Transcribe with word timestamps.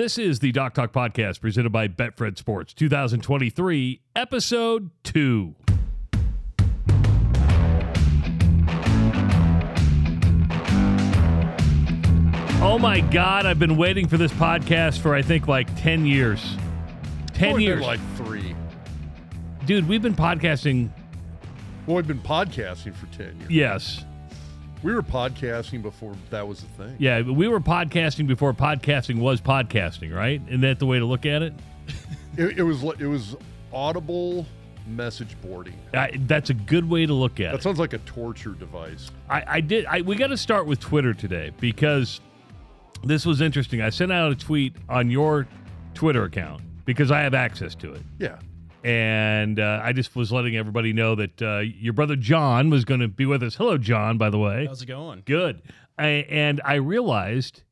This 0.00 0.16
is 0.16 0.38
the 0.38 0.50
Doc 0.50 0.72
Talk 0.72 0.94
podcast 0.94 1.42
presented 1.42 1.72
by 1.72 1.86
Betfred 1.86 2.38
Sports 2.38 2.72
2023, 2.72 4.00
episode 4.16 4.90
2. 5.04 5.54
Oh 12.62 12.78
my 12.78 13.00
God, 13.00 13.46
I've 13.46 13.58
been 13.58 13.76
waiting 13.76 14.06
for 14.06 14.16
this 14.18 14.32
podcast 14.32 15.00
for 15.00 15.14
I 15.14 15.22
think 15.22 15.48
like 15.48 15.74
10 15.80 16.04
years. 16.06 16.56
10 17.34 17.48
Only 17.52 17.64
been 17.66 17.78
years. 17.78 17.82
like 17.82 18.00
three. 18.16 18.54
Dude, 19.64 19.88
we've 19.88 20.02
been 20.02 20.14
podcasting, 20.14 20.90
Well, 21.86 21.96
we've 21.96 22.06
been 22.06 22.20
podcasting 22.20 22.94
for 22.94 23.06
10 23.16 23.38
years. 23.40 23.50
yes. 23.50 24.04
We 24.82 24.94
were 24.94 25.02
podcasting 25.02 25.82
before 25.82 26.14
that 26.30 26.46
was 26.46 26.62
a 26.62 26.66
thing. 26.66 26.96
Yeah, 26.98 27.20
we 27.20 27.48
were 27.48 27.60
podcasting 27.60 28.26
before 28.26 28.54
podcasting 28.54 29.18
was 29.18 29.40
podcasting, 29.40 30.14
right? 30.14 30.40
Isn't 30.48 30.62
that 30.62 30.78
the 30.78 30.86
way 30.86 30.98
to 30.98 31.04
look 31.04 31.26
at 31.26 31.42
it? 31.42 31.52
It, 32.36 32.58
it 32.58 32.62
was 32.62 32.82
it 32.98 33.06
was 33.06 33.36
audible 33.72 34.46
message 34.86 35.36
boarding. 35.42 35.74
I, 35.92 36.12
that's 36.26 36.48
a 36.50 36.54
good 36.54 36.88
way 36.88 37.04
to 37.04 37.12
look 37.12 37.32
at 37.32 37.36
That 37.38 37.48
it. 37.48 37.52
That 37.58 37.62
sounds 37.62 37.78
like 37.78 37.92
a 37.92 37.98
torture 37.98 38.52
device. 38.52 39.10
I, 39.28 39.44
I 39.46 39.60
did. 39.60 39.84
I, 39.86 40.00
we 40.00 40.16
got 40.16 40.28
to 40.28 40.36
start 40.36 40.66
with 40.66 40.80
Twitter 40.80 41.12
today 41.12 41.50
because 41.60 42.20
this 43.04 43.26
was 43.26 43.40
interesting. 43.40 43.82
I 43.82 43.90
sent 43.90 44.12
out 44.12 44.32
a 44.32 44.34
tweet 44.36 44.74
on 44.88 45.10
your 45.10 45.46
Twitter 45.92 46.24
account 46.24 46.62
because 46.86 47.10
I 47.10 47.20
have 47.20 47.34
access 47.34 47.74
to 47.76 47.92
it, 47.92 48.02
Yeah. 48.18 48.38
And 48.84 49.58
uh, 49.60 49.80
I 49.82 49.92
just 49.92 50.14
was 50.16 50.32
letting 50.32 50.56
everybody 50.56 50.92
know 50.92 51.14
that 51.14 51.42
uh, 51.42 51.58
your 51.58 51.92
brother 51.92 52.16
John 52.16 52.70
was 52.70 52.84
going 52.84 53.00
to 53.00 53.08
be 53.08 53.26
with 53.26 53.42
us. 53.42 53.54
Hello, 53.56 53.78
John. 53.78 54.18
By 54.18 54.30
the 54.30 54.38
way, 54.38 54.66
How's 54.66 54.82
it 54.82 54.86
going? 54.86 55.22
good. 55.24 55.62
I, 55.98 56.06
and 56.28 56.60
I 56.64 56.74
realized 56.74 57.62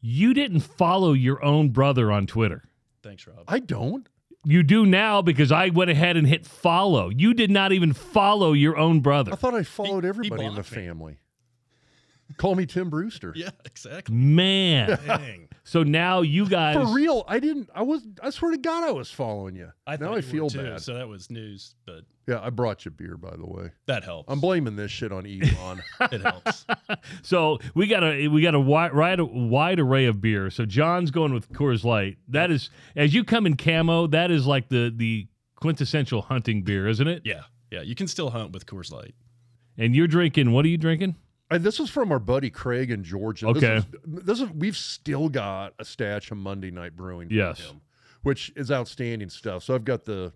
you 0.00 0.32
didn't 0.34 0.60
follow 0.60 1.12
your 1.12 1.44
own 1.44 1.70
brother 1.70 2.12
on 2.12 2.26
Twitter. 2.26 2.62
Thanks, 3.02 3.26
Rob. 3.26 3.44
I 3.48 3.58
don't. 3.58 4.08
You 4.44 4.62
do 4.62 4.86
now 4.86 5.20
because 5.20 5.50
I 5.50 5.68
went 5.70 5.90
ahead 5.90 6.16
and 6.16 6.26
hit 6.26 6.46
follow. 6.46 7.08
You 7.10 7.34
did 7.34 7.50
not 7.50 7.72
even 7.72 7.92
follow 7.92 8.52
your 8.52 8.76
own 8.76 9.00
brother. 9.00 9.32
I 9.32 9.36
thought 9.36 9.54
I 9.54 9.64
followed 9.64 10.04
he 10.04 10.08
everybody 10.08 10.44
in 10.44 10.54
the 10.54 10.60
blocked 10.62 10.72
me. 10.76 10.86
family. 10.86 11.18
Call 12.36 12.54
me 12.54 12.64
Tim 12.66 12.88
Brewster. 12.90 13.32
yeah, 13.36 13.50
exactly. 13.64 14.14
Man. 14.14 14.98
Dang. 15.06 15.47
So 15.68 15.82
now 15.82 16.22
you 16.22 16.48
guys 16.48 16.76
For 16.76 16.94
real, 16.94 17.24
I 17.28 17.40
didn't. 17.40 17.68
I 17.74 17.82
was. 17.82 18.02
I 18.22 18.30
swear 18.30 18.52
to 18.52 18.56
God, 18.56 18.84
I 18.84 18.90
was 18.90 19.10
following 19.10 19.54
you. 19.54 19.70
I 19.86 19.98
now 19.98 20.14
I 20.14 20.16
you 20.16 20.22
feel 20.22 20.48
too, 20.48 20.62
bad. 20.62 20.80
So 20.80 20.94
that 20.94 21.06
was 21.08 21.28
news, 21.30 21.74
but 21.84 22.04
Yeah, 22.26 22.40
I 22.42 22.48
brought 22.48 22.86
you 22.86 22.90
beer, 22.90 23.18
by 23.18 23.36
the 23.36 23.44
way. 23.44 23.72
that 23.84 24.02
helps. 24.02 24.32
I'm 24.32 24.40
blaming 24.40 24.76
this 24.76 24.90
shit 24.90 25.12
on 25.12 25.26
Elon. 25.26 25.82
it 26.10 26.22
helps. 26.22 26.64
So 27.22 27.58
we 27.74 27.86
got 27.86 28.02
a 28.02 28.28
we 28.28 28.40
got 28.40 28.54
a 28.54 28.60
wide, 28.60 28.94
wide 28.94 29.20
wide 29.20 29.78
array 29.78 30.06
of 30.06 30.22
beer. 30.22 30.48
So 30.48 30.64
John's 30.64 31.10
going 31.10 31.34
with 31.34 31.52
Coors 31.52 31.84
Light. 31.84 32.16
That 32.28 32.50
is 32.50 32.70
as 32.96 33.12
you 33.12 33.22
come 33.22 33.44
in 33.44 33.58
camo. 33.58 34.06
That 34.06 34.30
is 34.30 34.46
like 34.46 34.70
the 34.70 34.90
the 34.96 35.26
quintessential 35.56 36.22
hunting 36.22 36.62
beer, 36.62 36.88
isn't 36.88 37.08
it? 37.08 37.22
Yeah, 37.26 37.42
yeah. 37.70 37.82
You 37.82 37.94
can 37.94 38.08
still 38.08 38.30
hunt 38.30 38.52
with 38.52 38.64
Coors 38.64 38.90
Light. 38.90 39.14
And 39.76 39.94
you're 39.94 40.08
drinking. 40.08 40.52
What 40.52 40.64
are 40.64 40.68
you 40.68 40.78
drinking? 40.78 41.16
And 41.50 41.64
this 41.64 41.80
is 41.80 41.88
from 41.88 42.12
our 42.12 42.18
buddy 42.18 42.50
Craig 42.50 42.90
in 42.90 43.02
Georgia. 43.02 43.48
Okay. 43.48 43.60
This 43.60 43.84
is, 43.84 44.24
this 44.24 44.40
is 44.40 44.50
we've 44.50 44.76
still 44.76 45.28
got 45.28 45.72
a 45.78 45.84
stash 45.84 46.30
of 46.30 46.36
Monday 46.38 46.70
Night 46.70 46.94
Brewing. 46.96 47.28
Yes. 47.30 47.60
him, 47.60 47.80
which 48.22 48.52
is 48.54 48.70
outstanding 48.70 49.30
stuff. 49.30 49.62
So 49.62 49.74
I've 49.74 49.84
got 49.84 50.04
the, 50.04 50.32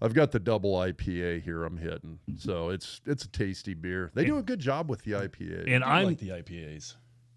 I've 0.00 0.14
got 0.14 0.30
the 0.30 0.38
double 0.38 0.74
IPA 0.74 1.42
here. 1.42 1.64
I'm 1.64 1.76
hitting. 1.76 2.18
So 2.38 2.68
it's 2.70 3.00
it's 3.06 3.24
a 3.24 3.28
tasty 3.28 3.74
beer. 3.74 4.10
They 4.14 4.24
do 4.24 4.38
a 4.38 4.42
good 4.42 4.60
job 4.60 4.88
with 4.88 5.02
the 5.02 5.12
IPA. 5.12 5.64
And 5.72 5.82
I 5.82 6.00
I'm. 6.00 6.06
like 6.06 6.18
the 6.18 6.28
IPAs. 6.30 6.94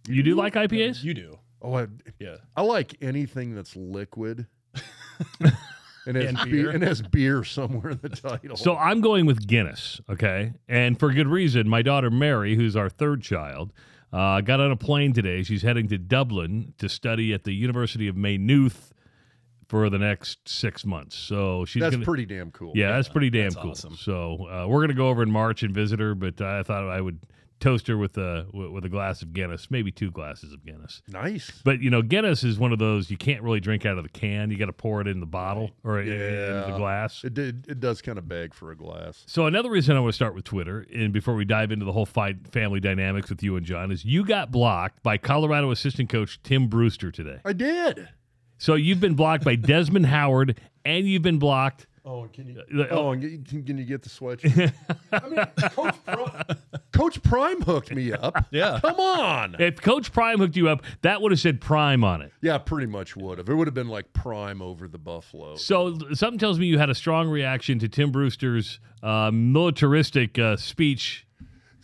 you 0.08 0.22
do 0.24 0.36
like 0.36 0.54
IPAs? 0.54 1.04
You 1.04 1.14
do. 1.14 1.40
oh, 1.62 1.78
I, 1.78 1.88
Yeah. 2.20 2.38
I 2.56 2.62
like 2.62 2.96
anything 3.02 3.56
that's 3.56 3.76
liquid. 3.76 4.48
and 6.06 6.16
has 6.18 6.26
And 6.28 6.38
beer. 6.38 6.46
beer. 6.52 6.70
and 6.72 6.84
has 6.84 7.02
beer 7.02 7.44
somewhere 7.44 7.92
in 7.92 8.00
the 8.02 8.10
title. 8.10 8.58
So 8.58 8.76
I'm 8.78 9.02
going 9.02 9.26
with 9.26 9.46
Guinness, 9.48 10.02
okay, 10.10 10.54
and 10.68 11.00
for 11.00 11.12
good 11.12 11.28
reason. 11.28 11.68
My 11.70 11.82
daughter 11.82 12.10
Mary, 12.10 12.56
who's 12.56 12.76
our 12.76 12.90
third 12.90 13.22
child, 13.22 13.74
uh, 14.14 14.42
got 14.42 14.60
on 14.60 14.72
a 14.72 14.76
plane 14.78 15.14
today. 15.14 15.44
She's 15.44 15.62
heading 15.62 15.88
to 15.90 15.98
Dublin 15.98 16.74
to 16.78 16.88
study 16.90 17.34
at 17.34 17.44
the 17.44 17.54
University 17.54 18.08
of 18.08 18.16
Maynooth 18.16 18.92
for 19.68 19.90
the 19.90 19.98
next 19.98 20.48
six 20.48 20.86
months. 20.86 21.16
So 21.18 21.66
she's 21.66 21.82
that's 21.82 21.96
gonna, 21.96 22.06
pretty 22.06 22.26
damn 22.28 22.52
cool. 22.52 22.72
Yeah, 22.76 22.92
that's 22.92 23.10
pretty 23.10 23.30
damn 23.32 23.46
that's 23.46 23.56
cool. 23.56 23.72
awesome. 23.72 23.96
So 23.96 24.48
uh, 24.48 24.68
we're 24.68 24.82
gonna 24.82 24.94
go 24.94 25.10
over 25.10 25.24
in 25.24 25.32
March 25.32 25.64
and 25.64 25.74
visit 25.74 26.00
her, 26.00 26.14
but 26.16 26.40
I 26.40 26.62
thought 26.64 26.88
I 26.88 27.02
would 27.02 27.20
toast 27.60 27.88
her 27.88 27.98
with 27.98 28.18
a 28.18 28.46
with 28.54 28.84
a 28.86 28.90
glass 28.90 29.22
of 29.22 29.34
Guinness, 29.34 29.72
maybe 29.72 29.92
two 29.92 30.12
glasses 30.12 30.52
of 30.54 30.66
Guinness. 30.66 31.02
Nice. 31.08 31.62
But 31.64 31.80
you 31.82 31.90
know, 31.90 32.02
Guinness 32.02 32.44
is 32.44 32.60
one 32.60 32.72
of 32.74 32.80
those 32.80 33.10
you 33.10 33.18
can't 33.18 33.42
really 33.42 33.60
drink 33.60 33.86
out 33.86 33.98
of 33.98 34.04
the 34.04 34.10
can. 34.10 34.52
You 34.52 34.58
got 34.58 34.66
to 34.68 34.74
pour 34.74 35.02
it 35.02 35.08
in 35.08 35.20
the 35.20 35.26
bottle 35.26 35.72
or 35.84 36.00
in- 36.02 36.08
in 36.10 36.72
the 36.72 36.76
glass. 36.78 37.24
It 37.24 37.34
did. 37.34 37.66
It 37.68 37.80
does 37.80 38.02
kind 38.02 38.18
of 38.18 38.28
beg 38.28 38.54
for 38.54 38.72
a 38.72 38.76
glass. 38.76 39.24
So 39.28 39.46
another 39.46 39.70
reason 39.70 39.96
I 39.96 40.00
want 40.00 40.12
to 40.14 40.16
start 40.16 40.36
with 40.36 40.44
Twitter, 40.46 40.86
and 40.94 41.12
before 41.14 41.36
we 41.36 41.46
dive 41.46 41.72
into 41.72 41.86
the 41.86 41.92
whole 41.94 42.06
fight 42.06 42.48
family 42.52 42.80
dynamics 42.80 43.30
with 43.30 43.42
you 43.42 43.56
and 43.56 43.66
John, 43.66 43.92
is 43.92 44.06
you 44.06 44.26
got 44.26 44.52
blocked 44.52 45.02
by 45.04 45.18
Colorado 45.18 45.72
assistant 45.72 46.10
coach 46.10 46.42
Tim 46.44 46.68
Brewster 46.68 47.12
today. 47.12 47.40
I 47.46 47.54
did. 47.54 48.10
So 48.58 48.76
you've 48.76 49.00
been 49.02 49.16
blocked 49.16 49.44
by 49.44 49.56
Desmond 49.56 50.06
Howard, 50.06 50.60
and 50.86 51.08
you've 51.08 51.22
been 51.24 51.40
blocked. 51.40 51.88
Oh, 52.08 52.28
can 52.32 52.48
you? 52.48 52.62
Uh, 52.82 52.88
Oh, 52.92 53.12
and 53.14 53.22
get- 53.22 53.48
can, 53.48 53.64
can 53.64 53.78
you 53.80 53.84
get 53.84 54.04
the 54.04 54.10
sweatshirt? 54.10 54.72
I 55.12 55.28
mean, 55.28 55.46
Coach, 55.72 55.96
Pri- 56.06 56.56
Coach 56.92 57.24
Prime 57.24 57.62
hooked 57.62 57.92
me 57.92 58.12
up. 58.14 58.46
Yeah. 58.52 58.80
Come 58.80 59.00
on. 59.00 59.56
If 59.60 59.82
Coach 59.82 60.14
Prime 60.14 60.38
hooked 60.38 60.56
you 60.56 60.70
up, 60.70 60.84
that 61.02 61.22
would 61.22 61.32
have 61.32 61.40
said 61.40 61.60
Prime 61.60 62.04
on 62.04 62.22
it. 62.22 62.32
Yeah, 62.42 62.58
pretty 62.60 62.86
much 62.88 63.16
would 63.18 63.40
have. 63.40 63.50
It 63.50 63.56
would 63.56 63.68
have 63.68 63.74
been 63.74 63.88
like 63.90 64.14
Prime 64.14 64.62
over 64.62 64.88
the 64.88 65.00
Buffalo. 65.00 65.56
So 65.56 65.98
something 66.14 66.38
tells 66.38 66.60
me 66.60 66.68
you 66.68 66.78
had 66.78 66.90
a 66.92 66.96
strong 66.96 67.28
reaction 67.28 67.80
to 67.80 67.90
Tim 67.90 68.12
Brewster's 68.12 68.80
uh, 69.02 69.32
militaristic 69.34 70.38
uh, 70.38 70.58
speech. 70.58 71.26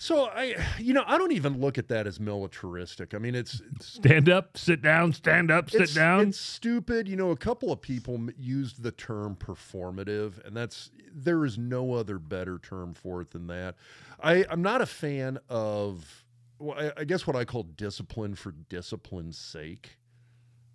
So 0.02 0.26
I, 0.26 0.56
you 0.80 0.96
know, 0.96 1.04
I 1.06 1.20
don't 1.20 1.32
even 1.32 1.62
look 1.62 1.78
at 1.78 1.88
that 1.90 2.08
as 2.08 2.20
militaristic. 2.20 3.14
I 3.14 3.20
mean, 3.20 3.36
it's 3.36 3.62
Stand 3.82 4.30
up, 4.30 4.58
sit 4.58 4.82
down, 4.82 5.14
stand 5.14 5.52
up, 5.52 5.70
sit 5.70 5.82
it's, 5.82 5.94
down. 5.94 6.30
It's 6.30 6.40
stupid. 6.40 7.08
You 7.08 7.16
know, 7.16 7.30
a 7.30 7.38
couple 7.38 7.72
of 7.72 7.84
people 7.84 8.20
used 8.36 8.82
the 8.82 8.92
term 8.92 9.36
performative, 9.36 10.44
and 10.44 10.58
that's 10.58 10.90
there 11.14 11.46
is 11.46 11.60
no 11.60 11.94
other 11.94 12.18
better 12.18 12.58
term 12.58 12.96
for 12.96 13.22
it 13.22 13.30
than 13.30 13.46
that. 13.48 13.76
I, 14.20 14.44
I'm 14.50 14.64
not 14.64 14.82
a 14.82 14.88
fan 14.88 15.38
of, 15.50 16.26
well, 16.58 16.80
I, 16.80 17.02
I 17.02 17.04
guess 17.04 17.28
what 17.28 17.36
I 17.36 17.46
call 17.46 17.62
discipline 17.62 18.34
for 18.34 18.54
discipline's 18.70 19.38
sake. 19.38 20.00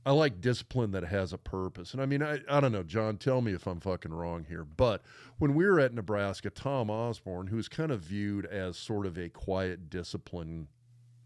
I 0.06 0.12
like 0.12 0.40
discipline 0.40 0.92
that 0.92 1.02
has 1.02 1.32
a 1.32 1.38
purpose. 1.38 1.92
And 1.92 2.00
I 2.00 2.06
mean, 2.06 2.22
I, 2.22 2.38
I 2.48 2.60
don't 2.60 2.70
know, 2.70 2.84
John, 2.84 3.16
tell 3.16 3.40
me 3.40 3.52
if 3.52 3.66
I'm 3.66 3.80
fucking 3.80 4.14
wrong 4.14 4.46
here. 4.48 4.64
But 4.64 5.02
when 5.38 5.52
we 5.52 5.66
were 5.66 5.80
at 5.80 5.92
Nebraska, 5.92 6.48
Tom 6.48 6.90
Osborne, 6.90 7.48
who's 7.48 7.68
kind 7.68 7.90
of 7.90 8.02
viewed 8.02 8.46
as 8.46 8.76
sort 8.76 9.04
of 9.04 9.18
a 9.18 9.28
quiet, 9.28 9.90
discipline 9.90 10.68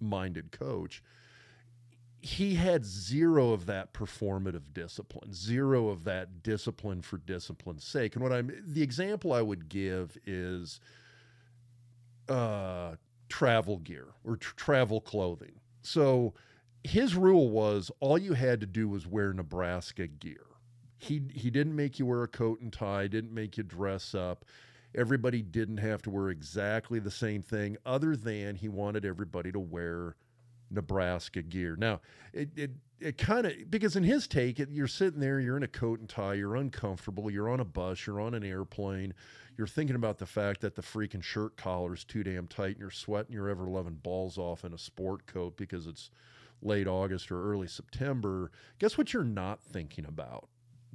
minded 0.00 0.50
coach, 0.50 1.02
he 2.22 2.54
had 2.54 2.86
zero 2.86 3.52
of 3.52 3.66
that 3.66 3.92
performative 3.92 4.72
discipline, 4.72 5.34
zero 5.34 5.88
of 5.88 6.04
that 6.04 6.42
discipline 6.42 7.02
for 7.02 7.18
discipline's 7.18 7.84
sake. 7.84 8.14
And 8.14 8.22
what 8.22 8.32
I'm 8.32 8.50
the 8.66 8.82
example 8.82 9.34
I 9.34 9.42
would 9.42 9.68
give 9.68 10.16
is 10.26 10.80
uh, 12.30 12.96
travel 13.28 13.76
gear 13.76 14.08
or 14.24 14.36
tr- 14.36 14.54
travel 14.56 15.02
clothing. 15.02 15.60
So 15.82 16.32
his 16.84 17.14
rule 17.14 17.50
was 17.50 17.90
all 18.00 18.18
you 18.18 18.34
had 18.34 18.60
to 18.60 18.66
do 18.66 18.88
was 18.88 19.06
wear 19.06 19.32
Nebraska 19.32 20.06
gear. 20.06 20.46
He 20.98 21.22
he 21.32 21.50
didn't 21.50 21.76
make 21.76 21.98
you 21.98 22.06
wear 22.06 22.22
a 22.22 22.28
coat 22.28 22.60
and 22.60 22.72
tie, 22.72 23.06
didn't 23.06 23.32
make 23.32 23.56
you 23.56 23.62
dress 23.62 24.14
up. 24.14 24.44
Everybody 24.94 25.40
didn't 25.40 25.78
have 25.78 26.02
to 26.02 26.10
wear 26.10 26.30
exactly 26.30 26.98
the 26.98 27.10
same 27.10 27.42
thing, 27.42 27.76
other 27.86 28.16
than 28.16 28.56
he 28.56 28.68
wanted 28.68 29.04
everybody 29.04 29.52
to 29.52 29.60
wear 29.60 30.16
Nebraska 30.70 31.42
gear. 31.42 31.76
Now, 31.76 32.00
it 32.32 32.50
it, 32.56 32.70
it 32.98 33.18
kind 33.18 33.46
of 33.46 33.70
because 33.70 33.96
in 33.96 34.04
his 34.04 34.26
take, 34.26 34.60
it, 34.60 34.68
you're 34.70 34.86
sitting 34.86 35.20
there, 35.20 35.40
you're 35.40 35.56
in 35.56 35.62
a 35.62 35.68
coat 35.68 36.00
and 36.00 36.08
tie, 36.08 36.34
you're 36.34 36.56
uncomfortable, 36.56 37.30
you're 37.30 37.48
on 37.48 37.60
a 37.60 37.64
bus, 37.64 38.06
you're 38.06 38.20
on 38.20 38.34
an 38.34 38.44
airplane, 38.44 39.14
you're 39.56 39.66
thinking 39.66 39.96
about 39.96 40.18
the 40.18 40.26
fact 40.26 40.60
that 40.60 40.74
the 40.74 40.82
freaking 40.82 41.22
shirt 41.22 41.56
collar 41.56 41.94
is 41.94 42.04
too 42.04 42.22
damn 42.22 42.46
tight, 42.46 42.72
and 42.72 42.80
you're 42.80 42.90
sweating 42.90 43.32
your 43.32 43.48
ever 43.48 43.64
loving 43.64 43.94
balls 43.94 44.38
off 44.38 44.64
in 44.64 44.72
a 44.72 44.78
sport 44.78 45.26
coat 45.26 45.56
because 45.56 45.86
it's 45.86 46.10
late 46.62 46.86
August 46.86 47.30
or 47.30 47.50
early 47.52 47.66
September. 47.66 48.50
Guess 48.78 48.98
what 48.98 49.12
you're 49.12 49.24
not 49.24 49.62
thinking 49.62 50.04
about? 50.04 50.48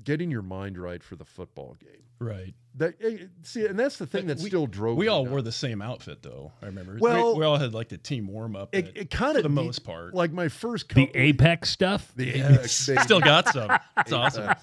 Getting 0.03 0.29
your 0.29 0.41
mind 0.41 0.77
right 0.77 1.01
for 1.03 1.15
the 1.15 1.25
football 1.25 1.75
game. 1.79 2.03
Right. 2.19 2.53
That 2.77 2.95
eh, 3.01 3.25
see, 3.43 3.65
and 3.65 3.79
that's 3.79 3.97
the 3.97 4.05
thing 4.05 4.27
that 4.27 4.39
we- 4.39 4.49
still 4.49 4.67
drove. 4.67 4.97
We 4.97 5.05
me 5.05 5.09
all 5.09 5.23
nuts. 5.23 5.31
wore 5.31 5.41
the 5.41 5.51
same 5.51 5.81
outfit, 5.81 6.21
though. 6.21 6.51
I 6.61 6.65
remember. 6.67 6.97
Well- 6.99 7.33
we, 7.33 7.39
we 7.39 7.45
all 7.45 7.57
had 7.57 7.73
like 7.73 7.89
the 7.89 7.97
team 7.97 8.27
warm 8.27 8.55
up. 8.55 8.75
It, 8.75 8.91
it 8.95 9.09
kind 9.09 9.33
for 9.33 9.39
of 9.39 9.43
the 9.43 9.49
most 9.49 9.83
part. 9.85 10.13
Like 10.13 10.31
my 10.31 10.49
first 10.49 10.89
couple, 10.89 11.05
the 11.05 11.17
Apex 11.17 11.69
stuff. 11.69 12.11
the 12.15 12.33
Apex, 12.35 12.85
baby. 12.87 13.01
Still 13.01 13.19
got 13.21 13.47
some. 13.49 13.71
It's 13.99 14.11
awesome. 14.11 14.53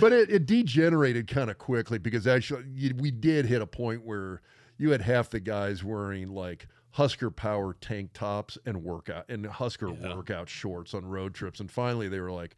but 0.00 0.12
it, 0.12 0.30
it 0.30 0.46
degenerated 0.46 1.28
kind 1.28 1.50
of 1.50 1.58
quickly 1.58 1.98
because 1.98 2.26
actually 2.26 2.64
you, 2.74 2.94
we 2.98 3.10
did 3.10 3.46
hit 3.46 3.62
a 3.62 3.66
point 3.66 4.04
where 4.04 4.42
you 4.78 4.90
had 4.90 5.00
half 5.02 5.30
the 5.30 5.38
guys 5.40 5.84
wearing 5.84 6.28
like 6.30 6.66
Husker 6.92 7.30
Power 7.30 7.74
tank 7.80 8.10
tops 8.12 8.58
and 8.66 8.84
workout 8.84 9.24
and 9.28 9.46
Husker 9.46 9.88
Yeah. 9.90 10.14
workout 10.14 10.48
shorts 10.48 10.94
on 10.94 11.04
road 11.06 11.34
trips, 11.34 11.60
and 11.60 11.70
finally 11.70 12.08
they 12.08 12.20
were 12.20 12.32
like, 12.32 12.56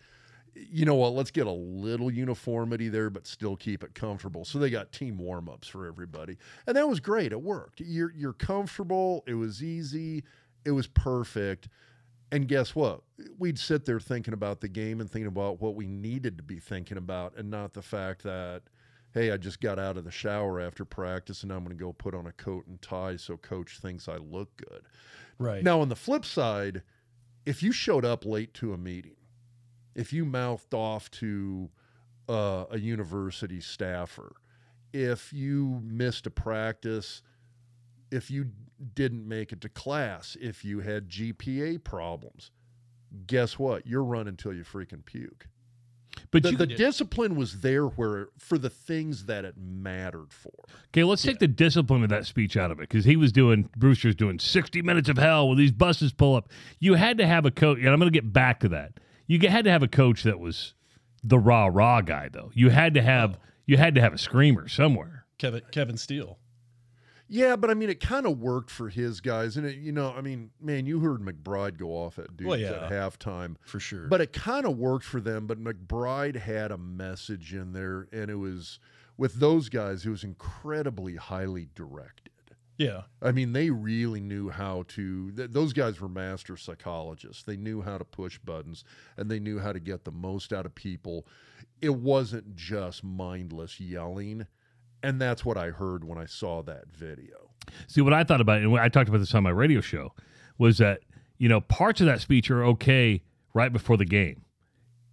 you 0.57 0.85
know 0.85 0.95
what? 0.95 1.15
Let's 1.15 1.33
get 1.33 1.47
a 1.49 1.53
little 1.53 2.11
uniformity 2.13 2.89
there, 2.89 3.11
but 3.11 3.27
still 3.27 3.57
keep 3.57 3.83
it 3.83 3.95
comfortable. 3.95 4.45
So 4.45 4.59
they 4.61 4.71
got 4.71 4.93
team 4.93 5.19
warm 5.19 5.49
ups 5.49 5.67
for 5.67 5.87
everybody, 5.87 6.37
and 6.67 6.77
that 6.77 6.89
was 6.89 7.01
great. 7.01 7.33
It 7.33 7.43
worked. 7.43 7.81
You're 7.81 8.13
you're 8.13 8.33
comfortable. 8.35 9.25
It 9.27 9.35
was 9.35 9.63
easy. 9.65 10.23
It 10.65 10.71
was 10.73 10.87
perfect. 10.87 11.69
And 12.33 12.49
guess 12.49 12.75
what? 12.75 13.03
We'd 13.39 13.59
sit 13.59 13.85
there 13.85 14.01
thinking 14.01 14.35
about 14.35 14.61
the 14.61 14.69
game 14.69 15.01
and 15.01 15.09
thinking 15.11 15.29
about 15.29 15.61
what 15.61 15.75
we 15.77 15.87
needed 15.87 16.37
to 16.39 16.43
be 16.43 16.59
thinking 16.59 16.97
about, 16.99 17.37
and 17.37 17.51
not 17.51 17.75
the 17.75 17.83
fact 17.83 18.23
that, 18.25 18.63
hey, 19.15 19.31
I 19.31 19.37
just 19.37 19.61
got 19.61 19.79
out 19.79 19.97
of 19.97 20.05
the 20.05 20.11
shower 20.11 20.61
after 20.61 20.85
practice 20.85 21.45
and 21.45 21.53
I'm 21.53 21.65
going 21.65 21.77
to 21.77 21.83
go 21.83 21.93
put 21.93 22.15
on 22.15 22.27
a 22.27 22.33
coat 22.33 22.67
and 22.67 22.83
tie 22.83 23.17
so 23.17 23.37
coach 23.37 23.79
thinks 23.79 24.09
I 24.09 24.17
look 24.17 24.57
good. 24.57 24.83
Right. 25.39 25.63
Now, 25.63 25.81
on 25.81 25.89
the 25.89 25.97
flip 25.97 26.25
side, 26.25 26.83
if 27.47 27.63
you 27.63 27.71
showed 27.71 28.05
up 28.05 28.27
late 28.27 28.53
to 28.55 28.73
a 28.73 28.77
meeting, 28.77 29.17
if 29.95 30.13
you 30.13 30.25
mouthed 30.25 30.75
off 30.75 31.11
to 31.13 31.71
uh, 32.29 32.65
a 32.71 32.79
university 32.79 33.61
staffer, 33.61 34.33
if 34.93 35.33
you 35.33 35.81
missed 35.85 36.27
a 36.27 36.31
practice, 36.31 37.23
if 38.11 38.31
you 38.31 38.51
didn't 38.95 39.27
make 39.27 39.53
it 39.53 39.61
to 39.61 39.69
class, 39.69 40.37
if 40.41 40.65
you 40.65 40.81
had 40.81 41.09
GPA 41.09 41.85
problems, 41.85 42.51
guess 43.27 43.59
what? 43.59 43.87
You're 43.87 44.05
running 44.05 44.37
till 44.37 44.53
you 44.53 44.65
freaking 44.65 45.05
puke. 45.05 45.47
But 46.31 46.43
The, 46.43 46.51
you, 46.51 46.57
the 46.57 46.67
discipline 46.67 47.37
was 47.37 47.61
there 47.61 47.87
where 47.87 48.29
for 48.39 48.59
the 48.59 48.71
things 48.71 49.27
that 49.27 49.45
it 49.45 49.55
mattered 49.57 50.33
for. 50.33 50.53
okay, 50.89 51.05
let's 51.05 51.23
take 51.23 51.39
the 51.39 51.49
discipline 51.49 52.03
of 52.03 52.09
that 52.11 52.27
speech 52.27 52.57
out 52.57 52.71
of 52.71 52.79
it 52.79 52.89
because 52.89 53.05
he 53.05 53.17
was 53.17 53.33
doing 53.33 53.69
Brewster's 53.77 54.15
doing 54.15 54.39
sixty 54.39 54.83
minutes 54.83 55.09
of 55.09 55.19
hell 55.19 55.49
when 55.49 55.59
these 55.59 55.73
buses 55.73 56.13
pull 56.13 56.37
up. 56.37 56.49
You 56.79 56.95
had 56.95 57.19
to 57.19 57.27
have 57.27 57.47
a 57.47 57.51
coach, 57.51 57.79
and 57.79 57.89
I'm 57.89 57.99
going 57.99 58.13
to 58.13 58.17
get 58.17 58.33
back 58.33 58.61
to 58.61 58.69
that. 58.71 58.95
You 59.27 59.39
had 59.49 59.65
to 59.65 59.71
have 59.71 59.83
a 59.83 59.89
coach 59.89 60.23
that 60.25 60.39
was 60.39 60.75
the 61.23 61.39
rah 61.39 61.67
rah 61.67 62.01
guy, 62.01 62.29
though. 62.31 62.51
You 62.55 62.71
had 62.71 62.95
to 62.95 63.03
have 63.03 63.37
oh. 63.37 63.47
you 63.67 63.77
had 63.77 63.95
to 63.95 64.01
have 64.01 64.13
a 64.13 64.19
screamer 64.19 64.69
somewhere. 64.69 65.27
Kevin 65.39 65.63
Kevin 65.71 65.97
Steele. 65.97 66.39
Yeah, 67.29 67.57
but 67.57 67.71
I 67.71 67.75
mean, 67.75 67.89
it 67.89 68.01
kind 68.01 68.27
of 68.27 68.39
worked 68.39 68.71
for 68.71 68.89
his 68.91 69.21
guys, 69.21 69.57
and 69.57 69.67
it, 69.67 69.77
you 69.79 69.93
know, 69.93 70.13
I 70.17 70.21
mean, 70.21 70.51
man, 70.61 70.85
you 70.87 71.01
heard 71.01 71.21
McBride 71.21 71.79
go 71.79 71.89
off 71.91 72.19
at 72.19 72.37
dudes 72.37 72.49
Well, 72.49 72.59
yeah. 72.59 72.85
at 72.87 72.91
halftime, 72.91 73.57
For 73.63 73.81
sure. 73.81 74.09
but 74.09 74.21
it 74.21 74.33
kind 74.33 74.67
of 74.67 74.77
worked 74.77 75.07
for 75.07 75.21
them. 75.21 75.47
But 75.47 75.59
McBride 75.63 76.37
had 76.37 76.71
a 76.71 76.77
message 76.79 77.55
in 77.55 77.73
there, 77.73 78.09
and 78.13 78.31
it 78.31 78.35
was 78.37 78.79
with 79.17 79.35
those 79.41 79.69
guys. 79.71 80.05
It 80.05 80.11
was 80.11 80.23
incredibly 80.25 81.17
highly 81.17 81.69
directed. 81.75 82.33
yeah. 82.77 83.03
I 83.23 83.33
mean, 83.33 83.53
they 83.55 83.71
really 83.71 84.21
knew 84.21 84.51
how 84.51 84.85
to. 84.89 85.31
Th- 85.33 85.51
those 85.51 85.73
guys 85.73 86.01
were 86.01 86.09
master 86.11 86.57
psychologists. 86.59 87.43
They 87.43 87.57
knew 87.57 87.81
how 87.81 87.97
to 87.97 88.05
push 88.05 88.39
buttons, 88.39 88.85
and 89.17 89.31
they 89.31 89.39
knew 89.41 89.59
how 89.61 89.73
to 89.73 89.81
get 89.81 90.05
the 90.05 90.13
most 90.13 90.53
out 90.53 90.67
of 90.67 90.75
people. 90.75 91.27
It 91.81 91.95
wasn't 91.95 92.55
just 92.55 93.03
mindless 93.03 93.81
yelling, 93.81 94.47
and 95.05 95.21
that's 95.21 95.45
what 95.45 95.59
I 95.59 95.69
heard 95.69 96.03
when 96.03 96.19
I 96.19 96.25
saw 96.25 96.63
that 96.63 96.87
video. 96.91 97.51
See, 97.87 98.01
what 98.01 98.15
I 98.15 98.25
thought 98.25 98.41
about, 98.41 98.63
and 98.63 98.77
I 98.79 98.89
talked 98.89 99.09
about 99.09 99.19
this 99.19 99.35
on 99.35 99.43
my 99.43 99.51
radio 99.51 99.81
show, 99.81 100.13
was 100.59 100.79
that 100.79 101.01
you 101.39 101.49
know 101.49 101.61
parts 101.61 102.01
of 102.01 102.07
that 102.07 102.21
speech 102.21 102.51
are 102.51 102.65
okay 102.65 103.23
right 103.53 103.73
before 103.73 103.97
the 103.97 104.07
game. 104.07 104.43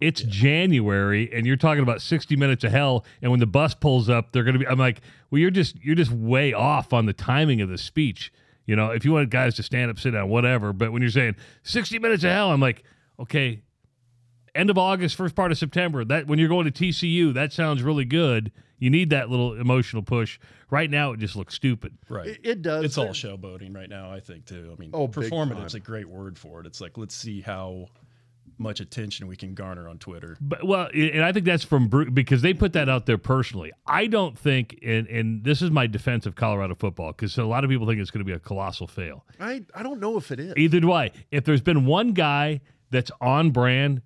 It's 0.00 0.22
January, 0.22 1.30
and 1.32 1.46
you're 1.46 1.56
talking 1.56 1.82
about 1.82 2.02
60 2.02 2.34
minutes 2.34 2.64
of 2.64 2.72
hell. 2.72 3.04
And 3.20 3.30
when 3.30 3.38
the 3.38 3.46
bus 3.46 3.74
pulls 3.74 4.08
up, 4.08 4.32
they're 4.32 4.42
going 4.42 4.54
to 4.54 4.58
be. 4.58 4.66
I'm 4.66 4.78
like, 4.78 5.02
well, 5.30 5.40
you're 5.40 5.50
just 5.50 5.76
you're 5.82 5.94
just 5.94 6.10
way 6.10 6.52
off 6.52 6.92
on 6.92 7.06
the 7.06 7.12
timing 7.12 7.60
of 7.60 7.68
the 7.68 7.78
speech. 7.78 8.32
You 8.66 8.76
know, 8.76 8.90
if 8.90 9.04
you 9.04 9.12
want 9.12 9.28
guys 9.30 9.54
to 9.56 9.62
stand 9.62 9.90
up, 9.90 9.98
sit 9.98 10.12
down, 10.12 10.28
whatever. 10.28 10.72
But 10.72 10.92
when 10.92 11.02
you're 11.02 11.10
saying 11.10 11.36
60 11.64 11.98
minutes 11.98 12.24
of 12.24 12.30
hell, 12.30 12.50
I'm 12.50 12.60
like, 12.60 12.84
okay, 13.20 13.62
end 14.54 14.70
of 14.70 14.78
August, 14.78 15.16
first 15.16 15.34
part 15.34 15.52
of 15.52 15.58
September. 15.58 16.04
That 16.04 16.26
when 16.26 16.38
you're 16.38 16.48
going 16.48 16.70
to 16.70 16.72
TCU, 16.72 17.34
that 17.34 17.52
sounds 17.52 17.82
really 17.82 18.04
good. 18.04 18.52
You 18.78 18.90
need 18.90 19.10
that 19.10 19.30
little 19.30 19.54
emotional 19.54 20.02
push. 20.02 20.38
Right 20.70 20.90
now, 20.90 21.12
it 21.12 21.20
just 21.20 21.36
looks 21.36 21.54
stupid. 21.54 21.96
Right. 22.08 22.28
It, 22.28 22.40
it 22.42 22.62
does. 22.62 22.84
it's 22.84 22.98
all 22.98 23.04
There- 23.04 23.12
showboating 23.12 23.74
right 23.74 23.88
now, 23.88 24.10
I 24.10 24.20
think, 24.20 24.46
too. 24.46 24.74
I 24.76 24.80
mean, 24.80 24.90
Oh, 24.92 25.06
big 25.06 25.14
performative's 25.24 25.74
time. 25.74 25.82
a 25.82 25.84
great 25.84 26.08
word 26.08 26.38
for 26.38 26.60
it. 26.60 26.66
It's 26.66 26.80
like, 26.80 26.96
let's 26.98 27.14
see 27.14 27.40
how 27.42 27.88
much 28.58 28.80
attention 28.80 29.26
we 29.26 29.36
can 29.36 29.54
garner 29.54 29.88
on 29.88 29.98
Twitter. 29.98 30.36
But 30.40 30.64
well, 30.64 30.88
and 30.94 31.22
I 31.24 31.32
think 31.32 31.46
that's 31.46 31.64
from 31.64 31.88
Bru- 31.88 32.10
because 32.10 32.42
they 32.42 32.54
put 32.54 32.72
that 32.74 32.88
out 32.88 33.06
there 33.06 33.18
personally. 33.18 33.72
I 33.86 34.06
don't 34.06 34.38
think, 34.38 34.78
and 34.84 35.06
and 35.08 35.42
this 35.44 35.62
is 35.62 35.70
my 35.70 35.86
defense 35.86 36.26
of 36.26 36.36
Colorado 36.36 36.74
football 36.74 37.12
because 37.12 37.36
a 37.38 37.44
lot 37.44 37.64
of 37.64 37.70
people 37.70 37.86
think 37.86 38.00
it's 38.00 38.10
going 38.10 38.20
to 38.24 38.24
be 38.24 38.32
a 38.32 38.38
colossal 38.38 38.86
fail. 38.86 39.24
I, 39.40 39.64
I 39.74 39.82
don't 39.82 40.00
know 40.00 40.16
if 40.16 40.30
it 40.30 40.38
is. 40.38 40.54
Either 40.56 40.80
do 40.80 40.92
I. 40.92 41.10
If 41.30 41.44
there's 41.44 41.60
been 41.62 41.86
one 41.86 42.12
guy 42.12 42.60
that's 42.90 43.10
on 43.20 43.50
brand, 43.50 44.02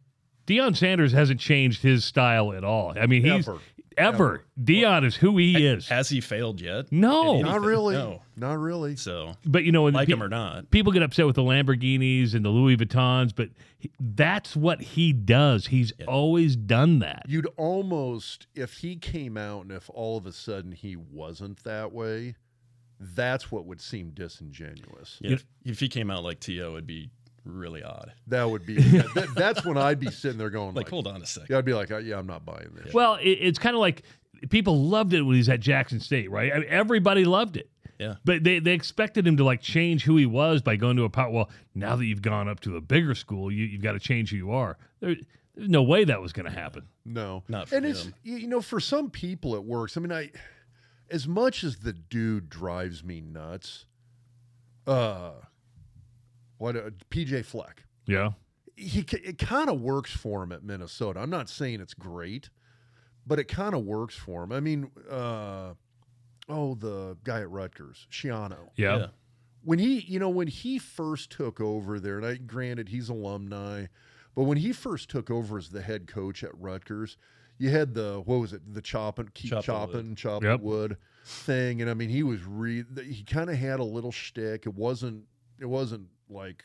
Deion 0.46 0.76
Sanders 0.76 1.12
hasn't 1.12 1.40
changed 1.40 1.82
his 1.82 2.04
style 2.04 2.52
at 2.52 2.64
all. 2.64 2.92
I 2.98 3.06
mean, 3.06 3.22
he's 3.24 3.48
Ever. 3.48 3.58
ever. 3.96 4.44
Deion 4.62 5.04
is 5.04 5.16
who 5.16 5.36
he 5.38 5.66
is. 5.66 5.88
Has 5.88 6.08
he 6.08 6.20
failed 6.20 6.60
yet? 6.60 6.92
No. 6.92 7.40
Not 7.40 7.62
really. 7.62 7.94
No. 7.94 8.22
Not 8.36 8.58
really. 8.58 8.96
So, 8.96 9.34
But 9.44 9.64
you 9.64 9.72
know, 9.72 9.84
when 9.84 9.94
like 9.94 10.06
pe- 10.06 10.12
him 10.12 10.22
or 10.22 10.28
not. 10.28 10.70
people 10.70 10.92
get 10.92 11.02
upset 11.02 11.26
with 11.26 11.36
the 11.36 11.42
Lamborghinis 11.42 12.34
and 12.34 12.44
the 12.44 12.50
Louis 12.50 12.76
Vuittons, 12.76 13.32
but 13.34 13.48
he, 13.78 13.90
that's 13.98 14.54
what 14.54 14.80
he 14.82 15.12
does. 15.12 15.66
He's 15.68 15.92
always 16.06 16.54
done 16.54 16.98
that. 17.00 17.24
You'd 17.26 17.48
almost, 17.56 18.46
if 18.54 18.74
he 18.78 18.96
came 18.96 19.36
out 19.36 19.62
and 19.62 19.72
if 19.72 19.88
all 19.94 20.16
of 20.18 20.26
a 20.26 20.32
sudden 20.32 20.72
he 20.72 20.94
wasn't 20.96 21.64
that 21.64 21.92
way, 21.92 22.36
that's 23.00 23.50
what 23.50 23.64
would 23.66 23.80
seem 23.80 24.10
disingenuous. 24.10 25.18
Yeah, 25.20 25.32
if, 25.32 25.44
if 25.64 25.80
he 25.80 25.88
came 25.88 26.10
out 26.10 26.22
like 26.22 26.40
T.O., 26.40 26.72
it'd 26.72 26.86
be 26.86 27.10
really 27.46 27.82
odd. 27.82 28.12
That 28.26 28.48
would 28.50 28.66
be, 28.66 28.76
that, 28.76 29.28
that's 29.36 29.64
when 29.64 29.76
I'd 29.78 30.00
be 30.00 30.10
sitting 30.10 30.38
there 30.38 30.50
going, 30.50 30.68
Like, 30.74 30.86
like, 30.86 30.88
hold 30.90 31.06
on 31.06 31.22
a 31.22 31.26
second. 31.26 31.48
yeah, 31.50 31.58
I'd 31.58 31.64
be 31.64 31.74
like, 31.74 31.90
uh, 31.90 31.98
yeah, 31.98 32.18
I'm 32.18 32.26
not 32.26 32.44
buying 32.44 32.70
this. 32.74 32.92
Well, 32.92 33.14
it, 33.16 33.28
it's 33.28 33.58
kind 33.58 33.74
of 33.74 33.80
like 33.80 34.02
people 34.50 34.82
loved 34.82 35.12
it 35.14 35.22
when 35.22 35.34
he 35.34 35.38
was 35.38 35.48
at 35.48 35.60
Jackson 35.60 36.00
State, 36.00 36.30
right? 36.30 36.52
I 36.52 36.58
mean, 36.60 36.68
everybody 36.68 37.24
loved 37.24 37.56
it. 37.56 37.70
Yeah. 37.98 38.16
But 38.24 38.44
they, 38.44 38.58
they 38.58 38.72
expected 38.72 39.26
him 39.26 39.38
to 39.38 39.44
like 39.44 39.62
change 39.62 40.04
who 40.04 40.16
he 40.18 40.26
was 40.26 40.60
by 40.60 40.76
going 40.76 40.96
to 40.98 41.04
a 41.04 41.08
power. 41.08 41.30
Well, 41.30 41.50
now 41.74 41.96
that 41.96 42.04
you've 42.04 42.20
gone 42.20 42.46
up 42.48 42.60
to 42.60 42.76
a 42.76 42.80
bigger 42.82 43.14
school, 43.14 43.50
you, 43.50 43.64
you've 43.64 43.80
got 43.82 43.92
to 43.92 43.98
change 43.98 44.30
who 44.30 44.36
you 44.36 44.50
are. 44.52 44.76
There, 45.00 45.16
there's 45.54 45.70
no 45.70 45.82
way 45.82 46.04
that 46.04 46.20
was 46.20 46.34
going 46.34 46.44
to 46.44 46.52
happen. 46.52 46.88
No, 47.06 47.42
Not 47.48 47.68
for 47.70 47.76
and 47.76 47.86
it's 47.86 48.04
him. 48.04 48.14
you 48.22 48.36
you 48.36 48.48
know 48.48 48.60
for 48.60 48.80
some 48.80 49.08
people 49.08 49.54
it 49.54 49.64
works. 49.64 49.96
I 49.96 50.00
mean, 50.00 50.12
I 50.12 50.30
as 51.08 51.26
much 51.26 51.64
as 51.64 51.76
the 51.78 51.94
dude 51.94 52.50
drives 52.50 53.02
me 53.02 53.22
nuts. 53.22 53.86
Uh, 54.86 55.30
what 56.58 56.76
uh, 56.76 56.90
PJ 57.10 57.44
Fleck? 57.44 57.84
Yeah. 58.06 58.30
He 58.76 59.00
it 59.00 59.38
kind 59.38 59.70
of 59.70 59.80
works 59.80 60.10
for 60.12 60.42
him 60.42 60.52
at 60.52 60.62
Minnesota. 60.62 61.20
I'm 61.20 61.30
not 61.30 61.48
saying 61.48 61.80
it's 61.80 61.94
great, 61.94 62.50
but 63.26 63.38
it 63.38 63.44
kind 63.48 63.74
of 63.74 63.84
works 63.84 64.14
for 64.14 64.44
him. 64.44 64.52
I 64.52 64.60
mean, 64.60 64.90
uh, 65.10 65.72
oh, 66.48 66.74
the 66.74 67.16
guy 67.24 67.40
at 67.40 67.50
Rutgers, 67.50 68.06
Schiano 68.10 68.68
Yeah. 68.76 69.06
when 69.64 69.78
he 69.78 70.00
you 70.00 70.18
know 70.18 70.28
when 70.28 70.46
he 70.48 70.78
first 70.78 71.30
took 71.30 71.60
over 71.60 71.98
there 71.98 72.18
and 72.18 72.26
i 72.26 72.36
granted 72.36 72.88
he's 72.90 73.08
alumni 73.08 73.86
but 74.36 74.44
when 74.44 74.58
he 74.58 74.72
first 74.72 75.08
took 75.08 75.28
over 75.30 75.58
as 75.58 75.70
the 75.70 75.82
head 75.82 76.06
coach 76.06 76.44
at 76.44 76.56
rutgers 76.60 77.16
you 77.58 77.70
had 77.70 77.92
the 77.94 78.22
what 78.26 78.36
was 78.36 78.52
it 78.52 78.60
the 78.74 78.80
chopping 78.82 79.28
keep 79.34 79.50
Chop 79.50 79.62
the 79.62 79.66
chopping 79.66 80.14
chopping 80.14 80.50
Yep. 80.50 80.60
wood 80.60 80.96
thing 81.24 81.80
and 81.80 81.90
i 81.90 81.94
mean 81.94 82.10
he 82.10 82.22
was 82.22 82.44
re 82.44 82.84
he 83.02 83.24
kind 83.24 83.50
of 83.50 83.56
had 83.56 83.80
a 83.80 83.84
little 83.84 84.12
shtick 84.12 84.66
it 84.66 84.74
wasn't 84.74 85.24
it 85.58 85.66
wasn't 85.66 86.06
like 86.28 86.64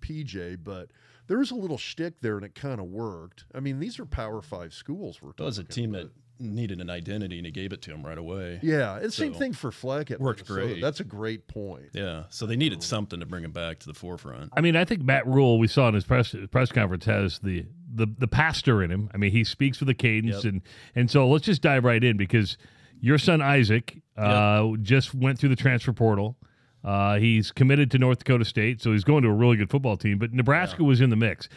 pj 0.00 0.56
but 0.62 0.90
there 1.26 1.38
was 1.38 1.50
a 1.50 1.54
little 1.54 1.78
shtick 1.78 2.20
there 2.20 2.36
and 2.36 2.44
it 2.44 2.54
kind 2.54 2.80
of 2.80 2.86
worked 2.86 3.44
i 3.54 3.60
mean 3.60 3.78
these 3.78 3.98
are 3.98 4.06
power 4.06 4.40
five 4.42 4.72
schools 4.72 5.20
we're 5.22 5.30
talking. 5.30 5.44
It 5.44 5.46
was 5.46 5.58
a 5.58 5.64
team 5.64 5.94
about. 5.94 6.04
that 6.04 6.12
needed 6.42 6.80
an 6.80 6.88
identity, 6.88 7.36
and 7.36 7.44
he 7.44 7.52
gave 7.52 7.70
it 7.70 7.82
to 7.82 7.90
him 7.92 8.02
right 8.02 8.16
away. 8.16 8.58
yeah 8.62 8.96
and 8.96 9.12
same 9.12 9.34
thing 9.34 9.52
for 9.52 9.70
fleck 9.70 10.10
at 10.10 10.18
worked 10.18 10.48
Minnesota. 10.48 10.72
great. 10.72 10.80
that's 10.80 10.98
a 11.00 11.04
great 11.04 11.46
point 11.48 11.90
Yeah. 11.92 12.22
So 12.30 12.46
they 12.46 12.56
needed 12.56 12.82
something 12.82 13.20
to 13.20 13.26
bring 13.26 13.44
him 13.44 13.52
back 13.52 13.78
to 13.80 13.86
the 13.86 13.92
forefront. 13.92 14.50
I 14.56 14.62
mean, 14.62 14.74
I 14.74 14.86
think 14.86 15.02
Matt 15.02 15.26
Rhule, 15.26 15.58
we 15.58 15.66
saw 15.68 15.88
in 15.88 15.94
his 15.94 16.04
press 16.04 16.34
press 16.50 16.72
conference, 16.72 17.04
has 17.04 17.40
the 17.40 17.66
the 17.94 18.06
the 18.18 18.26
pastor 18.26 18.82
in 18.82 18.90
him. 18.90 19.10
I 19.12 19.18
mean, 19.18 19.32
he 19.32 19.44
speaks 19.44 19.80
with 19.80 19.90
a 19.90 19.94
cadence, 19.94 20.36
Yep. 20.36 20.44
and 20.44 20.62
and 20.94 21.10
so 21.10 21.28
let's 21.28 21.44
just 21.44 21.60
dive 21.60 21.84
right 21.84 22.02
in 22.02 22.16
because 22.16 22.56
your 23.02 23.18
son 23.18 23.42
Isaac 23.42 24.00
uh, 24.16 24.66
just 24.80 25.14
went 25.14 25.38
through 25.38 25.50
the 25.50 25.56
transfer 25.56 25.92
portal. 25.92 26.38
Uh, 26.82 27.18
he's 27.18 27.52
committed 27.52 27.90
to 27.90 27.98
North 27.98 28.18
Dakota 28.20 28.44
State, 28.44 28.80
so 28.80 28.92
he's 28.92 29.04
going 29.04 29.22
to 29.22 29.28
a 29.28 29.32
really 29.34 29.56
good 29.56 29.70
football 29.70 29.96
team. 29.96 30.18
But 30.18 30.32
Nebraska 30.32 30.82
was 30.82 31.00
in 31.00 31.10
the 31.10 31.16
mix. 31.16 31.48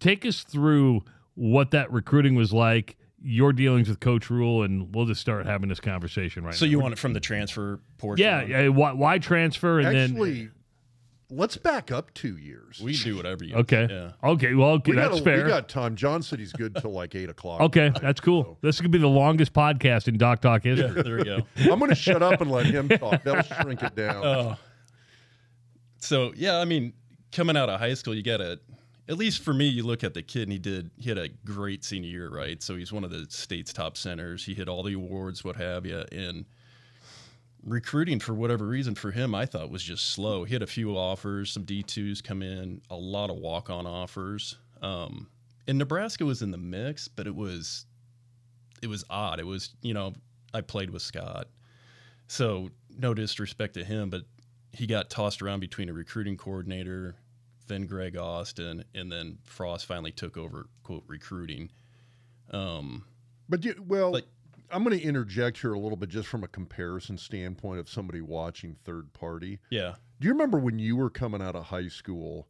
Take 0.00 0.24
us 0.24 0.42
through 0.44 1.04
what 1.34 1.70
that 1.72 1.92
recruiting 1.92 2.34
was 2.34 2.52
like, 2.52 2.96
your 3.22 3.52
dealings 3.52 3.88
with 3.88 4.00
Coach 4.00 4.30
Rhule, 4.30 4.62
and 4.62 4.94
we'll 4.94 5.06
just 5.06 5.20
start 5.20 5.44
having 5.44 5.68
this 5.68 5.80
conversation 5.80 6.44
right 6.44 6.54
So 6.54 6.64
now. 6.64 6.70
you 6.70 6.80
want 6.80 6.92
it 6.92 6.98
from 6.98 7.12
the 7.12 7.20
transfer 7.20 7.80
portion? 7.98 8.24
yeah, 8.24 8.38
on? 8.42 8.48
yeah, 8.50 8.68
why, 8.68 8.92
why 8.92 9.18
transfer 9.18 9.80
and 9.80 9.88
then 9.94 10.10
Actually, 10.12 10.50
let's 11.30 11.56
back 11.56 11.90
up 11.90 12.12
two 12.14 12.36
years. 12.36 12.80
We 12.80 12.94
do 12.96 13.16
whatever 13.16 13.44
you 13.44 13.56
okay, 13.56 13.86
Yeah. 13.90 14.30
okay, 14.30 14.54
well, 14.54 14.70
okay, 14.70 14.92
we 14.92 14.96
that's 14.96 15.16
got, 15.16 15.24
fair. 15.24 15.44
We 15.44 15.50
got 15.50 15.68
time. 15.68 15.96
John 15.96 16.22
said 16.22 16.38
he's 16.38 16.52
good 16.52 16.76
till 16.76 16.90
like 16.90 17.14
eight 17.14 17.28
o'clock. 17.28 17.60
Okay, 17.60 17.88
tonight, 17.88 18.02
that's 18.02 18.20
cool. 18.20 18.44
so. 18.44 18.58
This 18.60 18.80
could 18.80 18.90
be 18.90 18.98
the 18.98 19.08
longest 19.08 19.52
podcast 19.52 20.08
in 20.08 20.18
Doc 20.18 20.40
Talk 20.40 20.64
history. 20.64 21.02
There 21.02 21.16
we 21.18 21.24
go. 21.24 21.40
I'm 21.56 21.78
going 21.78 21.90
to 21.90 21.94
shut 21.94 22.22
up 22.22 22.40
and 22.40 22.50
let 22.50 22.66
him 22.66 22.88
talk. 22.88 23.22
That'll 23.22 23.42
shrink 23.62 23.82
it 23.82 23.94
down. 23.94 24.24
Oh. 24.24 24.56
So 25.98 26.32
yeah, 26.36 26.58
I 26.58 26.64
mean, 26.64 26.92
coming 27.32 27.56
out 27.56 27.68
of 27.68 27.80
high 27.80 27.94
school, 27.94 28.14
you 28.14 28.22
gotta 28.22 28.60
at 29.08 29.16
least 29.16 29.42
for 29.42 29.54
me, 29.54 29.66
you 29.66 29.82
look 29.82 30.04
at 30.04 30.14
the 30.14 30.22
kid 30.22 30.42
and 30.42 30.52
he 30.52 30.58
did 30.58 30.90
he 30.96 31.08
had 31.08 31.18
a 31.18 31.28
great 31.28 31.84
senior 31.84 32.08
year, 32.10 32.30
right? 32.30 32.62
So 32.62 32.76
he's 32.76 32.92
one 32.92 33.04
of 33.04 33.10
the 33.10 33.26
state's 33.28 33.72
top 33.72 33.96
centers. 33.96 34.44
He 34.44 34.54
hit 34.54 34.68
all 34.68 34.82
the 34.82 34.94
awards, 34.94 35.42
what 35.44 35.56
have 35.56 35.86
you, 35.86 36.04
and 36.12 36.44
recruiting 37.68 38.18
for 38.20 38.34
whatever 38.34 38.66
reason 38.66 38.94
for 38.94 39.10
him, 39.10 39.34
I 39.34 39.46
thought 39.46 39.70
was 39.70 39.82
just 39.82 40.10
slow. 40.10 40.44
He 40.44 40.54
had 40.54 40.62
a 40.62 40.66
few 40.66 40.96
offers, 40.96 41.50
some 41.52 41.64
D 41.64 41.82
twos 41.82 42.20
come 42.22 42.42
in, 42.42 42.80
a 42.90 42.96
lot 42.96 43.30
of 43.30 43.36
walk 43.36 43.70
on 43.70 43.86
offers. 43.86 44.56
Um, 44.82 45.28
and 45.66 45.78
Nebraska 45.78 46.24
was 46.24 46.42
in 46.42 46.50
the 46.50 46.58
mix, 46.58 47.08
but 47.08 47.26
it 47.26 47.34
was 47.34 47.86
it 48.82 48.86
was 48.86 49.04
odd. 49.10 49.40
It 49.40 49.46
was 49.46 49.70
you 49.82 49.94
know 49.94 50.14
I 50.54 50.60
played 50.60 50.90
with 50.90 51.02
Scott, 51.02 51.48
so 52.26 52.70
no 52.96 53.14
disrespect 53.14 53.74
to 53.74 53.84
him, 53.84 54.10
but 54.10 54.22
he 54.72 54.86
got 54.86 55.10
tossed 55.10 55.42
around 55.42 55.60
between 55.60 55.88
a 55.88 55.92
recruiting 55.92 56.36
coordinator, 56.36 57.16
then 57.66 57.86
Greg 57.86 58.16
Austin, 58.16 58.84
and 58.94 59.10
then 59.10 59.38
Frost 59.44 59.86
finally 59.86 60.12
took 60.12 60.36
over 60.36 60.66
quote 60.82 61.04
recruiting. 61.06 61.70
Um, 62.50 63.04
But 63.48 63.64
you, 63.64 63.74
well, 63.86 64.12
But- 64.12 64.26
I'm 64.70 64.84
going 64.84 64.98
to 64.98 65.04
interject 65.04 65.58
here 65.60 65.72
a 65.72 65.78
little 65.78 65.96
bit 65.96 66.08
just 66.08 66.28
from 66.28 66.44
a 66.44 66.48
comparison 66.48 67.16
standpoint 67.18 67.80
of 67.80 67.88
somebody 67.88 68.20
watching 68.20 68.76
third 68.84 69.12
party. 69.12 69.60
yeah, 69.70 69.94
Do 70.20 70.26
you 70.28 70.32
remember 70.32 70.58
when 70.58 70.78
you 70.78 70.96
were 70.96 71.10
coming 71.10 71.40
out 71.42 71.54
of 71.56 71.64
high 71.66 71.88
school 71.88 72.48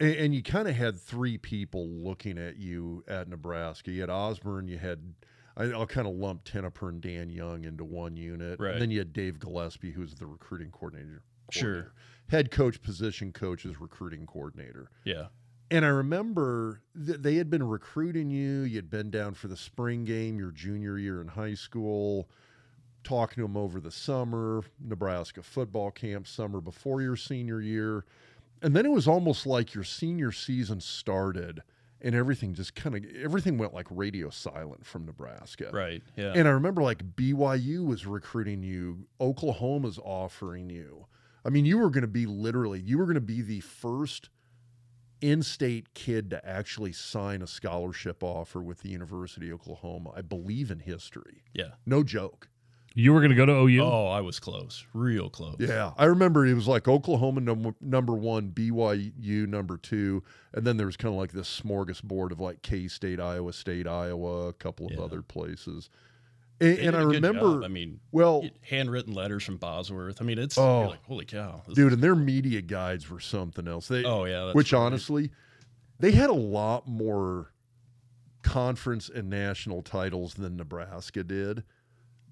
and, 0.00 0.14
and 0.14 0.34
you 0.34 0.42
kind 0.42 0.68
of 0.68 0.74
had 0.76 0.98
three 1.00 1.38
people 1.38 1.86
looking 1.88 2.38
at 2.38 2.56
you 2.56 3.04
at 3.08 3.28
Nebraska? 3.28 3.90
You 3.90 4.00
had 4.02 4.10
Osborne, 4.10 4.68
you 4.68 4.78
had, 4.78 5.14
I, 5.56 5.64
I'll 5.64 5.86
kind 5.86 6.06
of 6.06 6.14
lump 6.14 6.44
Tenopir 6.44 6.88
and 6.88 7.00
Dan 7.00 7.28
Young 7.30 7.64
into 7.64 7.84
one 7.84 8.16
unit. 8.16 8.58
Right. 8.60 8.72
And 8.72 8.82
then 8.82 8.90
you 8.90 8.98
had 8.98 9.12
Dave 9.12 9.38
Gillespie, 9.38 9.90
who's 9.92 10.14
the 10.14 10.26
recruiting 10.26 10.70
coordinator. 10.70 11.22
Sure. 11.50 11.92
Head 12.28 12.50
coach, 12.50 12.80
position 12.80 13.32
coach 13.32 13.66
is 13.66 13.78
recruiting 13.80 14.26
coordinator. 14.26 14.90
yeah, 15.04 15.26
And 15.72 15.86
I 15.86 15.88
remember 15.88 16.82
th- 17.06 17.20
they 17.20 17.36
had 17.36 17.48
been 17.48 17.66
recruiting 17.66 18.30
you. 18.30 18.60
You'd 18.60 18.90
been 18.90 19.10
down 19.10 19.32
for 19.32 19.48
the 19.48 19.56
spring 19.56 20.04
game 20.04 20.38
your 20.38 20.50
junior 20.50 20.98
year 20.98 21.22
in 21.22 21.28
high 21.28 21.54
school, 21.54 22.28
talking 23.04 23.36
to 23.36 23.48
them 23.48 23.56
over 23.56 23.80
the 23.80 23.90
summer, 23.90 24.62
Nebraska 24.78 25.42
football 25.42 25.90
camp, 25.90 26.26
summer 26.26 26.60
before 26.60 27.00
your 27.00 27.16
senior 27.16 27.62
year. 27.62 28.04
And 28.60 28.76
then 28.76 28.84
it 28.84 28.90
was 28.90 29.08
almost 29.08 29.46
like 29.46 29.72
your 29.72 29.82
senior 29.82 30.30
season 30.30 30.78
started 30.78 31.62
and 32.02 32.14
everything 32.14 32.52
just 32.52 32.74
kind 32.74 32.94
of 32.94 33.04
everything 33.16 33.56
went 33.56 33.72
like 33.72 33.86
radio 33.88 34.28
silent 34.28 34.84
from 34.84 35.06
Nebraska. 35.06 35.70
right, 35.72 36.02
yeah, 36.16 36.32
And 36.34 36.46
I 36.46 36.50
remember 36.50 36.82
like 36.82 37.16
BYU 37.16 37.86
was 37.86 38.06
recruiting 38.06 38.62
you, 38.62 39.06
Oklahoma's 39.20 39.98
offering 39.98 40.68
you. 40.68 41.06
I 41.46 41.48
mean, 41.48 41.64
you 41.64 41.78
were 41.78 41.88
going 41.88 42.02
to 42.02 42.08
be 42.08 42.26
literally, 42.26 42.80
you 42.80 42.98
were 42.98 43.04
going 43.04 43.14
to 43.14 43.20
be 43.22 43.40
the 43.40 43.60
first 43.60 44.28
in 45.22 45.42
state 45.42 45.94
kid 45.94 46.28
to 46.30 46.46
actually 46.46 46.92
sign 46.92 47.40
a 47.40 47.46
scholarship 47.46 48.22
offer 48.22 48.60
with 48.62 48.80
the 48.82 48.90
University 48.90 49.48
of 49.50 49.60
Oklahoma, 49.60 50.10
I 50.16 50.20
believe 50.22 50.70
in 50.70 50.80
history. 50.80 51.44
yeah. 51.54 51.70
No 51.86 52.02
joke. 52.02 52.48
You 52.94 53.14
were 53.14 53.20
going 53.20 53.30
to 53.30 53.36
go 53.36 53.46
to 53.46 53.52
OU? 53.52 53.82
Oh, 53.82 54.08
I 54.08 54.20
was 54.20 54.38
close, 54.38 54.84
real 54.92 55.30
close. 55.30 55.56
Yeah. 55.58 55.92
I 55.96 56.04
remember 56.04 56.44
it 56.44 56.52
was 56.52 56.68
like 56.68 56.86
Oklahoma 56.88 57.40
number, 57.40 57.74
number 57.80 58.12
one, 58.12 58.50
BYU 58.50 59.46
number 59.48 59.78
two. 59.78 60.22
And 60.52 60.66
then 60.66 60.76
there 60.76 60.84
was 60.84 60.98
kind 60.98 61.14
of 61.14 61.18
like 61.18 61.32
this 61.32 61.48
smorgasbord 61.64 62.32
of 62.32 62.40
like 62.40 62.60
K 62.60 62.88
State, 62.88 63.18
Iowa 63.18 63.54
State, 63.54 63.86
Iowa, 63.86 64.48
a 64.48 64.52
couple 64.52 64.84
of 64.88 64.92
Yeah. 64.92 65.00
other 65.00 65.22
places. 65.22 65.88
And, 66.62 66.76
They 66.78 66.82
and 66.86 66.92
did 66.92 66.94
I 66.94 67.00
a 67.00 67.04
good 67.06 67.14
remember, 67.14 67.40
job. 67.54 67.64
I 67.64 67.68
mean, 67.68 68.00
well, 68.12 68.48
handwritten 68.62 69.12
letters 69.14 69.42
from 69.44 69.56
Bosworth. 69.56 70.20
I 70.20 70.24
mean, 70.24 70.38
it's 70.38 70.56
Oh. 70.56 70.80
you're 70.80 70.88
like, 70.90 71.04
holy 71.04 71.24
cow, 71.24 71.62
this- 71.66 71.74
dude 71.74 71.92
and 71.92 72.02
their 72.02 72.14
media 72.14 72.62
guides 72.62 73.10
were 73.10 73.20
something 73.20 73.66
else 73.66 73.88
they 73.88 74.04
Oh 74.04 74.24
yeah, 74.24 74.44
that's 74.44 74.54
which 74.54 74.72
right. 74.72 74.80
honestly 74.80 75.30
they 75.98 76.12
had 76.12 76.30
a 76.30 76.34
lot 76.34 76.86
more 76.86 77.52
conference 78.42 79.08
and 79.08 79.30
national 79.30 79.82
titles 79.82 80.34
than 80.34 80.56
nebraska 80.56 81.22
did 81.22 81.62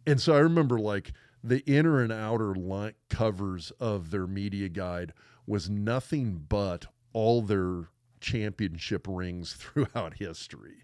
and 0.07 0.21
so 0.21 0.35
i 0.35 0.39
remember 0.39 0.77
like 0.79 1.13
the 1.45 1.61
inner 1.67 2.03
and 2.03 2.11
outer 2.13 2.53
line 2.55 2.95
covers 3.09 3.71
of 3.79 4.11
their 4.11 4.27
media 4.27 4.69
guide 4.69 5.13
was 5.47 5.71
nothing 5.71 6.45
but 6.49 6.87
all 7.13 7.43
their 7.43 7.85
championship 8.21 9.07
rings 9.09 9.53
throughout 9.59 10.15
history 10.19 10.83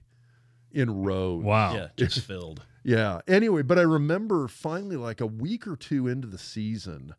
in 0.71 1.03
rows 1.03 1.43
Wow. 1.43 1.75
yeah, 1.75 1.89
just 1.97 2.21
filled. 2.21 2.65
Yeah. 2.87 3.19
Anyway, 3.27 3.63
but 3.63 3.81
I 3.81 3.83
remember 3.83 4.47
finally, 4.47 4.97
like 4.97 5.21
a 5.21 5.27
week 5.27 5.67
or 5.67 5.75
two 5.75 6.07
into 6.07 6.29
the 6.29 6.39
season, 6.39 7.17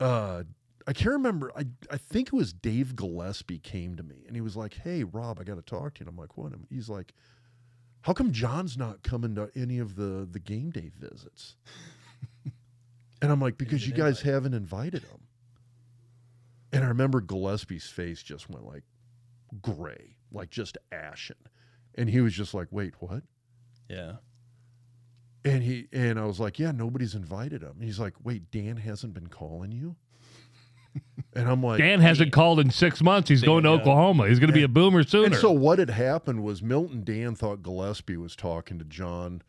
uh, 0.00 0.44
I 0.86 0.92
can't 0.94 1.10
remember. 1.10 1.52
I 1.54 1.66
I 1.90 1.98
think 1.98 2.28
it 2.28 2.32
was 2.32 2.54
Dave 2.54 2.96
Gillespie 2.96 3.58
came 3.58 3.96
to 3.96 4.02
me 4.02 4.24
and 4.26 4.34
he 4.34 4.40
was 4.40 4.56
like, 4.56 4.72
"Hey, 4.82 5.04
Rob, 5.04 5.38
I 5.38 5.44
got 5.44 5.56
to 5.56 5.62
talk 5.62 5.94
to 5.94 6.00
you." 6.00 6.04
And 6.06 6.08
I'm 6.08 6.16
like, 6.16 6.38
"What?" 6.38 6.52
And 6.52 6.66
he's 6.70 6.88
like, 6.88 7.12
"How 8.00 8.14
come 8.14 8.32
John's 8.32 8.78
not 8.78 9.02
coming 9.02 9.34
to 9.34 9.50
any 9.54 9.78
of 9.78 9.96
the 9.96 10.26
the 10.30 10.40
game 10.40 10.70
day 10.70 10.90
visits?" 10.98 11.56
and 13.20 13.30
I'm 13.30 13.42
like, 13.42 13.58
"Because 13.58 13.86
you 13.86 13.92
guys 13.92 14.20
invite 14.20 14.32
haven't 14.32 14.54
invited 14.54 15.02
him." 15.02 15.20
And 16.72 16.82
I 16.82 16.88
remember 16.88 17.20
Gillespie's 17.20 17.88
face 17.88 18.22
just 18.22 18.48
went 18.48 18.64
like 18.64 18.84
gray, 19.60 20.16
like 20.32 20.48
just 20.48 20.78
ashen. 20.90 21.36
And 21.94 22.08
he 22.08 22.22
was 22.22 22.32
just 22.32 22.54
like, 22.54 22.68
"Wait, 22.70 22.94
what?" 23.00 23.22
Yeah, 23.90 24.14
And 25.44 25.62
he 25.62 25.88
and 25.92 26.18
I 26.18 26.26
was 26.26 26.38
like, 26.38 26.58
yeah, 26.58 26.70
nobody's 26.70 27.14
invited 27.14 27.62
him. 27.62 27.72
And 27.76 27.84
he's 27.84 27.98
like, 27.98 28.14
wait, 28.22 28.50
Dan 28.50 28.76
hasn't 28.76 29.14
been 29.14 29.28
calling 29.28 29.72
you. 29.72 29.96
And 31.34 31.48
I'm 31.48 31.62
like, 31.62 31.78
Dan 31.78 32.00
hasn't 32.00 32.32
called 32.32 32.58
in 32.58 32.70
six 32.70 33.00
months. 33.00 33.28
He's 33.28 33.42
going 33.42 33.62
to 33.62 33.68
yeah. 33.68 33.76
Oklahoma. 33.76 34.28
He's 34.28 34.40
going 34.40 34.48
to 34.48 34.54
be 34.54 34.64
a 34.64 34.68
boomer 34.68 35.04
sooner. 35.04 35.26
and 35.26 35.36
so 35.36 35.52
what 35.52 35.78
had 35.78 35.90
happened 35.90 36.42
was 36.42 36.60
Milton 36.60 37.04
Dan 37.04 37.36
thought 37.36 37.62
Gillespie 37.62 38.16
was 38.16 38.34
talking 38.34 38.78
to 38.80 38.84
John. 38.84 39.42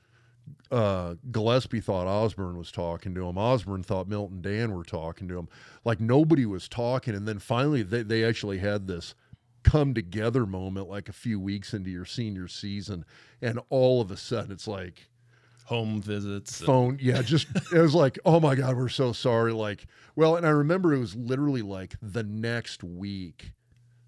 Uh, 0.69 1.15
Gillespie 1.31 1.81
thought 1.81 2.07
Osborne 2.07 2.57
was 2.57 2.71
talking 2.71 3.15
to 3.15 3.27
him. 3.27 3.37
Osborne 3.37 3.83
thought 3.83 4.07
Milton 4.07 4.41
Dan 4.41 4.75
were 4.75 4.83
talking 4.83 5.27
to 5.27 5.39
him. 5.39 5.49
Like 5.83 5.99
nobody 5.99 6.45
was 6.45 6.67
talking. 6.67 7.15
And 7.15 7.27
then 7.27 7.39
finally, 7.39 7.81
they, 7.81 8.03
they 8.03 8.23
actually 8.23 8.59
had 8.59 8.87
this 8.87 9.15
come 9.63 9.93
together 9.93 10.45
moment 10.45 10.87
like 10.87 11.09
a 11.09 11.13
few 11.13 11.39
weeks 11.39 11.73
into 11.73 11.89
your 11.89 12.05
senior 12.05 12.47
season. 12.47 13.05
And 13.41 13.59
all 13.69 14.01
of 14.01 14.11
a 14.11 14.17
sudden, 14.17 14.51
it's 14.51 14.67
like, 14.67 15.09
home 15.65 16.01
visits. 16.01 16.59
and- 16.59 16.65
phone 16.65 16.97
yeah 17.01 17.21
just 17.21 17.47
it 17.71 17.79
was 17.79 17.95
like 17.95 18.19
oh 18.25 18.39
my 18.39 18.55
god 18.55 18.75
we're 18.75 18.89
so 18.89 19.13
sorry 19.13 19.53
like 19.53 19.85
well 20.15 20.35
and 20.35 20.45
i 20.45 20.49
remember 20.49 20.93
it 20.93 20.99
was 20.99 21.15
literally 21.15 21.61
like 21.61 21.95
the 22.01 22.23
next 22.23 22.83
week 22.83 23.51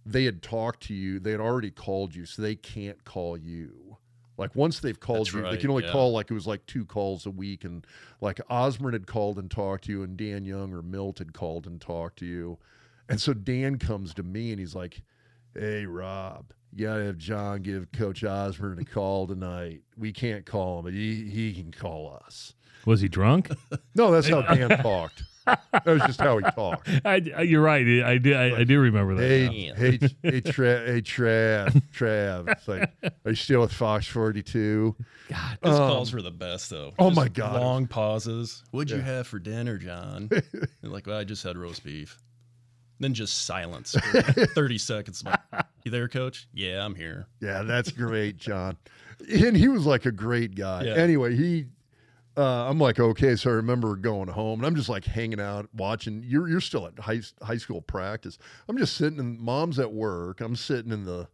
they 0.05 0.25
had 0.25 0.41
talked 0.41 0.83
to 0.83 0.93
you 0.93 1.19
they 1.19 1.31
had 1.31 1.39
already 1.39 1.71
called 1.71 2.13
you 2.13 2.25
so 2.25 2.41
they 2.41 2.55
can't 2.55 3.03
call 3.05 3.37
you 3.37 3.97
like 4.37 4.55
once 4.55 4.79
they've 4.79 4.99
called 4.99 5.27
That's 5.27 5.33
you 5.35 5.41
they 5.43 5.57
can 5.57 5.69
only 5.69 5.85
yeah. 5.85 5.91
call 5.91 6.11
like 6.11 6.29
it 6.29 6.33
was 6.33 6.47
like 6.47 6.65
two 6.65 6.85
calls 6.85 7.25
a 7.25 7.31
week 7.31 7.63
and 7.63 7.85
like 8.19 8.41
osborne 8.49 8.93
had 8.93 9.07
called 9.07 9.37
and 9.37 9.49
talked 9.49 9.85
to 9.85 9.91
you 9.91 10.03
and 10.03 10.17
dan 10.17 10.45
young 10.45 10.73
or 10.73 10.81
milt 10.81 11.19
had 11.19 11.33
called 11.33 11.67
and 11.67 11.79
talked 11.79 12.19
to 12.19 12.25
you 12.25 12.57
and 13.07 13.21
so 13.21 13.33
dan 13.33 13.77
comes 13.77 14.13
to 14.13 14.23
me 14.23 14.51
and 14.51 14.59
he's 14.59 14.75
like 14.75 15.01
hey 15.53 15.85
rob 15.85 16.51
you 16.75 16.85
gotta 16.87 17.03
have 17.05 17.17
john 17.17 17.61
give 17.61 17.91
coach 17.91 18.23
osborne 18.23 18.79
a 18.79 18.85
call 18.85 19.27
tonight 19.27 19.81
we 19.97 20.11
can't 20.11 20.45
call 20.45 20.79
him 20.79 20.85
but 20.85 20.93
he, 20.93 21.25
he 21.29 21.53
can 21.53 21.71
call 21.71 22.19
us 22.25 22.53
Was 22.85 23.01
he 23.01 23.07
drunk? 23.07 23.49
no, 23.95 24.11
that's 24.11 24.27
how 24.27 24.41
Dan 24.41 24.69
talked. 24.81 25.23
That 25.45 25.85
was 25.85 26.01
just 26.03 26.19
how 26.19 26.37
he 26.37 26.43
talked. 26.51 26.89
I, 27.05 27.15
you're 27.43 27.61
right. 27.61 27.85
I 28.03 28.17
do. 28.17 28.33
I, 28.33 28.59
I 28.59 28.63
do 28.65 28.79
remember 28.79 29.15
that. 29.15 29.23
Hey, 29.23 29.47
Yeah. 29.47 29.75
hey, 29.75 29.91
hey, 30.21 30.41
Trav, 30.41 30.85
hey, 30.87 31.01
Trav, 31.01 31.81
Trav. 31.93 32.49
It's 32.49 32.67
like, 32.67 32.89
are 33.03 33.29
you 33.31 33.35
still 33.35 33.61
with 33.61 33.71
Fox 33.73 34.05
42? 34.07 34.95
God. 35.29 35.57
His 35.63 35.71
Um, 35.79 35.89
calls 35.91 36.13
were 36.13 36.21
the 36.21 36.31
best 36.31 36.69
though. 36.69 36.91
oh 36.99 37.09
Just 37.09 37.15
my 37.15 37.27
God. 37.29 37.61
Long 37.61 37.87
pauses. 37.87 38.63
What'd 38.71 38.91
you 38.91 39.01
have 39.01 39.27
for 39.27 39.39
dinner, 39.39 39.77
John? 39.77 40.29
Like, 40.81 41.07
well, 41.07 41.17
I 41.19 41.23
just 41.23 41.43
had 41.43 41.57
roast 41.57 41.83
beef. 41.85 42.17
Then 43.03 43.13
just 43.13 43.45
silence. 43.45 43.91
for 43.91 44.21
Thirty 44.55 44.77
seconds. 44.77 45.25
Like, 45.25 45.65
you 45.83 45.91
there, 45.91 46.07
Coach? 46.07 46.47
Yeah, 46.53 46.85
I'm 46.85 46.95
here. 46.95 47.27
Yeah, 47.41 47.63
that's 47.63 47.91
great, 47.91 48.37
John. 48.37 48.77
And 49.29 49.57
he 49.57 49.67
was 49.67 49.85
like 49.85 50.05
a 50.05 50.11
great 50.11 50.55
guy. 50.55 50.85
Yeah. 50.85 50.93
Anyway, 50.93 51.35
he, 51.35 51.65
uh, 52.37 52.69
I'm 52.69 52.79
like, 52.79 53.01
okay. 53.01 53.35
So 53.35 53.49
I 53.49 53.53
remember 53.55 53.97
going 53.97 54.29
home 54.29 54.61
and 54.61 54.65
I'm 54.65 54.75
just 54.75 54.87
like 54.87 55.03
hanging 55.03 55.41
out, 55.41 55.67
watching. 55.73 56.23
You're 56.25 56.47
you're 56.47 56.61
still 56.61 56.87
at 56.87 56.97
high 56.97 57.19
high 57.41 57.57
school 57.57 57.81
practice. 57.81 58.37
I'm 58.69 58.77
just 58.77 58.95
sitting 58.95 59.19
and 59.19 59.37
mom's 59.37 59.79
at 59.79 59.91
work. 59.91 60.39
I'm 60.39 60.55
sitting 60.55 60.93
in 60.93 61.03
the 61.03 61.27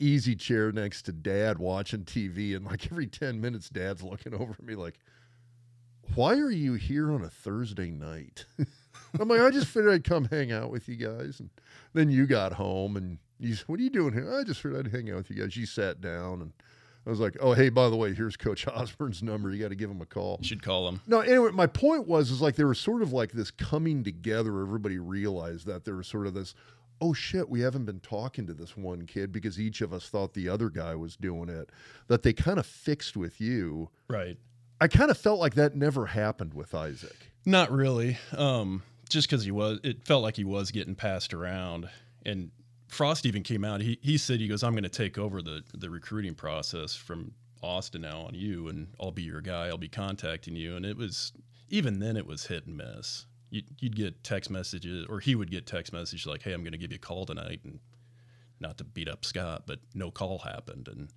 easy 0.00 0.34
chair 0.34 0.72
next 0.72 1.02
to 1.02 1.12
dad 1.12 1.58
watching 1.58 2.02
TV, 2.04 2.56
and 2.56 2.64
like 2.64 2.86
every 2.90 3.06
ten 3.06 3.40
minutes, 3.40 3.68
dad's 3.68 4.02
looking 4.02 4.34
over 4.34 4.54
at 4.54 4.62
me 4.62 4.74
like, 4.74 4.98
"Why 6.16 6.34
are 6.38 6.50
you 6.50 6.74
here 6.74 7.12
on 7.12 7.22
a 7.22 7.30
Thursday 7.30 7.92
night?" 7.92 8.44
I'm 9.20 9.28
like, 9.28 9.40
I 9.40 9.50
just 9.50 9.66
figured 9.66 9.92
I'd 9.92 10.04
come 10.04 10.26
hang 10.26 10.52
out 10.52 10.70
with 10.70 10.88
you 10.88 10.96
guys, 10.96 11.40
and 11.40 11.50
then 11.92 12.10
you 12.10 12.26
got 12.26 12.54
home 12.54 12.96
and 12.96 13.18
you, 13.38 13.54
said, 13.54 13.68
what 13.68 13.80
are 13.80 13.82
you 13.82 13.90
doing 13.90 14.12
here? 14.12 14.32
I 14.32 14.44
just 14.44 14.60
figured 14.60 14.86
I'd 14.86 14.92
hang 14.92 15.10
out 15.10 15.16
with 15.16 15.30
you 15.30 15.36
guys. 15.36 15.56
You 15.56 15.66
sat 15.66 16.00
down 16.00 16.42
and 16.42 16.52
I 17.06 17.10
was 17.10 17.18
like, 17.18 17.36
oh, 17.40 17.52
hey, 17.52 17.68
by 17.68 17.88
the 17.88 17.96
way, 17.96 18.14
here's 18.14 18.36
Coach 18.36 18.66
Osborne's 18.68 19.22
number. 19.22 19.50
You 19.50 19.60
got 19.60 19.68
to 19.68 19.74
give 19.74 19.90
him 19.90 20.00
a 20.00 20.06
call. 20.06 20.38
You 20.40 20.46
should 20.46 20.62
call 20.62 20.88
him. 20.88 21.00
No, 21.06 21.20
anyway, 21.20 21.50
my 21.50 21.66
point 21.66 22.06
was 22.06 22.30
is 22.30 22.40
like 22.40 22.56
there 22.56 22.68
was 22.68 22.78
sort 22.78 23.02
of 23.02 23.12
like 23.12 23.32
this 23.32 23.50
coming 23.50 24.04
together. 24.04 24.60
Everybody 24.60 24.98
realized 24.98 25.66
that 25.66 25.84
there 25.84 25.96
was 25.96 26.06
sort 26.06 26.26
of 26.26 26.34
this 26.34 26.54
oh 27.02 27.12
shit, 27.12 27.48
we 27.48 27.60
haven't 27.60 27.84
been 27.84 27.98
talking 27.98 28.46
to 28.46 28.54
this 28.54 28.76
one 28.76 29.06
kid 29.06 29.32
because 29.32 29.58
each 29.58 29.80
of 29.80 29.92
us 29.92 30.08
thought 30.08 30.34
the 30.34 30.48
other 30.48 30.70
guy 30.70 30.94
was 30.94 31.16
doing 31.16 31.48
it, 31.48 31.68
that 32.06 32.22
they 32.22 32.32
kind 32.32 32.60
of 32.60 32.64
fixed 32.64 33.16
with 33.16 33.40
you. 33.40 33.90
Right. 34.08 34.38
I 34.80 34.86
kind 34.86 35.10
of 35.10 35.18
felt 35.18 35.40
like 35.40 35.54
that 35.54 35.74
never 35.74 36.06
happened 36.06 36.54
with 36.54 36.74
Isaac. 36.74 37.32
Not 37.44 37.72
really. 37.72 38.18
Um, 38.36 38.84
just 39.12 39.28
because 39.28 39.44
he 39.44 39.50
was, 39.50 39.78
it 39.84 40.04
felt 40.04 40.22
like 40.22 40.36
he 40.36 40.44
was 40.44 40.70
getting 40.70 40.94
passed 40.94 41.34
around. 41.34 41.88
And 42.24 42.50
Frost 42.88 43.26
even 43.26 43.42
came 43.42 43.64
out. 43.64 43.80
He 43.80 43.98
he 44.02 44.18
said 44.18 44.40
he 44.40 44.48
goes, 44.48 44.62
I'm 44.62 44.72
going 44.72 44.82
to 44.82 44.88
take 44.88 45.18
over 45.18 45.42
the 45.42 45.62
the 45.74 45.90
recruiting 45.90 46.34
process 46.34 46.94
from 46.94 47.32
Austin 47.62 48.02
now 48.02 48.22
on 48.22 48.34
you, 48.34 48.68
and 48.68 48.88
I'll 49.00 49.12
be 49.12 49.22
your 49.22 49.40
guy. 49.40 49.68
I'll 49.68 49.78
be 49.78 49.88
contacting 49.88 50.56
you. 50.56 50.76
And 50.76 50.84
it 50.84 50.96
was 50.96 51.32
even 51.70 52.00
then 52.00 52.16
it 52.16 52.26
was 52.26 52.46
hit 52.46 52.66
and 52.66 52.76
miss. 52.76 53.26
You'd, 53.50 53.66
you'd 53.80 53.96
get 53.96 54.24
text 54.24 54.50
messages, 54.50 55.06
or 55.08 55.20
he 55.20 55.34
would 55.34 55.50
get 55.50 55.66
text 55.66 55.92
messages 55.92 56.26
like, 56.26 56.42
"Hey, 56.42 56.52
I'm 56.52 56.62
going 56.62 56.72
to 56.72 56.78
give 56.78 56.92
you 56.92 56.96
a 56.96 56.98
call 56.98 57.26
tonight," 57.26 57.60
and 57.64 57.80
not 58.60 58.78
to 58.78 58.84
beat 58.84 59.08
up 59.08 59.24
Scott, 59.24 59.64
but 59.66 59.80
no 59.94 60.10
call 60.10 60.38
happened, 60.38 60.88
and 60.88 61.08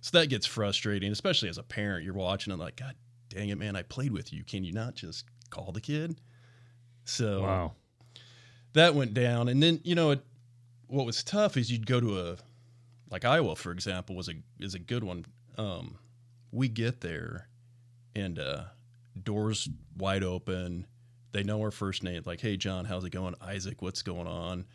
so 0.00 0.18
that 0.18 0.28
gets 0.28 0.46
frustrating, 0.46 1.10
especially 1.10 1.48
as 1.48 1.58
a 1.58 1.62
parent. 1.62 2.04
You're 2.04 2.14
watching 2.14 2.52
it 2.52 2.58
like, 2.58 2.76
God 2.76 2.94
dang 3.28 3.48
it, 3.48 3.58
man! 3.58 3.74
I 3.74 3.82
played 3.82 4.12
with 4.12 4.32
you. 4.32 4.44
Can 4.44 4.62
you 4.62 4.72
not 4.72 4.94
just 4.94 5.24
call 5.50 5.72
the 5.72 5.80
kid? 5.80 6.20
So 7.06 7.42
Wow. 7.42 7.72
that 8.74 8.94
went 8.94 9.14
down, 9.14 9.48
and 9.48 9.62
then 9.62 9.80
you 9.84 9.94
know 9.94 10.10
it, 10.10 10.20
what 10.88 11.06
was 11.06 11.24
tough 11.24 11.56
is 11.56 11.70
you'd 11.70 11.86
go 11.86 12.00
to 12.00 12.20
a 12.20 12.36
like 13.10 13.24
Iowa, 13.24 13.56
for 13.56 13.72
example, 13.72 14.14
was 14.16 14.28
a 14.28 14.34
is 14.58 14.74
a 14.74 14.78
good 14.78 15.04
one. 15.04 15.24
Um, 15.56 15.98
we 16.52 16.68
get 16.68 17.00
there, 17.00 17.48
and 18.14 18.38
uh, 18.38 18.64
doors 19.22 19.68
wide 19.96 20.22
open. 20.24 20.86
They 21.32 21.42
know 21.42 21.60
our 21.62 21.70
first 21.70 22.02
name, 22.02 22.22
like, 22.26 22.40
"Hey, 22.40 22.56
John, 22.56 22.84
how's 22.84 23.04
it 23.04 23.10
going? 23.10 23.34
Isaac, 23.40 23.80
what's 23.82 24.02
going 24.02 24.26
on?" 24.26 24.66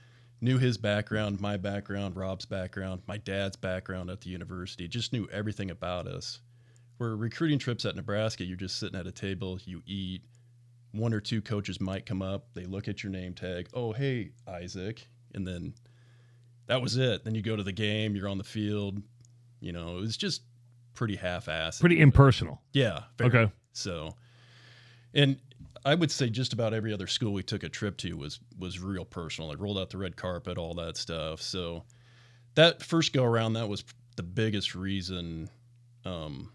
Knew 0.44 0.58
his 0.58 0.76
background, 0.78 1.40
my 1.40 1.56
background, 1.58 2.16
Rob's 2.16 2.46
background, 2.46 3.04
my 3.06 3.18
dad's 3.18 3.56
background 3.56 4.10
at 4.10 4.22
the 4.22 4.30
university. 4.30 4.88
Just 4.88 5.14
knew 5.14 5.28
everything 5.32 5.70
about 5.70 6.08
us. 6.08 6.40
Where 6.98 7.16
recruiting 7.16 7.60
trips 7.60 7.86
at 7.86 7.96
Nebraska, 7.96 8.44
you're 8.44 8.58
just 8.58 8.80
sitting 8.80 9.00
at 9.00 9.06
a 9.06 9.12
table, 9.12 9.60
you 9.66 9.84
eat. 9.86 10.24
One 10.92 11.14
or 11.14 11.22
two 11.22 11.42
coaches 11.42 11.80
might 11.80 12.06
come 12.06 12.22
up, 12.22 12.48
they 12.54 12.66
look 12.66 12.88
at 12.88 13.04
your 13.04 13.12
name 13.12 13.34
tag. 13.34 13.70
Oh, 13.74 13.94
hey, 13.94 14.32
Isaac, 14.48 15.08
and 15.34 15.48
then 15.48 15.74
that 16.68 16.82
was 16.82 16.98
it. 16.98 17.24
Then 17.24 17.36
you 17.36 17.42
go 17.42 17.56
to 17.56 17.64
the 17.64 17.72
game, 17.72 18.16
you're 18.16 18.28
on 18.28 18.38
the 18.38 18.44
field. 18.44 19.02
You 19.60 19.72
know, 19.72 19.98
it 19.98 20.02
was 20.02 20.18
just 20.18 20.42
pretty 20.94 21.16
half-assed. 21.16 21.80
Pretty 21.80 22.00
impersonal. 22.00 22.62
Yeah. 22.74 23.04
very. 23.18 23.30
Okay. 23.30 23.52
So, 23.74 24.16
and 25.14 25.38
I 25.86 25.96
would 25.96 26.12
say 26.12 26.30
just 26.30 26.52
about 26.52 26.74
every 26.74 26.94
other 26.94 27.08
school 27.08 27.32
we 27.34 27.44
took 27.44 27.64
a 27.64 27.70
trip 27.70 27.98
to 27.98 28.18
was 28.18 28.40
was 28.60 28.80
real 28.80 29.06
personal. 29.06 29.50
Like 29.50 29.60
rolled 29.60 29.78
out 29.78 29.90
the 29.90 29.98
red 29.98 30.18
carpet, 30.18 30.58
all 30.58 30.74
that 30.76 30.98
stuff. 30.98 31.42
So, 31.42 31.84
that 32.56 32.84
first 32.84 33.14
go 33.14 33.24
around, 33.24 33.54
that 33.54 33.70
was 33.70 33.84
the 34.18 34.24
biggest 34.24 34.76
reason, 34.76 35.50
um, 36.06 36.52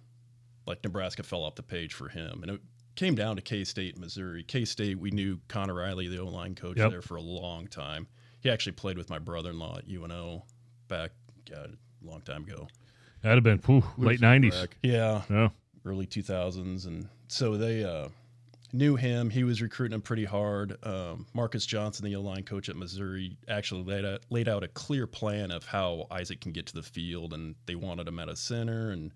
like 0.66 0.84
Nebraska 0.84 1.22
fell 1.22 1.42
off 1.42 1.54
the 1.54 1.62
page 1.62 1.94
for 1.94 2.08
him, 2.08 2.42
and 2.42 2.52
it 2.52 2.60
came 2.96 3.14
down 3.14 3.36
to 3.36 3.42
K 3.42 3.62
State, 3.64 3.96
Missouri. 3.98 4.42
K 4.42 4.64
State, 4.64 4.98
we 4.98 5.10
knew 5.10 5.38
Conor 5.48 5.74
Riley, 5.74 6.08
the 6.08 6.18
O 6.18 6.26
line 6.26 6.54
coach 6.54 6.78
Yep. 6.78 6.90
there 6.90 7.02
for 7.02 7.16
a 7.16 7.20
long 7.22 7.66
time. 7.68 8.06
He 8.40 8.50
actually 8.50 8.72
played 8.72 8.96
with 8.98 9.10
my 9.10 9.18
brother-in-law 9.18 9.78
at 9.78 9.88
UNO 9.88 10.44
back 10.88 11.12
God, 11.50 11.76
a 12.02 12.06
long 12.10 12.22
time 12.22 12.44
ago. 12.44 12.68
That'd 13.22 13.36
have 13.36 13.44
been 13.44 13.58
whew, 13.58 13.84
late 13.98 14.20
nineties. 14.20 14.54
Yeah, 14.82 15.22
Yeah. 15.30 15.48
early 15.84 16.06
2000s 16.06 16.86
and 16.86 17.08
so 17.28 17.56
they 17.56 17.82
uh, 17.84 18.08
knew 18.72 18.96
him 18.96 19.30
he 19.30 19.42
was 19.44 19.60
recruiting 19.62 19.94
him 19.94 20.02
pretty 20.02 20.24
hard 20.24 20.76
um, 20.84 21.26
marcus 21.34 21.64
johnson 21.66 22.04
the 22.04 22.14
o-line 22.16 22.42
coach 22.42 22.68
at 22.68 22.76
missouri 22.76 23.36
actually 23.48 23.82
laid 23.84 24.04
out, 24.04 24.20
laid 24.30 24.48
out 24.48 24.62
a 24.64 24.68
clear 24.68 25.06
plan 25.06 25.50
of 25.52 25.64
how 25.64 26.06
isaac 26.10 26.40
can 26.40 26.50
get 26.52 26.66
to 26.66 26.74
the 26.74 26.82
field 26.82 27.32
and 27.32 27.54
they 27.66 27.74
wanted 27.76 28.06
him 28.08 28.18
at 28.18 28.28
a 28.28 28.34
center 28.36 28.90
and 28.90 29.12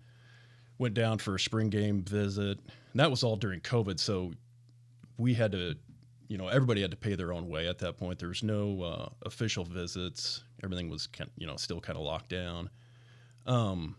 went 0.80 0.94
down 0.94 1.18
for 1.18 1.36
a 1.36 1.40
spring 1.40 1.70
game 1.70 2.02
visit 2.02 2.58
and 2.92 3.00
that 3.00 3.10
was 3.10 3.22
all 3.22 3.36
during 3.36 3.60
covid 3.60 4.00
so 4.00 4.32
we 5.18 5.34
had 5.34 5.52
to 5.52 5.76
you 6.28 6.38
know 6.38 6.48
everybody 6.48 6.80
had 6.80 6.90
to 6.90 6.96
pay 6.96 7.14
their 7.14 7.32
own 7.32 7.48
way 7.48 7.68
at 7.68 7.78
that 7.78 7.96
point 7.96 8.18
there 8.18 8.28
was 8.28 8.42
no 8.42 8.82
uh, 8.82 9.08
official 9.26 9.64
visits 9.64 10.42
everything 10.64 10.88
was 10.88 11.06
kind 11.06 11.30
you 11.36 11.46
know 11.46 11.56
still 11.56 11.80
kind 11.80 11.96
of 11.98 12.04
locked 12.04 12.30
down 12.30 12.68
um, 13.46 13.96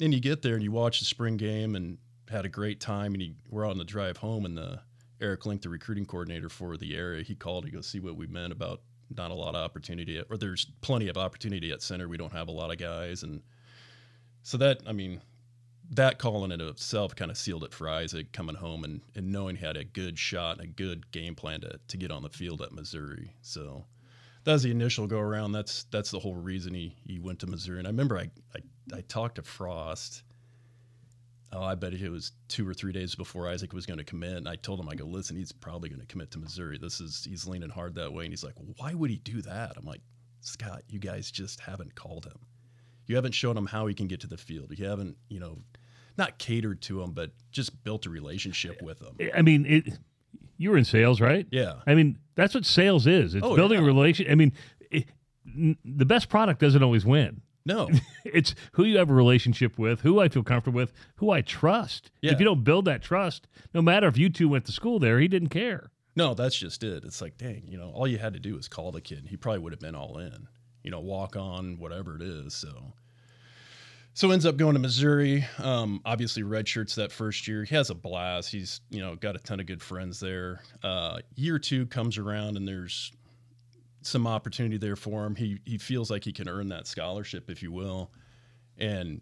and 0.00 0.14
you 0.14 0.20
get 0.20 0.42
there 0.42 0.54
and 0.54 0.62
you 0.62 0.72
watch 0.72 1.00
the 1.00 1.04
spring 1.04 1.36
game 1.36 1.74
and 1.74 1.98
had 2.30 2.44
a 2.44 2.48
great 2.48 2.80
time 2.80 3.14
and 3.14 3.22
you, 3.22 3.34
we're 3.50 3.66
on 3.66 3.78
the 3.78 3.84
drive 3.84 4.16
home 4.16 4.44
and 4.44 4.56
the 4.56 4.80
Eric 5.20 5.46
Link, 5.46 5.62
the 5.62 5.68
recruiting 5.68 6.06
coordinator 6.06 6.48
for 6.48 6.76
the 6.76 6.96
area, 6.96 7.22
he 7.22 7.34
called 7.34 7.64
to 7.64 7.70
go 7.70 7.80
see 7.80 8.00
what 8.00 8.16
we 8.16 8.26
meant 8.26 8.52
about 8.52 8.82
not 9.16 9.30
a 9.30 9.34
lot 9.34 9.54
of 9.54 9.64
opportunity 9.64 10.22
or 10.30 10.36
there's 10.36 10.66
plenty 10.80 11.08
of 11.08 11.16
opportunity 11.16 11.72
at 11.72 11.82
center. 11.82 12.08
We 12.08 12.18
don't 12.18 12.32
have 12.32 12.48
a 12.48 12.52
lot 12.52 12.70
of 12.70 12.78
guys. 12.78 13.22
And 13.22 13.42
so 14.42 14.58
that, 14.58 14.82
I 14.86 14.92
mean, 14.92 15.20
that 15.90 16.18
call 16.18 16.44
in 16.44 16.52
and 16.52 16.60
of 16.60 16.68
itself 16.68 17.16
kind 17.16 17.30
of 17.30 17.36
sealed 17.36 17.64
it 17.64 17.72
for 17.72 17.88
Isaac 17.88 18.32
coming 18.32 18.56
home 18.56 18.84
and, 18.84 19.00
and 19.14 19.32
knowing 19.32 19.56
he 19.56 19.64
had 19.64 19.76
a 19.76 19.84
good 19.84 20.18
shot 20.18 20.58
and 20.58 20.64
a 20.64 20.70
good 20.70 21.10
game 21.12 21.34
plan 21.34 21.62
to, 21.62 21.78
to 21.88 21.96
get 21.96 22.10
on 22.10 22.22
the 22.22 22.28
field 22.28 22.60
at 22.60 22.72
Missouri. 22.72 23.32
So 23.40 23.84
that 24.44 24.52
was 24.52 24.62
the 24.62 24.70
initial 24.70 25.06
go 25.06 25.18
around. 25.18 25.52
That's 25.52 25.84
that's 25.84 26.10
the 26.10 26.18
whole 26.18 26.34
reason 26.34 26.74
he, 26.74 26.96
he 27.06 27.18
went 27.18 27.38
to 27.40 27.46
Missouri. 27.46 27.78
And 27.78 27.86
I 27.86 27.90
remember 27.90 28.18
I, 28.18 28.30
I, 28.54 28.96
I 28.98 29.00
talked 29.02 29.36
to 29.36 29.42
Frost. 29.42 30.22
Oh, 31.50 31.62
I 31.62 31.74
bet 31.74 31.94
it 31.94 32.10
was 32.10 32.32
two 32.48 32.68
or 32.68 32.74
three 32.74 32.92
days 32.92 33.14
before 33.14 33.48
Isaac 33.48 33.72
was 33.72 33.86
going 33.86 33.96
to 33.96 34.04
commit. 34.04 34.36
And 34.36 34.48
I 34.48 34.56
told 34.56 34.80
him, 34.80 34.88
I 34.90 34.94
go, 34.94 35.06
listen, 35.06 35.34
he's 35.34 35.52
probably 35.52 35.88
going 35.88 36.02
to 36.02 36.06
commit 36.06 36.30
to 36.32 36.38
Missouri. 36.38 36.76
This 36.76 37.00
is 37.00 37.24
he's 37.24 37.46
leaning 37.46 37.70
hard 37.70 37.94
that 37.94 38.12
way. 38.12 38.24
And 38.24 38.32
he's 38.32 38.44
like, 38.44 38.56
why 38.76 38.92
would 38.92 39.08
he 39.08 39.16
do 39.16 39.40
that? 39.42 39.72
I'm 39.78 39.86
like, 39.86 40.02
Scott, 40.42 40.82
you 40.88 40.98
guys 40.98 41.30
just 41.30 41.60
haven't 41.60 41.94
called 41.94 42.26
him. 42.26 42.38
You 43.08 43.16
haven't 43.16 43.32
shown 43.32 43.56
him 43.56 43.66
how 43.66 43.86
he 43.88 43.94
can 43.94 44.06
get 44.06 44.20
to 44.20 44.26
the 44.28 44.36
field. 44.36 44.72
You 44.78 44.86
haven't, 44.86 45.16
you 45.28 45.40
know, 45.40 45.58
not 46.16 46.38
catered 46.38 46.80
to 46.82 47.02
him, 47.02 47.12
but 47.12 47.30
just 47.50 47.82
built 47.82 48.06
a 48.06 48.10
relationship 48.10 48.80
with 48.82 49.00
him. 49.00 49.30
I 49.34 49.42
mean, 49.42 49.66
it. 49.66 49.98
You 50.58 50.70
were 50.70 50.76
in 50.78 50.84
sales, 50.84 51.20
right? 51.20 51.46
Yeah. 51.50 51.74
I 51.86 51.94
mean, 51.94 52.18
that's 52.34 52.54
what 52.54 52.64
sales 52.66 53.06
is. 53.06 53.34
It's 53.34 53.44
Oh, 53.46 53.54
building 53.56 53.78
a 53.78 53.80
yeah. 53.82 53.86
relation. 53.86 54.26
I 54.30 54.34
mean, 54.34 54.52
it, 54.90 55.06
n- 55.46 55.76
the 55.84 56.04
best 56.04 56.28
product 56.28 56.60
doesn't 56.60 56.82
always 56.82 57.04
win. 57.06 57.42
No. 57.64 57.88
It's 58.24 58.54
who 58.72 58.84
you 58.84 58.98
have 58.98 59.08
a 59.08 59.14
relationship 59.14 59.78
with, 59.78 60.00
who 60.02 60.20
I 60.20 60.28
feel 60.28 60.42
comfortable 60.42 60.76
with, 60.76 60.92
who 61.16 61.30
I 61.30 61.40
trust. 61.40 62.10
Yeah. 62.20 62.32
If 62.32 62.40
you 62.40 62.44
don't 62.44 62.62
build 62.64 62.84
that 62.86 63.00
trust, 63.02 63.46
no 63.72 63.80
matter 63.80 64.06
if 64.08 64.18
you 64.18 64.28
two 64.28 64.48
went 64.50 64.66
to 64.66 64.72
school 64.72 64.98
there, 64.98 65.18
he 65.20 65.28
didn't 65.28 65.48
care. 65.48 65.90
No, 66.16 66.34
that's 66.34 66.56
just 66.56 66.82
it. 66.82 67.04
It's 67.04 67.22
like, 67.22 67.38
dang, 67.38 67.62
you 67.68 67.78
know, 67.78 67.90
all 67.90 68.06
you 68.08 68.18
had 68.18 68.34
to 68.34 68.40
do 68.40 68.54
was 68.56 68.68
call 68.68 68.90
the 68.92 69.00
kid. 69.00 69.28
He 69.28 69.36
probably 69.38 69.60
would 69.60 69.72
have 69.72 69.80
been 69.80 69.94
all 69.94 70.18
in, 70.18 70.48
you 70.82 70.90
know, 70.90 71.00
walk 71.00 71.36
on, 71.36 71.78
whatever 71.78 72.16
it 72.16 72.22
is. 72.22 72.54
So, 72.54 72.92
so 74.14 74.30
ends 74.30 74.46
up 74.46 74.56
going 74.56 74.74
to 74.74 74.80
Missouri. 74.80 75.44
Um, 75.58 76.00
obviously, 76.04 76.42
red 76.42 76.66
shirts 76.66 76.94
that 76.96 77.12
first 77.12 77.46
year. 77.46 77.64
He 77.64 77.74
has 77.74 77.90
a 77.90 77.94
blast. 77.94 78.50
He's, 78.50 78.80
you 78.90 79.00
know, 79.00 79.16
got 79.16 79.36
a 79.36 79.38
ton 79.38 79.60
of 79.60 79.66
good 79.66 79.82
friends 79.82 80.20
there. 80.20 80.60
Uh, 80.82 81.18
year 81.36 81.58
two 81.58 81.86
comes 81.86 82.18
around 82.18 82.56
and 82.56 82.66
there's 82.66 83.12
some 84.02 84.26
opportunity 84.26 84.78
there 84.78 84.96
for 84.96 85.24
him. 85.24 85.34
He 85.34 85.60
he 85.64 85.78
feels 85.78 86.10
like 86.10 86.24
he 86.24 86.32
can 86.32 86.48
earn 86.48 86.68
that 86.68 86.86
scholarship, 86.86 87.50
if 87.50 87.62
you 87.62 87.72
will, 87.72 88.10
and 88.76 89.20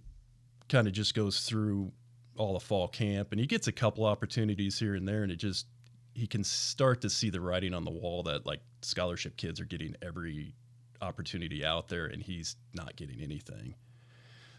kind 0.68 0.86
of 0.86 0.92
just 0.92 1.14
goes 1.14 1.40
through 1.40 1.92
all 2.36 2.52
the 2.52 2.60
fall 2.60 2.88
camp 2.88 3.28
and 3.32 3.40
he 3.40 3.46
gets 3.46 3.66
a 3.66 3.72
couple 3.72 4.04
opportunities 4.04 4.78
here 4.78 4.94
and 4.94 5.08
there 5.08 5.22
and 5.22 5.32
it 5.32 5.36
just 5.36 5.66
he 6.14 6.26
can 6.26 6.44
start 6.44 7.00
to 7.00 7.10
see 7.10 7.30
the 7.30 7.40
writing 7.40 7.74
on 7.74 7.84
the 7.84 7.90
wall 7.90 8.22
that 8.22 8.46
like 8.46 8.60
scholarship 8.82 9.36
kids 9.36 9.60
are 9.60 9.64
getting 9.64 9.94
every 10.02 10.54
opportunity 11.00 11.64
out 11.64 11.88
there 11.88 12.06
and 12.06 12.22
he's 12.22 12.56
not 12.74 12.96
getting 12.96 13.20
anything 13.20 13.74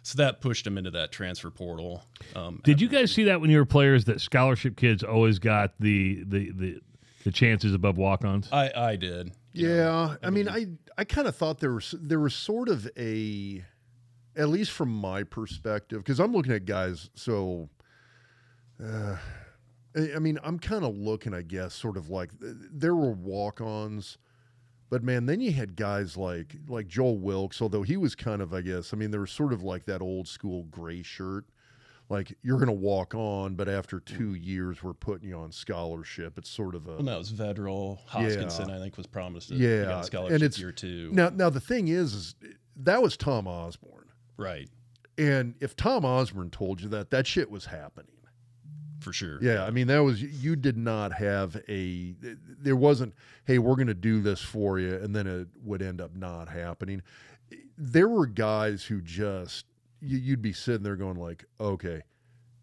so 0.04 0.18
that 0.18 0.40
pushed 0.40 0.66
him 0.66 0.78
into 0.78 0.92
that 0.92 1.12
transfer 1.12 1.50
portal 1.52 2.04
um, 2.36 2.62
Did 2.64 2.80
you 2.82 2.88
guys 2.88 3.12
see 3.12 3.26
that 3.26 3.42
when 3.42 3.50
you 3.50 3.58
were 3.58 3.66
players 3.66 4.06
that 4.06 4.22
scholarship 4.22 4.78
kids 4.78 5.04
always 5.04 5.40
got 5.40 5.74
the 5.80 6.24
the 6.26 6.52
the, 6.52 6.82
the 7.24 7.32
chances 7.32 7.74
above 7.74 7.98
walk-ons? 7.98 8.48
i 8.52 8.72
i 8.76 8.96
did 8.96 9.32
you 9.58 9.68
know. 9.70 9.76
Yeah, 9.76 10.16
I 10.28 10.30
mean, 10.30 10.48
I 10.48 10.68
I 10.98 11.04
kind 11.04 11.28
of 11.28 11.36
thought 11.36 11.60
there 11.60 11.74
was 11.74 11.96
there 12.00 12.20
was 12.20 12.36
sort 12.36 12.70
of 12.70 12.88
a, 12.98 13.64
at 14.36 14.50
least 14.50 14.72
from 14.72 14.90
my 14.90 15.24
perspective, 15.24 16.00
because 16.00 16.20
I'm 16.20 16.32
looking 16.32 16.54
at 16.54 16.66
guys. 16.66 17.10
So, 17.16 17.70
uh, 18.84 19.18
I 19.96 20.14
I 20.16 20.20
mean, 20.20 20.38
I'm 20.44 20.60
kind 20.60 20.86
of 20.86 20.96
looking, 20.96 21.34
I 21.34 21.42
guess, 21.42 21.74
sort 21.74 21.98
of 21.98 22.10
like 22.10 22.30
there 22.40 22.96
were 22.96 23.12
walk-ons, 23.12 24.18
but 24.90 25.04
man, 25.04 25.26
then 25.26 25.42
you 25.42 25.52
had 25.52 25.76
guys 25.76 26.16
like 26.16 26.56
like 26.68 26.88
Joel 26.88 27.18
Wilkes, 27.18 27.62
although 27.62 27.84
he 27.84 27.98
was 27.98 28.16
kind 28.16 28.42
of, 28.42 28.54
I 28.54 28.62
guess, 28.62 28.94
I 28.94 28.98
mean, 28.98 29.12
there 29.12 29.22
was 29.22 29.32
sort 29.32 29.54
of 29.54 29.64
like 29.64 29.86
that 29.86 30.02
old 30.02 30.28
school 30.28 30.64
gray 30.64 31.04
shirt. 31.04 31.46
Like 32.10 32.38
you're 32.42 32.58
going 32.58 32.68
to 32.68 32.74
walk 32.74 33.14
on, 33.14 33.56
but 33.56 33.68
after 33.68 33.98
hmm. 33.98 34.18
two 34.18 34.34
years, 34.36 34.82
we're 34.82 34.94
putting 34.94 35.28
you 35.28 35.36
on 35.36 35.52
scholarship. 35.52 36.38
It's 36.38 36.50
sort 36.50 36.74
of 36.74 36.88
a 36.88 36.96
well, 36.96 37.04
no, 37.04 37.16
it 37.16 37.18
was 37.18 37.34
Vedral 37.34 38.00
Hoskinson. 38.10 38.70
I 38.70 38.80
think 38.80 38.96
was 38.96 39.08
promised. 39.08 39.52
A, 39.52 39.56
Yeah, 39.56 39.70
a 39.70 39.98
and 39.98 40.06
scholarship 40.06 40.42
it's- 40.42 40.60
year 40.60 40.72
two. 40.72 41.10
Now, 41.12 41.30
now 41.30 41.50
the 41.50 41.60
thing 41.60 41.90
is, 41.90 42.14
is 42.14 42.36
that 42.78 43.02
was 43.02 43.18
Tom 43.18 43.46
Osborne, 43.46 44.08
right, 44.38 44.70
and 45.18 45.56
if 45.60 45.76
Tom 45.76 46.06
Osborne 46.06 46.50
told 46.50 46.82
you 46.82 46.88
that, 46.90 47.10
that 47.12 47.28
shit 47.28 47.52
was 47.52 47.66
happening. 47.66 48.17
For 49.00 49.14
sure. 49.14 49.38
Yeah, 49.42 49.64
I 49.66 49.72
mean 49.72 49.88
that 49.88 50.00
was 50.00 50.22
you 50.22 50.56
did 50.56 50.78
not 50.78 51.14
have 51.14 51.56
a 51.70 52.16
there 52.60 52.76
wasn't 52.76 53.14
hey 53.46 53.60
we're 53.60 53.76
going 53.76 53.88
to 53.88 53.94
do 53.94 54.22
this 54.22 54.42
for 54.42 54.80
you 54.80 54.96
and 54.96 55.16
then 55.16 55.28
it 55.28 55.48
would 55.64 55.82
end 55.82 56.02
up 56.02 56.16
not 56.16 56.50
happening. 56.50 57.02
There 57.78 58.10
were 58.10 58.26
guys 58.28 58.84
who 58.86 59.02
just 59.02 59.66
you, 60.02 60.18
you'd 60.18 60.42
be 60.42 60.54
sitting 60.54 60.84
there 60.84 60.96
going 60.96 61.18
like 61.18 61.46
okay 61.60 62.02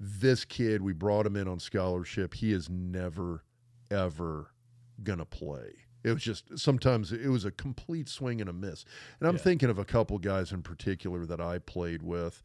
this 0.01 0.45
kid 0.45 0.83
we 0.83 0.93
brought 0.93 1.25
him 1.25 1.37
in 1.37 1.47
on 1.49 1.59
scholarship 1.61 2.35
he 2.35 2.53
is 2.53 2.69
never 2.69 3.45
ever 3.91 4.51
going 5.03 5.19
to 5.19 5.25
play. 5.25 5.71
It 6.03 6.13
was 6.13 6.23
just 6.23 6.59
sometimes 6.59 7.13
it 7.13 7.29
was 7.29 7.45
a 7.45 7.51
complete 7.51 8.09
swing 8.09 8.41
and 8.41 8.51
a 8.51 8.53
miss. 8.53 8.85
And 9.21 9.29
I'm 9.29 9.37
Yeah. 9.37 9.41
thinking 9.43 9.71
of 9.71 9.79
a 9.79 9.85
couple 9.85 10.19
guys 10.19 10.53
in 10.53 10.63
particular 10.63 11.25
that 11.27 11.41
I 11.41 11.59
played 11.59 12.03
with. 12.03 12.43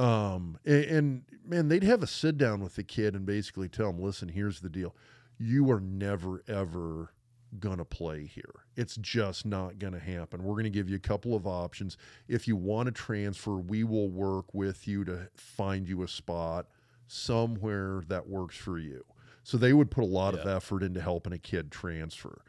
Um, 0.00 0.58
and, 0.64 0.84
and 0.84 1.22
man, 1.44 1.68
they'd 1.68 1.82
have 1.82 2.02
a 2.02 2.06
sit 2.06 2.38
down 2.38 2.62
with 2.62 2.74
the 2.74 2.82
kid 2.82 3.14
and 3.14 3.26
basically 3.26 3.68
tell 3.68 3.90
him, 3.90 4.00
listen, 4.00 4.28
here's 4.30 4.60
the 4.60 4.70
deal. 4.70 4.94
You 5.38 5.70
are 5.70 5.80
never, 5.80 6.42
ever 6.48 7.12
going 7.58 7.76
to 7.76 7.84
play 7.84 8.24
here. 8.24 8.64
It's 8.76 8.96
just 8.96 9.44
not 9.44 9.78
going 9.78 9.92
to 9.92 9.98
happen. 9.98 10.42
We're 10.42 10.54
going 10.54 10.64
to 10.64 10.70
give 10.70 10.88
you 10.88 10.96
a 10.96 11.00
couple 11.00 11.34
of 11.34 11.46
options. 11.46 11.98
If 12.28 12.48
you 12.48 12.56
want 12.56 12.86
to 12.86 12.92
transfer, 12.92 13.56
we 13.56 13.84
will 13.84 14.08
work 14.08 14.54
with 14.54 14.88
you 14.88 15.04
to 15.04 15.28
find 15.34 15.86
you 15.86 16.02
a 16.02 16.08
spot 16.08 16.66
somewhere 17.06 18.02
that 18.08 18.26
works 18.26 18.56
for 18.56 18.78
you. 18.78 19.04
So 19.42 19.58
they 19.58 19.72
would 19.72 19.90
put 19.90 20.04
a 20.04 20.06
lot 20.06 20.34
of 20.34 20.46
effort 20.46 20.82
into 20.82 21.02
helping 21.02 21.32
a 21.32 21.38
kid 21.38 21.70
transfer. 21.70 22.40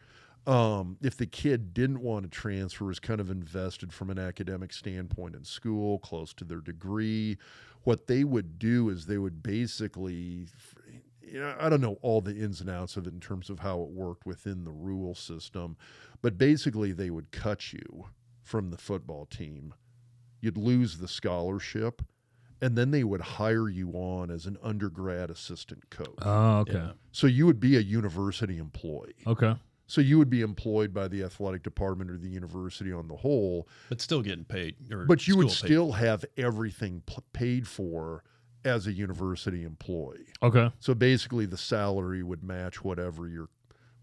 Um, 0.47 0.97
if 1.01 1.15
the 1.17 1.27
kid 1.27 1.73
didn't 1.73 2.01
want 2.01 2.23
to 2.23 2.29
transfer, 2.29 2.85
was 2.85 2.99
kind 2.99 3.21
of 3.21 3.29
invested 3.29 3.93
from 3.93 4.09
an 4.09 4.17
academic 4.17 4.73
standpoint 4.73 5.35
in 5.35 5.43
school, 5.43 5.99
close 5.99 6.33
to 6.35 6.43
their 6.43 6.61
degree, 6.61 7.37
what 7.83 8.07
they 8.07 8.23
would 8.23 8.59
do 8.59 8.89
is 8.89 9.05
they 9.05 9.17
would 9.17 9.43
basically, 9.43 10.47
you 11.21 11.39
know, 11.39 11.55
I 11.59 11.69
don't 11.69 11.81
know 11.81 11.97
all 12.01 12.21
the 12.21 12.35
ins 12.35 12.61
and 12.61 12.69
outs 12.69 12.97
of 12.97 13.07
it 13.07 13.13
in 13.13 13.19
terms 13.19 13.49
of 13.49 13.59
how 13.59 13.81
it 13.81 13.89
worked 13.89 14.25
within 14.25 14.63
the 14.63 14.71
rule 14.71 15.15
system, 15.15 15.77
but 16.21 16.37
basically 16.37 16.91
they 16.91 17.09
would 17.09 17.31
cut 17.31 17.73
you 17.73 18.05
from 18.43 18.69
the 18.69 18.77
football 18.77 19.25
team. 19.25 19.73
You'd 20.41 20.57
lose 20.57 20.97
the 20.97 21.07
scholarship, 21.07 22.01
and 22.61 22.75
then 22.75 22.91
they 22.91 23.03
would 23.03 23.21
hire 23.21 23.69
you 23.69 23.91
on 23.93 24.31
as 24.31 24.45
an 24.45 24.57
undergrad 24.63 25.29
assistant 25.29 25.89
coach. 25.89 26.17
Oh, 26.21 26.59
okay. 26.59 26.73
Yeah. 26.73 26.91
So 27.11 27.27
you 27.27 27.45
would 27.45 27.59
be 27.59 27.77
a 27.77 27.81
university 27.81 28.57
employee. 28.57 29.15
Okay. 29.25 29.55
So 29.91 29.99
you 29.99 30.17
would 30.19 30.29
be 30.29 30.39
employed 30.39 30.93
by 30.93 31.09
the 31.09 31.21
athletic 31.21 31.63
department 31.63 32.09
or 32.09 32.17
the 32.17 32.29
university 32.29 32.93
on 32.93 33.09
the 33.09 33.17
whole, 33.17 33.67
But 33.89 33.99
still 33.99 34.21
getting 34.21 34.45
paid. 34.45 34.75
Or 34.89 35.05
but 35.05 35.27
you 35.27 35.35
would 35.35 35.47
paid. 35.49 35.53
still 35.57 35.91
have 35.91 36.23
everything 36.37 37.03
p- 37.05 37.17
paid 37.33 37.67
for 37.67 38.23
as 38.63 38.87
a 38.87 38.93
university 38.93 39.65
employee. 39.65 40.27
Okay. 40.41 40.71
So 40.79 40.93
basically, 40.93 41.45
the 41.45 41.57
salary 41.57 42.23
would 42.23 42.41
match 42.41 42.81
whatever 42.85 43.27
your 43.27 43.49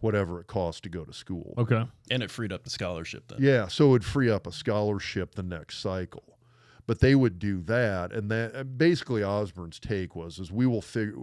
whatever 0.00 0.40
it 0.42 0.46
costs 0.46 0.82
to 0.82 0.90
go 0.90 1.06
to 1.06 1.12
school. 1.14 1.54
Okay. 1.56 1.86
and 2.10 2.22
it 2.22 2.30
freed 2.30 2.52
up 2.52 2.64
the 2.64 2.70
scholarship 2.70 3.24
then. 3.28 3.38
Yeah, 3.40 3.66
so 3.66 3.86
it 3.86 3.90
would 3.92 4.04
free 4.04 4.30
up 4.30 4.46
a 4.46 4.52
scholarship 4.52 5.36
the 5.36 5.42
next 5.42 5.78
cycle. 5.78 6.36
But 6.86 7.00
they 7.00 7.14
would 7.14 7.38
do 7.38 7.62
that, 7.62 8.12
and 8.12 8.30
that 8.30 8.76
basically 8.76 9.24
Osborne's 9.24 9.78
take 9.80 10.14
was 10.14 10.38
is 10.38 10.52
we 10.52 10.66
will 10.66 10.82
figure 10.82 11.22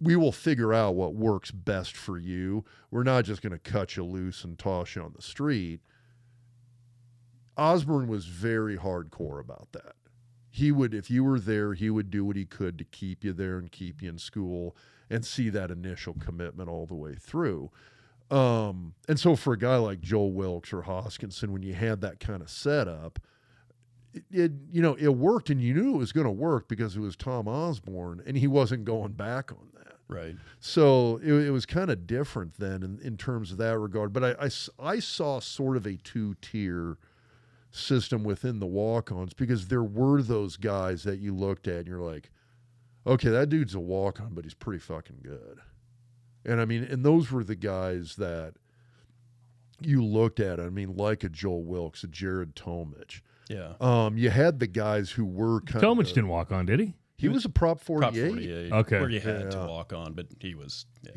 we 0.00 0.16
will 0.16 0.32
figure 0.32 0.72
out 0.72 0.94
what 0.94 1.14
works 1.14 1.50
best 1.50 1.96
for 1.96 2.18
you. 2.18 2.64
We're 2.90 3.02
not 3.02 3.24
just 3.24 3.42
going 3.42 3.52
to 3.52 3.58
cut 3.58 3.96
you 3.96 4.04
loose 4.04 4.44
and 4.44 4.58
toss 4.58 4.94
you 4.94 5.02
on 5.02 5.12
the 5.14 5.22
street. 5.22 5.80
Osborne 7.56 8.06
was 8.06 8.26
very 8.26 8.76
hardcore 8.76 9.40
about 9.40 9.68
that. 9.72 9.94
He 10.50 10.70
would, 10.72 10.94
if 10.94 11.10
you 11.10 11.24
were 11.24 11.40
there, 11.40 11.74
he 11.74 11.90
would 11.90 12.10
do 12.10 12.24
what 12.24 12.36
he 12.36 12.44
could 12.44 12.78
to 12.78 12.84
keep 12.84 13.24
you 13.24 13.32
there 13.32 13.58
and 13.58 13.70
keep 13.70 14.00
you 14.00 14.08
in 14.08 14.18
school 14.18 14.76
and 15.10 15.24
see 15.24 15.50
that 15.50 15.70
initial 15.70 16.14
commitment 16.14 16.68
all 16.68 16.86
the 16.86 16.94
way 16.94 17.14
through. 17.14 17.70
Um, 18.30 18.94
and 19.08 19.18
so 19.18 19.36
for 19.36 19.54
a 19.54 19.58
guy 19.58 19.76
like 19.76 20.00
Joel 20.00 20.32
Wilkes 20.32 20.72
or 20.72 20.82
Hoskinson, 20.82 21.48
when 21.48 21.62
you 21.62 21.74
had 21.74 22.00
that 22.02 22.20
kind 22.20 22.42
of 22.42 22.50
setup, 22.50 23.18
it, 24.14 24.24
it 24.30 24.52
you 24.70 24.82
know 24.82 24.94
it 24.94 25.08
worked, 25.08 25.50
and 25.50 25.60
you 25.60 25.74
knew 25.74 25.94
it 25.94 25.98
was 25.98 26.12
going 26.12 26.26
to 26.26 26.30
work 26.32 26.68
because 26.68 26.96
it 26.96 27.00
was 27.00 27.16
Tom 27.16 27.48
Osborne, 27.48 28.22
and 28.26 28.36
he 28.36 28.46
wasn't 28.46 28.84
going 28.84 29.12
back 29.12 29.52
on 29.52 29.68
that. 29.74 29.96
Right. 30.08 30.36
So 30.60 31.20
it, 31.22 31.32
it 31.32 31.50
was 31.50 31.66
kind 31.66 31.90
of 31.90 32.06
different 32.06 32.54
then 32.58 32.82
in, 32.82 32.98
in 33.02 33.16
terms 33.16 33.52
of 33.52 33.58
that 33.58 33.78
regard. 33.78 34.12
But 34.12 34.38
I 34.40 34.48
I 34.78 34.98
saw 35.00 35.40
sort 35.40 35.76
of 35.76 35.86
a 35.86 35.96
two 35.96 36.34
tier 36.40 36.98
system 37.70 38.24
within 38.24 38.58
the 38.58 38.66
walk 38.66 39.12
ons 39.12 39.34
because 39.34 39.68
there 39.68 39.84
were 39.84 40.22
those 40.22 40.56
guys 40.56 41.02
that 41.04 41.18
you 41.18 41.34
looked 41.34 41.68
at 41.68 41.80
and 41.80 41.88
you're 41.88 42.00
like, 42.00 42.30
okay, 43.06 43.28
that 43.28 43.50
dude's 43.50 43.74
a 43.74 43.80
walk 43.80 44.20
on, 44.20 44.34
but 44.34 44.44
he's 44.44 44.54
pretty 44.54 44.78
fucking 44.78 45.20
good. 45.22 45.60
And 46.44 46.60
I 46.60 46.64
mean, 46.64 46.84
and 46.84 47.04
those 47.04 47.30
were 47.30 47.44
the 47.44 47.56
guys 47.56 48.16
that 48.16 48.54
you 49.80 50.02
looked 50.04 50.40
at. 50.40 50.58
I 50.58 50.70
mean, 50.70 50.96
like 50.96 51.24
a 51.24 51.28
Joel 51.28 51.64
Wilkes, 51.64 52.04
a 52.04 52.08
Jared 52.08 52.54
Tomich. 52.54 53.20
Yeah. 53.48 53.72
Um, 53.80 54.16
you 54.18 54.30
had 54.30 54.58
the 54.60 54.66
guys 54.66 55.10
who 55.10 55.24
were 55.24 55.60
kind 55.62 55.82
Tomich 55.84 56.08
of. 56.08 56.14
didn't 56.14 56.28
walk 56.28 56.52
on, 56.52 56.66
did 56.66 56.80
he? 56.80 56.94
He 57.16 57.28
was 57.28 57.44
a 57.44 57.48
prop 57.48 57.80
48. 57.80 58.00
Prop 58.00 58.14
48. 58.30 58.72
Okay. 58.72 59.00
Where 59.00 59.10
you 59.10 59.20
had 59.20 59.40
Yeah. 59.44 59.50
to 59.50 59.66
walk 59.66 59.92
on, 59.92 60.12
but 60.12 60.26
he 60.40 60.54
was, 60.54 60.86
yeah, 61.02 61.12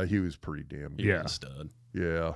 Yeah, 0.00 0.04
he 0.04 0.18
was 0.18 0.36
pretty 0.36 0.64
damn 0.64 0.90
good. 0.96 1.06
Yeah. 1.06 1.24
stud. 1.26 1.70
Yeah. 1.94 2.34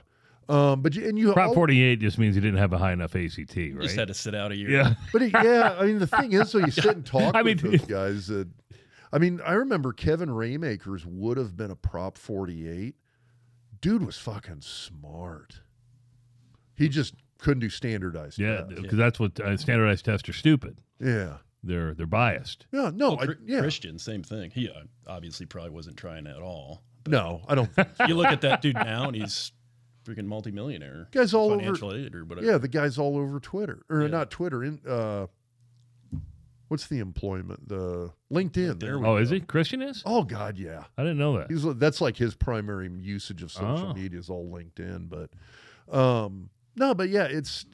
Um, 0.49 0.81
but 0.83 0.95
you, 0.97 1.07
and 1.07 1.19
you 1.19 1.33
Prop 1.33 1.49
al- 1.49 1.55
48 1.55 2.01
just 2.01 2.19
means 2.19 2.35
he 2.35 2.41
didn't 2.41 2.59
have 2.59 2.73
a 2.73 2.79
high 2.79 2.93
enough 2.93 3.15
ACT, 3.15 3.53
He 3.53 3.73
right? 3.73 3.83
just 3.83 3.95
had 3.97 4.09
to 4.09 4.15
sit 4.15 4.35
out 4.35 4.51
a 4.53 4.57
year. 4.57 4.71
yeah. 4.71 4.95
But 5.13 5.23
it, 5.23 5.33
yeah, 5.33 5.77
I 5.79 5.85
mean 5.87 5.99
the 5.99 6.07
thing 6.07 6.33
is, 6.33 6.51
so 6.51 6.59
you 6.59 6.71
sit 6.71 6.87
and 6.87 7.05
talk 7.07 7.35
I 7.37 7.43
with 7.43 7.63
mean- 7.63 7.73
those 7.73 7.85
guys. 7.87 8.27
That, 8.29 8.49
I 9.13 9.19
mean, 9.19 9.41
I 9.45 9.53
remember 9.53 9.93
Kevin 9.93 10.29
Raemakers 10.31 11.05
would 11.05 11.37
have 11.37 11.57
been 11.57 11.71
a 11.71 11.77
prop 11.77 12.17
forty-eight. 12.17 12.95
Dude 13.81 14.05
was 14.05 14.17
fucking 14.19 14.61
smart. 14.63 15.61
He 16.75 16.89
just 16.89 17.15
couldn't 17.41 17.61
do 17.61 17.69
standardized. 17.71 18.39
Yeah, 18.39 18.63
tests. 18.63 18.81
because 18.81 18.99
that's 18.99 19.19
what 19.21 19.39
uh, 19.41 19.57
standardized 19.57 20.05
tests 20.05 20.29
are 20.29 20.33
stupid. 20.33 20.79
yeah, 21.01 21.39
They're 21.63 21.95
they're 21.95 22.07
biased. 22.07 22.67
yeah. 22.73 22.91
No, 22.95 23.15
Well, 23.15 23.31
I, 23.31 23.35
yeah, 23.47 23.61
Christian, 23.61 23.99
same 23.99 24.23
thing. 24.23 24.51
He 24.51 24.69
uh, 24.69 24.83
obviously 25.07 25.47
probably 25.47 25.71
wasn't 25.71 25.97
trying 25.97 26.27
at 26.27 26.41
all. 26.43 26.83
no, 27.07 27.43
I 27.49 27.55
don't. 27.55 27.73
Think, 27.75 27.89
You 28.09 28.15
look 28.15 28.27
at 28.29 28.41
that 28.43 28.63
dude 28.63 28.75
now, 28.77 29.05
and 29.09 29.17
he's 29.17 29.53
freaking 30.05 30.25
multimillionaire. 30.27 31.09
guys 31.13 31.35
all 31.35 31.51
over. 31.51 31.59
financial 31.61 31.93
aid 31.95 32.15
or 32.15 32.25
whatever. 32.25 32.47
Yeah, 32.47 32.59
the 32.59 32.69
guys 32.69 32.99
all 32.99 33.17
over 33.19 33.39
Twitter 33.41 33.83
or 33.91 34.03
Yeah. 34.03 34.09
not 34.09 34.31
Twitter. 34.31 34.65
In 34.65 34.81
uh, 34.89 35.27
what's 36.69 36.87
the 36.87 36.99
employment? 37.01 37.69
The 37.69 38.11
LinkedIn. 38.33 38.81
There 38.81 38.99
we 38.99 39.05
Oh, 39.07 39.15
go. 39.15 39.17
is 39.19 39.31
he 39.31 39.41
Christian? 39.41 39.83
Is 39.83 40.03
Oh 40.07 40.23
God, 40.23 40.59
yeah. 40.59 40.85
I 40.97 41.03
didn't 41.03 41.19
know 41.19 41.37
that. 41.39 41.51
He's 41.51 41.63
that's 41.77 42.01
like 42.01 42.17
his 42.17 42.35
primary 42.35 42.91
usage 43.01 43.43
of 43.43 43.51
social 43.53 43.89
Oh. 43.89 43.95
media 43.95 44.19
is 44.19 44.31
all 44.31 44.49
LinkedIn, 44.51 45.09
but 45.09 45.31
um 45.95 46.51
no, 46.77 46.95
but 46.95 47.09
yeah, 47.09 47.25
it's 47.25 47.67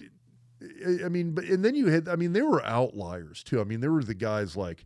I- 1.04 1.08
mean, 1.08 1.32
but 1.32 1.44
and 1.44 1.64
then 1.64 1.74
you 1.74 1.86
had 1.86 2.08
I 2.08 2.16
mean 2.16 2.32
there 2.32 2.46
were 2.46 2.64
outliers 2.64 3.42
too. 3.42 3.60
I 3.60 3.64
mean 3.64 3.80
there 3.80 3.92
were 3.92 4.04
the 4.04 4.14
guys 4.14 4.56
like 4.56 4.84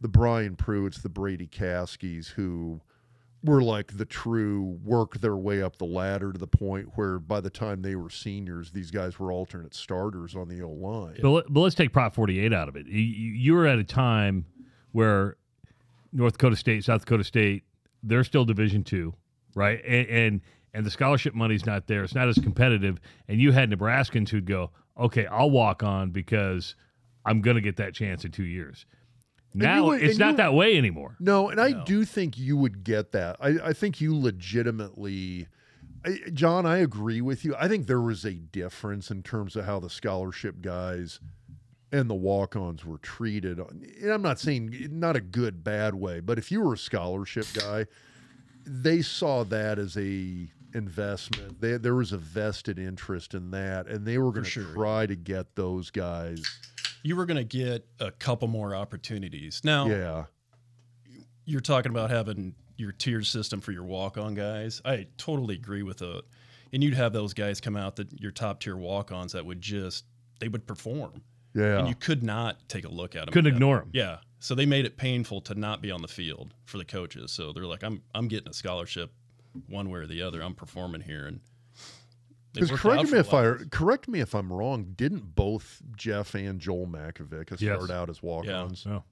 the 0.00 0.08
Brian 0.08 0.56
Pruitts, 0.56 1.02
the 1.02 1.08
Brady 1.08 1.46
Caskies 1.46 2.28
who 2.28 2.80
were 3.44 3.62
like 3.62 3.96
the 3.96 4.04
true 4.04 4.78
work 4.84 5.18
their 5.18 5.36
way 5.36 5.62
up 5.62 5.76
the 5.76 5.84
ladder 5.84 6.32
to 6.32 6.38
the 6.38 6.46
point 6.46 6.90
where 6.94 7.18
by 7.18 7.40
the 7.40 7.50
time 7.50 7.82
they 7.82 7.96
were 7.96 8.10
seniors, 8.10 8.70
these 8.70 8.90
guys 8.90 9.18
were 9.18 9.32
alternate 9.32 9.74
starters 9.74 10.36
on 10.36 10.48
the 10.48 10.62
O 10.62 10.70
line. 10.70 11.18
But, 11.20 11.52
but 11.52 11.60
let's 11.60 11.74
take 11.74 11.92
Prop 11.92 12.14
48 12.14 12.52
out 12.52 12.68
of 12.68 12.76
it. 12.76 12.86
You 12.86 13.00
you 13.00 13.54
were 13.54 13.66
at 13.66 13.78
a 13.78 13.84
time 13.84 14.46
where 14.92 15.36
North 16.12 16.34
Dakota 16.34 16.56
State, 16.56 16.84
South 16.84 17.00
Dakota 17.00 17.24
State, 17.24 17.64
they're 18.02 18.24
still 18.24 18.44
Division 18.44 18.84
two, 18.84 19.14
right? 19.54 19.80
And, 19.84 20.06
and 20.08 20.40
and 20.74 20.84
the 20.86 20.90
scholarship 20.90 21.34
money's 21.34 21.66
not 21.66 21.86
there. 21.86 22.02
It's 22.04 22.14
not 22.14 22.28
as 22.28 22.38
competitive. 22.38 22.98
And 23.28 23.40
you 23.40 23.52
had 23.52 23.70
Nebraskans 23.70 24.28
who'd 24.30 24.46
go, 24.46 24.70
okay, 24.98 25.26
I'll 25.26 25.50
walk 25.50 25.82
on 25.82 26.10
because 26.10 26.74
I'm 27.24 27.40
going 27.40 27.56
to 27.56 27.60
get 27.60 27.76
that 27.76 27.94
chance 27.94 28.24
in 28.24 28.30
two 28.32 28.44
years. 28.44 28.86
Now 29.54 29.86
would- 29.86 30.02
it's 30.02 30.18
not 30.18 30.32
you- 30.32 30.36
that 30.38 30.54
way 30.54 30.76
anymore. 30.78 31.16
No, 31.20 31.50
and 31.50 31.60
I 31.60 31.70
No. 31.70 31.84
do 31.84 32.04
think 32.04 32.38
you 32.38 32.56
would 32.56 32.84
get 32.84 33.12
that. 33.12 33.36
I, 33.40 33.48
I 33.68 33.72
think 33.74 34.00
you 34.00 34.16
legitimately, 34.16 35.46
I, 36.06 36.18
John, 36.32 36.64
I 36.66 36.78
agree 36.78 37.20
with 37.20 37.44
you. 37.44 37.54
I 37.58 37.68
think 37.68 37.86
there 37.86 38.00
was 38.00 38.24
a 38.24 38.32
difference 38.34 39.10
in 39.10 39.22
terms 39.22 39.54
of 39.56 39.64
how 39.66 39.78
the 39.78 39.90
scholarship 39.90 40.62
guys 40.62 41.20
and 41.92 42.08
the 42.08 42.14
walk 42.14 42.56
ons 42.56 42.86
were 42.86 42.96
treated. 42.98 43.58
And 43.58 44.10
I'm 44.10 44.22
not 44.22 44.40
saying 44.40 44.88
not 44.90 45.16
a 45.16 45.20
good, 45.20 45.62
bad 45.62 45.94
way, 45.94 46.20
but 46.20 46.38
if 46.38 46.50
you 46.50 46.62
were 46.62 46.72
a 46.72 46.78
scholarship 46.78 47.46
guy, 47.52 47.84
they 48.64 49.02
saw 49.02 49.44
that 49.44 49.78
as 49.78 49.98
a 49.98 50.48
investment. 50.74 51.60
They, 51.60 51.76
there 51.76 51.94
was 51.94 52.12
a 52.12 52.18
vested 52.18 52.78
interest 52.78 53.34
in 53.34 53.50
that, 53.52 53.86
and 53.86 54.06
they 54.06 54.18
were 54.18 54.30
going 54.32 54.44
to 54.44 54.50
sure. 54.50 54.72
try 54.74 55.06
to 55.06 55.14
get 55.16 55.54
those 55.56 55.90
guys. 55.90 56.42
You 57.02 57.16
were 57.16 57.26
going 57.26 57.36
to 57.36 57.44
get 57.44 57.86
a 58.00 58.10
couple 58.10 58.48
more 58.48 58.74
opportunities. 58.74 59.60
Now, 59.64 59.86
Yeah. 59.86 60.24
you're 61.44 61.60
talking 61.60 61.90
about 61.90 62.10
having 62.10 62.54
your 62.76 62.92
tiered 62.92 63.26
system 63.26 63.60
for 63.60 63.72
your 63.72 63.84
walk-on 63.84 64.34
guys. 64.34 64.80
I 64.84 65.06
totally 65.16 65.54
agree 65.56 65.82
with 65.82 66.02
it. 66.02 66.24
And 66.72 66.82
you'd 66.82 66.94
have 66.94 67.12
those 67.12 67.34
guys 67.34 67.60
come 67.60 67.76
out 67.76 67.96
that 67.96 68.18
your 68.20 68.30
top 68.32 68.60
tier 68.60 68.76
walk-ons 68.76 69.32
that 69.32 69.44
would 69.44 69.60
just 69.60 70.04
they 70.40 70.48
would 70.48 70.66
perform. 70.66 71.22
Yeah. 71.54 71.78
and 71.80 71.86
you 71.88 71.94
could 71.94 72.22
not 72.22 72.66
take 72.70 72.86
a 72.86 72.88
look 72.88 73.14
at 73.14 73.26
them. 73.26 73.32
Couldn't 73.32 73.52
ignore 73.52 73.80
them. 73.80 73.90
Yeah. 73.92 74.18
So 74.38 74.54
they 74.54 74.64
made 74.64 74.86
it 74.86 74.96
painful 74.96 75.42
to 75.42 75.54
not 75.54 75.82
be 75.82 75.90
on 75.90 76.00
the 76.00 76.08
field 76.08 76.54
for 76.64 76.78
the 76.78 76.84
coaches. 76.84 77.30
So 77.30 77.52
they're 77.52 77.66
like, 77.66 77.84
I'm 77.84 78.02
I'm 78.14 78.26
getting 78.26 78.48
a 78.48 78.54
scholarship 78.54 79.12
one 79.68 79.90
way 79.90 80.00
or 80.00 80.06
the 80.06 80.22
other. 80.22 80.42
I'm 80.42 80.54
performing 80.54 81.02
here 81.02 81.26
and 81.26 81.40
Because 82.52 82.70
correct 82.70 83.10
me 83.10 83.18
if 83.18 83.32
I 83.32 83.54
correct 83.70 84.08
me 84.08 84.20
if 84.20 84.34
I'm 84.34 84.52
wrong. 84.52 84.92
Didn't 84.96 85.34
both 85.34 85.80
Jeff 85.96 86.34
and 86.34 86.60
Joel 86.60 86.86
Makovic 86.86 87.50
Yes. 87.60 87.76
start 87.78 87.90
out 87.90 88.10
as 88.10 88.22
walk-ons? 88.22 88.86
Oh. 88.86 89.02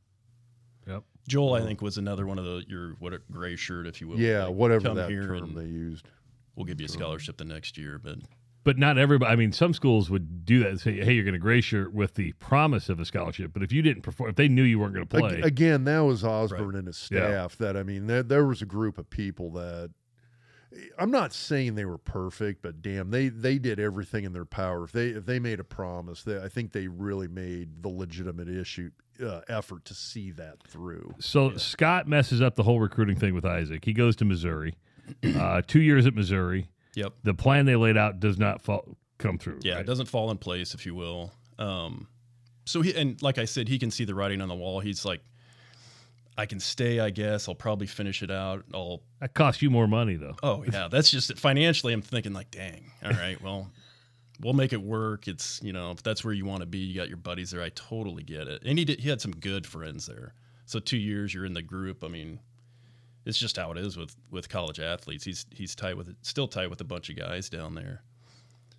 Yep. 0.87 1.05
Joel, 1.29 1.55
I 1.55 1.61
think, 1.62 1.81
was 1.83 1.96
another 1.98 2.26
one 2.26 2.38
of 2.38 2.44
the 2.44 2.64
your 2.68 2.94
what 2.98 3.12
a 3.12 3.18
gray 3.31 3.57
shirt, 3.57 3.87
if 3.87 4.00
you 4.00 4.09
will. 4.09 4.18
Yeah, 4.18 4.44
Like, 4.46 4.55
whatever 4.57 4.94
that 4.94 5.09
term 5.09 5.42
and 5.42 5.57
they 5.57 5.66
used. 5.66 6.09
we'll 6.57 6.66
give 6.66 6.81
you 6.81 6.87
a 6.87 6.88
scholarship 6.88 7.37
the 7.37 7.44
next 7.44 7.79
year. 7.79 7.98
But 8.03 8.18
But 8.64 8.76
not 8.79 8.98
everybody. 8.98 9.33
I 9.33 9.37
mean, 9.37 9.53
some 9.53 9.72
schools 9.72 10.11
would 10.11 10.44
do 10.44 10.59
that 10.61 10.68
and 10.68 10.81
say, 10.81 10.98
"Hey, 11.03 11.12
you're 11.14 11.24
going 11.24 11.33
to 11.35 11.38
gray 11.38 11.61
shirt 11.62 11.92
with 11.94 12.14
the 12.14 12.33
promise 12.33 12.88
of 12.90 12.98
a 13.00 13.05
scholarship." 13.07 13.53
But 13.55 13.62
if 13.62 13.72
you 13.72 13.81
didn't 13.83 14.03
perform, 14.03 14.29
if 14.31 14.37
they 14.37 14.48
knew 14.48 14.62
you 14.64 14.79
weren't 14.79 14.92
going 14.94 15.07
to 15.07 15.18
play, 15.18 15.40
Again, 15.42 15.85
that 15.85 16.00
was 16.00 16.24
Osborne 16.24 16.74
and 16.76 16.87
his 16.87 17.09
Yeah. 17.11 17.29
staff. 17.29 17.57
That 17.59 17.76
I 17.76 17.83
mean, 17.85 18.07
there, 18.07 18.22
there 18.22 18.44
was 18.44 18.61
a 18.61 18.66
group 18.66 18.98
of 18.98 19.09
people 19.09 19.50
that 19.53 19.90
I'm 20.99 21.11
not 21.11 21.33
saying 21.33 21.75
they 21.75 21.85
were 21.85 21.99
perfect, 21.99 22.63
but 22.63 22.81
damn, 22.81 23.11
they 23.11 23.29
they 23.29 23.59
did 23.59 23.81
everything 23.81 24.25
in 24.25 24.33
their 24.33 24.45
power. 24.45 24.85
If 24.85 24.93
they 24.93 25.09
if 25.09 25.27
they 25.27 25.39
made 25.41 25.59
a 25.61 25.65
promise, 25.65 26.23
they, 26.23 26.41
I 26.41 26.49
think 26.49 26.73
they 26.73 26.87
really 26.87 27.27
made 27.29 27.83
the 27.83 27.89
legitimate 27.89 28.49
issue 28.49 28.91
uh, 29.25 29.41
effort 29.49 29.85
to 29.87 29.95
see 29.95 30.31
that 30.33 30.63
through. 30.63 31.15
So 31.19 31.57
Scott 31.57 32.07
messes 32.07 32.41
up 32.41 32.55
the 32.55 32.63
whole 32.63 32.79
recruiting 32.81 33.17
thing 33.17 33.35
with 33.35 33.45
Isaac. 33.45 33.85
He 33.85 33.93
goes 33.93 34.15
to 34.17 34.25
Missouri, 34.25 34.75
uh, 35.37 35.63
two 35.67 35.81
years 35.81 36.07
at 36.07 36.15
Missouri. 36.15 36.69
yep, 36.95 37.15
The 37.25 37.35
plan 37.35 37.67
they 37.67 37.77
laid 37.77 37.97
out 37.97 38.21
does 38.21 38.39
not 38.39 38.63
fall, 38.63 38.97
come 39.19 39.39
through. 39.39 39.61
yeah, 39.63 39.75
right? 39.75 39.81
it 39.81 39.87
doesn't 39.87 40.07
fall 40.07 40.31
in 40.31 40.39
place, 40.39 40.73
if 40.75 40.87
you 40.87 40.95
will. 40.95 41.33
Um, 41.59 42.07
so 42.65 42.81
he 42.81 42.95
and 42.95 43.21
like 43.23 43.39
I 43.39 43.45
said, 43.45 43.69
he 43.69 43.79
can 43.79 43.91
see 43.91 44.05
the 44.05 44.15
writing 44.15 44.41
on 44.41 44.49
the 44.49 44.55
wall. 44.55 44.79
He's 44.81 45.05
like, 45.05 45.21
I 46.40 46.46
can 46.46 46.59
stay, 46.59 47.00
I 47.00 47.11
guess. 47.11 47.50
I'll 47.50 47.55
probably 47.55 47.87
finish 47.87 48.22
it 48.22 48.31
out. 48.31 48.64
I'll 48.72 49.03
that 49.20 49.35
costs 49.35 49.61
you 49.61 49.68
more 49.68 49.87
money 49.87 50.16
though. 50.16 50.37
Oh 50.42 50.64
yeah, 50.72 50.88
that's 50.88 51.11
just 51.11 51.38
financially. 51.38 51.92
I'm 51.92 52.00
thinking 52.00 52.33
like, 52.33 52.50
dang. 52.50 52.90
All 53.05 53.11
right, 53.11 53.38
well, 53.42 53.70
we'll 54.40 54.55
make 54.55 54.72
it 54.72 54.81
work. 54.81 55.29
It's 55.29 55.61
you 55.62 55.74
know 55.74 55.90
if 55.90 56.03
that's 56.03 56.24
where 56.24 56.33
you 56.33 56.46
want 56.46 56.61
to 56.61 56.66
be, 56.66 56.79
you 56.79 56.94
got 56.98 57.09
your 57.09 57.18
buddies 57.18 57.50
there. 57.50 57.62
I 57.62 57.68
totally 57.74 58.22
get 58.22 58.48
it. 58.48 58.62
And 58.64 58.79
he 58.79 58.87
did. 58.87 59.00
He 59.00 59.11
had 59.11 59.20
some 59.20 59.33
good 59.33 59.66
friends 59.66 60.07
there. 60.07 60.33
So 60.64 60.79
two 60.81 60.96
years, 60.96 61.35
you're 61.35 61.44
in 61.44 61.53
the 61.53 61.61
group. 61.61 62.03
I 62.03 62.09
mean, 62.09 62.40
it's 63.26 63.37
just 63.37 63.59
how 63.59 63.70
it 63.72 63.76
is 63.76 63.98
with 63.98 64.16
with 64.31 64.48
college 64.48 64.81
athletes. 64.81 65.24
He's 65.24 65.44
he's 65.50 65.74
tight 65.74 65.98
with 65.98 66.16
still 66.22 66.48
tight 66.48 66.70
with 66.70 66.81
a 66.81 66.85
bunch 66.85 67.11
of 67.11 67.16
guys 67.16 67.50
down 67.50 67.74
there. 67.74 68.03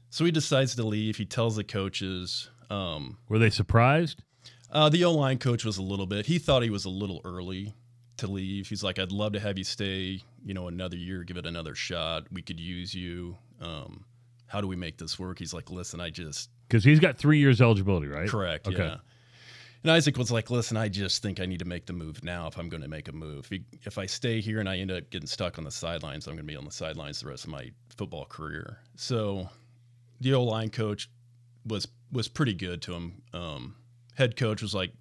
So 0.10 0.26
he 0.26 0.32
decides 0.32 0.76
to 0.78 0.84
leave. 0.84 1.16
He 1.16 1.26
tells 1.26 1.58
the 1.58 1.64
coaches. 1.64 2.50
Um, 2.72 3.20
Were 3.30 3.38
they 3.38 3.52
surprised? 3.52 4.24
Uh, 4.72 4.90
the 4.90 5.04
O 5.06 5.12
line 5.14 5.38
coach 5.38 5.66
was 5.66 5.78
a 5.78 5.82
little 5.84 6.06
bit. 6.06 6.26
He 6.26 6.40
thought 6.40 6.64
he 6.64 6.70
was 6.70 6.86
a 6.86 6.90
little 6.90 7.22
early 7.26 7.74
to 8.18 8.28
leave. 8.28 8.68
He's 8.68 8.84
like, 8.84 9.00
I'd 9.00 9.12
love 9.12 9.34
to 9.34 9.40
have 9.40 9.58
you 9.58 9.64
stay, 9.64 10.22
you 10.46 10.54
know, 10.54 10.68
another 10.68 10.96
year, 10.98 11.24
give 11.24 11.38
it 11.38 11.46
another 11.46 11.76
shot. 11.76 12.24
We 12.32 12.42
could 12.42 12.60
use 12.60 12.94
you. 12.94 13.38
Um, 13.60 14.06
how 14.48 14.62
do 14.62 14.68
we 14.68 14.76
make 14.76 14.98
this 14.98 15.18
work? 15.18 15.40
He's 15.40 15.54
like, 15.54 15.70
listen, 15.72 16.00
I 16.02 16.10
just 16.10 16.50
Because 16.68 16.84
he's 16.84 17.00
got 17.00 17.18
three 17.18 17.40
years 17.40 17.62
eligibility, 17.62 18.08
right? 18.08 18.30
correct, 18.30 18.68
Okay. 18.68 18.78
yeah. 18.78 18.98
And 19.84 19.90
Isaac 19.92 20.16
was 20.16 20.32
like, 20.32 20.52
listen, 20.52 20.78
I 20.78 20.90
just 20.90 21.24
think 21.24 21.40
I 21.40 21.48
need 21.48 21.58
to 21.60 21.66
make 21.66 21.88
the 21.88 21.94
move 21.94 22.24
now 22.24 22.46
if 22.46 22.60
I'm 22.60 22.70
going 22.70 22.84
to 22.84 22.88
make 22.88 23.08
a 23.08 23.12
move. 23.12 23.48
If, 23.52 23.62
if 23.88 23.98
I 23.98 24.06
stay 24.06 24.40
here 24.40 24.60
and 24.60 24.70
I 24.70 24.78
end 24.78 24.92
up 24.92 25.10
getting 25.10 25.26
stuck 25.26 25.58
on 25.58 25.64
the 25.64 25.72
sidelines, 25.72 26.28
I'm 26.28 26.36
going 26.36 26.46
to 26.46 26.52
be 26.54 26.56
on 26.56 26.66
the 26.66 26.72
sidelines 26.72 27.20
the 27.22 27.30
rest 27.30 27.46
of 27.46 27.50
my 27.50 27.72
football 27.98 28.26
career. 28.26 28.78
So 28.96 29.50
the 30.20 30.36
O 30.36 30.44
line 30.44 30.70
coach 30.70 31.10
was 31.66 31.88
was 32.12 32.28
pretty 32.28 32.54
good 32.54 32.84
to 32.84 32.94
him. 32.94 33.22
Um, 33.34 33.76
head 34.16 34.36
coach 34.36 34.62
was 34.62 34.74
like 34.74 34.92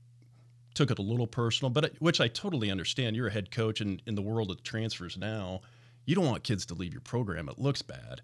took 0.75 0.91
it 0.91 0.99
a 0.99 1.03
little 1.03 1.27
personal, 1.27 1.69
but 1.71 1.85
it- 1.87 1.97
which 1.99 2.21
I 2.21 2.29
totally 2.29 2.71
understand. 2.71 3.17
You're 3.17 3.27
a 3.27 3.33
head 3.33 3.51
coach, 3.51 3.81
and 3.81 4.01
in 4.07 4.15
the 4.15 4.23
world 4.23 4.51
of 4.51 4.63
transfers 4.63 5.17
now, 5.17 5.61
you 6.07 6.15
don't 6.15 6.27
want 6.27 6.45
kids 6.45 6.65
to 6.67 6.75
leave 6.75 6.93
your 6.93 7.01
program. 7.03 7.49
It 7.49 7.59
looks 7.59 7.83
bad, 7.83 8.21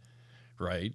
right? 0.58 0.92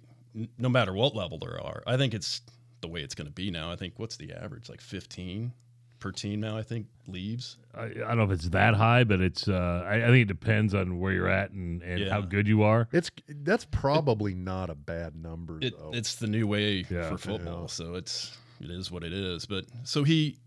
No 0.58 0.68
matter 0.70 0.94
what 0.94 1.14
level 1.14 1.38
there 1.38 1.60
are. 1.62 1.82
I 1.86 1.96
think 1.98 2.14
it's 2.14 2.40
the 2.80 2.88
way 2.88 3.00
it's 3.02 3.14
going 3.14 3.26
to 3.26 3.32
be 3.32 3.50
now. 3.50 3.70
I 3.70 3.76
think 3.76 3.94
what's 3.98 4.16
the 4.16 4.32
average? 4.32 4.68
Like 4.70 4.80
15 4.80 5.52
per 6.00 6.10
team 6.10 6.40
now. 6.40 6.56
I 6.56 6.62
think 6.62 6.86
leaves. 7.06 7.58
I, 7.74 7.82
I 7.84 7.88
don't 7.92 8.16
know 8.16 8.24
if 8.24 8.30
it's 8.32 8.48
that 8.48 8.74
high, 8.74 9.04
but 9.04 9.20
it's. 9.20 9.46
Uh, 9.46 9.84
I, 9.86 9.96
I 9.96 10.06
think 10.06 10.22
it 10.22 10.28
depends 10.28 10.74
on 10.74 10.98
where 10.98 11.12
you're 11.12 11.28
at 11.28 11.50
and, 11.50 11.82
and 11.82 12.10
how 12.10 12.22
good 12.22 12.48
you 12.48 12.62
are. 12.62 12.88
It's 12.92 13.10
that's 13.28 13.66
probably 13.66 14.34
not 14.34 14.70
a 14.70 14.74
bad 14.74 15.14
number 15.14 15.58
it, 15.60 15.78
though. 15.78 15.90
it's 15.92 16.14
the 16.16 16.26
new 16.26 16.46
way 16.46 16.86
Yeah. 16.90 17.10
for 17.10 17.18
football. 17.18 17.60
Yeah. 17.62 17.66
So 17.66 17.94
it's 17.94 18.36
it 18.64 18.70
is 18.70 18.90
what 18.90 19.04
it 19.04 19.12
is. 19.12 19.46
But 19.46 19.66
so 19.84 20.04
he, 20.04 20.38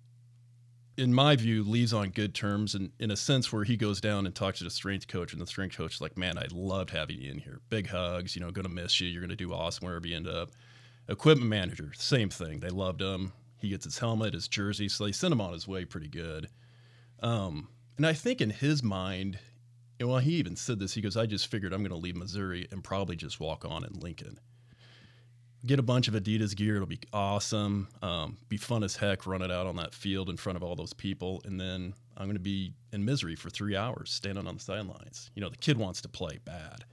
in 0.98 1.14
my 1.14 1.36
view, 1.36 1.64
leaves 1.64 1.94
on 1.94 2.10
good 2.10 2.34
terms 2.34 2.76
and 2.76 2.92
in 3.00 3.12
a 3.12 3.16
sense 3.16 3.52
where 3.52 3.64
he 3.64 3.78
goes 3.78 4.00
down 4.02 4.26
and 4.26 4.34
talks 4.34 4.60
to 4.60 4.64
the 4.64 4.70
strength 4.70 5.08
coach, 5.08 5.34
and 5.34 5.42
the 5.42 5.48
strength 5.48 5.78
coach 5.78 5.96
is 5.96 6.02
like, 6.02 6.18
"Man, 6.18 6.38
I 6.38 6.48
loved 6.52 6.92
having 6.92 7.20
you 7.20 7.32
in 7.32 7.40
here. 7.40 7.62
Big 7.70 7.88
hugs. 7.88 8.36
You 8.36 8.42
know, 8.42 8.52
gonna 8.52 8.70
miss 8.70 9.00
you. 9.00 9.08
You're 9.08 9.22
gonna 9.22 9.36
do 9.36 9.54
awesome 9.54 9.86
wherever 9.86 10.08
you 10.08 10.16
end 10.16 10.28
up." 10.28 10.52
Equipment 11.08 11.50
manager, 11.50 11.92
same 11.96 12.30
thing. 12.30 12.60
They 12.60 12.70
loved 12.70 13.02
him. 13.02 13.34
He 13.60 13.70
gets 13.70 13.86
his 13.86 14.00
helmet, 14.00 14.34
his 14.34 14.48
jersey, 14.48 14.90
so 14.90 15.06
they 15.06 15.12
sent 15.12 15.32
him 15.32 15.42
on 15.42 15.54
his 15.54 15.68
way 15.68 15.86
pretty 15.86 16.08
good. 16.08 16.50
Um, 17.22 17.70
and 17.98 18.06
I 18.06 18.14
think 18.14 18.42
in 18.42 18.50
his 18.50 18.84
mind, 18.84 19.40
and 20.00 20.10
well, 20.10 20.20
he 20.20 20.34
even 20.34 20.56
said 20.56 20.80
this. 20.80 20.94
He 20.94 21.02
goes, 21.02 21.16
"I 21.16 21.26
just 21.26 21.48
figured 21.48 21.74
I'm 21.74 21.82
going 21.82 21.92
to 21.92 21.98
leave 21.98 22.16
Missouri 22.16 22.68
and 22.72 22.84
probably 22.84 23.16
just 23.16 23.40
walk 23.40 23.64
on 23.66 23.84
in 23.86 23.94
Lincoln. 24.00 24.40
Get 25.66 25.80
a 25.80 25.84
bunch 25.84 26.08
of 26.08 26.14
Adidas 26.14 26.56
gear. 26.56 26.76
It'll 26.76 26.86
be 26.86 27.00
awesome. 27.12 27.88
Um, 28.02 28.38
be 28.50 28.58
fun 28.58 28.84
as 28.84 28.96
heck. 28.96 29.26
Run 29.26 29.42
it 29.42 29.52
out 29.52 29.66
on 29.66 29.78
that 29.78 29.94
field 29.94 30.30
in 30.30 30.38
front 30.38 30.58
of 30.58 30.64
all 30.64 30.76
those 30.76 30.94
people, 30.94 31.42
and 31.46 31.60
then 31.60 31.94
I'm 32.18 32.26
going 32.26 32.36
to 32.36 32.40
be 32.40 32.74
in 32.94 33.04
misery 33.04 33.36
for 33.36 33.50
three 33.50 33.76
hours, 33.76 34.12
standing 34.12 34.48
on 34.48 34.56
the 34.56 34.62
sidelines. 34.62 35.32
You 35.34 35.42
know, 35.42 35.50
the 35.50 35.58
kid 35.58 35.78
wants 35.78 36.02
to 36.02 36.10
play 36.10 36.40
bad. 36.46 36.86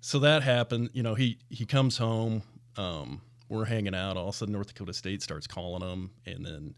So 0.00 0.20
that 0.20 0.42
happened. 0.42 0.90
You 0.92 1.02
know, 1.02 1.14
he 1.14 1.38
he 1.48 1.66
comes 1.66 1.98
home. 1.98 2.42
Um, 2.76 3.20
we're 3.48 3.64
hanging 3.64 3.94
out. 3.94 4.16
All 4.16 4.28
of 4.28 4.34
a 4.34 4.38
sudden, 4.38 4.52
North 4.52 4.68
Dakota 4.68 4.92
State 4.92 5.22
starts 5.22 5.46
calling 5.46 5.82
him, 5.82 6.10
and 6.24 6.44
then 6.44 6.74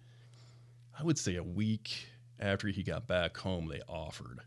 I 0.98 1.02
would 1.02 1.18
say 1.18 1.36
a 1.36 1.42
week 1.42 2.08
after 2.40 2.68
he 2.68 2.82
got 2.82 3.06
back 3.06 3.36
home, 3.36 3.68
they 3.68 3.80
offered. 3.88 4.40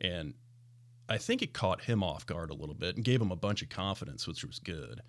And 0.00 0.34
I 1.08 1.18
think 1.18 1.42
it 1.42 1.52
caught 1.52 1.82
him 1.82 2.02
off 2.02 2.26
guard 2.26 2.50
a 2.50 2.54
little 2.54 2.74
bit 2.74 2.96
and 2.96 3.04
gave 3.04 3.20
him 3.20 3.32
a 3.32 3.36
bunch 3.36 3.62
of 3.62 3.68
confidence, 3.68 4.26
which 4.26 4.44
was 4.44 4.58
good. 4.58 5.02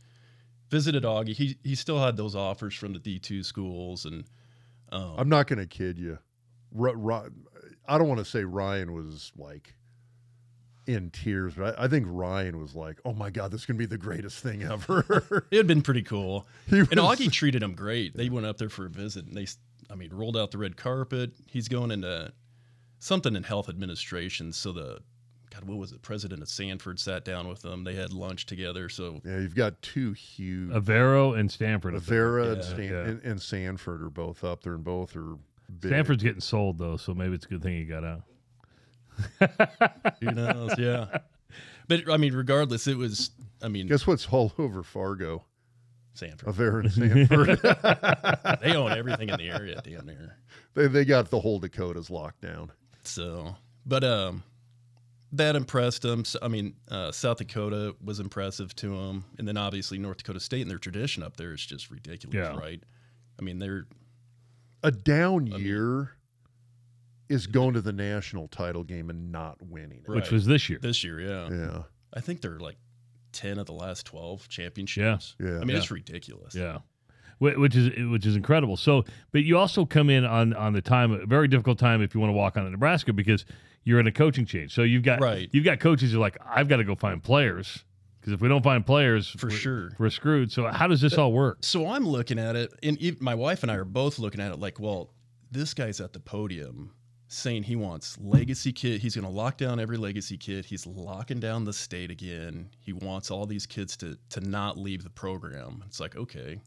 Visited 0.72 1.04
Augie. 1.04 1.36
He, 1.36 1.58
he 1.64 1.76
still 1.76 2.00
had 2.00 2.18
those 2.18 2.36
offers 2.36 2.74
from 2.74 2.94
the 2.94 3.00
D2 3.00 3.46
schools. 3.46 4.06
And 4.06 4.24
um, 4.92 5.16
I'm 5.18 5.30
not 5.30 5.48
going 5.48 5.60
to 5.60 5.68
kid 5.68 6.00
you. 6.00 6.18
Ri- 6.74 6.96
Ri- 6.96 7.30
I 7.88 7.98
don't 7.98 8.08
want 8.08 8.20
to 8.20 8.26
say 8.26 8.46
Ryan 8.46 8.94
was 8.94 9.34
like 9.36 9.76
in 10.88 11.10
tears, 11.12 11.54
but 11.56 11.78
I, 11.78 11.86
I 11.86 11.88
think 11.88 12.06
Ryan 12.10 12.60
was 12.60 12.74
like, 12.74 13.00
"Oh 13.06 13.14
my 13.14 13.30
god, 13.30 13.52
this 13.52 13.62
is 13.62 13.66
going 13.66 13.78
to 13.78 13.80
be 13.80 13.86
the 13.86 13.98
greatest 13.98 14.40
thing 14.40 14.64
ever." 14.64 15.46
it 15.52 15.58
had 15.58 15.68
been 15.68 15.82
pretty 15.82 16.04
cool. 16.04 16.48
was, 16.70 16.80
And 16.90 17.00
Augie 17.00 17.32
treated 17.32 17.62
him 17.62 17.74
great. 17.74 18.16
They 18.16 18.30
went 18.30 18.46
up 18.46 18.58
there 18.58 18.70
for 18.70 18.86
a 18.86 18.90
visit 18.90 19.26
and 19.26 19.36
they, 19.36 19.48
I 19.90 19.96
mean, 19.96 20.14
rolled 20.14 20.38
out 20.38 20.52
the 20.52 20.58
red 20.58 20.78
carpet. 20.78 21.32
He's 21.48 21.68
going 21.68 21.92
into 21.92 22.32
something 23.00 23.36
in 23.36 23.44
health 23.44 23.68
administration. 23.70 24.54
So 24.54 24.72
the, 24.72 25.00
God, 25.54 25.66
what 25.66 25.78
was 25.78 25.92
it? 25.92 26.02
President 26.02 26.42
of 26.42 26.48
Sanford 26.50 26.98
sat 27.00 27.26
down 27.26 27.48
with 27.48 27.62
them. 27.62 27.84
They 27.84 27.94
had 27.96 28.14
lunch 28.14 28.46
together. 28.46 28.88
So 28.90 29.20
yeah, 29.26 29.40
you've 29.40 29.54
got 29.56 29.82
two 29.82 30.14
huge 30.14 30.72
Avera 30.72 31.38
and 31.38 31.52
Sanford. 31.52 31.96
up 31.96 32.04
there. 32.06 32.30
Avera 32.38 32.48
and, 32.54 32.58
Yeah. 32.58 32.62
Stan- 32.64 32.84
Yeah. 32.92 33.02
and, 33.04 33.24
and 33.24 33.42
Sanford 33.42 34.02
are 34.02 34.10
both 34.10 34.44
up 34.44 34.64
there, 34.64 34.74
and 34.76 34.84
both 34.84 35.16
are 35.16 35.36
big. 35.80 35.92
Sanford's 35.92 36.24
getting 36.24 36.42
sold 36.42 36.78
though, 36.78 36.96
so 36.98 37.14
maybe 37.14 37.36
it's 37.36 37.46
a 37.46 37.50
good 37.50 37.62
thing 37.62 37.76
he 37.76 37.84
got 37.86 38.04
out. 38.04 38.22
who 40.22 40.32
knows? 40.32 40.72
yeah. 40.78 41.18
But 41.88 42.10
I 42.10 42.18
mean, 42.18 42.34
regardless, 42.34 42.88
it 42.88 42.98
was, 42.98 43.32
I 43.62 43.68
mean, 43.68 43.88
Guess 43.88 44.08
what's 44.08 44.28
all 44.28 44.54
over 44.58 44.84
Fargo? 44.84 45.44
Sanford. 46.14 46.48
Avera 46.56 46.80
and 46.82 46.92
Sanford. 47.28 48.60
They 48.62 48.76
own 48.76 48.92
everything 48.92 49.30
in 49.30 49.38
the 49.38 49.50
area, 49.50 49.82
damn 49.84 50.06
near. 50.06 50.38
they 50.76 50.88
they 50.88 51.04
got 51.06 51.30
the 51.30 51.40
whole 51.40 51.60
Dakotas 51.60 52.10
locked 52.10 52.42
down. 52.42 52.72
So, 53.04 53.56
but 53.86 54.04
um, 54.04 54.44
that 55.34 55.56
impressed 55.56 56.04
him. 56.04 56.26
So, 56.26 56.40
I 56.42 56.48
mean, 56.48 56.76
uh, 56.90 57.12
South 57.12 57.38
Dakota 57.38 57.96
was 58.04 58.20
impressive 58.20 58.76
to 58.78 58.94
him, 58.96 59.24
and 59.38 59.48
then 59.48 59.58
obviously 59.58 59.98
North 59.98 60.18
Dakota 60.18 60.40
State 60.40 60.62
and 60.62 60.70
their 60.72 60.78
tradition 60.78 61.24
up 61.24 61.38
there 61.38 61.54
is 61.54 61.66
just 61.66 61.90
ridiculous, 61.90 62.36
Yeah. 62.36 62.58
right? 62.58 62.84
I 63.40 63.44
mean, 63.44 63.60
they're 63.60 63.88
A 64.84 64.92
down 64.92 65.46
mean- 65.46 65.60
year 65.62 66.12
is 67.30 67.48
going 67.48 67.74
to 67.76 67.82
the 67.82 67.94
national 67.94 68.48
title 68.50 68.84
game 68.84 69.10
and 69.10 69.32
not 69.32 69.62
winning. 69.62 70.04
Right. 70.08 70.18
Which 70.18 70.32
was 70.32 70.46
this 70.46 70.70
year. 70.70 70.80
this 70.82 71.04
year, 71.04 71.22
yeah. 71.22 71.50
Yeah, 71.50 71.84
I 72.14 72.20
think 72.20 72.42
they're 72.42 72.60
like 72.60 72.78
ten 73.32 73.58
of 73.58 73.66
the 73.68 73.74
last 73.74 74.06
twelve 74.06 74.50
championships. 74.50 75.36
Yeah. 75.40 75.56
I 75.56 75.60
mean, 75.60 75.70
Yeah. 75.70 75.78
it's 75.78 75.92
ridiculous. 75.92 76.54
Yeah. 76.56 76.80
Which 77.40 77.76
is 77.76 78.10
which 78.12 78.26
is 78.26 78.36
incredible. 78.36 78.76
So, 78.78 79.06
but 79.32 79.44
you 79.44 79.58
also 79.58 79.86
come 79.86 80.10
in 80.12 80.26
on 80.26 80.54
on 80.54 80.74
the 80.74 80.82
time 80.82 81.12
a 81.14 81.26
very 81.26 81.48
difficult 81.48 81.80
time 81.80 82.02
if 82.02 82.14
you 82.14 82.20
want 82.20 82.30
to 82.30 82.36
walk 82.36 82.58
on 82.58 82.66
to 82.66 82.70
Nebraska 82.70 83.14
because 83.14 83.46
you're 83.84 84.00
in 84.00 84.08
a 84.08 84.12
coaching 84.12 84.46
change. 84.46 84.74
So 84.74 84.84
you've 84.84 85.04
got 85.04 85.20
Right. 85.22 85.50
you've 85.52 85.66
got 85.66 85.80
coaches 85.80 86.12
who 86.12 86.18
are 86.18 86.22
like 86.22 86.38
I've 86.46 86.68
got 86.68 86.78
to 86.78 86.84
go 86.84 86.96
find 86.96 87.22
players 87.24 87.84
Because 88.20 88.34
if 88.34 88.42
we 88.42 88.48
don't 88.48 88.64
find 88.64 88.86
players, 88.86 89.30
For 89.32 89.48
we're, 89.48 89.52
sure. 89.52 89.92
we're 89.98 90.10
screwed. 90.12 90.52
So 90.52 90.68
how 90.68 90.88
does 90.88 91.02
this 91.02 91.18
all 91.18 91.34
work? 91.34 91.58
So 91.62 91.88
I'm 91.88 92.06
looking 92.08 92.38
at 92.38 92.56
it, 92.56 92.72
and 92.84 92.98
my 93.20 93.34
wife 93.34 93.64
and 93.64 93.72
I 93.72 93.76
are 93.76 93.86
both 93.86 94.20
looking 94.20 94.40
at 94.40 94.52
it 94.52 94.60
like, 94.60 94.80
well, 94.80 95.14
this 95.52 95.74
guy's 95.74 96.00
at 96.00 96.14
the 96.14 96.20
podium 96.20 96.94
saying 97.28 97.64
he 97.64 97.76
wants 97.76 98.18
legacy 98.20 98.72
kid. 98.74 99.02
He's 99.02 99.16
going 99.16 99.26
to 99.26 99.32
lock 99.32 99.58
down 99.58 99.80
every 99.80 99.98
legacy 99.98 100.38
kid. 100.38 100.66
He's 100.66 100.86
locking 100.86 101.40
down 101.40 101.64
the 101.64 101.74
state 101.74 102.12
again. 102.12 102.70
He 102.80 102.94
wants 102.94 103.32
all 103.32 103.46
these 103.48 103.66
kids 103.66 103.98
to 103.98 104.18
to 104.30 104.42
not 104.42 104.78
leave 104.78 105.04
the 105.04 105.10
program. 105.10 105.84
It's 105.88 106.00
like, 106.00 106.16
okay, 106.16 106.60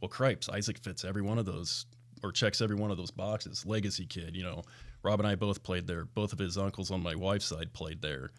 well, 0.00 0.08
cripes, 0.08 0.48
Isaac 0.48 0.78
fits 0.78 1.04
every 1.04 1.22
one 1.22 1.38
of 1.38 1.44
those 1.46 1.84
or 2.22 2.32
checks 2.32 2.60
every 2.62 2.76
one 2.76 2.90
of 2.90 2.96
those 2.96 3.10
boxes. 3.10 3.66
Legacy 3.66 4.06
kid, 4.06 4.34
you 4.36 4.42
know. 4.42 4.62
Rob 5.02 5.20
and 5.20 5.28
I 5.28 5.34
both 5.34 5.62
played 5.62 5.86
there. 5.86 6.04
Both 6.04 6.32
of 6.32 6.38
his 6.38 6.58
uncles 6.58 6.90
on 6.90 7.02
my 7.02 7.14
wife's 7.14 7.46
side 7.46 7.72
played 7.72 8.02
there. 8.02 8.30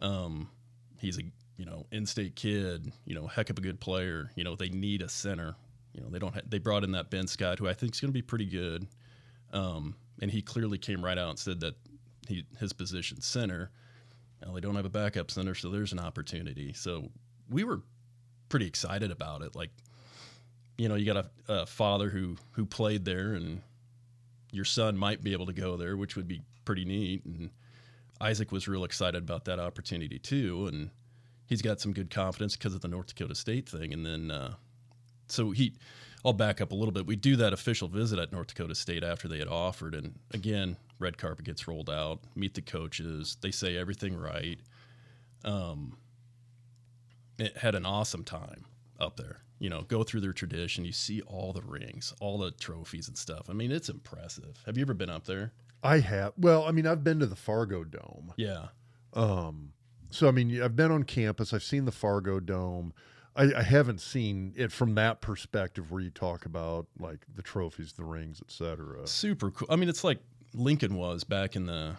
Um, 0.00 0.48
he's 0.98 1.18
a 1.18 1.22
you 1.56 1.64
know 1.64 1.86
in-state 1.92 2.36
kid. 2.36 2.92
You 3.04 3.14
know, 3.14 3.26
heck 3.26 3.50
of 3.50 3.58
a 3.58 3.60
good 3.60 3.80
player. 3.80 4.30
You 4.36 4.44
know, 4.44 4.56
they 4.56 4.68
need 4.68 5.02
a 5.02 5.08
center. 5.08 5.54
You 5.92 6.02
know, 6.02 6.10
they 6.10 6.18
don't. 6.18 6.34
Ha- 6.34 6.42
they 6.46 6.58
brought 6.58 6.84
in 6.84 6.92
that 6.92 7.10
Ben 7.10 7.26
Scott, 7.26 7.58
who 7.58 7.68
I 7.68 7.74
think 7.74 7.94
is 7.94 8.00
going 8.00 8.10
to 8.10 8.14
be 8.14 8.22
pretty 8.22 8.46
good. 8.46 8.86
Um, 9.52 9.94
and 10.20 10.30
he 10.30 10.42
clearly 10.42 10.78
came 10.78 11.04
right 11.04 11.16
out 11.16 11.30
and 11.30 11.38
said 11.38 11.60
that 11.60 11.74
he 12.28 12.44
his 12.58 12.72
position 12.72 13.20
center. 13.20 13.70
Now 14.44 14.52
they 14.52 14.60
don't 14.60 14.76
have 14.76 14.84
a 14.84 14.90
backup 14.90 15.30
center, 15.30 15.54
so 15.54 15.70
there's 15.70 15.92
an 15.92 16.00
opportunity. 16.00 16.72
So 16.72 17.10
we 17.48 17.64
were 17.64 17.82
pretty 18.48 18.66
excited 18.66 19.10
about 19.10 19.42
it. 19.42 19.54
Like, 19.54 19.70
you 20.76 20.88
know, 20.88 20.96
you 20.96 21.06
got 21.06 21.24
a, 21.48 21.52
a 21.52 21.66
father 21.66 22.08
who 22.08 22.36
who 22.52 22.66
played 22.66 23.04
there, 23.04 23.34
and 23.34 23.62
your 24.54 24.64
son 24.64 24.96
might 24.96 25.22
be 25.22 25.32
able 25.32 25.46
to 25.46 25.52
go 25.52 25.76
there, 25.76 25.96
which 25.96 26.14
would 26.16 26.28
be 26.28 26.42
pretty 26.64 26.84
neat. 26.84 27.24
And 27.24 27.50
Isaac 28.20 28.52
was 28.52 28.68
real 28.68 28.84
excited 28.84 29.22
about 29.22 29.44
that 29.46 29.58
opportunity 29.58 30.18
too, 30.18 30.68
and 30.68 30.90
he's 31.46 31.60
got 31.60 31.80
some 31.80 31.92
good 31.92 32.10
confidence 32.10 32.56
because 32.56 32.74
of 32.74 32.80
the 32.80 32.88
North 32.88 33.08
Dakota 33.08 33.34
State 33.34 33.68
thing. 33.68 33.92
And 33.92 34.06
then, 34.06 34.30
uh, 34.30 34.54
so 35.26 35.50
he, 35.50 35.74
I'll 36.24 36.32
back 36.32 36.60
up 36.60 36.70
a 36.70 36.74
little 36.74 36.92
bit. 36.92 37.04
We 37.04 37.16
do 37.16 37.34
that 37.36 37.52
official 37.52 37.88
visit 37.88 38.18
at 38.18 38.32
North 38.32 38.46
Dakota 38.46 38.74
State 38.74 39.02
after 39.02 39.26
they 39.26 39.38
had 39.38 39.48
offered, 39.48 39.94
and 39.94 40.14
again, 40.32 40.76
red 41.00 41.18
carpet 41.18 41.44
gets 41.44 41.66
rolled 41.66 41.90
out. 41.90 42.20
Meet 42.36 42.54
the 42.54 42.62
coaches. 42.62 43.36
They 43.40 43.50
say 43.50 43.76
everything 43.76 44.16
right. 44.16 44.60
Um, 45.44 45.98
it 47.38 47.56
had 47.56 47.74
an 47.74 47.84
awesome 47.84 48.22
time 48.22 48.64
up 49.04 49.16
there. 49.16 49.40
You 49.60 49.70
know, 49.70 49.82
go 49.82 50.02
through 50.02 50.20
their 50.20 50.32
tradition. 50.32 50.84
You 50.84 50.92
see 50.92 51.20
all 51.22 51.52
the 51.52 51.62
rings, 51.62 52.12
all 52.20 52.38
the 52.38 52.50
trophies 52.50 53.08
and 53.08 53.16
stuff. 53.16 53.48
I 53.48 53.52
mean, 53.52 53.70
it's 53.70 53.88
impressive. 53.88 54.62
Have 54.66 54.76
you 54.76 54.82
ever 54.82 54.94
been 54.94 55.10
up 55.10 55.24
there? 55.26 55.52
I 55.82 56.00
have. 56.00 56.32
Well, 56.36 56.64
I 56.64 56.72
mean, 56.72 56.86
I've 56.86 57.04
been 57.04 57.20
to 57.20 57.26
the 57.26 57.36
Fargo 57.36 57.84
Dome. 57.84 58.32
Yeah. 58.36 58.68
Um, 59.12 59.72
so 60.10 60.28
I 60.28 60.30
mean, 60.32 60.60
I've 60.62 60.76
been 60.76 60.90
on 60.90 61.04
campus. 61.04 61.52
I've 61.52 61.62
seen 61.62 61.84
the 61.84 61.92
Fargo 61.92 62.40
Dome. 62.40 62.92
I, 63.36 63.52
I 63.54 63.62
haven't 63.62 64.00
seen 64.00 64.54
it 64.56 64.70
from 64.70 64.94
that 64.94 65.20
perspective 65.20 65.90
where 65.90 66.00
you 66.00 66.10
talk 66.10 66.46
about 66.46 66.86
like 66.98 67.26
the 67.34 67.42
trophies, 67.42 67.92
the 67.92 68.04
rings, 68.04 68.40
etc. 68.40 69.06
Super 69.06 69.50
cool. 69.50 69.68
I 69.70 69.76
mean, 69.76 69.88
it's 69.88 70.04
like 70.04 70.18
Lincoln 70.54 70.94
was 70.94 71.24
back 71.24 71.56
in 71.56 71.66
the 71.66 71.96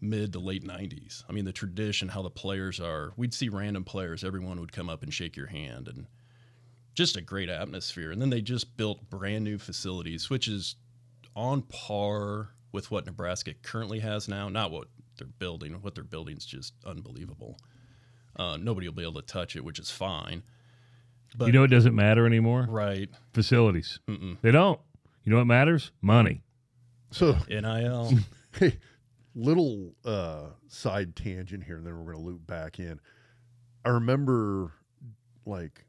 mid 0.00 0.32
to 0.32 0.38
late 0.38 0.64
90s. 0.64 1.24
I 1.28 1.32
mean, 1.32 1.44
the 1.44 1.52
tradition, 1.52 2.08
how 2.08 2.22
the 2.22 2.30
players 2.30 2.80
are. 2.80 3.12
We'd 3.16 3.34
see 3.34 3.48
random 3.48 3.84
players, 3.84 4.24
everyone 4.24 4.60
would 4.60 4.72
come 4.72 4.88
up 4.88 5.02
and 5.02 5.12
shake 5.12 5.36
your 5.36 5.46
hand, 5.48 5.88
and 5.88 6.06
just 6.94 7.16
a 7.16 7.20
great 7.20 7.48
atmosphere. 7.48 8.10
And 8.10 8.20
then 8.20 8.30
they 8.30 8.40
just 8.40 8.76
built 8.76 9.08
brand 9.10 9.44
new 9.44 9.58
facilities, 9.58 10.30
which 10.30 10.48
is 10.48 10.76
on 11.36 11.62
par 11.62 12.50
with 12.72 12.90
what 12.90 13.06
Nebraska 13.06 13.54
currently 13.62 14.00
has 14.00 14.28
now. 14.28 14.48
Not 14.48 14.70
what 14.70 14.88
they're 15.16 15.26
building. 15.26 15.72
What 15.82 15.94
they're 15.94 16.04
building 16.04 16.36
is 16.36 16.44
just 16.44 16.74
unbelievable. 16.84 17.58
Uh, 18.36 18.56
nobody 18.56 18.88
will 18.88 18.94
be 18.94 19.02
able 19.02 19.20
to 19.20 19.26
touch 19.26 19.56
it, 19.56 19.64
which 19.64 19.78
is 19.78 19.90
fine. 19.90 20.42
But 21.36 21.46
you 21.46 21.52
know, 21.52 21.62
it 21.64 21.68
doesn't 21.68 21.94
matter 21.94 22.26
anymore. 22.26 22.66
right? 22.68 23.08
Facilities. 23.32 23.98
Mm-mm. 24.08 24.38
They 24.42 24.50
don't. 24.50 24.80
You 25.24 25.32
know 25.32 25.38
what 25.38 25.46
matters? 25.46 25.90
Money. 26.00 26.42
So 27.10 27.36
NIL. 27.48 28.12
hey, 28.58 28.76
little 29.38 29.94
uh, 30.04 30.46
side 30.66 31.14
tangent 31.14 31.64
here, 31.64 31.76
and 31.76 31.86
then 31.86 31.96
we're 31.96 32.12
going 32.12 32.22
to 32.24 32.30
loop 32.30 32.46
back 32.46 32.78
in. 32.78 33.00
I 33.84 33.90
remember 33.90 34.72
like 35.46 35.84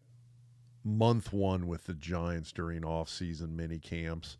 month 0.86 1.34
one 1.34 1.68
with 1.68 1.86
the 1.86 1.94
Giants 1.94 2.52
during 2.52 2.86
off-season 2.86 3.56
mini 3.56 3.80
camps. 3.80 4.38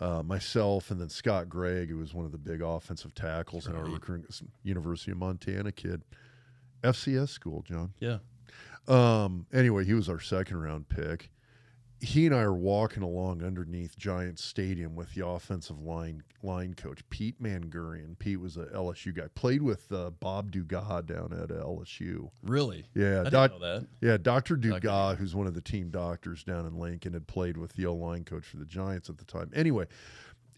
Uh, 0.00 0.22
myself 0.22 0.92
and 0.92 1.00
then 1.00 1.08
Scott 1.08 1.48
Gragg, 1.48 1.88
who 1.88 1.96
was 1.96 2.14
one 2.14 2.24
of 2.24 2.30
the 2.30 2.38
big 2.38 2.62
offensive 2.62 3.14
tackles 3.16 3.66
in 3.66 3.74
our 3.74 3.84
recruiting 3.84 4.28
University 4.62 5.10
of 5.10 5.18
Montana 5.18 5.72
kid, 5.72 6.02
FCS 6.84 7.30
school, 7.30 7.62
John. 7.62 7.92
yeah. 7.98 8.18
Um, 8.86 9.46
anyway, 9.52 9.84
he 9.84 9.94
was 9.94 10.08
our 10.08 10.20
second 10.20 10.60
round 10.62 10.88
pick. 10.88 11.30
He 12.00 12.26
and 12.26 12.34
I 12.34 12.42
are 12.42 12.54
walking 12.54 13.02
along 13.02 13.42
underneath 13.42 13.98
Giants 13.98 14.44
Stadium 14.44 14.94
with 14.94 15.14
the 15.14 15.26
offensive 15.26 15.80
line 15.80 16.22
line 16.44 16.74
coach 16.74 17.00
Pete 17.10 17.42
Mangurian. 17.42 18.16
Pete 18.18 18.40
was 18.40 18.56
a 18.56 18.66
LSU 18.66 19.12
guy. 19.14 19.24
Played 19.34 19.62
with 19.62 19.90
uh, 19.90 20.10
Bob 20.10 20.52
Dugas 20.52 21.06
down 21.06 21.32
at 21.32 21.48
LSU. 21.48 22.30
Really? 22.44 22.86
Yeah, 22.94 23.22
I 23.22 23.24
didn't 23.24 23.60
know 23.60 23.80
that. 23.80 23.86
yeah, 24.00 24.16
Doctor 24.16 24.56
Dr. 24.56 25.16
Who's 25.16 25.34
one 25.34 25.48
of 25.48 25.54
the 25.54 25.60
team 25.60 25.90
doctors 25.90 26.44
down 26.44 26.66
in 26.66 26.78
Lincoln, 26.78 27.14
had 27.14 27.26
played 27.26 27.56
with 27.56 27.72
the 27.72 27.86
O 27.86 27.94
line 27.94 28.22
coach 28.24 28.44
for 28.44 28.58
the 28.58 28.66
Giants 28.66 29.10
at 29.10 29.18
the 29.18 29.24
time. 29.24 29.50
Anyway, 29.52 29.86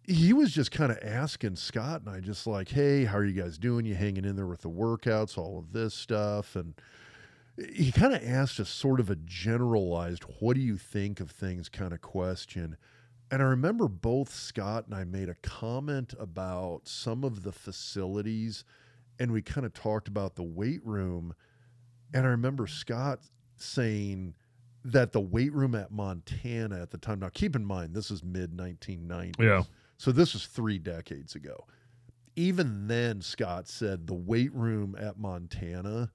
he 0.04 0.32
was 0.32 0.52
just 0.52 0.70
kind 0.70 0.92
of 0.92 0.98
asking 1.02 1.56
Scott 1.56 2.02
and 2.04 2.10
I, 2.10 2.20
just 2.20 2.46
like, 2.46 2.68
"Hey, 2.68 3.04
how 3.04 3.16
are 3.16 3.24
you 3.24 3.40
guys 3.40 3.56
doing? 3.56 3.86
You 3.86 3.94
hanging 3.94 4.24
in 4.24 4.36
there 4.36 4.46
with 4.46 4.62
the 4.62 4.70
workouts, 4.70 5.38
all 5.38 5.58
of 5.58 5.72
this 5.72 5.94
stuff?" 5.94 6.54
And 6.56 6.74
he 7.72 7.92
kind 7.92 8.14
of 8.14 8.22
asked 8.24 8.60
us 8.60 8.68
sort 8.68 9.00
of 9.00 9.10
a 9.10 9.16
generalized, 9.16 10.24
"What 10.40 10.54
do 10.54 10.60
you 10.60 10.76
think 10.76 11.20
of 11.20 11.30
things?" 11.30 11.68
kind 11.68 11.92
of 11.92 12.00
question. 12.00 12.76
And 13.30 13.42
I 13.42 13.44
remember 13.46 13.86
both 13.86 14.34
Scott 14.34 14.86
and 14.86 14.94
I 14.94 15.04
made 15.04 15.28
a 15.28 15.36
comment 15.36 16.14
about 16.18 16.88
some 16.88 17.22
of 17.22 17.42
the 17.42 17.52
facilities, 17.52 18.64
and 19.18 19.30
we 19.30 19.42
kind 19.42 19.64
of 19.64 19.72
talked 19.72 20.08
about 20.08 20.34
the 20.34 20.42
weight 20.42 20.84
room. 20.84 21.34
And 22.12 22.26
I 22.26 22.30
remember 22.30 22.66
Scott 22.66 23.20
saying 23.56 24.34
that 24.84 25.12
the 25.12 25.20
weight 25.20 25.52
room 25.52 25.74
at 25.74 25.92
Montana 25.92 26.80
at 26.80 26.90
the 26.90 26.98
time. 26.98 27.20
Now, 27.20 27.28
keep 27.28 27.54
in 27.54 27.64
mind, 27.64 27.94
this 27.94 28.10
is 28.10 28.24
mid 28.24 28.56
1990s. 28.56 29.34
Yeah. 29.38 29.62
So 29.98 30.12
this 30.12 30.32
was 30.32 30.46
three 30.46 30.78
decades 30.78 31.34
ago. 31.34 31.66
Even 32.34 32.88
then, 32.88 33.20
Scott 33.20 33.68
said 33.68 34.06
the 34.06 34.14
weight 34.14 34.52
room 34.54 34.96
at 34.98 35.18
Montana 35.18 36.10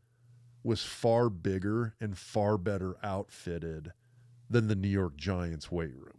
was 0.66 0.84
far 0.84 1.30
bigger 1.30 1.94
and 2.02 2.18
far 2.18 2.58
better 2.58 2.96
outfitted 3.04 3.94
than 4.50 4.68
the 4.68 4.76
New 4.76 4.88
York 4.90 5.16
Giants 5.18 5.72
weight 5.72 5.96
room. 5.96 6.12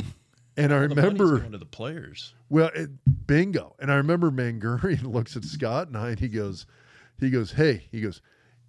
And 0.56 0.74
I 0.74 0.82
All 0.82 0.88
the 0.88 0.94
money's 0.96 1.04
remember, 1.20 1.38
going 1.38 1.52
to 1.52 1.58
the 1.58 1.64
players. 1.64 2.34
well, 2.50 2.70
it, 2.74 2.90
bingo. 3.26 3.76
And 3.78 3.90
I 3.90 3.94
remember 3.94 4.30
Mangurian 4.30 5.04
looks 5.14 5.34
at 5.36 5.44
Scott 5.44 5.86
and 5.86 5.96
I, 5.96 6.10
and 6.10 6.18
he 6.18 6.28
goes, 6.28 6.66
he 7.18 7.30
goes, 7.30 7.52
hey, 7.52 7.86
he 7.90 8.00
goes, 8.02 8.20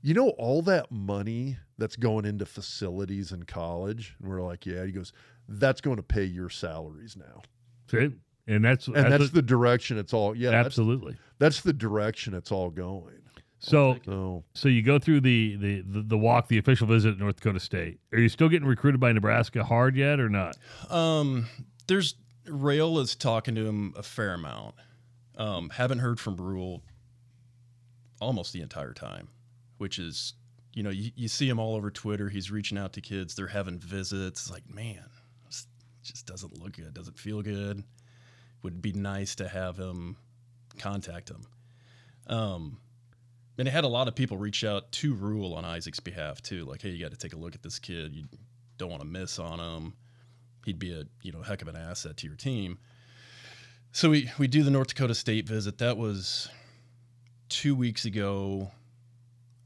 you 0.02 0.14
know 0.14 0.30
all 0.38 0.62
that 0.64 0.90
money 0.92 1.58
that's 1.78 1.96
going 1.98 2.24
into 2.26 2.46
facilities 2.46 3.32
in 3.34 3.44
college, 3.44 4.16
and 4.22 4.30
we're 4.30 4.42
like, 4.42 4.66
yeah. 4.66 4.86
He 4.86 4.92
goes, 4.92 5.12
that's 5.50 5.82
going 5.82 5.98
to 5.98 6.04
pay 6.04 6.24
your 6.24 6.50
salaries 6.50 7.18
now, 7.18 7.42
See? 7.90 8.12
And 8.48 8.64
that's 8.64 8.88
and 8.88 8.96
that's, 8.96 9.24
what- 9.26 9.34
the 9.34 9.42
direction 9.42 9.98
it's 9.98 10.14
all. 10.14 10.34
Yeah, 10.36 10.52
that's, 10.52 10.68
absolutely. 10.68 11.18
that's 11.40 11.62
the 11.62 11.74
direction 11.74 12.34
it's 12.36 12.52
all 12.52 12.70
going. 12.70 13.21
So 13.62 13.98
So 14.06 14.44
so 14.54 14.68
you 14.68 14.82
go 14.82 15.00
through 15.00 15.22
the, 15.22 15.56
the 15.56 15.82
the 15.82 16.02
the 16.02 16.18
walk, 16.18 16.48
the 16.48 16.58
official 16.58 16.88
visit 16.88 17.12
at 17.12 17.20
North 17.20 17.38
Dakota 17.38 17.60
State. 17.60 18.00
Are 18.12 18.20
you 18.20 18.28
still 18.28 18.50
getting 18.50 18.68
recruited 18.68 19.00
by 19.00 19.12
Nebraska 19.12 19.64
hard 19.64 19.96
yet 19.96 20.20
or 20.20 20.30
not? 20.30 20.58
Um, 20.90 21.48
there's 21.88 22.16
Raiola 22.48 23.02
is 23.02 23.16
talking 23.16 23.54
to 23.56 23.66
him 23.66 23.94
a 23.96 24.04
fair 24.04 24.34
amount. 24.34 24.76
Um, 25.38 25.70
haven't 25.70 26.00
heard 26.00 26.20
from 26.20 26.38
Rhule 26.38 26.82
almost 28.20 28.52
the 28.52 28.62
entire 28.62 28.94
time, 28.94 29.30
which 29.78 30.00
is, 30.00 30.34
you 30.74 30.84
know, 30.84 30.90
you, 30.90 31.12
you 31.16 31.28
see 31.28 31.48
him 31.48 31.60
all 31.60 31.76
over 31.76 31.92
Twitter. 31.92 32.30
He's 32.30 32.52
reaching 32.52 32.78
out 32.78 32.94
to 32.94 33.02
kids. 33.02 33.36
They're 33.36 33.48
having 33.48 33.80
visits. 33.80 34.42
It's 34.42 34.52
like, 34.52 34.68
man, 34.74 35.06
this 35.46 35.68
just 36.04 36.26
doesn't 36.26 36.58
look 36.62 36.74
good. 36.74 36.94
Doesn't 36.94 37.18
feel 37.18 37.42
good. 37.42 37.84
Would 38.64 38.82
be 38.82 38.94
nice 38.94 39.36
to 39.36 39.48
have 39.48 39.78
him 39.78 40.18
contact 40.78 41.30
him. 41.30 41.46
Um, 42.28 42.78
and 43.58 43.68
it 43.68 43.72
had 43.72 43.84
a 43.84 43.90
lot 43.90 44.08
of 44.08 44.16
people 44.16 44.38
reach 44.38 44.64
out 44.64 44.92
to 44.94 45.14
Rhule 45.14 45.54
on 45.54 45.66
Isaac's 45.66 46.00
behalf 46.00 46.42
too. 46.42 46.66
Like, 46.66 46.82
hey, 46.82 46.90
you 46.90 47.04
got 47.04 47.12
to 47.12 47.18
take 47.18 47.34
a 47.34 47.38
look 47.38 47.56
at 47.56 47.64
this 47.64 47.80
kid. 47.80 48.14
You 48.14 48.26
don't 48.78 48.90
want 48.90 49.02
to 49.02 49.08
miss 49.08 49.40
on 49.40 49.60
him 49.60 49.94
he'd 50.66 50.80
be 50.80 50.94
a 50.94 51.04
you 51.22 51.32
know 51.32 51.42
heck 51.42 51.62
of 51.62 51.68
an 51.68 51.76
asset 51.76 52.18
to 52.18 52.28
your 52.28 52.36
team. 52.36 52.80
So 53.92 54.10
we 54.10 54.30
we 54.38 54.48
do 54.48 54.64
the 54.64 54.72
North 54.72 54.90
Dakota 54.90 55.16
State 55.16 55.48
visit. 55.48 55.78
That 55.80 55.98
was 55.98 56.50
two 57.50 57.76
weeks 57.76 58.06
ago, 58.06 58.72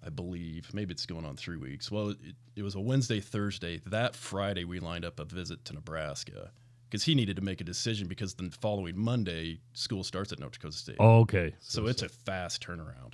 I 0.05 0.09
believe. 0.09 0.73
Maybe 0.73 0.93
it's 0.93 1.05
going 1.05 1.25
on 1.25 1.35
three 1.35 1.57
weeks. 1.57 1.91
Well, 1.91 2.09
it, 2.09 2.17
it 2.55 2.63
was 2.63 2.75
a 2.75 2.79
Wednesday, 2.79 3.19
Thursday. 3.19 3.81
That 3.85 4.15
Friday, 4.15 4.63
we 4.63 4.79
lined 4.79 5.05
up 5.05 5.19
a 5.19 5.25
visit 5.25 5.63
to 5.65 5.73
Nebraska 5.73 6.51
because 6.89 7.03
he 7.03 7.13
needed 7.13 7.35
to 7.35 7.43
make 7.43 7.61
a 7.61 7.63
decision 7.63 8.07
because 8.07 8.33
the 8.33 8.49
following 8.61 8.97
Monday 8.97 9.59
school 9.73 10.03
starts 10.03 10.31
at 10.31 10.39
North 10.39 10.53
Dakota 10.53 10.75
State. 10.75 10.97
Oh, 10.99 11.19
okay. 11.19 11.53
So 11.59 11.85
it's 11.87 12.01
a 12.01 12.09
fast 12.09 12.65
turnaround. 12.65 13.13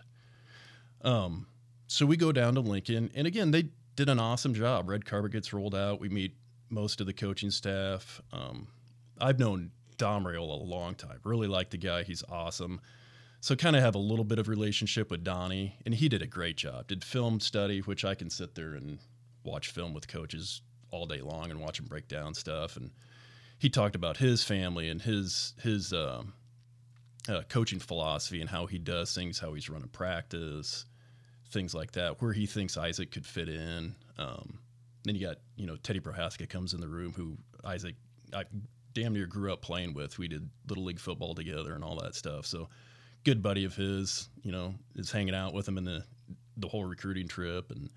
Um, 1.03 1.47
so 1.87 2.05
we 2.05 2.17
go 2.17 2.31
down 2.31 2.55
to 2.55 2.61
Lincoln, 2.61 3.11
and 3.15 3.27
again, 3.27 3.51
they 3.51 3.69
did 3.95 4.09
an 4.09 4.19
awesome 4.19 4.53
job. 4.53 4.89
Red 4.89 5.05
carpet 5.05 5.31
gets 5.31 5.53
rolled 5.53 5.75
out. 5.75 5.99
We 5.99 6.09
meet 6.09 6.35
most 6.69 7.01
of 7.01 7.07
the 7.07 7.13
coaching 7.13 7.51
staff. 7.51 8.21
Um, 8.31 8.67
I've 9.19 9.39
known 9.39 9.71
Dom 9.97 10.23
Raiola 10.23 10.61
a 10.61 10.63
long 10.63 10.95
time. 10.95 11.19
Really 11.23 11.47
like 11.47 11.69
the 11.69 11.77
guy. 11.77 12.03
He's 12.03 12.23
awesome. 12.29 12.81
So 13.41 13.55
kind 13.55 13.75
of 13.75 13.81
have 13.81 13.95
a 13.95 13.99
little 13.99 14.23
bit 14.23 14.39
of 14.39 14.47
relationship 14.47 15.11
with 15.11 15.23
Donnie, 15.23 15.75
and 15.85 15.93
he 15.93 16.07
did 16.07 16.21
a 16.21 16.27
great 16.27 16.57
job. 16.57 16.87
Did 16.87 17.03
film 17.03 17.39
study, 17.39 17.79
which 17.79 18.05
I 18.05 18.15
can 18.15 18.29
sit 18.29 18.55
there 18.55 18.73
and 18.73 18.99
watch 19.43 19.69
film 19.69 19.93
with 19.93 20.07
coaches 20.07 20.61
all 20.91 21.05
day 21.05 21.21
long 21.21 21.49
and 21.49 21.59
watch 21.59 21.77
them 21.77 21.87
break 21.87 22.07
down 22.07 22.33
stuff. 22.33 22.77
And 22.77 22.91
he 23.57 23.69
talked 23.69 23.95
about 23.95 24.17
his 24.17 24.43
family 24.43 24.89
and 24.89 25.01
his 25.01 25.53
his 25.61 25.91
uh, 25.91 26.23
uh, 27.27 27.41
coaching 27.49 27.79
philosophy 27.79 28.41
and 28.41 28.49
how 28.49 28.67
he 28.67 28.77
does 28.77 29.13
things, 29.13 29.39
how 29.39 29.53
he's 29.53 29.69
running 29.69 29.89
practice, 29.89 30.85
things 31.51 31.73
like 31.73 31.91
that, 31.93 32.21
where 32.21 32.33
he 32.33 32.45
thinks 32.45 32.77
Isaac 32.77 33.11
could 33.11 33.25
fit 33.25 33.49
in. 33.49 33.95
Um, 34.17 34.59
then 35.03 35.15
you 35.15 35.25
got 35.25 35.37
you 35.55 35.67
know 35.67 35.75
Teddy 35.77 35.99
Prochazka 35.99 36.47
comes 36.49 36.73
in 36.73 36.81
the 36.81 36.87
room, 36.87 37.13
who 37.13 37.37
Isaac 37.63 37.95
I 38.33 38.43
damn 38.93 39.13
near 39.13 39.25
grew 39.25 39.51
up 39.51 39.61
playing 39.61 39.93
with. 39.93 40.17
We 40.17 40.27
did 40.27 40.49
little 40.67 40.83
league 40.83 40.99
football 40.99 41.35
together 41.35 41.73
and 41.73 41.83
all 41.83 41.99
that 42.01 42.15
stuff. 42.15 42.45
So 42.45 42.69
good 43.23 43.41
buddy 43.41 43.65
of 43.65 43.75
his, 43.75 44.29
you 44.43 44.51
know, 44.51 44.75
is 44.95 45.11
hanging 45.11 45.35
out 45.35 45.53
with 45.53 45.67
him 45.67 45.77
in 45.77 45.85
the 45.85 46.03
the 46.57 46.67
whole 46.67 46.85
recruiting 46.85 47.27
trip 47.27 47.71
and 47.71 47.89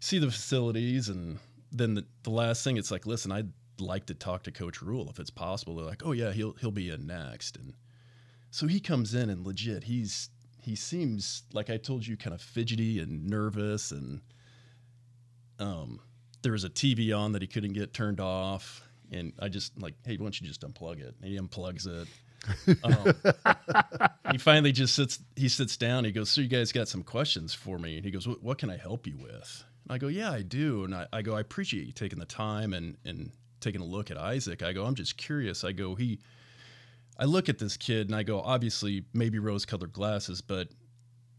see 0.00 0.18
the 0.18 0.30
facilities 0.30 1.08
and 1.08 1.38
then 1.72 1.94
the, 1.94 2.04
the 2.22 2.30
last 2.30 2.64
thing 2.64 2.76
it's 2.76 2.90
like 2.90 3.06
listen 3.06 3.30
i'd 3.30 3.50
like 3.78 4.06
to 4.06 4.14
talk 4.14 4.42
to 4.42 4.50
coach 4.50 4.80
Rhule 4.80 5.08
if 5.10 5.20
it's 5.20 5.30
possible 5.30 5.76
they're 5.76 5.84
like 5.84 6.02
oh 6.04 6.12
yeah 6.12 6.32
he'll 6.32 6.52
he'll 6.54 6.70
be 6.70 6.90
in 6.90 7.06
next 7.06 7.56
and 7.56 7.74
so 8.50 8.66
he 8.66 8.80
comes 8.80 9.14
in 9.14 9.28
and 9.28 9.46
legit 9.46 9.84
he's 9.84 10.30
he 10.60 10.74
seems 10.76 11.42
like 11.52 11.70
i 11.70 11.76
told 11.76 12.06
you 12.06 12.16
kind 12.16 12.34
of 12.34 12.40
fidgety 12.40 13.00
and 13.00 13.26
nervous 13.26 13.90
and 13.90 14.20
um 15.58 16.00
there 16.42 16.52
was 16.52 16.64
a 16.64 16.70
tv 16.70 17.16
on 17.16 17.32
that 17.32 17.42
he 17.42 17.48
couldn't 17.48 17.72
get 17.72 17.92
turned 17.92 18.20
off. 18.20 18.82
And 19.10 19.32
i 19.40 19.48
just 19.48 19.80
like 19.80 19.94
hey 20.04 20.16
why 20.16 20.24
don't 20.24 20.40
you 20.40 20.46
just 20.46 20.62
unplug 20.62 21.00
it? 21.00 21.14
And 21.22 21.30
he 21.30 21.38
unplugs 21.38 21.86
it. 21.86 22.08
Um, 22.84 23.14
he 24.32 24.38
finally 24.38 24.72
just 24.72 24.94
sits 24.94 25.18
he 25.34 25.48
sits 25.48 25.76
down. 25.76 26.04
He 26.04 26.12
goes 26.12 26.30
so 26.30 26.40
you 26.40 26.48
guys 26.48 26.72
got 26.72 26.88
some 26.88 27.02
questions 27.02 27.54
for 27.54 27.78
me? 27.78 27.96
And 27.96 28.04
he 28.04 28.10
goes 28.10 28.28
what, 28.28 28.58
can 28.58 28.70
i 28.70 28.76
help 28.76 29.06
you 29.06 29.16
with? 29.16 29.64
And 29.84 29.94
i 29.94 29.98
go 29.98 30.08
yeah 30.08 30.30
i 30.30 30.42
do. 30.42 30.84
And 30.84 30.94
I, 30.94 31.06
I 31.12 31.22
go 31.22 31.34
i 31.34 31.40
appreciate 31.40 31.86
you 31.86 31.92
taking 31.92 32.18
the 32.18 32.26
time 32.26 32.72
and 32.72 32.96
and 33.04 33.30
taking 33.60 33.80
a 33.80 33.84
look 33.84 34.10
at 34.10 34.18
isaac. 34.18 34.62
I 34.62 34.72
go 34.72 34.84
i'm 34.84 34.94
just 34.94 35.16
curious. 35.16 35.64
I 35.64 35.72
go 35.72 35.94
he 35.94 36.20
i 37.18 37.24
look 37.24 37.48
at 37.48 37.58
this 37.58 37.76
kid 37.76 38.08
and 38.08 38.16
i 38.16 38.22
go 38.22 38.40
obviously 38.40 39.04
maybe 39.12 39.38
rose 39.38 39.64
colored 39.64 39.92
glasses 39.92 40.40
but 40.40 40.68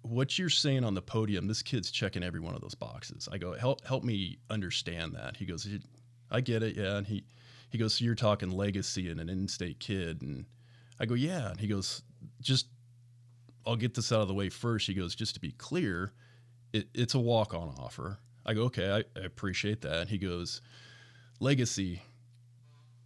what 0.02 0.40
you're 0.40 0.50
saying 0.50 0.84
on 0.84 0.94
the 0.94 1.02
podium 1.02 1.48
this 1.48 1.62
kid's 1.62 1.92
checking 1.92 2.24
every 2.24 2.40
one 2.40 2.56
of 2.56 2.62
those 2.62 2.76
boxes 2.76 3.28
i 3.32 3.38
go 3.38 3.54
help 3.54 3.86
help 3.86 4.04
me 4.04 4.38
understand 4.50 5.14
that 5.14 5.38
he 5.38 5.46
goes 5.46 5.68
i 6.32 6.40
get 6.42 6.64
it 6.64 6.78
yeah 6.78 6.98
and 6.98 7.08
he 7.08 7.24
he 7.70 7.78
goes 7.78 7.94
so 7.94 8.06
you're 8.06 8.16
talking 8.16 8.50
legacy 8.50 9.10
and 9.10 9.20
an 9.20 9.30
in-state 9.30 9.80
kid 9.80 10.22
and 10.22 10.46
I 11.00 11.06
go, 11.06 11.14
yeah. 11.14 11.50
And 11.50 11.60
he 11.60 11.68
goes, 11.68 12.02
just, 12.42 12.68
I'll 13.66 13.76
get 13.76 13.94
this 13.94 14.12
out 14.12 14.22
of 14.22 14.28
the 14.28 14.34
way 14.34 14.50
first. 14.50 14.88
He 14.88 14.94
goes, 14.94 15.16
just 15.16 15.36
to 15.36 15.40
be 15.40 15.52
clear, 15.52 16.12
it, 16.74 16.88
it's 16.94 17.14
a 17.14 17.20
walk 17.20 17.54
on 17.54 17.74
offer. 17.80 18.20
I 18.46 18.54
go, 18.54 18.64
okay, 18.64 18.92
I, 18.92 19.20
I 19.20 19.24
appreciate 19.24 19.82
that. 19.82 19.98
And 20.02 20.10
he 20.10 20.18
goes, 20.18 20.62
legacy, 21.40 22.02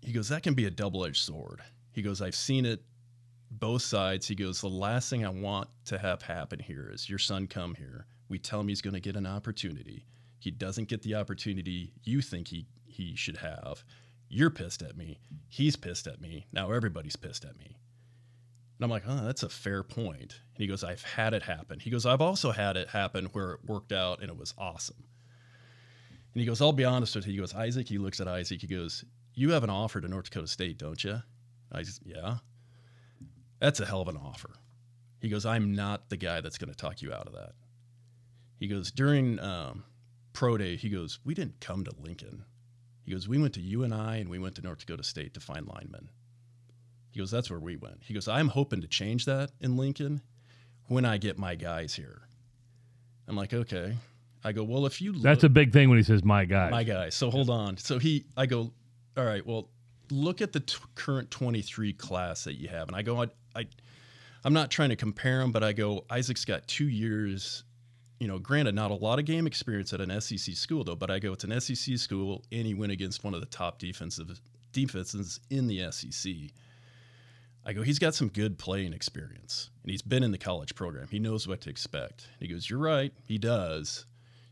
he 0.02 0.12
goes, 0.12 0.30
that 0.30 0.44
can 0.44 0.54
be 0.54 0.66
a 0.66 0.72
double 0.72 1.06
edged 1.06 1.24
sword. 1.24 1.62
He 1.94 2.02
goes, 2.02 2.22
I've 2.22 2.36
seen 2.36 2.66
it 2.66 2.84
both 3.52 3.84
sides. 3.84 4.28
He 4.28 4.36
goes, 4.36 4.62
the 4.62 4.68
last 4.68 5.10
thing 5.10 5.26
I 5.26 5.30
want 5.30 5.70
to 5.86 5.98
have 5.98 6.22
happen 6.22 6.60
here 6.60 6.90
is 6.92 7.10
your 7.10 7.20
son 7.20 7.48
come 7.48 7.76
here. 7.76 8.08
We 8.28 8.40
tell 8.40 8.60
him 8.60 8.68
he's 8.68 8.82
going 8.82 8.96
to 8.96 9.00
get 9.00 9.16
an 9.16 9.28
opportunity. 9.28 10.06
He 10.40 10.52
doesn't 10.52 10.90
get 10.90 11.04
the 11.04 11.16
opportunity 11.16 11.94
you 12.04 12.22
think 12.22 12.48
he, 12.48 12.66
he 12.86 13.16
should 13.16 13.38
have. 13.38 13.84
You're 14.28 14.50
pissed 14.50 14.82
at 14.82 14.98
me. 14.98 15.20
He's 15.48 15.76
pissed 15.76 16.08
at 16.08 16.20
me. 16.20 16.48
Now 16.52 16.72
everybody's 16.72 17.16
pissed 17.16 17.46
at 17.46 17.58
me. 17.58 17.78
And 18.78 18.84
I'm 18.84 18.90
like, 18.90 19.04
oh, 19.08 19.24
that's 19.26 19.44
a 19.44 19.50
fair 19.50 19.84
point. 19.84 20.42
And 20.56 20.62
he 20.62 20.68
goes, 20.68 20.84
I've 20.84 21.04
had 21.04 21.34
it 21.34 21.44
happen. 21.44 21.80
He 21.80 21.92
goes, 21.92 22.06
I've 22.06 22.22
also 22.22 22.52
had 22.52 22.76
it 22.76 22.90
happen 22.90 23.26
where 23.34 23.52
it 23.52 23.60
worked 23.66 23.92
out 23.92 24.22
and 24.22 24.30
it 24.30 24.38
was 24.38 24.54
awesome. 24.58 25.06
And 26.34 26.42
he 26.42 26.48
goes, 26.48 26.62
I'll 26.62 26.74
be 26.74 26.84
honest 26.84 27.16
with 27.16 27.28
you. 27.28 27.34
He 27.34 27.40
goes, 27.40 27.54
Isaac, 27.54 27.88
he 27.88 28.00
looks 28.00 28.20
at 28.20 28.28
Isaac. 28.28 28.62
He 28.62 28.68
goes, 28.68 29.06
You 29.36 29.52
have 29.52 29.64
an 29.64 29.70
offer 29.70 30.02
to 30.02 30.08
North 30.08 30.26
Dakota 30.26 30.48
State, 30.48 30.80
don't 30.80 31.04
you? 31.04 31.22
I 31.74 31.84
said, 31.84 32.04
Yeah. 32.06 32.38
That's 33.60 33.80
a 33.80 33.86
hell 33.86 34.02
of 34.02 34.10
an 34.10 34.18
offer. 34.18 34.50
He 35.20 35.30
goes, 35.30 35.46
I'm 35.46 35.74
not 35.74 36.10
the 36.10 36.18
guy 36.18 36.42
that's 36.42 36.58
going 36.58 36.70
to 36.70 36.76
talk 36.76 37.02
you 37.02 37.14
out 37.14 37.28
of 37.28 37.34
that. 37.34 37.54
He 38.60 38.68
goes, 38.68 38.92
During 38.92 39.40
um, 39.40 39.86
pro 40.34 40.58
day, 40.58 40.76
he 40.76 40.90
goes, 40.90 41.20
We 41.24 41.34
didn't 41.34 41.60
come 41.62 41.84
to 41.86 41.92
Lincoln. 41.98 42.44
He 43.06 43.12
goes, 43.12 43.28
We 43.28 43.38
went 43.38 43.54
to 43.54 43.62
UNI 43.62 43.86
and 43.86 43.94
I 43.94 44.16
and 44.18 44.30
we 44.30 44.40
went 44.40 44.56
to 44.56 44.62
North 44.62 44.80
Dakota 44.80 45.04
State 45.04 45.34
to 45.36 45.40
find 45.40 45.68
linemen. 45.68 46.10
He 47.12 47.20
goes, 47.20 47.32
That's 47.32 47.50
where 47.50 47.60
we 47.60 47.78
went. 47.78 48.04
He 48.04 48.14
goes, 48.14 48.28
I'm 48.28 48.50
hoping 48.50 48.82
to 48.82 48.88
change 48.88 49.26
that 49.26 49.52
in 49.62 49.78
Lincoln 49.78 50.22
when 50.88 51.06
I 51.06 51.18
get 51.18 51.38
my 51.38 51.56
guys 51.56 51.94
here. 51.96 52.24
I'm 53.28 53.36
like, 53.36 53.54
Okay. 53.54 53.96
I 54.44 54.52
go, 54.52 54.64
Well, 54.64 54.86
if 54.86 55.02
you. 55.02 55.14
That's 55.14 55.46
a 55.46 55.50
big 55.50 55.72
thing 55.72 55.88
when 55.88 55.98
he 55.98 56.04
says 56.04 56.24
my 56.24 56.44
guys. 56.44 56.72
My 56.72 56.84
guys. 56.84 57.16
So 57.16 57.32
hold 57.32 57.50
on. 57.50 57.78
So 57.78 57.98
he, 57.98 58.26
I 58.36 58.46
go, 58.46 58.74
All 59.16 59.24
right, 59.24 59.46
well, 59.46 59.70
look 60.12 60.42
at 60.42 60.54
the 60.54 60.60
t- 60.60 60.78
current 60.96 61.32
23 61.32 61.94
class 61.94 62.44
that 62.44 62.56
you 62.56 62.68
have. 62.70 62.88
And 62.88 62.96
I 62.96 63.02
go, 63.02 63.22
I, 63.22 63.28
I, 63.56 63.68
I'm 64.44 64.54
not 64.54 64.72
trying 64.72 64.90
to 64.90 64.96
compare 64.96 65.40
them, 65.40 65.52
but 65.52 65.64
I 65.64 65.74
go, 65.74 66.06
Isaac's 66.10 66.46
got 66.46 66.68
two 66.68 66.88
years 66.88 67.64
you 68.24 68.30
know, 68.30 68.40
granted, 68.40 68.74
not 68.74 68.90
a 68.90 68.94
lot 68.94 69.20
of 69.20 69.26
game 69.26 69.46
experience 69.46 69.92
at 69.92 70.00
an 70.00 70.22
SEC 70.22 70.56
school 70.56 70.86
though, 70.86 70.96
but 70.96 71.12
I 71.12 71.20
go, 71.20 71.34
it's 71.34 71.44
an 71.44 71.60
SEC 71.60 71.98
school, 71.98 72.46
and 72.54 72.66
he 72.66 72.74
went 72.74 72.94
against 72.94 73.22
one 73.22 73.34
of 73.34 73.42
the 73.42 73.48
top 73.48 73.80
defensive 73.80 74.40
defenses 74.72 75.42
in 75.50 75.68
the 75.68 75.92
SEC. 75.92 76.32
I 77.66 77.74
go, 77.74 77.82
he's 77.82 78.00
got 78.00 78.16
some 78.16 78.30
good 78.30 78.58
playing 78.58 78.94
experience, 78.94 79.72
and 79.84 79.92
he's 79.92 80.02
been 80.02 80.24
in 80.24 80.32
the 80.32 80.38
college 80.38 80.74
program. 80.74 81.10
He 81.12 81.20
knows 81.20 81.50
what 81.50 81.60
to 81.62 81.70
expect. 81.70 82.30
He 82.40 82.48
goes, 82.48 82.70
you're 82.70 82.80
right, 82.80 83.12
he 83.26 83.38
does. 83.38 84.06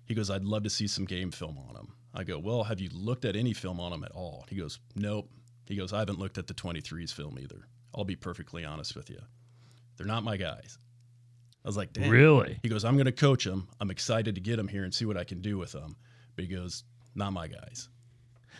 He 0.05 0.15
goes, 0.15 0.29
I'd 0.29 0.43
love 0.43 0.63
to 0.63 0.69
see 0.69 0.87
some 0.87 1.05
game 1.05 1.31
film 1.31 1.57
on 1.57 1.77
him. 1.77 1.93
I 2.13 2.25
go, 2.25 2.39
well, 2.39 2.65
have 2.65 2.81
you 2.81 2.89
looked 2.93 3.23
at 3.23 3.37
any 3.37 3.53
film 3.53 3.79
on 3.79 3.93
him 3.93 4.03
at 4.03 4.11
all? 4.11 4.45
He 4.49 4.57
goes, 4.57 4.79
nope. 4.95 5.29
He 5.65 5.75
goes, 5.75 5.93
I 5.93 5.99
haven't 5.99 6.19
looked 6.19 6.37
at 6.37 6.47
the 6.47 6.53
23s 6.53 7.13
film 7.13 7.37
either. 7.39 7.67
I'll 7.95 8.03
be 8.03 8.15
perfectly 8.15 8.65
honest 8.65 8.95
with 8.95 9.09
you. 9.09 9.19
They're 9.97 10.07
not 10.07 10.23
my 10.23 10.37
guys. 10.37 10.77
I 11.63 11.67
was 11.67 11.77
like, 11.77 11.93
damn. 11.93 12.09
Really? 12.09 12.59
He 12.63 12.69
goes, 12.69 12.83
I'm 12.83 12.95
going 12.95 13.05
to 13.05 13.11
coach 13.11 13.45
them. 13.45 13.67
I'm 13.79 13.91
excited 13.91 14.35
to 14.35 14.41
get 14.41 14.57
them 14.57 14.67
here 14.67 14.83
and 14.83 14.93
see 14.93 15.05
what 15.05 15.17
I 15.17 15.23
can 15.23 15.41
do 15.41 15.57
with 15.57 15.71
them. 15.71 15.95
But 16.35 16.45
he 16.45 16.53
goes, 16.55 16.83
not 17.13 17.33
my 17.33 17.47
guys. 17.47 17.89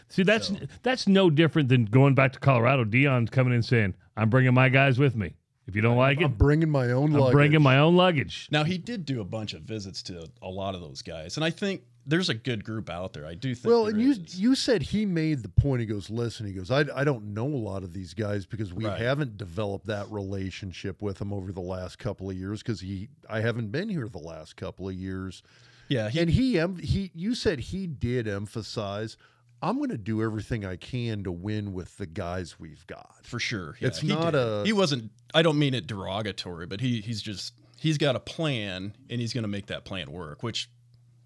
See, 0.09 0.23
that's 0.23 0.47
So- 0.49 0.55
that's 0.83 1.07
no 1.07 1.29
different 1.29 1.69
than 1.69 1.85
going 1.85 2.13
back 2.15 2.33
to 2.33 2.39
Colorado. 2.39 2.85
Deion's 2.85 3.29
coming 3.29 3.53
in 3.53 3.63
saying, 3.63 3.93
"I'm 4.17 4.29
bringing 4.29 4.53
my 4.53 4.69
guys 4.69 4.99
with 4.99 5.15
me. 5.15 5.35
If 5.67 5.75
you 5.75 5.81
don't 5.81 5.97
like 5.97 6.19
it, 6.19 6.25
I'm 6.25 6.33
bringing 6.33 6.69
my 6.69 6.91
own 6.91 7.13
I'm 7.13 7.19
luggage. 7.19 7.33
bringing 7.33 7.61
my 7.61 7.77
own 7.77 7.95
luggage." 7.95 8.47
Now, 8.51 8.63
he 8.63 8.77
did 8.77 9.05
do 9.05 9.21
a 9.21 9.25
bunch 9.25 9.53
of 9.53 9.61
visits 9.63 10.03
to 10.03 10.29
a 10.41 10.49
lot 10.49 10.75
of 10.75 10.81
those 10.81 11.01
guys. 11.01 11.37
And 11.37 11.45
I 11.45 11.49
think 11.49 11.83
there's 12.05 12.29
a 12.29 12.33
good 12.33 12.63
group 12.63 12.89
out 12.89 13.13
there. 13.13 13.25
I 13.25 13.35
do 13.35 13.53
think. 13.53 13.69
Well, 13.71 13.87
and 13.87 14.01
you 14.01 14.11
is. 14.11 14.39
you 14.39 14.55
said 14.55 14.81
he 14.81 15.05
made 15.05 15.43
the 15.43 15.49
point. 15.49 15.81
He 15.81 15.85
goes, 15.85 16.09
listen. 16.09 16.45
He 16.47 16.53
goes, 16.53 16.71
I, 16.71 16.85
I 16.95 17.03
don't 17.03 17.33
know 17.33 17.45
a 17.45 17.61
lot 17.63 17.83
of 17.83 17.93
these 17.93 18.13
guys 18.13 18.45
because 18.45 18.73
we 18.73 18.85
Right. 18.85 18.99
haven't 18.99 19.37
developed 19.37 19.85
that 19.87 20.09
relationship 20.11 21.01
with 21.01 21.17
them 21.19 21.31
over 21.31 21.51
the 21.51 21.61
last 21.61 21.99
couple 21.99 22.29
of 22.29 22.35
years 22.35 22.61
because 22.63 22.81
he 22.81 23.09
I 23.29 23.41
haven't 23.41 23.71
been 23.71 23.89
here 23.89 24.07
the 24.09 24.17
last 24.19 24.55
couple 24.55 24.87
of 24.89 24.95
years. 24.95 25.43
yeah, 25.89 26.09
he, 26.09 26.19
and 26.19 26.29
he 26.29 26.59
he 26.81 27.11
you 27.13 27.35
said 27.35 27.59
he 27.59 27.85
did 27.87 28.27
emphasize. 28.27 29.17
I'm 29.63 29.77
going 29.77 29.91
to 29.91 29.97
do 29.99 30.23
everything 30.23 30.65
I 30.65 30.75
can 30.75 31.23
to 31.25 31.31
win 31.31 31.71
with 31.73 31.95
the 31.97 32.07
guys 32.07 32.59
we've 32.59 32.83
got. 32.87 33.17
for 33.21 33.39
sure. 33.39 33.75
Yeah, 33.79 33.89
It's 33.89 34.01
not 34.01 34.31
did. 34.31 34.35
a- 34.41 34.63
He 34.65 34.73
wasn't. 34.73 35.11
I 35.35 35.43
don't 35.43 35.59
mean 35.59 35.75
it 35.75 35.85
derogatory, 35.85 36.65
but 36.65 36.81
he 36.81 36.99
he's 37.01 37.21
just 37.21 37.53
he's 37.77 37.99
got 37.99 38.15
a 38.15 38.19
plan 38.19 38.95
and 39.09 39.21
he's 39.21 39.33
going 39.33 39.43
to 39.43 39.47
make 39.47 39.67
that 39.67 39.85
plan 39.85 40.11
work, 40.11 40.41
which 40.41 40.67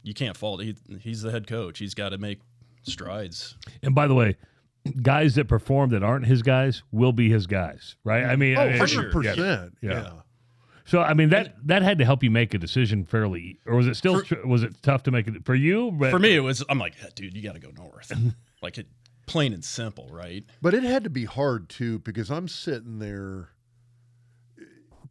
you 0.05 0.13
can't 0.13 0.37
fault. 0.37 0.61
He, 0.61 0.75
he's 1.01 1.21
the 1.21 1.31
head 1.31 1.47
coach. 1.47 1.79
He's 1.79 1.93
got 1.93 2.09
to 2.09 2.17
make 2.17 2.39
strides. 2.83 3.55
And 3.83 3.93
by 3.95 4.07
the 4.07 4.13
way, 4.13 4.37
guys 5.01 5.35
that 5.35 5.47
perform 5.47 5.89
that 5.89 6.03
aren't 6.03 6.25
his 6.27 6.41
guys 6.43 6.83
will 6.91 7.11
be 7.11 7.29
his 7.29 7.47
guys, 7.47 7.95
right? 8.03 8.23
I 8.23 8.35
mean, 8.35 8.55
Oh, 8.57 8.61
mean, 8.69 8.79
100 8.79 8.87
sure. 8.87 9.11
percent. 9.11 9.73
Yeah. 9.81 9.89
Yeah. 9.91 10.11
So 10.87 11.01
I 11.01 11.15
mean 11.15 11.29
that 11.29 11.55
that 11.65 11.81
had 11.81 11.97
to 11.97 12.05
help 12.05 12.21
you 12.21 12.29
make 12.29 12.53
a 12.53 12.59
decision 12.59 13.05
fairly, 13.05 13.57
or 13.65 13.75
was 13.75 13.87
it 13.87 13.95
still 13.95 14.21
tr- 14.21 14.45
was 14.45 14.61
it 14.61 14.75
tough 14.83 15.01
to 15.03 15.11
make 15.11 15.27
it 15.27 15.43
for 15.43 15.55
you? 15.55 15.91
But- 15.91 16.11
For 16.11 16.19
me, 16.19 16.35
it 16.35 16.41
was. 16.41 16.63
I'm 16.69 16.77
like, 16.77 16.93
dude, 17.15 17.35
you 17.35 17.41
got 17.41 17.53
to 17.55 17.59
go 17.59 17.71
north. 17.75 18.11
like 18.61 18.77
it, 18.77 18.85
plain 19.25 19.51
and 19.53 19.65
simple, 19.65 20.07
right? 20.11 20.43
But 20.61 20.75
it 20.75 20.83
had 20.83 21.03
to 21.05 21.09
be 21.09 21.25
hard 21.25 21.69
too 21.69 21.97
because 21.97 22.29
I'm 22.29 22.47
sitting 22.47 22.99
there 22.99 23.49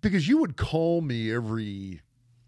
because 0.01 0.29
you 0.29 0.39
would 0.39 0.57
call 0.57 1.01
me 1.01 1.33
every 1.35 2.01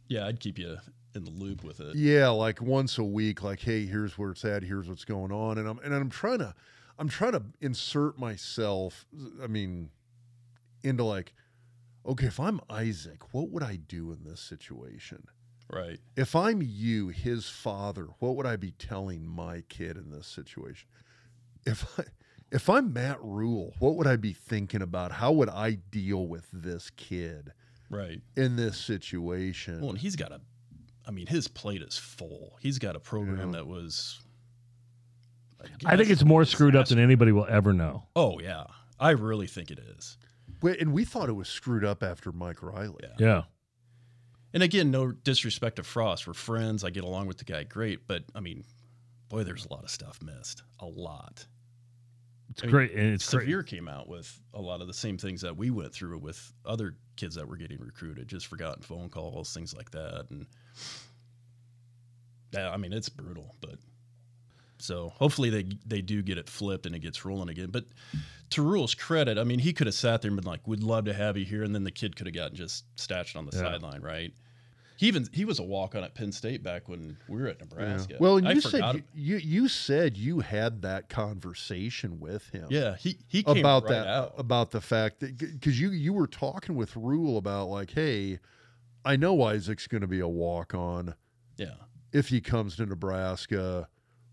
Yeah, 0.08 0.26
I'd 0.26 0.38
keep 0.38 0.56
you 0.58 0.76
in 1.16 1.24
the 1.24 1.30
loop 1.30 1.64
with 1.64 1.80
it. 1.80 1.96
yeah 1.96 2.28
like 2.28 2.60
once 2.60 2.98
a 2.98 3.04
week 3.04 3.42
like 3.42 3.60
hey 3.60 3.86
here's 3.86 4.16
where 4.18 4.30
it's 4.30 4.44
at 4.44 4.62
here's 4.62 4.88
what's 4.88 5.04
going 5.04 5.32
on 5.32 5.58
and 5.58 5.68
I'm 5.68 5.78
and 5.80 5.92
I'm 5.94 6.10
trying 6.10 6.38
to 6.38 6.54
I'm 6.98 7.08
trying 7.08 7.32
to 7.32 7.42
insert 7.60 8.18
myself 8.18 9.06
I 9.42 9.46
mean 9.46 9.90
into 10.82 11.04
like 11.04 11.34
okay 12.06 12.26
if 12.26 12.38
I'm 12.38 12.60
Isaac 12.70 13.32
what 13.34 13.50
would 13.50 13.62
I 13.62 13.76
do 13.76 14.12
in 14.12 14.24
this 14.24 14.40
situation 14.40 15.24
Right. 15.68 15.98
If 16.16 16.36
I'm 16.36 16.62
you, 16.62 17.08
his 17.08 17.48
father, 17.48 18.06
what 18.20 18.36
would 18.36 18.46
I 18.46 18.54
be 18.54 18.70
telling 18.70 19.26
my 19.26 19.64
kid 19.68 19.96
in 19.96 20.12
this 20.12 20.28
situation? 20.28 20.86
If 21.66 21.98
I 21.98 22.04
if 22.52 22.70
I'm 22.70 22.92
Matt 22.92 23.18
Rhule, 23.20 23.74
what 23.80 23.96
would 23.96 24.06
I 24.06 24.14
be 24.14 24.32
thinking 24.32 24.80
about? 24.80 25.10
How 25.10 25.32
would 25.32 25.48
I 25.48 25.72
deal 25.90 26.28
with 26.28 26.46
this 26.52 26.90
kid 26.90 27.52
Right. 27.90 28.20
in 28.36 28.54
this 28.54 28.76
situation? 28.78 29.80
Well, 29.80 29.90
and 29.90 29.98
he's 29.98 30.14
got 30.14 30.30
a, 30.30 30.40
I 31.06 31.10
mean, 31.12 31.26
his 31.26 31.46
plate 31.48 31.82
is 31.82 31.96
full. 31.96 32.56
He's 32.60 32.78
got 32.78 32.96
a 32.96 33.00
program 33.00 33.52
Yeah. 33.52 33.58
that 33.58 33.66
was. 33.66 34.18
I 35.84 35.96
think 35.96 36.10
it's 36.10 36.24
more 36.24 36.42
a 36.42 36.46
screwed 36.46 36.76
up 36.76 36.88
than 36.88 36.98
anybody 36.98 37.32
will 37.32 37.46
ever 37.48 37.72
know. 37.72 38.04
Oh 38.14 38.38
yeah, 38.40 38.64
I 39.00 39.10
really 39.10 39.46
think 39.46 39.70
it 39.70 39.78
is. 39.78 40.16
Wait, 40.62 40.80
and 40.80 40.92
we 40.92 41.04
thought 41.04 41.28
it 41.28 41.32
was 41.34 41.48
screwed 41.48 41.84
up 41.84 42.02
after 42.02 42.30
Mike 42.32 42.62
Riley. 42.62 42.96
Yeah. 43.02 43.14
Yeah. 43.18 43.42
And 44.52 44.62
again, 44.62 44.90
no 44.90 45.10
disrespect 45.12 45.76
to 45.76 45.82
Frost. 45.82 46.26
We're 46.26 46.32
friends. 46.34 46.82
I 46.84 46.90
get 46.90 47.04
along 47.04 47.26
with 47.26 47.38
the 47.38 47.44
guy 47.44 47.64
great, 47.64 48.06
but 48.06 48.24
I 48.34 48.40
mean, 48.40 48.64
boy, 49.28 49.44
there's 49.44 49.66
a 49.66 49.72
lot 49.72 49.84
of 49.84 49.90
stuff 49.90 50.20
missed. 50.22 50.62
A 50.80 50.86
lot. 50.86 51.46
It's 52.56 52.62
I 52.62 52.66
mean, 52.68 52.72
great. 52.72 52.92
And 52.92 53.12
it's 53.12 53.30
great. 53.30 53.42
Severe 53.42 53.62
came 53.62 53.86
out 53.86 54.08
with 54.08 54.40
a 54.54 54.60
lot 54.62 54.80
of 54.80 54.86
the 54.86 54.94
same 54.94 55.18
things 55.18 55.42
that 55.42 55.54
we 55.54 55.68
went 55.68 55.92
through 55.92 56.16
with 56.16 56.54
other 56.64 56.94
kids 57.16 57.34
that 57.34 57.46
were 57.46 57.56
getting 57.58 57.78
recruited, 57.78 58.28
just 58.28 58.46
forgotten 58.46 58.82
phone 58.82 59.10
calls, 59.10 59.52
things 59.52 59.74
like 59.76 59.90
that. 59.90 60.24
And 60.30 60.46
yeah, 62.52 62.70
I 62.70 62.78
mean, 62.78 62.94
it's 62.94 63.10
brutal, 63.10 63.54
but 63.60 63.74
so 64.78 65.10
hopefully 65.10 65.50
they 65.50 65.64
they 65.84 66.00
do 66.00 66.22
get 66.22 66.38
it 66.38 66.48
flipped 66.48 66.86
and 66.86 66.94
it 66.94 67.00
gets 67.00 67.26
rolling 67.26 67.50
again. 67.50 67.68
But 67.70 67.84
to 68.50 68.62
Rhule's 68.62 68.94
credit, 68.94 69.36
I 69.36 69.44
mean, 69.44 69.58
he 69.58 69.74
could 69.74 69.86
have 69.86 69.94
sat 69.94 70.22
there 70.22 70.30
and 70.30 70.36
been 70.40 70.48
like, 70.50 70.66
"We'd 70.66 70.82
love 70.82 71.04
to 71.06 71.12
have 71.12 71.36
you 71.36 71.44
here," 71.44 71.62
and 71.62 71.74
then 71.74 71.84
the 71.84 71.90
kid 71.90 72.16
could 72.16 72.26
have 72.26 72.34
gotten 72.34 72.56
just 72.56 72.84
stashed 72.98 73.36
on 73.36 73.44
the 73.44 73.54
Yeah. 73.54 73.64
sideline, 73.64 74.00
right? 74.00 74.32
He 74.98 75.06
even 75.08 75.28
he 75.32 75.44
was 75.44 75.58
a 75.58 75.62
walk 75.62 75.94
on 75.94 76.02
at 76.04 76.14
Penn 76.14 76.32
State 76.32 76.62
back 76.62 76.88
when 76.88 77.16
we 77.28 77.40
were 77.40 77.48
at 77.48 77.58
Yeah. 77.58 77.64
Nebraska. 77.64 78.16
Well, 78.18 78.38
and 78.38 78.48
I 78.48 78.52
you 78.52 78.60
said 78.60 78.94
you, 78.94 79.02
you 79.14 79.36
you 79.36 79.68
said 79.68 80.16
you 80.16 80.40
had 80.40 80.82
that 80.82 81.08
conversation 81.08 82.18
with 82.20 82.48
him. 82.50 82.66
Yeah, 82.70 82.96
he 82.96 83.18
he 83.28 83.42
came 83.42 83.58
about 83.58 83.84
right 83.84 83.90
that 83.90 84.06
out. 84.06 84.34
about 84.38 84.70
the 84.70 84.80
fact 84.80 85.20
that 85.20 85.36
because 85.38 85.80
you 85.80 85.90
you 85.90 86.12
were 86.12 86.26
talking 86.26 86.74
with 86.76 86.96
Rhule 86.96 87.36
about 87.38 87.66
like, 87.68 87.90
hey, 87.90 88.38
I 89.04 89.16
know 89.16 89.42
Isaac's 89.42 89.86
going 89.86 90.00
to 90.00 90.06
be 90.06 90.20
a 90.20 90.28
walk 90.28 90.74
on 90.74 91.14
Yeah, 91.56 91.74
if 92.12 92.28
he 92.28 92.40
comes 92.40 92.76
to 92.76 92.86
Nebraska. 92.86 93.88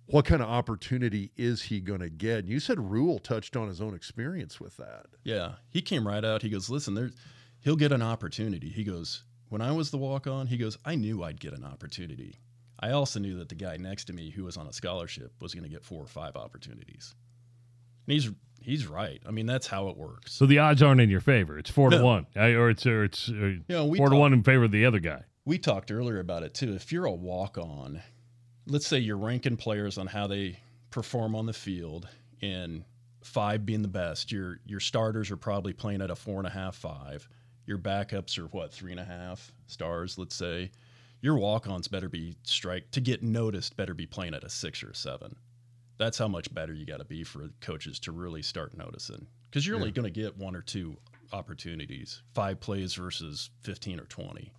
What 0.08 0.26
kind 0.26 0.42
of 0.42 0.50
opportunity 0.50 1.32
is 1.38 1.62
he 1.62 1.80
going 1.80 2.02
to 2.02 2.10
get? 2.10 2.40
And 2.40 2.50
you 2.50 2.60
said 2.60 2.78
Rhule 2.78 3.20
touched 3.20 3.56
on 3.56 3.70
his 3.70 3.80
own 3.80 3.96
experience 3.96 4.60
with 4.60 4.76
that. 4.76 5.06
yeah. 5.24 5.54
He 5.70 5.82
came 5.82 6.06
right 6.06 6.26
out. 6.26 6.42
He 6.42 6.50
goes, 6.50 6.70
"Listen, 6.70 6.94
there's 6.94 7.14
he'll 7.62 7.78
get 7.78 7.94
an 7.94 8.02
opportunity." 8.02 8.68
He 8.70 8.84
goes, 8.84 9.24
"When 9.50 9.62
I 9.62 9.72
was 9.72 9.92
the 9.92 9.98
walk 9.98 10.28
on, 10.28 10.48
he 10.48 10.58
goes, 10.58 10.78
I 10.86 10.96
knew 10.96 11.24
I'd 11.24 11.40
get 11.40 11.54
an 11.54 11.64
opportunity. 11.64 12.40
I 12.80 12.92
also 12.92 13.20
knew 13.20 13.38
that 13.38 13.50
the 13.50 13.56
guy 13.56 13.78
next 13.78 14.06
to 14.06 14.14
me 14.14 14.30
who 14.32 14.44
was 14.44 14.58
on 14.58 14.68
a 14.68 14.74
scholarship 14.74 15.32
was 15.40 15.54
going 15.54 15.64
to 15.64 15.70
get 15.70 15.84
four 15.86 16.04
or 16.04 16.08
five 16.08 16.36
opportunities." 16.36 17.16
And 18.08 18.14
he's 18.14 18.30
he's 18.62 18.88
right. 18.88 19.22
I 19.26 19.32
mean, 19.32 19.46
that's 19.46 19.68
how 19.68 19.88
it 19.90 19.98
works. 19.98 20.34
So 20.34 20.46
the 20.46 20.60
odds 20.60 20.82
aren't 20.82 21.02
in 21.02 21.10
your 21.10 21.22
favor. 21.22 21.58
It's 21.58 21.70
four 21.70 21.90
to 21.90 22.02
one, 22.04 22.26
Uh, 22.36 22.52
or 22.54 22.70
it's 22.70 22.86
or 22.86 23.04
it's 23.06 23.30
uh, 23.30 23.34
You 23.34 23.64
know, 23.70 23.94
four 23.96 24.10
to 24.10 24.16
one 24.16 24.34
in 24.34 24.44
favor 24.44 24.64
of 24.66 24.72
the 24.72 24.86
other 24.86 25.00
guy. 25.00 25.24
we 25.46 25.58
talked 25.58 25.92
earlier 25.92 26.20
about 26.20 26.44
it 26.44 26.54
too. 26.54 26.74
If 26.74 26.92
you're 26.92 27.06
a 27.06 27.12
walk 27.14 27.58
on, 27.58 28.02
let's 28.66 28.88
say 28.88 29.00
you're 29.00 29.18
ranking 29.18 29.58
players 29.58 29.98
on 29.98 30.08
how 30.08 30.28
they 30.28 30.60
perform 30.90 31.36
on 31.36 31.46
the 31.46 31.54
field, 31.54 32.08
and 32.42 32.84
five 33.24 33.66
being 33.66 33.82
the 33.82 33.88
best, 33.88 34.32
your 34.32 34.60
your 34.66 34.80
starters 34.82 35.32
are 35.32 35.38
probably 35.38 35.72
playing 35.74 36.02
at 36.02 36.10
a 36.12 36.16
four 36.16 36.38
and 36.40 36.48
a 36.48 36.52
half, 36.52 36.76
five. 36.76 37.28
Your 37.66 37.78
backups 37.78 38.38
are 38.38 38.48
what 38.48 38.74
three 38.74 38.92
and 38.92 39.00
a 39.00 39.06
half 39.06 39.52
stars, 39.68 40.18
let's 40.18 40.36
say. 40.36 40.72
Your 41.22 41.38
walk 41.38 41.68
ons 41.68 41.88
better 41.88 42.10
be 42.10 42.36
strike 42.44 42.92
to 42.92 43.00
get 43.00 43.24
noticed. 43.24 43.78
Better 43.78 43.94
be 43.94 44.06
playing 44.06 44.34
at 44.34 44.44
a 44.44 44.50
six 44.50 44.84
or 44.84 44.90
a 44.90 44.96
seven. 44.96 45.36
That's 45.98 46.18
how 46.18 46.28
much 46.28 46.54
better 46.54 46.74
you 46.74 46.86
got 46.86 46.98
to 46.98 47.06
be 47.06 47.24
for 47.24 47.50
coaches 47.62 48.00
to 48.02 48.12
really 48.12 48.42
start 48.42 48.76
noticing, 48.76 49.28
because 49.50 49.66
you're 49.66 49.78
only 49.78 49.92
going 49.92 50.12
to 50.12 50.22
get 50.22 50.38
one 50.38 50.56
or 50.56 50.62
two 50.62 50.98
opportunities, 51.32 52.22
five 52.34 52.60
plays 52.60 52.96
versus 52.96 53.52
fifteen 53.62 54.00
or 54.00 54.06
twenty. 54.06 54.52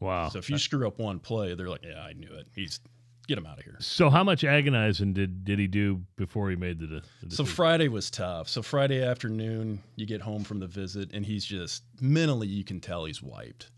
Wow. 0.00 0.30
So 0.30 0.38
if 0.38 0.50
you 0.50 0.58
screw 0.58 0.88
up 0.88 0.98
one 0.98 1.20
play, 1.20 1.54
they're 1.54 1.68
like, 1.68 1.84
"Yeah, 1.84 2.00
I 2.00 2.14
knew 2.14 2.32
it. 2.32 2.48
He's 2.54 2.80
get 3.26 3.38
him 3.38 3.46
out 3.46 3.58
of 3.58 3.64
here." 3.64 3.76
So 3.80 4.10
how 4.10 4.24
much 4.24 4.44
agonizing 4.44 5.12
did 5.12 5.44
did 5.44 5.58
he 5.58 5.66
do 5.66 6.02
before 6.16 6.50
he 6.50 6.56
made 6.56 6.78
the, 6.78 7.02
the 7.22 7.34
So? 7.34 7.44
Friday 7.44 7.88
was 7.88 8.10
tough. 8.10 8.48
So 8.48 8.62
Friday 8.62 9.02
afternoon, 9.02 9.82
you 9.96 10.06
get 10.06 10.20
home 10.20 10.44
from 10.44 10.60
the 10.60 10.66
visit, 10.66 11.12
and 11.12 11.24
he's 11.24 11.44
just 11.44 11.82
mentally, 12.00 12.46
you 12.48 12.64
can 12.64 12.80
tell 12.80 13.04
he's 13.04 13.22
wiped. 13.22 13.70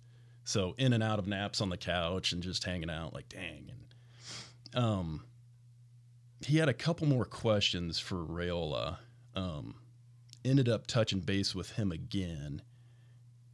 So 0.45 0.75
in 0.79 0.93
and 0.93 1.03
out 1.03 1.19
of 1.19 1.27
naps 1.27 1.61
on 1.61 1.71
the 1.71 1.77
couch 1.77 2.33
and 2.33 2.43
just 2.43 2.63
hanging 2.65 2.91
out, 2.91 3.13
like 3.13 3.29
dang. 3.29 3.71
And 4.75 4.85
um, 4.85 5.25
he 6.41 6.59
had 6.59 6.69
a 6.69 6.75
couple 6.75 7.07
more 7.07 7.25
questions 7.25 7.99
for 7.99 8.25
Raiola. 8.25 8.99
Um, 9.35 9.75
ended 10.45 10.69
up 10.69 10.87
touching 10.87 11.21
base 11.21 11.55
with 11.55 11.73
him 11.73 11.91
again, 11.91 12.63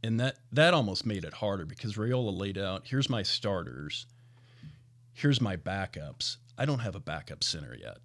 and 0.03 0.19
that 0.19 0.37
that 0.51 0.73
almost 0.73 1.05
made 1.05 1.25
it 1.25 1.33
harder 1.33 1.65
because 1.65 1.95
Raiola 1.95 2.37
laid 2.37 2.57
out, 2.57 2.83
"Here's 2.85 3.09
my 3.09 3.23
starters. 3.23 4.05
Here's 5.13 5.39
my 5.39 5.55
backups. 5.55 6.37
I 6.57 6.65
don't 6.65 6.79
have 6.79 6.95
a 6.95 6.99
backup 6.99 7.43
center 7.43 7.75
yet." 7.79 7.97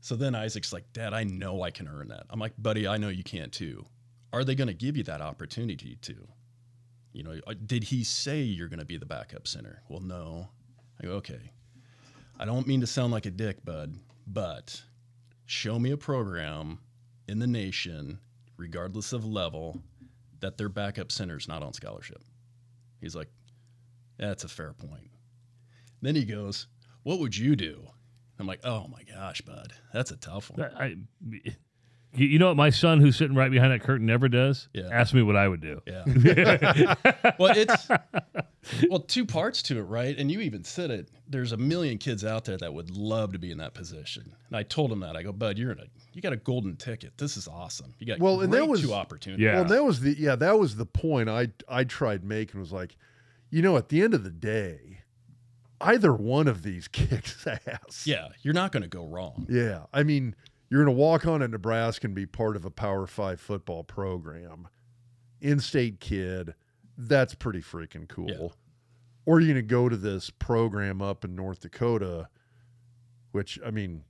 So 0.00 0.16
then 0.16 0.34
Isaac's 0.34 0.72
like, 0.72 0.92
Dad, 0.92 1.12
I 1.12 1.24
know 1.24 1.62
I 1.62 1.70
can 1.70 1.88
earn 1.88 2.08
that. 2.08 2.24
I'm 2.30 2.38
like, 2.38 2.54
buddy, 2.56 2.86
I 2.86 2.96
know 2.96 3.08
you 3.08 3.24
can't 3.24 3.52
too. 3.52 3.84
Are 4.32 4.44
they 4.44 4.54
going 4.54 4.68
to 4.68 4.74
give 4.74 4.96
you 4.96 5.02
that 5.04 5.20
opportunity 5.20 5.98
to? 6.02 6.14
You 7.12 7.22
know, 7.24 7.40
uh, 7.46 7.54
did 7.66 7.84
he 7.84 8.04
say 8.04 8.40
you're 8.40 8.68
going 8.68 8.78
to 8.78 8.84
be 8.84 8.96
the 8.96 9.06
backup 9.06 9.48
center? 9.48 9.82
Well, 9.88 10.00
no. 10.00 10.48
I 11.00 11.06
go, 11.06 11.12
okay. 11.14 11.52
I 12.38 12.44
don't 12.44 12.66
mean 12.66 12.80
to 12.80 12.86
sound 12.86 13.12
like 13.12 13.26
a 13.26 13.30
dick, 13.30 13.64
bud, 13.64 13.98
but 14.26 14.82
show 15.46 15.78
me 15.78 15.90
a 15.90 15.96
program 15.96 16.78
in 17.26 17.38
the 17.38 17.46
nation, 17.46 18.18
regardless 18.56 19.12
of 19.12 19.24
level, 19.24 19.82
that 20.40 20.56
their 20.56 20.68
backup 20.68 21.10
center's 21.10 21.48
not 21.48 21.62
on 21.62 21.72
scholarship. 21.72 22.22
He's 23.00 23.16
like, 23.16 23.28
that's 24.18 24.44
a 24.44 24.48
fair 24.48 24.72
point. 24.72 25.10
Then 26.02 26.14
he 26.14 26.24
goes, 26.24 26.66
what 27.02 27.18
would 27.18 27.36
you 27.36 27.56
do? 27.56 27.82
I'm 28.38 28.46
like, 28.46 28.60
oh 28.64 28.86
my 28.88 29.02
gosh, 29.02 29.40
bud, 29.40 29.72
that's 29.92 30.10
a 30.12 30.16
tough 30.16 30.50
one. 30.50 30.70
I, 30.76 30.96
you- 31.30 31.52
you 32.14 32.38
know 32.38 32.46
what 32.48 32.56
my 32.56 32.70
son 32.70 33.00
who's 33.00 33.16
sitting 33.16 33.36
right 33.36 33.50
behind 33.50 33.70
that 33.70 33.82
curtain 33.82 34.06
never 34.06 34.30
does? 34.30 34.70
Yeah. 34.72 34.88
Ask 34.90 35.12
me 35.12 35.20
what 35.20 35.36
I 35.36 35.46
would 35.46 35.60
do. 35.60 35.82
Yeah. 35.86 36.04
well, 37.38 37.52
it's 37.54 37.86
well 38.88 39.00
two 39.00 39.26
parts 39.26 39.60
to 39.64 39.78
it, 39.78 39.82
right? 39.82 40.16
And 40.18 40.30
you 40.32 40.40
even 40.40 40.64
said 40.64 40.90
it. 40.90 41.10
There's 41.28 41.52
a 41.52 41.58
million 41.58 41.98
kids 41.98 42.24
out 42.24 42.46
there 42.46 42.56
that 42.56 42.72
would 42.72 42.90
love 42.96 43.32
to 43.34 43.38
be 43.38 43.50
in 43.50 43.58
that 43.58 43.74
position. 43.74 44.32
And 44.48 44.56
I 44.56 44.62
told 44.62 44.90
him 44.90 45.00
that. 45.00 45.16
I 45.16 45.22
go, 45.22 45.32
Bud, 45.32 45.58
you're 45.58 45.70
in 45.72 45.80
a 45.80 45.84
you 46.14 46.22
got 46.22 46.32
a 46.32 46.36
golden 46.38 46.76
ticket. 46.76 47.12
This 47.18 47.36
is 47.36 47.46
awesome. 47.46 47.92
You 47.98 48.06
got 48.06 48.20
Well, 48.20 48.40
and 48.40 48.50
that 48.54 48.58
great 48.60 48.70
was- 48.70 48.80
two 48.80 48.94
opportunities. 48.94 49.44
Yeah. 49.44 49.56
Well, 49.56 49.64
that 49.66 49.84
was 49.84 50.00
the 50.00 50.16
yeah, 50.18 50.34
that 50.36 50.58
was 50.58 50.76
the 50.76 50.86
point 50.86 51.28
I 51.28 51.48
I 51.68 51.84
tried 51.84 52.24
making 52.24 52.58
was 52.58 52.72
like, 52.72 52.96
you 53.50 53.60
know, 53.60 53.76
at 53.76 53.90
the 53.90 54.00
end 54.02 54.14
of 54.14 54.24
the 54.24 54.30
day, 54.30 54.97
either 55.80 56.12
one 56.12 56.48
of 56.48 56.62
these 56.62 56.88
kicks 56.92 57.46
ass. 57.46 58.06
Yeah, 58.06 58.28
you're 58.42 58.54
not 58.54 58.72
going 58.72 58.82
to 58.82 58.88
go 58.88 59.06
wrong. 59.06 59.46
Yeah. 59.48 59.84
I 59.92 60.02
mean, 60.02 60.34
you're 60.70 60.84
going 60.84 60.94
to 60.94 61.00
walk 61.00 61.26
on 61.26 61.42
at 61.42 61.50
Nebraska 61.50 62.06
and 62.06 62.14
be 62.14 62.26
part 62.26 62.56
of 62.56 62.64
a 62.64 62.70
Power 62.70 63.06
Five 63.06 63.40
football 63.40 63.84
program. 63.84 64.68
In 65.40 65.60
state 65.60 66.00
kid. 66.00 66.54
That's 66.96 67.34
pretty 67.34 67.60
freaking 67.60 68.08
cool. 68.08 68.28
Yeah. 68.28 68.48
Or 69.24 69.40
you're 69.40 69.54
going 69.54 69.64
to 69.64 69.68
go 69.68 69.88
to 69.88 69.96
this 69.96 70.30
program 70.30 71.00
up 71.00 71.24
in 71.24 71.36
North 71.36 71.60
Dakota, 71.60 72.28
which, 73.30 73.58
I 73.64 73.70
mean, 73.70 74.02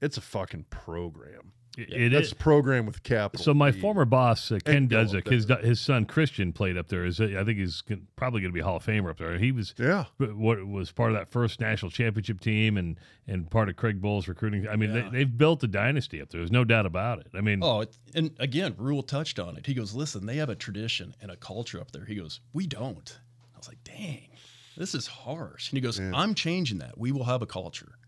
it's 0.00 0.16
a 0.16 0.22
fucking 0.22 0.66
program. 0.70 1.52
It- 1.76 1.88
Yeah, 1.90 1.98
it 1.98 2.08
That's 2.10 2.28
is. 2.28 2.34
program 2.34 2.86
with 2.86 3.02
capital. 3.02 3.44
So 3.44 3.52
my 3.52 3.72
P. 3.72 3.80
former 3.80 4.04
boss 4.04 4.52
uh, 4.52 4.58
Ken 4.64 4.76
And 4.76 4.90
Dudzik, 4.90 5.28
his 5.28 5.46
his 5.62 5.80
son 5.80 6.04
Christian 6.04 6.52
played 6.52 6.76
up 6.76 6.88
there. 6.88 7.04
Is 7.04 7.20
I 7.20 7.42
think 7.44 7.58
he's 7.58 7.80
gon- 7.80 8.06
probably 8.16 8.40
going 8.42 8.52
to 8.52 8.54
be 8.54 8.60
a 8.60 8.64
Hall 8.64 8.76
of 8.76 8.84
Famer 8.86 9.10
up 9.10 9.18
there. 9.18 9.36
He 9.38 9.50
was 9.52 9.74
Yeah. 9.78 10.04
what 10.18 10.66
was 10.66 10.92
part 10.92 11.10
of 11.10 11.16
that 11.16 11.28
first 11.28 11.60
national 11.60 11.90
championship 11.90 12.40
team 12.40 12.76
and 12.76 12.98
and 13.26 13.50
part 13.50 13.68
of 13.68 13.76
Craig 13.76 14.00
Bohl's 14.00 14.28
recruiting. 14.28 14.68
I 14.68 14.76
mean, 14.76 14.94
Yeah. 14.94 15.02
they, 15.10 15.18
they've 15.18 15.38
built 15.38 15.64
a 15.64 15.66
dynasty 15.68 16.20
up 16.22 16.30
there. 16.30 16.40
There's 16.40 16.52
no 16.52 16.64
doubt 16.64 16.86
about 16.86 17.18
it. 17.20 17.28
I 17.34 17.40
mean, 17.40 17.60
Oh, 17.62 17.84
and 18.14 18.30
again, 18.38 18.74
Rhule 18.78 19.02
touched 19.02 19.38
on 19.38 19.56
it. 19.56 19.66
He 19.66 19.74
goes, 19.74 19.94
"Listen, 19.94 20.26
they 20.26 20.36
have 20.36 20.48
a 20.50 20.54
tradition 20.54 21.14
and 21.20 21.30
a 21.30 21.36
culture 21.36 21.80
up 21.80 21.90
there." 21.90 22.04
He 22.04 22.14
goes, 22.14 22.40
"We 22.52 22.66
don't." 22.66 23.18
I 23.54 23.58
was 23.58 23.66
like, 23.68 23.82
"Dang, 23.82 24.28
this 24.76 24.94
is 24.94 25.06
harsh." 25.06 25.70
And 25.70 25.76
he 25.76 25.80
goes, 25.80 25.98
Yeah. 25.98 26.12
"I'm 26.14 26.34
changing 26.34 26.78
that. 26.78 26.98
We 26.98 27.10
will 27.12 27.24
have 27.24 27.42
a 27.42 27.46
culture." 27.46 27.98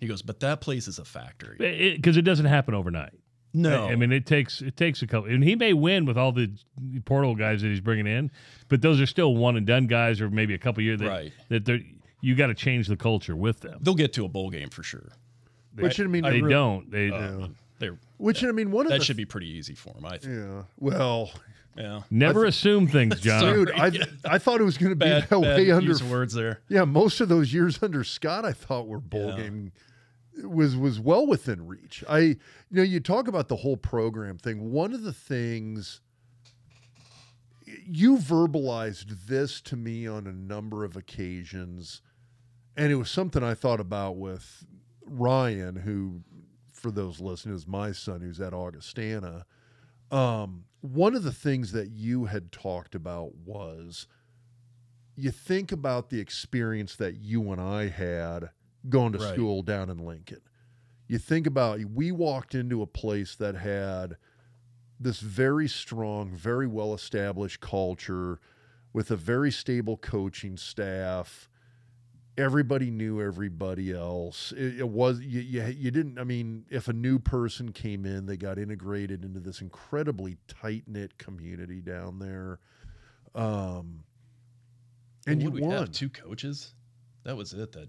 He 0.00 0.06
goes, 0.06 0.22
"But 0.22 0.40
that 0.40 0.60
place 0.60 0.88
is 0.88 0.98
a 0.98 1.04
factory." 1.04 1.56
because 1.96 2.16
it, 2.16 2.22
doesn't 2.22 2.46
happen 2.46 2.74
overnight. 2.74 3.12
No, 3.54 3.86
I, 3.86 3.92
I 3.92 3.96
mean 3.96 4.12
it 4.12 4.26
takes 4.26 4.60
it 4.60 4.76
takes 4.76 5.00
a 5.02 5.06
couple, 5.06 5.30
and 5.30 5.42
he 5.42 5.54
may 5.56 5.72
win 5.72 6.04
with 6.04 6.18
all 6.18 6.32
the 6.32 6.50
portal 7.06 7.34
guys 7.34 7.62
that 7.62 7.68
he's 7.68 7.80
bringing 7.80 8.06
in, 8.06 8.30
but 8.68 8.82
those 8.82 9.00
are 9.00 9.06
still 9.06 9.34
one 9.36 9.56
and 9.56 9.66
done 9.66 9.86
guys, 9.86 10.20
or 10.20 10.28
maybe 10.28 10.52
a 10.54 10.58
couple 10.58 10.82
years 10.82 11.00
that 11.00 11.08
Right. 11.08 11.32
that 11.48 11.64
they're 11.64 11.80
you 12.20 12.34
got 12.34 12.48
to 12.48 12.54
change 12.54 12.88
the 12.88 12.96
culture 12.96 13.36
with 13.36 13.60
them. 13.60 13.78
they'll 13.82 13.94
get 13.94 14.12
to 14.14 14.24
a 14.24 14.28
bowl 14.28 14.50
game 14.50 14.68
for 14.70 14.82
sure. 14.82 15.12
Which, 15.78 16.00
I 16.00 16.04
mean, 16.04 16.22
they 16.24 16.40
re- 16.40 16.50
don't. 16.50 16.90
They 16.90 17.10
Uh, 17.10 17.38
Yeah. 17.38 17.46
They're, 17.78 17.98
Which 18.16 18.42
I 18.42 18.52
mean, 18.52 18.70
one 18.70 18.86
of 18.86 18.92
that 18.92 19.00
the 19.00 19.04
should 19.04 19.18
be 19.18 19.26
pretty 19.26 19.48
easy 19.48 19.74
for 19.74 19.90
him, 19.94 20.06
I 20.06 20.16
think. 20.16 20.32
yeah. 20.34 20.62
Well, 20.78 21.30
Yeah. 21.76 22.02
Never 22.10 22.44
assume 22.44 22.86
things, 22.88 23.20
John. 23.20 23.42
dude, 23.42 23.70
I 23.72 23.90
I 24.24 24.38
thought 24.38 24.60
it 24.60 24.64
was 24.64 24.78
going 24.78 24.90
to 24.90 24.96
be 24.96 25.04
Bad, 25.06 25.22
that 25.24 25.30
bad 25.30 25.40
way 25.40 25.70
under 25.70 25.88
use 25.88 26.00
of 26.00 26.10
words 26.10 26.32
there. 26.34 26.60
Yeah, 26.68 26.84
most 26.84 27.20
of 27.20 27.28
those 27.28 27.52
years 27.52 27.82
under 27.82 28.02
Scott, 28.04 28.44
I 28.44 28.52
thought 28.52 28.86
were 28.86 29.00
bowl 29.00 29.28
Yeah. 29.30 29.36
game 29.36 29.72
was 30.44 30.76
was 30.76 30.98
well 31.00 31.26
within 31.26 31.66
reach. 31.66 32.02
I 32.08 32.18
you 32.20 32.36
know 32.70 32.82
you 32.82 33.00
talk 33.00 33.28
about 33.28 33.48
the 33.48 33.56
whole 33.56 33.76
program 33.76 34.38
thing. 34.38 34.70
One 34.70 34.92
of 34.94 35.02
the 35.02 35.12
things 35.12 36.00
you 37.84 38.16
verbalized 38.18 39.26
this 39.26 39.60
to 39.62 39.76
me 39.76 40.06
on 40.06 40.26
a 40.26 40.32
number 40.32 40.84
of 40.84 40.96
occasions, 40.96 42.00
and 42.76 42.92
it 42.92 42.96
was 42.96 43.10
something 43.10 43.42
I 43.42 43.54
thought 43.54 43.80
about 43.80 44.16
with 44.16 44.64
Ryan, 45.04 45.76
who, 45.76 46.20
for 46.72 46.90
those 46.90 47.20
listening, 47.20 47.54
is 47.56 47.66
my 47.66 47.92
son 47.92 48.20
who's 48.20 48.40
at 48.40 48.52
Augustana. 48.54 49.46
Um, 50.10 50.64
one 50.92 51.14
of 51.14 51.22
the 51.22 51.32
things 51.32 51.72
that 51.72 51.90
you 51.90 52.26
had 52.26 52.52
talked 52.52 52.94
about 52.94 53.34
was 53.34 54.06
you 55.16 55.30
think 55.30 55.72
about 55.72 56.10
the 56.10 56.20
experience 56.20 56.94
that 56.96 57.16
you 57.16 57.50
and 57.50 57.60
I 57.60 57.88
had 57.88 58.50
going 58.88 59.12
to 59.12 59.18
Right. 59.18 59.32
school 59.32 59.62
down 59.62 59.90
in 59.90 59.98
Lincoln. 59.98 60.42
You 61.08 61.18
think 61.18 61.46
about 61.46 61.80
we 61.84 62.12
walked 62.12 62.54
into 62.54 62.82
a 62.82 62.86
place 62.86 63.34
that 63.36 63.54
had 63.54 64.16
this 64.98 65.20
very 65.20 65.68
strong, 65.68 66.30
very 66.30 66.66
well 66.66 66.94
established 66.94 67.60
culture 67.60 68.38
with 68.92 69.10
a 69.10 69.16
very 69.16 69.50
stable 69.50 69.96
coaching 69.96 70.56
staff. 70.56 71.48
Everybody 72.38 72.90
knew 72.90 73.22
everybody 73.22 73.92
else. 73.92 74.52
It, 74.56 74.80
it 74.80 74.88
was 74.88 75.20
you, 75.20 75.40
you. 75.40 75.62
You 75.64 75.90
didn't. 75.90 76.18
I 76.18 76.24
mean, 76.24 76.66
if 76.68 76.86
a 76.88 76.92
new 76.92 77.18
person 77.18 77.72
came 77.72 78.04
in, 78.04 78.26
they 78.26 78.36
got 78.36 78.58
integrated 78.58 79.24
into 79.24 79.40
this 79.40 79.62
incredibly 79.62 80.36
tight 80.46 80.84
knit 80.86 81.16
community 81.16 81.80
down 81.80 82.18
there. 82.18 82.58
Um, 83.34 84.04
and 85.26 85.40
you 85.42 85.48
What 85.50 85.54
we 85.54 85.60
won. 85.62 85.70
have 85.78 85.90
two 85.92 86.10
coaches. 86.10 86.74
That 87.24 87.36
was 87.36 87.52
it 87.54 87.72
that 87.72 87.88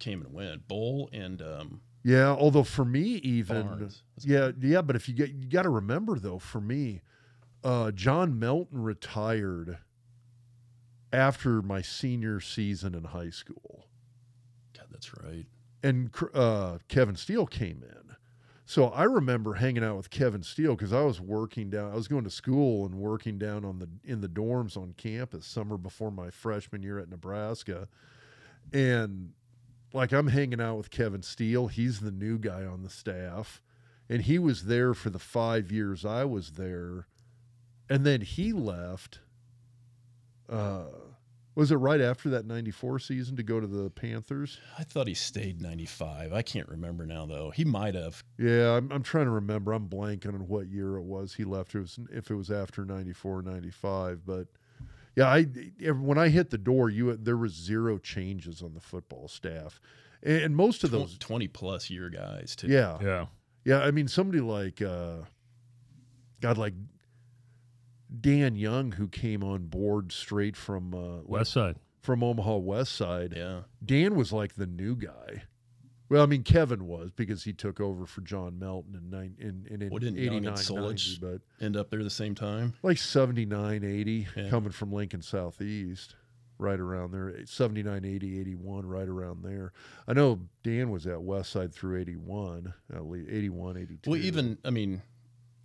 came 0.00 0.20
and 0.22 0.32
went. 0.32 0.66
Bowl 0.66 1.08
and 1.12 1.40
um, 1.40 1.80
Yeah, 2.02 2.30
although 2.30 2.64
for 2.64 2.84
me, 2.84 3.00
even 3.22 3.62
Barnes. 3.66 4.02
yeah, 4.22 4.50
yeah. 4.60 4.82
But 4.82 4.96
if 4.96 5.08
you 5.08 5.14
get, 5.14 5.30
you 5.30 5.48
got 5.48 5.62
to 5.62 5.70
remember 5.70 6.18
though, 6.18 6.38
for 6.40 6.60
me, 6.60 7.00
uh, 7.62 7.92
John 7.92 8.38
Melton 8.40 8.82
retired 8.82 9.78
after 11.12 11.62
my 11.62 11.82
senior 11.82 12.40
season 12.40 12.94
in 12.94 13.04
high 13.04 13.30
school, 13.30 13.86
God, 14.76 14.86
that's 14.90 15.12
right. 15.22 15.46
and 15.82 16.10
uh, 16.34 16.78
Kevin 16.88 17.16
Steele 17.16 17.46
came 17.46 17.82
in. 17.82 18.16
So 18.64 18.86
I 18.86 19.02
remember 19.04 19.54
hanging 19.54 19.84
out 19.84 19.96
with 19.98 20.08
Kevin 20.08 20.42
Steele 20.42 20.74
because 20.74 20.92
I 20.92 21.02
was 21.02 21.20
working 21.20 21.68
down. 21.68 21.92
I 21.92 21.94
was 21.94 22.08
going 22.08 22.24
to 22.24 22.30
school 22.30 22.86
and 22.86 22.94
working 22.94 23.36
down 23.36 23.64
on 23.64 23.78
the 23.80 23.88
in 24.04 24.20
the 24.20 24.28
dorms 24.28 24.76
on 24.76 24.94
campus 24.96 25.44
summer 25.44 25.76
before 25.76 26.10
my 26.10 26.30
freshman 26.30 26.82
year 26.82 26.98
at 26.98 27.10
Nebraska, 27.10 27.88
and 28.72 29.32
like 29.92 30.12
I'm 30.12 30.28
hanging 30.28 30.60
out 30.60 30.76
with 30.78 30.90
Kevin 30.90 31.22
Steele. 31.22 31.66
He's 31.66 32.00
the 32.00 32.12
new 32.12 32.38
guy 32.38 32.64
on 32.64 32.82
the 32.82 32.88
staff, 32.88 33.60
and 34.08 34.22
he 34.22 34.38
was 34.38 34.64
there 34.64 34.94
for 34.94 35.10
the 35.10 35.18
five 35.18 35.70
years 35.70 36.04
I 36.06 36.24
was 36.24 36.52
there, 36.52 37.08
and 37.90 38.06
then 38.06 38.22
he 38.22 38.52
left. 38.54 39.18
Uh, 40.52 40.84
was 41.54 41.70
it 41.70 41.76
right 41.76 42.00
after 42.00 42.30
that 42.30 42.46
'94 42.46 42.98
season 42.98 43.36
to 43.36 43.42
go 43.42 43.60
to 43.60 43.66
the 43.66 43.90
Panthers? 43.90 44.58
I 44.78 44.84
thought 44.84 45.06
he 45.06 45.14
stayed 45.14 45.60
95. 45.60 46.32
I 46.32 46.40
can't 46.42 46.68
remember 46.68 47.04
now, 47.06 47.26
though. 47.26 47.50
He 47.50 47.64
might 47.64 47.94
have. 47.94 48.22
Yeah, 48.38 48.76
I'm, 48.76 48.90
I'm 48.90 49.02
trying 49.02 49.26
to 49.26 49.30
remember. 49.32 49.72
I'm 49.72 49.88
blanking 49.88 50.34
on 50.34 50.48
what 50.48 50.68
year 50.68 50.96
it 50.96 51.02
was 51.02 51.34
he 51.34 51.44
left. 51.44 51.74
It 51.74 51.80
was 51.80 51.98
if 52.10 52.30
it 52.30 52.34
was 52.34 52.50
after 52.50 52.84
94, 52.86 53.42
95. 53.42 54.24
But 54.24 54.46
yeah, 55.14 55.28
I 55.28 55.42
when 55.90 56.16
I 56.16 56.28
hit 56.28 56.48
the 56.50 56.56
door, 56.58 56.88
you 56.88 57.14
there 57.16 57.36
was 57.36 57.52
zero 57.52 57.98
changes 57.98 58.62
on 58.62 58.72
the 58.72 58.80
football 58.80 59.28
staff, 59.28 59.78
and, 60.22 60.42
and 60.42 60.56
most 60.56 60.84
of 60.84 60.90
those. 60.90 61.18
20 61.18 61.48
plus 61.48 61.90
year 61.90 62.08
guys, 62.08 62.56
too. 62.56 62.68
Yeah, 62.68 62.98
Yeah. 63.02 63.26
yeah. 63.66 63.80
I 63.80 63.90
mean, 63.90 64.08
somebody 64.08 64.40
like 64.40 64.80
uh, 64.80 65.16
God, 66.40 66.56
like 66.56 66.72
Dan 68.20 68.56
Young, 68.56 68.92
who 68.92 69.08
came 69.08 69.42
on 69.42 69.66
board 69.66 70.12
straight 70.12 70.56
from 70.56 70.94
uh, 70.94 71.22
West 71.24 71.52
Side. 71.52 71.76
from 72.00 72.22
Omaha 72.22 72.56
West 72.56 72.92
Side. 72.94 73.32
Yeah. 73.36 73.60
Dan 73.84 74.14
was 74.16 74.32
like 74.32 74.54
the 74.54 74.66
new 74.66 74.94
guy. 74.96 75.44
Well, 76.10 76.22
I 76.22 76.26
mean, 76.26 76.42
Kevin 76.42 76.86
was 76.86 77.10
because 77.10 77.42
he 77.44 77.54
took 77.54 77.80
over 77.80 78.04
for 78.04 78.20
John 78.20 78.58
Melton 78.58 78.94
in 78.94 79.08
nine, 79.08 79.34
in, 79.38 79.66
in, 79.70 79.80
in 79.80 79.88
Well, 79.88 79.98
didn't 79.98 80.16
Young 80.18 80.36
and 80.44 80.46
89, 80.48 80.54
Solich 80.58 81.20
90, 81.22 81.38
but 81.58 81.64
End 81.64 81.74
up 81.76 81.88
there 81.90 82.02
the 82.04 82.10
same 82.10 82.34
time. 82.34 82.74
like 82.82 82.98
79, 82.98 83.82
80 83.82 84.26
Yeah. 84.36 84.50
coming 84.50 84.72
from 84.72 84.92
Lincoln 84.92 85.22
Southeast, 85.22 86.14
right 86.58 86.78
around 86.78 87.12
there. 87.12 87.34
79, 87.46 88.04
80, 88.04 88.40
81, 88.40 88.84
right 88.84 89.08
around 89.08 89.42
there. 89.42 89.72
I 90.06 90.12
know 90.12 90.40
Dan 90.62 90.90
was 90.90 91.06
at 91.06 91.22
West 91.22 91.50
Side 91.50 91.72
through 91.72 91.98
81, 92.00 92.74
at 92.94 93.06
least 93.06 93.30
81, 93.30 93.78
82. 93.78 94.10
Well, 94.10 94.20
even, 94.20 94.58
I 94.66 94.70
mean, 94.70 95.00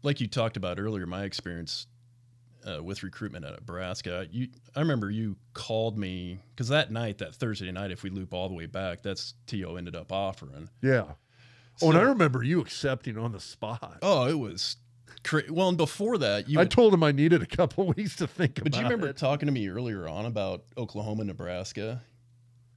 like 0.02 0.22
you 0.22 0.28
talked 0.28 0.56
about 0.56 0.80
earlier, 0.80 1.06
my 1.06 1.24
experience 1.26 1.88
uh, 2.68 2.84
with 2.84 3.04
recruitment 3.04 3.46
at 3.46 3.54
Nebraska, 3.54 4.28
you, 4.30 4.48
I 4.76 4.80
remember 4.82 5.10
you 5.10 5.38
called 5.54 5.98
me 5.98 6.40
because 6.50 6.68
that 6.70 6.92
night, 6.92 7.20
that 7.20 7.36
Thursday 7.36 7.72
night, 7.72 7.92
if 7.92 8.04
we 8.04 8.10
loop 8.10 8.34
all 8.34 8.50
the 8.50 8.56
way 8.56 8.66
back, 8.66 9.02
that's 9.04 9.34
T.O. 9.48 9.76
ended 9.76 9.96
up 9.96 10.12
offering. 10.12 10.70
Yeah. 10.82 11.06
Oh, 11.82 11.90
and 11.90 11.98
I 11.98 12.02
remember 12.02 12.44
you 12.44 12.60
accepting 12.60 13.18
on 13.18 13.32
the 13.32 13.40
spot. 13.40 14.00
Oh, 14.02 14.28
it 14.28 14.34
was 14.38 14.78
cra- 15.24 15.44
well, 15.50 15.70
and 15.70 15.78
before 15.78 16.18
that, 16.18 16.50
you 16.50 16.58
I 16.60 16.64
had- 16.64 16.72
told 16.72 16.94
him 16.94 17.04
I 17.04 17.12
needed 17.12 17.42
a 17.44 17.46
couple 17.46 17.88
weeks 17.96 18.16
to 18.18 18.28
think 18.28 18.56
But 18.56 18.62
about 18.68 18.72
But 18.72 18.78
you 18.80 18.84
remember 18.86 19.08
it. 19.08 19.18
talking 19.18 19.46
to 19.46 19.52
me 19.52 19.68
earlier 19.70 20.08
on 20.08 20.26
about 20.26 20.64
Oklahoma, 20.78 21.24
Nebraska? 21.24 22.02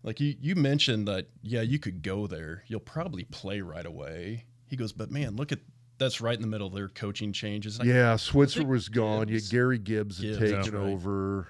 Like 0.03 0.20
you, 0.20 0.34
you 0.41 0.55
mentioned 0.55 1.09
that, 1.09 1.28
yeah, 1.43 1.61
you 1.62 1.78
could 1.78 2.03
go 2.03 2.26
there. 2.26 2.64
You'll 2.68 2.80
probably 2.80 3.24
play 3.24 3.61
right 3.61 3.84
away. 3.84 4.45
He 4.66 4.76
goes, 4.76 4.93
but 4.93 5.11
man, 5.11 5.36
look 5.36 5.51
at 5.53 5.59
that's 6.01 6.20
right 6.20 6.34
in 6.34 6.40
the 6.40 6.48
middle 6.48 6.66
of 6.66 6.74
their 6.74 6.88
coaching 6.88 7.32
changes. 7.32 7.78
Yeah, 7.84 8.16
Switzer 8.16 8.64
was 8.64 8.88
gone. 8.88 9.28
Yeah, 9.28 9.34
Gibbs- 9.34 9.48
Gary 9.51 9.78
Gibbs 9.78 10.16
had 10.16 10.38
Gibbs, 10.38 10.51
taken 10.51 10.74
right. 10.74 10.92
over, 10.92 11.46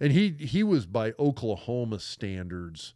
and 0.00 0.12
he 0.12 0.30
he 0.30 0.62
was 0.62 0.84
by 0.84 1.14
Oklahoma 1.18 2.00
standards 2.00 2.94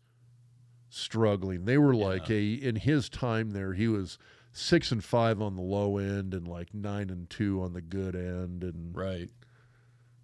struggling. 0.90 1.64
They 1.64 1.78
were 1.78 1.94
like 1.94 2.28
a 2.28 2.52
in 2.52 2.76
his 2.76 3.08
time 3.08 3.52
there. 3.52 3.72
He 3.72 3.88
was 3.88 4.18
six 4.52 4.90
and 4.90 5.02
five 5.02 5.40
on 5.40 5.54
the 5.56 5.62
low 5.62 5.96
end, 5.98 6.34
and 6.34 6.46
like 6.46 6.74
nine 6.74 7.08
and 7.08 7.30
two 7.30 7.62
on 7.62 7.72
the 7.72 7.80
good 7.80 8.14
end. 8.14 8.62
And 8.62 8.94
right. 8.94 9.30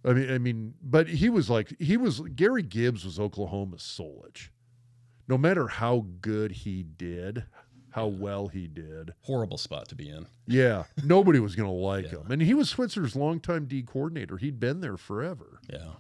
I 0.05 0.13
mean, 0.13 0.31
I 0.31 0.39
mean, 0.39 0.75
but 0.83 1.07
he 1.07 1.29
was 1.29 1.49
like 1.49 1.75
he 1.79 1.97
was 1.97 2.21
Gary 2.35 2.63
Gibbs 2.63 3.05
was 3.05 3.21
Oklahoma's 3.21 3.83
Solich. 3.83 4.49
No 5.29 5.39
matter 5.39 5.69
how 5.69 6.07
good 6.21 6.51
he 6.51 6.83
did, 6.83 7.45
how 7.93 8.07
well 8.09 8.49
he 8.49 8.67
did, 8.67 9.15
Horrible 9.23 9.59
spot 9.59 9.89
to 9.89 9.95
be 9.95 10.09
in. 10.11 10.27
yeah, 10.47 10.85
nobody 11.05 11.39
was 11.39 11.55
going 11.55 11.69
to 11.71 11.75
like 11.75 12.05
Yeah. 12.07 12.19
him. 12.21 12.31
And 12.31 12.43
he 12.43 12.55
was 12.55 12.69
Switzer's 12.69 13.15
longtime 13.17 13.67
D 13.67 13.83
coordinator. 13.83 14.37
He'd 14.37 14.59
been 14.61 14.81
there 14.81 14.97
forever. 14.97 15.61
Yeah. 15.71 15.93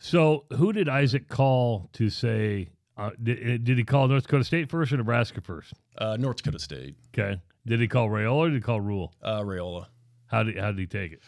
So, 0.00 0.44
who 0.56 0.72
did 0.72 0.88
Isaac 0.88 1.28
call 1.28 1.88
to 1.94 2.10
say? 2.10 2.70
Uh, 2.96 3.10
did, 3.22 3.64
did 3.64 3.78
he 3.78 3.84
call 3.84 4.06
North 4.08 4.24
Dakota 4.24 4.44
State 4.44 4.70
first 4.70 4.92
or 4.92 4.96
Nebraska 4.98 5.40
first? 5.40 5.72
Uh, 5.98 6.16
North 6.18 6.36
Dakota 6.36 6.58
State. 6.58 6.94
Okay. 7.16 7.40
Did 7.66 7.80
he 7.80 7.88
call 7.88 8.08
Raiola 8.08 8.34
or 8.34 8.48
did 8.50 8.56
he 8.56 8.60
call 8.60 8.80
Rhule? 8.80 9.12
Uh, 9.22 9.40
Raiola. 9.40 9.86
How 10.26 10.42
did 10.42 10.58
how 10.58 10.68
did 10.72 10.78
he 10.78 10.86
take 10.86 11.12
it? 11.12 11.20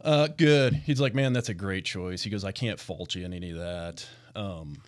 Uh, 0.00 0.28
good. 0.28 0.74
He's 0.74 1.00
like, 1.00 1.14
man, 1.14 1.32
that's 1.32 1.48
a 1.48 1.54
great 1.54 1.84
choice. 1.84 2.22
He 2.22 2.30
goes, 2.30 2.44
I 2.44 2.52
can't 2.52 2.78
fault 2.80 3.14
you 3.14 3.24
in 3.24 3.32
any 3.34 3.50
of 3.50 3.58
that. 3.58 4.08
Um, 4.34 4.80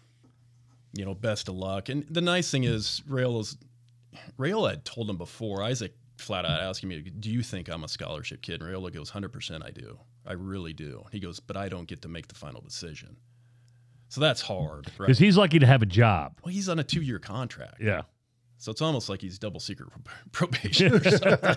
you 0.95 1.05
know, 1.05 1.15
best 1.15 1.49
of 1.49 1.55
luck. 1.57 1.89
And 1.89 2.05
the 2.09 2.21
nice 2.21 2.51
thing 2.51 2.65
is, 2.65 3.03
Raiola's 3.09 3.57
Raiola 4.39 4.71
had 4.71 4.85
told 4.85 5.09
him 5.11 5.17
before. 5.17 5.63
Isaac 5.63 5.95
flat 6.19 6.45
out 6.45 6.61
asking 6.61 6.89
me, 6.91 7.01
"Do 7.01 7.31
you 7.31 7.43
think 7.43 7.69
I'm 7.69 7.85
a 7.85 7.89
scholarship 7.89 8.43
kid?" 8.43 8.63
And 8.63 8.71
Raiola 8.73 8.93
goes, 8.93 9.11
"100% 9.11 9.65
I 9.65 9.71
do. 9.71 9.99
I 10.27 10.33
really 10.35 10.73
do." 10.73 11.05
He 11.13 11.21
goes, 11.21 11.41
"But 11.41 11.57
I 11.57 11.69
don't 11.69 11.87
get 11.89 12.03
to 12.03 12.09
make 12.09 12.29
the 12.29 12.35
final 12.35 12.61
decision." 12.61 13.17
So 14.09 14.21
that's 14.21 14.41
hard, 14.43 14.87
right? 14.99 15.07
Because 15.07 15.19
he's 15.19 15.37
lucky 15.37 15.59
to 15.61 15.67
have 15.67 15.83
a 15.83 15.87
job. 15.87 16.39
well, 16.45 16.53
he's 16.53 16.69
on 16.69 16.79
a 16.81 16.85
two-year 16.85 17.21
contract, 17.21 17.81
Yeah. 17.81 18.03
so 18.59 18.73
it's 18.73 18.83
almost 18.83 19.09
like 19.09 19.21
he's 19.21 19.39
double 19.39 19.61
secret 19.61 19.89
probation 20.33 20.95
or 20.95 21.05
something. 21.05 21.57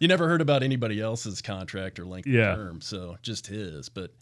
you 0.00 0.08
never 0.08 0.26
heard 0.28 0.40
about 0.40 0.62
anybody 0.62 1.00
else's 1.00 1.42
contract 1.42 1.98
or 1.98 2.06
length 2.06 2.26
Yeah. 2.26 2.52
of 2.52 2.56
term, 2.56 2.80
so 2.80 3.18
just 3.22 3.46
his. 3.48 3.88
But 3.90 4.12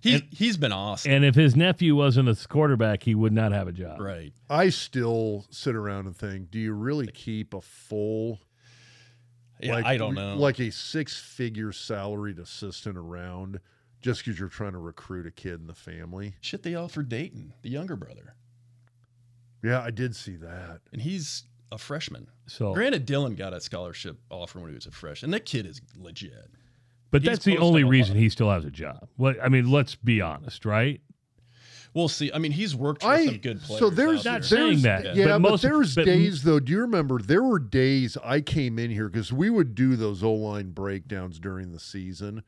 he 0.00 0.26
he's 0.30 0.56
been 0.56 0.72
awesome, 0.72 1.10
And 1.12 1.24
if 1.24 1.34
his 1.34 1.56
nephew 1.56 1.94
wasn't 1.96 2.28
a 2.28 2.48
quarterback, 2.48 3.02
he 3.02 3.14
would 3.14 3.32
not 3.32 3.52
have 3.52 3.66
a 3.68 3.72
job. 3.72 4.00
right? 4.00 4.32
I 4.48 4.68
still 4.70 5.44
sit 5.50 5.74
around 5.74 6.06
and 6.06 6.16
think, 6.16 6.50
do 6.50 6.58
you 6.58 6.72
really 6.72 7.06
keep 7.08 7.52
a 7.54 7.60
full, 7.60 8.40
Yeah, 9.60 9.74
like, 9.74 9.84
I 9.86 9.96
don't 9.96 10.14
know. 10.14 10.36
like 10.36 10.60
a 10.60 10.70
six 10.70 11.18
figure 11.18 11.72
salaried 11.72 12.38
assistant 12.38 12.96
around 12.96 13.58
just 14.00 14.24
because 14.24 14.38
you're 14.38 14.48
trying 14.48 14.72
to 14.72 14.78
recruit 14.78 15.26
a 15.26 15.30
kid 15.32 15.54
in 15.60 15.66
the 15.66 15.74
family? 15.74 16.34
shit, 16.40 16.62
they 16.62 16.74
offered 16.76 17.08
Dayton, 17.08 17.52
the 17.62 17.70
younger 17.70 17.96
brother. 17.96 18.34
Yeah, 19.64 19.80
I 19.82 19.90
did 19.90 20.14
see 20.14 20.36
that. 20.36 20.80
and 20.92 21.02
he's 21.02 21.42
a 21.72 21.78
freshman. 21.78 22.28
So, 22.46 22.72
Granted, 22.72 23.06
Dylan 23.06 23.36
got 23.36 23.52
a 23.52 23.60
scholarship 23.60 24.16
offer 24.30 24.60
when 24.60 24.68
he 24.70 24.74
was 24.76 24.86
a 24.86 24.90
freshman. 24.92 25.32
That 25.32 25.44
kid 25.44 25.66
is 25.66 25.80
legit. 25.96 26.48
But 27.10 27.22
he's 27.22 27.30
that's 27.30 27.44
the 27.44 27.58
only 27.58 27.84
reason 27.84 28.16
he 28.16 28.28
still 28.28 28.50
has 28.50 28.64
a 28.64 28.70
job. 28.70 29.08
Well, 29.16 29.34
I 29.42 29.48
mean, 29.48 29.70
let's 29.70 29.94
be 29.94 30.20
honest, 30.20 30.64
right? 30.64 31.00
We'll 31.94 32.08
see. 32.08 32.30
I 32.32 32.38
mean, 32.38 32.52
he's 32.52 32.76
worked 32.76 33.02
with 33.02 33.10
I 33.12 33.24
some 33.24 33.38
good 33.38 33.60
players. 33.62 33.80
so 33.80 33.88
there's 33.90 34.26
out 34.26 34.32
Not 34.32 34.40
there. 34.42 34.42
saying 34.42 34.82
there's- 34.82 35.02
that, 35.04 35.16
yeah, 35.16 35.24
but 35.24 35.38
but, 35.42 35.50
most- 35.50 35.62
there's 35.62 35.94
but- 35.94 36.04
days 36.04 36.42
though. 36.42 36.60
Do 36.60 36.70
you 36.72 36.80
remember 36.82 37.18
there 37.20 37.42
were 37.42 37.58
days 37.58 38.16
I 38.22 38.40
came 38.42 38.78
in 38.78 38.90
here 38.90 39.08
because 39.08 39.32
we 39.32 39.48
would 39.50 39.74
do 39.74 39.96
those 39.96 40.22
O 40.22 40.32
line 40.32 40.70
breakdowns 40.72 41.38
during 41.40 41.72
the 41.72 41.80
season. 41.80 42.42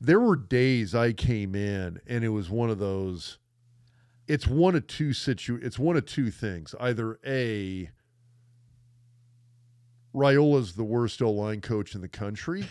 There 0.00 0.20
were 0.20 0.36
days 0.36 0.94
I 0.94 1.12
came 1.14 1.54
in 1.54 2.00
and 2.06 2.22
it 2.22 2.28
was 2.28 2.50
one 2.50 2.68
of 2.68 2.78
those. 2.78 3.38
It's 4.28 4.46
one 4.46 4.74
of 4.74 4.86
two 4.86 5.14
situ. 5.14 5.58
It's 5.62 5.78
one 5.78 5.96
of 5.96 6.04
two 6.04 6.30
things. 6.30 6.74
Either 6.78 7.18
a. 7.26 7.90
Raiola's 10.14 10.74
the 10.74 10.84
worst 10.84 11.20
O 11.22 11.30
line 11.30 11.60
coach 11.60 11.94
in 11.94 12.00
the 12.00 12.08
country, 12.08 12.66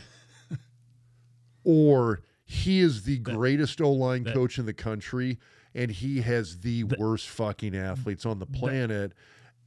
or 1.63 2.21
he 2.45 2.79
is 2.79 3.03
the 3.03 3.17
greatest 3.19 3.81
O 3.81 3.91
line 3.91 4.25
coach 4.25 4.57
in 4.59 4.65
the 4.65 4.73
country, 4.73 5.39
and 5.73 5.89
he 5.91 6.21
has 6.21 6.59
the 6.59 6.83
That- 6.83 6.99
worst 6.99 7.29
fucking 7.29 7.75
athletes 7.75 8.25
on 8.25 8.39
the 8.39 8.45
planet. 8.45 9.13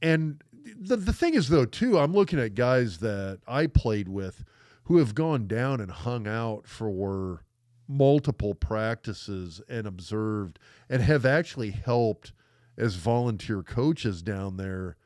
And 0.01 0.41
the 0.79 0.95
the 0.97 1.13
thing 1.13 1.33
is 1.33 1.49
though 1.49 1.65
too, 1.65 1.97
I'm 1.97 2.13
looking 2.13 2.39
at 2.39 2.55
guys 2.55 2.99
that 2.99 3.39
I 3.47 3.67
played 3.67 4.07
with 4.09 4.43
who 4.83 4.97
have 4.97 5.15
gone 5.15 5.47
down 5.47 5.81
and 5.81 5.91
hung 5.91 6.27
out 6.27 6.67
for 6.67 7.43
multiple 7.87 8.53
practices 8.53 9.61
and 9.69 9.87
observed 9.87 10.59
and 10.89 11.01
have 11.01 11.25
actually 11.25 11.71
helped 11.71 12.31
as 12.77 12.95
volunteer 12.95 13.63
coaches 13.63 14.21
down 14.21 14.57
there. 14.57 14.97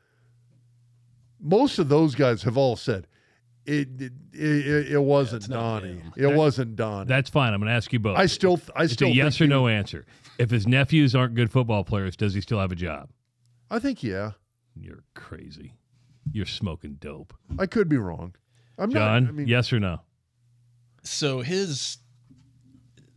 Most 1.40 1.78
of 1.78 1.88
those 1.88 2.14
guys 2.14 2.42
have 2.42 2.56
all 2.56 2.76
said 2.76 3.06
it 3.66 3.88
it, 4.00 4.12
it, 4.32 4.92
it 4.92 5.02
wasn't 5.02 5.42
it's 5.42 5.48
not 5.48 5.80
Donnie. 5.80 5.94
him. 5.98 6.12
It 6.16 6.22
That- 6.22 6.36
wasn't 6.36 6.76
Donnie. 6.76 7.08
That's 7.08 7.30
fine. 7.30 7.52
I'm 7.54 7.60
going 7.60 7.68
to 7.70 7.74
ask 7.76 7.92
you 7.92 7.98
both. 7.98 8.18
I 8.18 8.26
still 8.26 8.60
I 8.76 8.84
it's 8.84 8.92
still 8.94 9.08
a 9.08 9.12
yes 9.12 9.38
think 9.38 9.42
or 9.42 9.44
he- 9.54 9.60
no 9.60 9.68
answer. 9.68 10.06
If 10.38 10.50
his 10.50 10.66
nephews 10.66 11.14
aren't 11.14 11.34
good 11.34 11.50
football 11.52 11.84
players, 11.84 12.16
does 12.16 12.34
he 12.34 12.40
still 12.40 12.58
have 12.58 12.72
a 12.72 12.76
job? 12.76 13.10
I 13.70 13.78
think 13.78 14.02
yeah. 14.02 14.32
You're 14.74 15.04
crazy. 15.14 15.74
You're 16.32 16.46
smoking 16.46 16.94
dope. 17.00 17.34
I 17.58 17.66
could 17.66 17.88
be 17.88 17.96
wrong. 17.98 18.34
I'm 18.78 18.90
John, 18.90 19.24
not 19.24 19.28
I 19.28 19.32
mean 19.32 19.46
yes 19.46 19.72
or 19.72 19.78
no? 19.80 20.00
So 21.02 21.40
his 21.42 21.98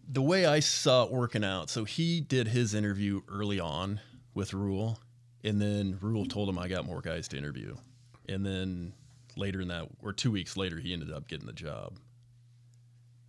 the 0.07 0.21
way 0.21 0.45
I 0.45 0.59
saw 0.59 1.05
it 1.05 1.11
working 1.11 1.43
out, 1.43 1.69
so 1.69 1.83
he 1.83 2.21
did 2.21 2.47
his 2.49 2.73
interview 2.75 3.21
early 3.27 3.59
on 3.59 4.01
with 4.33 4.53
Rhule, 4.53 4.99
and 5.43 5.59
then 5.61 5.97
Rhule 6.01 6.25
told 6.25 6.49
him 6.49 6.59
I 6.59 6.67
got 6.67 6.85
more 6.85 7.01
guys 7.01 7.27
to 7.29 7.37
interview. 7.37 7.75
And 8.27 8.45
then 8.45 8.93
later 9.37 9.61
in 9.61 9.67
that 9.69 9.87
or 10.01 10.13
two 10.13 10.31
weeks 10.31 10.55
later 10.57 10.79
he 10.79 10.93
ended 10.93 11.11
up 11.11 11.27
getting 11.27 11.45
the 11.47 11.53
job. 11.53 11.97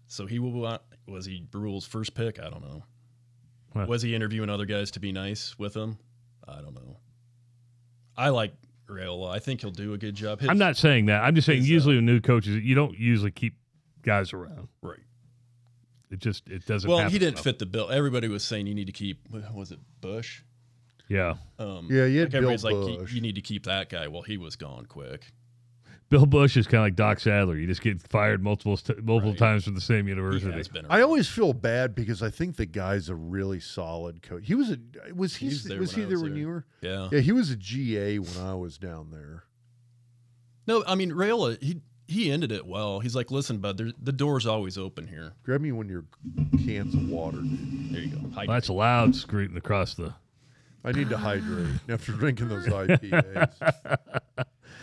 So 0.07 0.27
he 0.27 0.39
wa- 0.39 0.79
was 1.07 1.27
he 1.27 1.45
Rhule's 1.53 1.87
first 1.87 2.15
pick? 2.15 2.39
I 2.41 2.49
don't 2.51 2.63
know. 2.63 2.85
Huh. 3.75 3.87
Was 3.89 4.03
he 4.03 4.15
interviewing 4.15 4.49
other 4.51 4.65
guys 4.67 4.91
to 4.93 5.01
be 5.01 5.13
nice 5.13 5.59
with 5.59 5.75
him? 5.75 5.99
I 6.47 6.61
don't 6.61 6.75
know. 6.75 6.97
I 8.17 8.29
like 8.31 8.55
Raiola. 8.87 9.31
I 9.31 9.39
think 9.41 9.61
he'll 9.61 9.71
do 9.71 9.93
a 9.95 9.99
good 9.99 10.15
job. 10.15 10.41
His- 10.41 10.49
I'm 10.49 10.59
not 10.59 10.77
saying 10.77 11.07
that. 11.07 11.23
I'm 11.23 11.35
just 11.35 11.47
saying 11.47 11.61
his, 11.63 11.71
uh, 11.71 11.73
usually 11.75 11.95
with 11.97 12.05
new 12.05 12.21
coaches, 12.21 12.57
you 12.65 12.75
don't 12.75 12.97
usually 12.97 13.33
keep 13.33 13.57
guys 14.03 14.33
around. 14.33 14.69
right. 14.83 15.01
It 16.09 16.21
just 16.21 16.49
it 16.49 16.65
doesn't. 16.67 16.89
Well, 16.89 17.09
he 17.11 17.19
didn't 17.19 17.35
enough. 17.35 17.43
fit 17.45 17.59
the 17.59 17.67
bill. 17.67 17.91
Everybody 17.91 18.29
was 18.29 18.45
saying 18.45 18.69
you 18.69 18.75
need 18.77 18.87
to 18.87 18.93
keep. 18.93 19.29
Was 19.53 19.73
it 19.73 19.81
Bush? 20.01 20.43
Yeah, 21.09 21.35
Um, 21.59 21.89
Yeah, 21.91 22.05
you 22.07 22.21
had 22.21 22.27
like 22.27 22.31
Bill 22.33 22.39
everybody's 22.51 22.65
like, 22.65 22.75
you, 22.75 23.07
you 23.17 23.21
need 23.21 23.35
to 23.37 23.41
keep 23.41 23.65
that 23.67 23.89
guy. 23.91 24.07
Well, 24.09 24.23
he 24.23 24.37
was 24.39 24.55
gone 24.57 24.87
quick. 24.87 25.33
Bill 26.09 26.25
Bush 26.27 26.57
is 26.57 26.67
kind 26.69 26.77
of 26.77 26.83
like 26.85 26.95
Doc 26.95 27.19
Sadler. 27.19 27.57
You 27.57 27.67
just 27.67 27.81
get 27.83 28.01
fired 28.01 28.41
multiple 28.43 28.77
st- 28.77 29.05
multiple 29.05 29.33
Right. 29.33 29.39
times 29.39 29.65
from 29.65 29.75
the 29.75 29.81
same 29.81 30.07
university. 30.07 30.53
has 30.53 30.69
been. 30.69 30.87
I 30.89 31.01
always 31.01 31.29
feel 31.29 31.53
bad 31.53 31.95
because 31.97 32.23
I 32.23 32.31
think 32.31 32.57
the 32.57 32.67
guy's 32.67 33.09
a 33.09 33.15
really 33.17 33.59
solid 33.59 34.23
coach. 34.23 34.45
He 34.47 34.55
was 34.55 34.71
a 34.71 34.79
was 35.15 35.35
he 35.37 35.47
He 35.47 35.53
was 35.53 35.65
there 35.65 35.79
was 35.81 35.93
he 35.95 36.03
I 36.03 36.05
there 36.05 36.13
was 36.15 36.23
when 36.23 36.33
there. 36.33 36.41
you 36.41 36.47
were? 36.49 36.65
Yeah. 36.81 37.09
Yeah, 37.11 37.19
he 37.21 37.33
was 37.33 37.51
a 37.51 37.57
GA 37.57 38.21
when 38.21 38.37
I 38.39 38.55
was 38.55 38.79
down 38.79 39.11
there. 39.11 39.45
No, 40.69 40.85
I 40.87 40.95
mean 40.95 41.11
Raiola. 41.11 41.61
He 41.63 41.81
he 42.09 42.31
ended 42.31 42.53
it 42.53 42.65
well. 42.67 43.01
He's 43.01 43.17
like, 43.17 43.33
listen, 43.33 43.59
bud, 43.59 43.77
the 44.01 44.13
door's 44.13 44.47
always 44.47 44.79
open 44.79 45.09
here. 45.09 45.33
Grab 45.43 45.61
me 45.61 45.73
one 45.73 45.87
of 45.87 45.91
your 45.91 46.05
cans 46.65 46.95
of 46.95 47.09
water. 47.09 47.39
dude. 47.39 47.93
There 47.93 48.01
you 48.03 48.09
go. 48.11 48.19
Hi- 48.33 48.45
Well, 48.47 48.55
that's 48.57 48.71
loud 48.71 49.17
screaming 49.17 49.57
across 49.57 49.95
the. 49.95 50.15
I 50.85 50.93
need 50.93 51.09
to 51.11 51.19
hydrate 51.19 51.81
after 51.89 52.13
drinking 52.13 52.47
those 52.49 52.67
IPAs. 52.69 53.51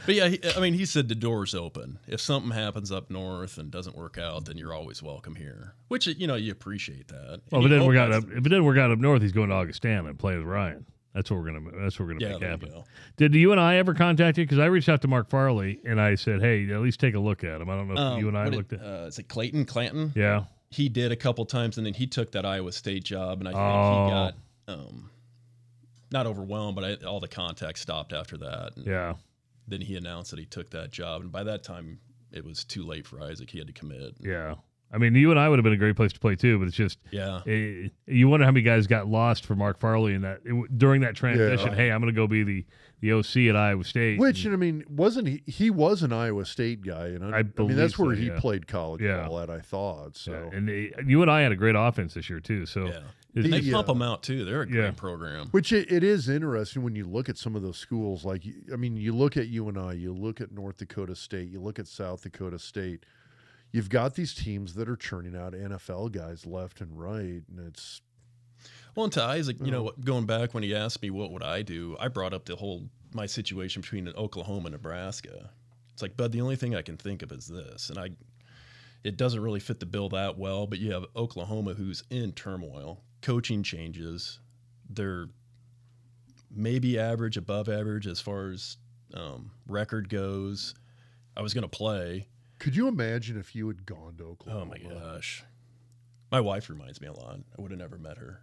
But 0.05 0.15
yeah, 0.15 0.27
he, 0.27 0.39
I 0.55 0.59
mean, 0.59 0.73
he 0.73 0.85
said 0.85 1.07
the 1.07 1.15
door's 1.15 1.55
open. 1.55 1.99
If 2.07 2.19
something 2.21 2.51
happens 2.51 2.91
up 2.91 3.09
north 3.09 3.57
and 3.57 3.71
doesn't 3.71 3.95
work 3.95 4.17
out, 4.17 4.45
then 4.45 4.57
you're 4.57 4.73
always 4.73 5.01
welcome 5.01 5.35
here. 5.35 5.75
Which 5.87 6.07
you 6.07 6.27
know 6.27 6.35
you 6.35 6.51
appreciate 6.51 7.07
that. 7.09 7.41
Well, 7.51 7.61
And 7.61 7.65
if 7.65 7.65
it 7.65 7.69
didn't 7.75 7.85
work 7.87 7.97
out 7.97 8.11
up, 8.11 8.23
if 8.25 8.37
it 8.37 8.43
didn't 8.43 8.65
work 8.65 8.77
out 8.77 8.91
up 8.91 8.99
north, 8.99 9.21
he's 9.21 9.31
going 9.31 9.49
to 9.49 9.55
Augustana 9.55 10.09
and 10.09 10.19
play 10.19 10.35
with 10.37 10.45
Ryan. 10.45 10.85
That's 11.13 11.29
what 11.29 11.39
we're 11.39 11.45
gonna. 11.45 11.61
That's 11.81 11.99
what 11.99 12.07
we're 12.07 12.15
gonna 12.15 12.25
Yeah, 12.25 12.33
make 12.39 12.41
happen. 12.63 12.83
Did 13.17 13.35
UNI 13.35 13.77
ever 13.77 13.93
contact 13.93 14.37
you? 14.39 14.45
Because 14.45 14.57
I 14.59 14.65
reached 14.65 14.89
out 14.89 15.01
to 15.03 15.07
Mark 15.07 15.29
Farley 15.29 15.79
and 15.85 16.01
I 16.01 16.15
said, 16.15 16.41
"Hey, 16.41 16.67
at 16.71 16.81
least 16.81 16.99
take 16.99 17.13
a 17.13 17.19
look 17.19 17.43
at 17.43 17.61
him." 17.61 17.69
I 17.69 17.75
don't 17.75 17.87
know 17.87 17.93
if 17.93 17.99
Um, 17.99 18.19
UNI 18.19 18.49
looked 18.49 18.73
at. 18.73 18.79
Uh, 18.81 19.05
is 19.05 19.19
it 19.19 19.27
Clayton 19.27 19.65
Clanton? 19.65 20.11
Yeah. 20.15 20.45
he 20.71 20.89
did 20.89 21.11
a 21.11 21.15
couple 21.15 21.45
times, 21.45 21.77
and 21.77 21.85
then 21.85 21.93
he 21.93 22.07
took 22.07 22.31
that 22.31 22.47
Iowa 22.47 22.71
State 22.71 23.03
job, 23.03 23.39
and 23.41 23.47
I 23.47 23.51
think 23.51 23.61
Oh. 23.63 24.05
he 24.05 24.11
got 24.11 24.35
um, 24.67 25.09
not 26.11 26.25
overwhelmed, 26.25 26.75
but 26.75 26.83
I, 26.83 27.05
all 27.05 27.19
the 27.19 27.27
contact 27.27 27.77
stopped 27.77 28.11
after 28.11 28.37
that. 28.37 28.75
And 28.75 28.85
Yeah. 28.87 29.13
Then 29.67 29.81
he 29.81 29.95
announced 29.95 30.31
that 30.31 30.39
he 30.39 30.45
took 30.45 30.69
that 30.71 30.91
job, 30.91 31.21
and 31.21 31.31
by 31.31 31.43
that 31.43 31.63
time, 31.63 31.99
it 32.31 32.43
was 32.43 32.63
too 32.63 32.83
late 32.83 33.07
for 33.07 33.21
Isaac. 33.21 33.49
He 33.49 33.59
had 33.59 33.67
to 33.67 33.73
commit. 33.73 34.15
Yeah. 34.19 34.55
I 34.91 34.99
mean, 34.99 35.15
UNI 35.15 35.47
would 35.49 35.57
have 35.57 35.63
been 35.63 35.73
a 35.73 35.77
great 35.77 35.95
place 35.95 36.13
to 36.13 36.19
play 36.19 36.35
too, 36.35 36.59
but 36.59 36.67
it's 36.67 36.77
just 36.77 36.99
Yeah, 37.09 37.41
eh, 37.47 37.87
you 38.05 38.27
wonder 38.27 38.45
how 38.45 38.51
many 38.51 38.61
guys 38.61 38.85
got 38.85 39.07
lost 39.07 39.43
for 39.43 39.55
Mark 39.55 39.79
Farley 39.79 40.13
in 40.13 40.21
that 40.21 40.41
it- 40.45 40.77
during 40.77 41.01
that 41.01 41.15
transition. 41.15 41.69
right. 41.69 41.75
Hey, 41.77 41.91
I'm 41.91 41.99
going 41.99 42.13
to 42.13 42.15
go 42.15 42.27
be 42.27 42.43
the 42.43 42.65
the 43.01 43.11
OC 43.11 43.49
at 43.49 43.55
Iowa 43.55 43.83
State. 43.83 44.19
Which 44.19 44.45
I 44.45 44.55
mean, 44.55 44.83
wasn't 44.87 45.27
he? 45.27 45.41
He 45.47 45.69
was 45.71 46.03
an 46.03 46.13
Iowa 46.13 46.45
State 46.45 46.83
guy, 46.83 47.07
and 47.07 47.25
I, 47.25 47.39
I 47.39 47.43
I, 47.57 47.61
mean 47.63 47.75
that's 47.75 47.97
where 47.97 48.13
he 48.15 48.27
yeah. 48.27 48.39
played 48.39 48.67
college 48.67 49.01
Yeah. 49.01 49.27
ball 49.27 49.39
at. 49.39 49.49
I 49.49 49.59
thought 49.61 50.15
so. 50.15 50.31
Yeah, 50.51 50.57
and 50.57 50.69
eh, 50.69 50.89
UNI 51.07 51.41
had 51.41 51.51
a 51.51 51.55
great 51.57 51.75
offense 51.75 52.13
this 52.13 52.29
year 52.29 52.39
too. 52.39 52.65
So 52.67 52.93
they 53.33 53.61
The, 53.61 53.71
pump 53.71 53.89
uh, 53.89 53.93
them 53.93 54.01
out 54.01 54.23
too. 54.23 54.45
They're 54.45 54.61
a 54.61 54.67
great 54.67 54.77
yeah. 54.77 54.91
program. 54.91 55.47
Which 55.51 55.71
it, 55.71 55.91
it 55.91 56.03
is 56.03 56.29
interesting 56.29 56.83
when 56.83 56.95
you 56.95 57.05
look 57.05 57.29
at 57.29 57.37
some 57.37 57.55
of 57.55 57.61
those 57.61 57.77
schools. 57.77 58.23
Like, 58.23 58.43
I 58.71 58.75
mean, 58.75 58.95
you 58.95 59.13
look 59.13 59.37
at 59.37 59.47
UNI, 59.47 59.95
you 59.97 60.13
look 60.13 60.39
at 60.39 60.51
North 60.51 60.77
Dakota 60.77 61.15
State, 61.15 61.49
you 61.49 61.59
look 61.59 61.79
at 61.79 61.87
South 61.87 62.21
Dakota 62.21 62.59
State. 62.59 63.05
You've 63.71 63.89
got 63.89 64.13
these 64.13 64.35
teams 64.35 64.75
that 64.75 64.87
are 64.87 64.95
churning 64.95 65.35
out 65.35 65.53
NFL 65.53 66.11
guys 66.11 66.45
left 66.45 66.79
and 66.79 66.99
right, 66.99 67.41
and 67.49 67.59
it's 67.67 68.01
Well, 68.95 69.05
and 69.05 69.13
to 69.13 69.23
Isaac, 69.23 69.57
you 69.59 69.71
know, 69.71 69.89
Oh. 69.89 69.93
going 70.03 70.27
back 70.27 70.53
when 70.53 70.61
he 70.61 70.75
asked 70.75 71.01
me 71.01 71.09
what 71.09 71.31
would 71.31 71.41
I 71.41 71.63
do, 71.63 71.97
I 71.99 72.07
brought 72.09 72.33
up 72.35 72.45
the 72.45 72.55
whole 72.55 72.87
my 73.13 73.25
situation 73.25 73.81
between 73.81 74.07
Oklahoma 74.09 74.67
and 74.67 74.73
Nebraska. 74.73 75.49
It's 75.91 76.03
like, 76.03 76.15
bud, 76.15 76.31
the 76.31 76.41
only 76.41 76.55
thing 76.55 76.75
I 76.75 76.81
can 76.83 76.97
think 76.97 77.23
of 77.23 77.31
is 77.31 77.47
this, 77.47 77.89
and 77.89 77.97
I, 77.97 78.09
it 79.03 79.17
doesn't 79.17 79.41
really 79.41 79.59
fit 79.59 79.79
the 79.79 79.85
bill 79.87 80.09
that 80.09 80.37
well. 80.37 80.67
But 80.67 80.77
you 80.79 80.91
have 80.91 81.05
Oklahoma, 81.15 81.73
who's 81.73 82.03
in 82.11 82.31
turmoil, 82.33 83.01
coaching 83.23 83.63
changes, 83.63 84.39
they're 84.87 85.25
maybe 86.51 86.99
average, 86.99 87.37
above 87.37 87.67
average 87.67 88.05
as 88.05 88.19
far 88.19 88.49
as 88.49 88.77
um, 89.15 89.49
record 89.67 90.09
goes. 90.09 90.75
I 91.35 91.41
was 91.41 91.55
going 91.55 91.63
to 91.63 91.67
play. 91.67 92.27
Could 92.59 92.75
you 92.75 92.87
imagine 92.87 93.39
if 93.39 93.55
you 93.55 93.67
had 93.67 93.85
gone 93.85 94.15
to 94.19 94.25
Oklahoma? 94.25 94.75
Oh 94.75 94.89
my 94.89 94.93
gosh, 94.93 95.43
my 96.31 96.39
wife 96.39 96.69
reminds 96.69 97.01
me 97.01 97.07
a 97.07 97.13
lot. 97.13 97.39
I 97.57 97.61
would 97.61 97.71
have 97.71 97.79
never 97.79 97.97
met 97.97 98.17
her. 98.17 98.41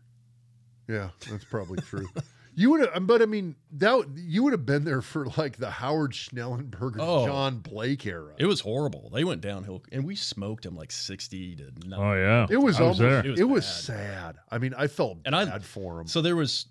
Yeah, 0.88 1.10
that's 1.30 1.44
probably 1.44 1.80
true. 1.82 2.08
You 2.54 2.70
would 2.72 2.80
have, 2.80 2.90
um, 2.94 3.06
but 3.06 3.22
I 3.22 3.26
mean, 3.26 3.54
that 3.72 4.06
you 4.16 4.42
would 4.42 4.52
have 4.52 4.66
been 4.66 4.84
there 4.84 5.00
for 5.02 5.26
like 5.36 5.56
the 5.56 5.70
Howard 5.70 6.12
Schnellenberger, 6.12 6.96
Oh. 6.98 7.26
John 7.26 7.58
Blake 7.58 8.04
era. 8.06 8.34
It 8.38 8.46
was 8.46 8.60
horrible. 8.60 9.08
They 9.12 9.24
went 9.24 9.40
downhill, 9.40 9.82
and 9.92 10.04
we 10.04 10.16
smoked 10.16 10.64
them 10.64 10.76
like 10.76 10.90
sixty 10.92 11.54
to 11.56 11.70
nine. 11.86 12.00
oh 12.00 12.14
yeah, 12.14 12.46
It 12.50 12.56
was 12.58 12.76
I 12.80 12.82
was 12.88 13.00
almost. 13.00 13.00
there. 13.24 13.32
It 13.32 13.38
It 13.38 13.44
was, 13.44 13.64
was 13.64 13.66
sad. 13.66 14.36
I 14.50 14.58
mean, 14.58 14.74
I 14.76 14.88
felt 14.88 15.18
And 15.24 15.34
I- 15.36 15.44
bad 15.44 15.64
for 15.64 16.00
him. 16.00 16.06
So 16.08 16.20
there 16.22 16.36
was 16.36 16.66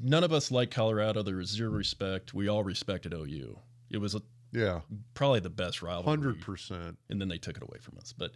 none 0.00 0.24
of 0.24 0.32
us 0.32 0.50
liked 0.50 0.74
Colorado. 0.74 1.22
There 1.22 1.36
was 1.36 1.50
zero 1.50 1.70
respect. 1.70 2.34
We 2.34 2.48
all 2.48 2.64
respected 2.64 3.12
OU. 3.14 3.58
It 3.90 3.98
was 3.98 4.14
a, 4.14 4.22
yeah, 4.52 4.80
probably 5.14 5.40
the 5.40 5.50
best 5.50 5.82
rivalry. 5.82 6.04
hundred 6.08 6.40
percent. 6.40 6.98
and 7.10 7.20
then 7.20 7.28
they 7.28 7.38
took 7.38 7.56
it 7.56 7.62
away 7.62 7.78
from 7.80 7.96
us. 7.98 8.12
But 8.12 8.32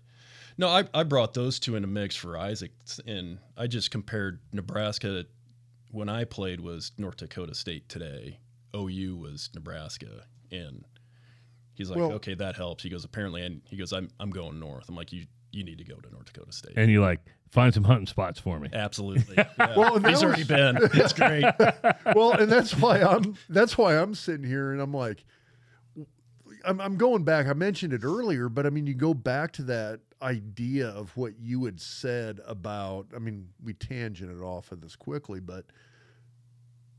no, 0.59 0.69
I, 0.69 0.85
I 0.95 1.03
brought 1.03 1.35
those 1.35 1.59
two 1.59 1.77
in 1.77 1.85
a 1.85 1.87
mix 1.89 2.15
for 2.17 2.39
Isaac, 2.39 2.73
and 3.07 3.39
I 3.57 3.67
just 3.67 3.91
compared 3.91 4.41
Nebraska 4.53 5.27
when 5.97 6.09
I 6.09 6.25
played 6.25 6.61
was 6.61 6.93
North 6.99 7.17
Dakota 7.17 7.55
State 7.55 7.89
today. 7.89 8.39
OU 8.77 9.17
was 9.17 9.49
Nebraska, 9.55 10.25
and 10.53 10.85
he's 11.75 11.89
like, 11.89 11.99
Well- 11.99 12.13
okay, 12.13 12.35
that 12.35 12.55
helps. 12.57 12.83
He 12.83 12.91
goes, 12.91 13.05
apparently, 13.05 13.43
and 13.43 13.63
he 13.69 13.77
goes, 13.77 13.93
I'm 13.93 14.09
I'm 14.21 14.31
going 14.31 14.61
north. 14.61 14.89
I'm 14.89 14.95
like, 14.97 15.13
you 15.13 15.25
you 15.53 15.65
need 15.65 15.79
to 15.79 15.85
go 15.85 15.95
to 15.97 16.11
North 16.11 16.31
Dakota 16.31 16.53
State. 16.53 16.75
and 16.77 16.91
you 16.91 17.01
like 17.01 17.21
find 17.51 17.73
some 17.73 17.85
hunting 17.85 18.07
spots 18.07 18.39
for 18.39 18.59
me. 18.61 18.69
Absolutely. 18.73 19.37
Yeah. 19.59 19.75
Well, 19.77 19.97
and 19.97 20.05
that 20.05 20.11
he's 20.11 20.23
already 20.23 20.45
been. 20.45 20.77
It's 20.95 21.15
great. 21.15 21.45
well, 22.15 22.33
and 22.33 22.51
that's 22.53 22.77
why 22.77 23.01
I'm 23.01 23.37
that's 23.49 23.79
why 23.79 23.97
I'm 23.97 24.15
sitting 24.15 24.45
here 24.47 24.73
and 24.73 24.83
I'm 24.83 24.93
like, 24.93 25.25
I'm, 26.65 26.81
I'm 26.81 26.97
going 26.97 27.25
back. 27.25 27.47
I 27.47 27.53
mentioned 27.55 27.93
it 27.95 28.05
earlier, 28.05 28.49
but 28.51 28.67
I 28.67 28.71
mean, 28.71 28.87
you 28.87 28.95
go 28.95 29.15
back 29.15 29.53
to 29.53 29.63
that 29.65 30.01
idea 30.21 30.89
of 30.89 31.17
what 31.17 31.39
you 31.39 31.65
had 31.65 31.81
said 31.81 32.41
about. 32.47 33.07
I 33.15 33.19
mean, 33.19 33.49
we 33.63 33.73
tangented 33.75 34.43
off 34.43 34.73
of 34.73 34.81
this 34.81 34.97
quickly, 34.97 35.41
but 35.41 35.65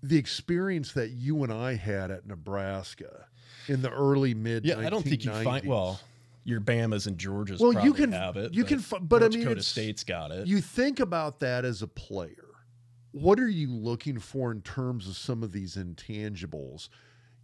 the 0.04 0.18
experience 0.18 0.92
that 0.94 1.10
you 1.12 1.44
and 1.44 1.52
I 1.52 1.76
had 1.76 2.12
at 2.12 2.26
Nebraska 2.28 3.26
in 3.68 3.82
the 3.82 3.92
early 3.92 4.34
mid. 4.34 4.66
Yeah, 4.66 4.80
I 4.80 4.90
don't 4.90 5.04
think 5.04 5.24
you 5.26 5.32
find 5.32 5.66
well. 5.68 6.00
Your 6.44 6.62
Bama's 6.62 7.08
and 7.08 7.18
Georgia's 7.18 7.60
Well, 7.60 7.84
you 7.84 7.94
can- 7.94 8.14
have 8.14 8.38
it. 8.38 8.54
you 8.54 8.64
but 8.64 8.70
can 8.70 9.06
but 9.08 9.24
I 9.24 9.28
mean, 9.28 9.40
Dakota 9.42 9.62
State's 9.64 10.04
got 10.06 10.32
it. 10.32 10.48
You 10.48 10.62
think 10.62 11.00
about 11.02 11.40
that 11.42 11.66
as 11.66 11.82
a 11.82 11.88
player. 11.88 12.46
What 13.12 13.40
are 13.40 13.50
you 13.50 13.70
looking 13.74 14.20
for 14.20 14.52
in 14.52 14.62
terms 14.62 15.08
of 15.10 15.18
some 15.18 15.44
of 15.44 15.52
these 15.52 15.76
intangibles? 15.76 16.88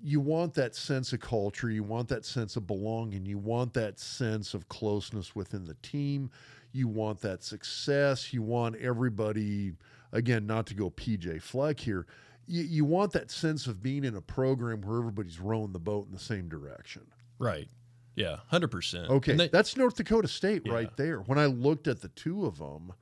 You 0.02 0.20
want 0.20 0.54
that 0.54 0.76
sense 0.76 1.12
of 1.14 1.20
culture, 1.22 1.70
you 1.70 1.84
want 1.84 2.10
that 2.10 2.26
sense 2.26 2.56
of 2.56 2.68
belonging, 2.68 3.26
you 3.26 3.38
want 3.38 3.74
that 3.74 4.00
sense 4.00 4.54
of 4.54 4.68
closeness 4.70 5.36
within 5.36 5.66
the 5.66 5.76
team, 5.82 6.30
you 6.72 6.88
want 6.88 7.22
that 7.22 7.44
success, 7.44 8.34
you 8.34 8.42
want 8.42 8.76
everybody, 8.78 9.74
again, 10.12 10.46
not 10.46 10.66
to 10.68 10.76
go 10.76 10.90
PJ 10.90 11.42
Fleck 11.42 11.80
here, 11.80 12.06
you, 12.48 12.64
you 12.64 12.86
want 12.86 13.12
that 13.14 13.32
sense 13.32 13.68
of 13.68 13.82
being 13.82 14.04
in 14.04 14.16
a 14.16 14.22
program 14.22 14.82
where 14.82 14.98
everybody's 15.00 15.40
rowing 15.40 15.72
the 15.72 15.80
boat 15.80 16.06
in 16.08 16.12
the 16.14 16.20
same 16.20 16.50
direction. 16.50 17.04
right. 17.40 17.68
Yeah, 18.16 18.38
hundred 18.50 18.68
percent. 18.70 19.10
Okay, 19.10 19.48
that's 19.52 19.76
North 19.76 19.96
Dakota 19.96 20.28
State 20.28 20.62
Yeah. 20.66 20.74
right 20.74 20.98
there. 20.98 21.22
When 21.22 21.40
I 21.40 21.48
looked 21.48 21.88
at 21.88 22.02
the 22.02 22.10
two 22.10 22.46
of 22.46 22.60
them, 22.60 22.94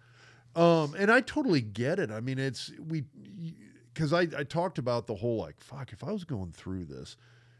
um, 0.55 0.95
and 0.97 1.11
I 1.11 1.19
totally 1.19 1.59
get 1.59 1.99
it. 1.99 2.09
I 2.11 2.21
mean, 2.21 2.39
it's 2.39 2.71
we 2.79 3.03
because 3.93 4.13
I, 4.13 4.21
I 4.37 4.43
talked 4.45 4.77
about 4.77 5.07
the 5.07 5.15
whole 5.15 5.35
like 5.37 5.59
fuck. 5.59 5.91
If 5.91 6.01
I 6.01 6.13
was 6.13 6.23
going 6.23 6.53
through 6.53 6.85
this, 6.85 7.17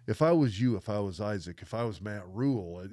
if 0.08 0.22
I 0.22 0.32
was 0.32 0.62
you, 0.62 0.78
if 0.78 0.88
I 0.88 1.00
was 1.00 1.20
Isaac, 1.20 1.60
if 1.62 1.74
I 1.74 1.84
was 1.84 2.00
Matt 2.00 2.24
Rhule, 2.30 2.88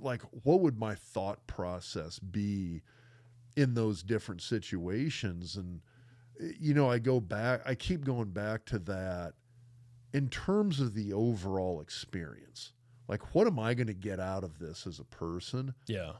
like 0.00 0.22
what 0.42 0.58
would 0.62 0.76
my 0.80 0.96
thought 0.96 1.46
process 1.46 2.18
be 2.18 2.82
in 3.56 3.74
those 3.74 4.02
different 4.02 4.42
situations? 4.42 5.54
And 5.54 5.80
you 6.58 6.74
know, 6.74 6.90
I 6.90 6.98
go 6.98 7.20
back. 7.20 7.62
I 7.66 7.74
keep 7.74 8.04
going 8.04 8.30
back 8.30 8.64
to 8.66 8.78
that 8.80 9.34
in 10.12 10.28
terms 10.28 10.80
of 10.80 10.94
the 10.94 11.12
overall 11.12 11.80
experience. 11.80 12.72
Like 13.08 13.34
what 13.34 13.46
am 13.46 13.58
i 13.58 13.74
going 13.74 13.88
to 13.88 13.94
get 13.94 14.20
out 14.20 14.44
of 14.44 14.58
this 14.58 14.86
as 14.86 14.98
a 14.98 15.04
person? 15.04 15.74
Yeah, 15.86 16.12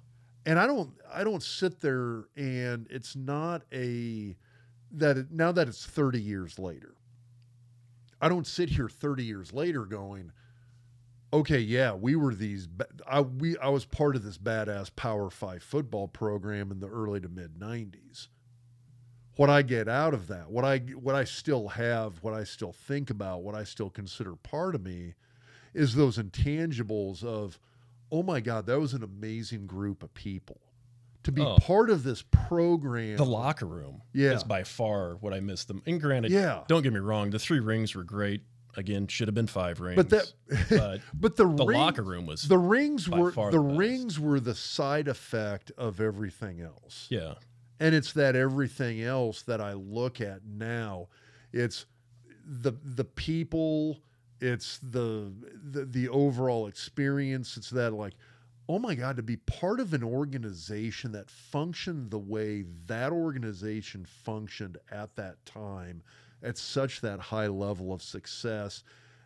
and 0.46 0.58
i 0.58 0.66
don't 0.66 0.90
i 1.12 1.22
don't 1.24 1.42
sit 1.42 1.80
there 1.80 2.24
and 2.36 2.86
it's 2.90 3.14
not 3.16 3.62
a 3.72 4.36
that 4.90 5.16
it, 5.16 5.30
now 5.30 5.52
that 5.52 5.68
it's 5.68 5.86
30 5.86 6.20
years 6.20 6.58
later 6.58 6.94
i 8.20 8.28
don't 8.28 8.46
sit 8.46 8.68
here 8.68 8.88
30 8.88 9.24
years 9.24 9.52
later 9.52 9.84
going 9.84 10.32
okay 11.32 11.58
yeah 11.58 11.94
we 11.94 12.16
were 12.16 12.34
these 12.34 12.68
i 13.06 13.20
we 13.20 13.56
i 13.58 13.68
was 13.68 13.84
part 13.84 14.16
of 14.16 14.22
this 14.22 14.38
badass 14.38 14.94
power 14.94 15.30
5 15.30 15.62
football 15.62 16.08
program 16.08 16.70
in 16.70 16.80
the 16.80 16.88
early 16.88 17.20
to 17.20 17.28
mid 17.28 17.54
90s 17.58 18.28
what 19.36 19.48
i 19.50 19.62
get 19.62 19.88
out 19.88 20.12
of 20.14 20.28
that 20.28 20.50
what 20.50 20.64
i 20.64 20.78
what 20.78 21.14
i 21.14 21.24
still 21.24 21.68
have 21.68 22.14
what 22.22 22.34
i 22.34 22.44
still 22.44 22.72
think 22.72 23.10
about 23.10 23.42
what 23.42 23.54
i 23.54 23.64
still 23.64 23.90
consider 23.90 24.34
part 24.36 24.74
of 24.74 24.82
me 24.84 25.14
is 25.74 25.94
those 25.94 26.18
intangibles 26.18 27.24
of 27.24 27.58
oh 28.10 28.22
my 28.22 28.40
god 28.40 28.66
that 28.66 28.78
was 28.78 28.92
an 28.94 29.02
amazing 29.02 29.66
group 29.66 30.02
of 30.02 30.12
people 30.14 30.60
to 31.22 31.30
be 31.32 31.40
Oh. 31.40 31.56
part 31.56 31.88
of 31.88 32.02
this 32.02 32.22
program 32.22 33.16
the 33.16 33.24
locker 33.24 33.66
room 33.66 34.02
Yeah. 34.12 34.32
is 34.32 34.42
by 34.44 34.64
far 34.64 35.14
what 35.20 35.32
I 35.32 35.38
missed 35.38 35.68
them. 35.68 35.80
And 35.86 36.00
granted, 36.00 36.32
Yeah. 36.32 36.64
don't 36.66 36.82
get 36.82 36.92
me 36.92 36.98
wrong, 36.98 37.30
the 37.30 37.38
three 37.38 37.60
rings 37.60 37.94
were 37.94 38.02
great. 38.02 38.42
Again, 38.76 39.06
should 39.06 39.28
have 39.28 39.34
been 39.36 39.46
five 39.46 39.78
rings. 39.80 39.94
but 39.96 40.08
that 40.10 40.32
but 40.68 41.00
but 41.14 41.36
the, 41.36 41.44
the 41.46 41.64
ring- 41.64 41.78
locker 41.78 42.02
room 42.02 42.26
was 42.26 42.48
the 42.48 42.58
rings 42.58 43.08
were 43.08 43.30
the 43.30 43.50
the 43.52 43.60
rings 43.60 44.18
were 44.18 44.40
the 44.40 44.54
side 44.56 45.06
effect 45.06 45.70
of 45.78 46.00
everything 46.00 46.60
else 46.60 47.06
yeah, 47.08 47.34
and 47.82 47.96
it's 47.96 48.12
that 48.12 48.36
everything 48.36 49.02
else 49.02 49.42
that 49.42 49.60
I 49.60 49.72
look 49.72 50.20
at 50.20 50.44
now. 50.46 51.08
It's 51.52 51.86
the 52.46 52.72
the 52.84 53.04
people. 53.04 53.98
It's 54.40 54.78
the 54.78 55.32
the, 55.72 55.84
the 55.86 56.08
overall 56.08 56.68
experience. 56.68 57.56
It's 57.56 57.70
that 57.70 57.92
like, 57.92 58.12
oh 58.68 58.78
my 58.78 58.94
god, 58.94 59.16
to 59.16 59.22
be 59.24 59.36
part 59.36 59.80
of 59.80 59.94
an 59.94 60.04
organization 60.04 61.10
that 61.10 61.28
functioned 61.28 62.12
the 62.12 62.20
way 62.20 62.66
that 62.86 63.10
organization 63.10 64.04
functioned 64.04 64.78
at 64.92 65.16
that 65.16 65.44
time, 65.44 66.04
at 66.40 66.58
such 66.58 67.00
that 67.00 67.18
high 67.18 67.48
level 67.48 67.92
of 67.92 68.00
success, 68.00 68.84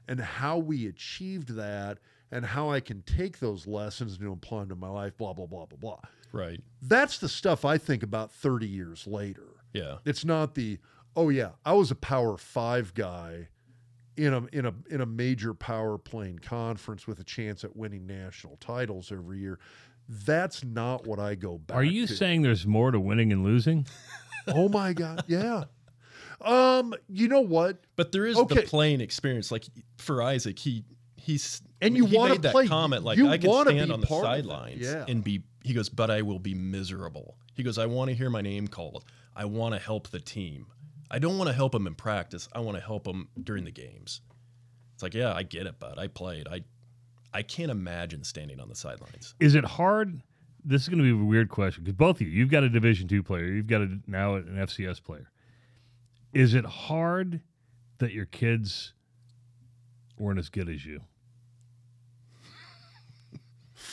and 0.09 0.19
how 0.19 0.57
we 0.57 0.87
achieved 0.87 1.51
that. 1.57 1.99
And 2.33 2.45
how 2.45 2.71
I 2.73 2.81
can 2.81 3.03
take 3.03 3.39
those 3.39 3.69
lessons 3.69 4.19
and 4.19 4.33
apply 4.33 4.59
them 4.59 4.71
to 4.71 4.75
my 4.75 4.89
life, 4.89 5.17
blah, 5.17 5.33
blah, 5.33 5.47
blah, 5.47 5.67
blah, 5.67 5.79
blah 5.79 6.01
right. 6.33 6.61
that's 6.83 7.19
the 7.19 7.29
stuff 7.29 7.65
I 7.65 7.79
think 7.79 8.03
about 8.03 8.31
30 8.33 8.67
years 8.67 9.07
later. 9.07 9.49
Yeah, 9.73 9.97
It's 10.05 10.25
not 10.25 10.55
the 10.55 10.79
oh 11.15 11.29
yeah, 11.29 11.51
I 11.65 11.73
was 11.75 11.91
a 11.91 11.95
power 11.95 12.37
5 12.37 12.95
guy 12.95 13.49
in 14.17 14.33
a 14.33 14.47
in 14.53 14.65
a 14.65 14.73
in 14.89 15.01
a 15.03 15.07
major 15.07 15.53
power 15.53 15.99
playing 15.99 16.39
conference 16.39 17.07
with 17.07 17.21
a 17.21 17.25
chance 17.25 17.63
at 17.65 17.77
winning 17.77 18.07
national 18.07 18.57
titles 18.57 19.13
every 19.13 19.39
year. 19.41 19.59
That's 20.09 20.65
not 20.65 21.07
what 21.07 21.19
I 21.19 21.35
go 21.35 21.59
back 21.59 21.77
Are 21.77 21.83
you 21.85 22.07
to. 22.07 22.15
saying 22.17 22.43
there's 22.43 22.67
more 22.67 22.91
to 22.93 23.01
winning 23.01 23.33
and 23.33 23.45
losing? 23.45 23.87
Oh 24.49 24.69
my 24.69 24.93
god, 24.93 25.25
yeah. 25.27 25.65
Um, 26.41 26.95
you 27.09 27.29
know 27.29 27.41
what? 27.41 27.79
but 27.97 28.13
there 28.13 28.27
is 28.27 28.37
Okay. 28.37 28.57
the 28.57 28.63
playing 28.63 29.01
experience. 29.01 29.51
Like 29.51 29.65
for 29.99 30.23
Isaac, 30.23 30.59
he 30.59 30.85
he's 31.17 31.63
And 31.81 31.97
you 31.97 32.07
he 32.07 32.17
wanna 32.17 32.35
made 32.35 32.43
that 32.43 32.53
play- 32.53 32.69
comment 32.69 33.03
like 33.05 33.19
you 33.19 33.29
I 33.29 33.39
can 33.39 33.51
stand 33.51 33.91
on 33.91 34.01
the 34.01 34.07
part 34.07 34.25
of 34.25 34.33
it, 34.39 34.43
sidelines 34.45 34.81
yeah. 34.83 35.05
and 35.09 35.25
be. 35.25 35.43
He 35.67 35.75
goes, 35.75 35.89
but 35.89 36.13
I 36.13 36.23
will 36.23 36.39
be 36.39 36.55
miserable. 36.55 37.37
He 37.55 37.65
goes, 37.65 37.77
I 37.77 37.87
want 37.87 38.09
to 38.09 38.15
hear 38.15 38.31
my 38.31 38.41
name 38.41 38.69
called. 38.69 39.05
I 39.35 39.47
want 39.47 39.75
to 39.75 39.81
help 39.81 40.09
the 40.09 40.21
team. 40.21 40.67
I 41.11 41.19
don't 41.19 41.39
want 41.39 41.49
to 41.49 41.55
help 41.55 41.75
him 41.75 41.89
in 41.89 41.95
practice. 41.97 42.49
I 42.53 42.61
want 42.61 42.77
to 42.77 42.83
help 42.83 43.05
him 43.05 43.29
during 43.43 43.65
the 43.65 43.73
games. 43.73 44.21
It's 44.95 45.03
like, 45.03 45.15
yeah, 45.15 45.35
I 45.35 45.43
get 45.43 45.67
it, 45.67 45.81
bud. 45.81 45.99
I 45.99 46.07
played. 46.07 46.47
I 46.47 46.63
I 47.35 47.43
can't 47.43 47.71
imagine 47.71 48.23
standing 48.23 48.61
on 48.61 48.69
the 48.69 48.77
sidelines. 48.77 49.35
Is 49.41 49.57
it 49.57 49.65
hard? 49.65 50.23
This 50.65 50.83
is 50.83 50.89
going 50.89 50.99
to 50.99 51.05
be 51.05 51.11
a 51.11 51.25
weird 51.25 51.49
question 51.49 51.83
because 51.83 51.97
both 51.97 52.17
of 52.17 52.23
you, 52.23 52.29
you've 52.29 52.49
got 52.49 52.63
a 52.63 52.69
Division 52.69 53.09
two 53.09 53.23
player, 53.25 53.47
you've 53.47 53.67
got 53.67 53.83
a, 53.83 53.99
now 54.07 54.37
an 54.37 54.57
FCS 54.57 55.03
player. 55.03 55.31
Is 56.33 56.55
it 56.55 56.65
hard 56.65 57.41
that 57.99 58.13
your 58.13 58.27
kids 58.27 58.93
weren't 60.17 60.39
as 60.39 60.49
good 60.49 60.69
as 60.69 60.87
you? 60.87 61.01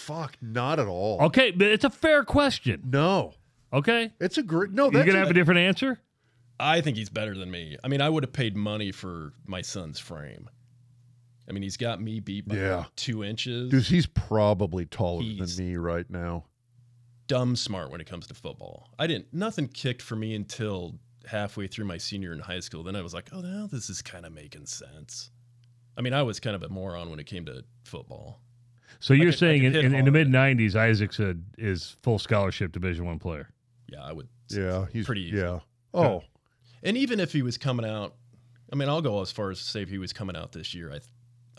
Fuck, 0.04 0.38
not 0.41 0.80
at 0.80 0.88
all. 0.88 1.22
Okay, 1.22 1.51
but 1.51 1.68
it's 1.68 1.86
a 1.86 1.89
fair 1.89 2.24
question. 2.24 2.82
No. 2.86 3.34
Okay, 3.72 4.12
It's 4.20 4.38
a 4.38 4.43
great 4.43 4.72
no, 4.72 4.84
you're 4.84 4.91
that's 4.91 5.06
gonna 5.08 5.18
have 5.20 5.30
a 5.32 5.34
different 5.34 5.60
answer. 5.62 5.99
I 6.60 6.82
think 6.82 6.95
he's 6.97 7.10
better 7.10 7.34
than 7.36 7.49
me. 7.49 7.78
I 7.84 7.88
mean, 7.88 8.01
I 8.01 8.10
would 8.10 8.24
have 8.24 8.32
paid 8.34 8.56
money 8.56 8.91
for 8.91 9.34
my 9.47 9.62
son's 9.62 9.97
frame. 9.99 10.49
I 11.49 11.54
mean, 11.54 11.64
he's 11.64 11.78
got 11.78 11.99
me 11.99 12.20
beat 12.20 12.47
by 12.47 12.56
Yeah. 12.58 12.76
like 12.78 12.95
two 12.95 13.24
inches. 13.24 13.72
Dude, 13.72 13.84
he's 13.84 14.06
probably 14.06 14.86
taller 14.86 15.24
He's- 15.24 15.56
than 15.56 15.66
me 15.68 15.76
right 15.78 16.08
now. 16.10 16.45
dumb 17.28 17.56
smart 17.56 17.89
when 17.89 17.99
it 18.01 18.06
comes 18.06 18.28
to 18.28 18.34
football. 18.34 18.93
I 18.99 19.08
didn't 19.08 19.34
nothing 19.34 19.70
kicked 19.70 20.01
for 20.01 20.16
me 20.18 20.36
until 20.36 20.99
halfway 21.26 21.66
through 21.68 21.86
my 21.86 21.97
senior 21.97 22.34
in 22.34 22.39
high 22.39 22.60
school. 22.60 22.84
Then 22.84 22.95
I 22.97 23.01
was 23.01 23.14
like, 23.14 23.30
oh, 23.32 23.39
now 23.41 23.66
this 23.72 23.89
is 23.89 24.01
kind 24.01 24.26
of 24.26 24.34
making 24.34 24.66
sense. 24.68 25.32
I 25.97 26.01
mean, 26.01 26.14
I 26.14 26.22
was 26.22 26.39
kind 26.41 26.56
of 26.56 26.62
a 26.64 26.70
moron 26.70 27.10
when 27.10 27.20
it 27.20 27.26
came 27.26 27.45
to 27.45 27.64
football. 27.86 28.41
So 29.04 29.14
you're 29.14 29.26
could- 29.26 29.34
I 29.34 29.38
saying 29.38 29.62
could 29.64 29.76
in, 29.76 29.86
in, 29.88 29.95
in 29.95 30.06
the 30.06 30.12
mid 30.12 30.28
'90s, 30.30 30.76
Isaac's 30.76 31.20
a, 31.20 31.36
is 31.58 31.97
full 32.04 32.20
scholarship 32.20 32.72
Division 32.72 33.06
one 33.06 33.20
player. 33.20 33.49
Yeah, 33.88 34.01
I 34.04 34.14
would. 34.14 34.30
Yeah, 34.49 34.86
he's 34.93 35.06
pretty 35.06 35.24
easy. 35.28 35.38
Yeah. 35.38 35.60
Oh, 35.93 36.24
And 36.84 36.95
even 36.97 37.20
if 37.20 37.32
he 37.34 37.41
was 37.41 37.58
coming 37.58 37.86
out, 37.86 38.16
I 38.72 38.76
mean, 38.76 38.88
I'll 38.89 39.01
go 39.01 39.22
as 39.22 39.32
far 39.32 39.51
as 39.51 39.60
to 39.60 39.64
say 39.66 39.82
if 39.82 39.89
he 39.89 39.97
was 39.97 40.14
coming 40.14 40.36
out 40.36 40.51
this 40.54 40.74
year, 40.74 40.91
I, 40.91 40.99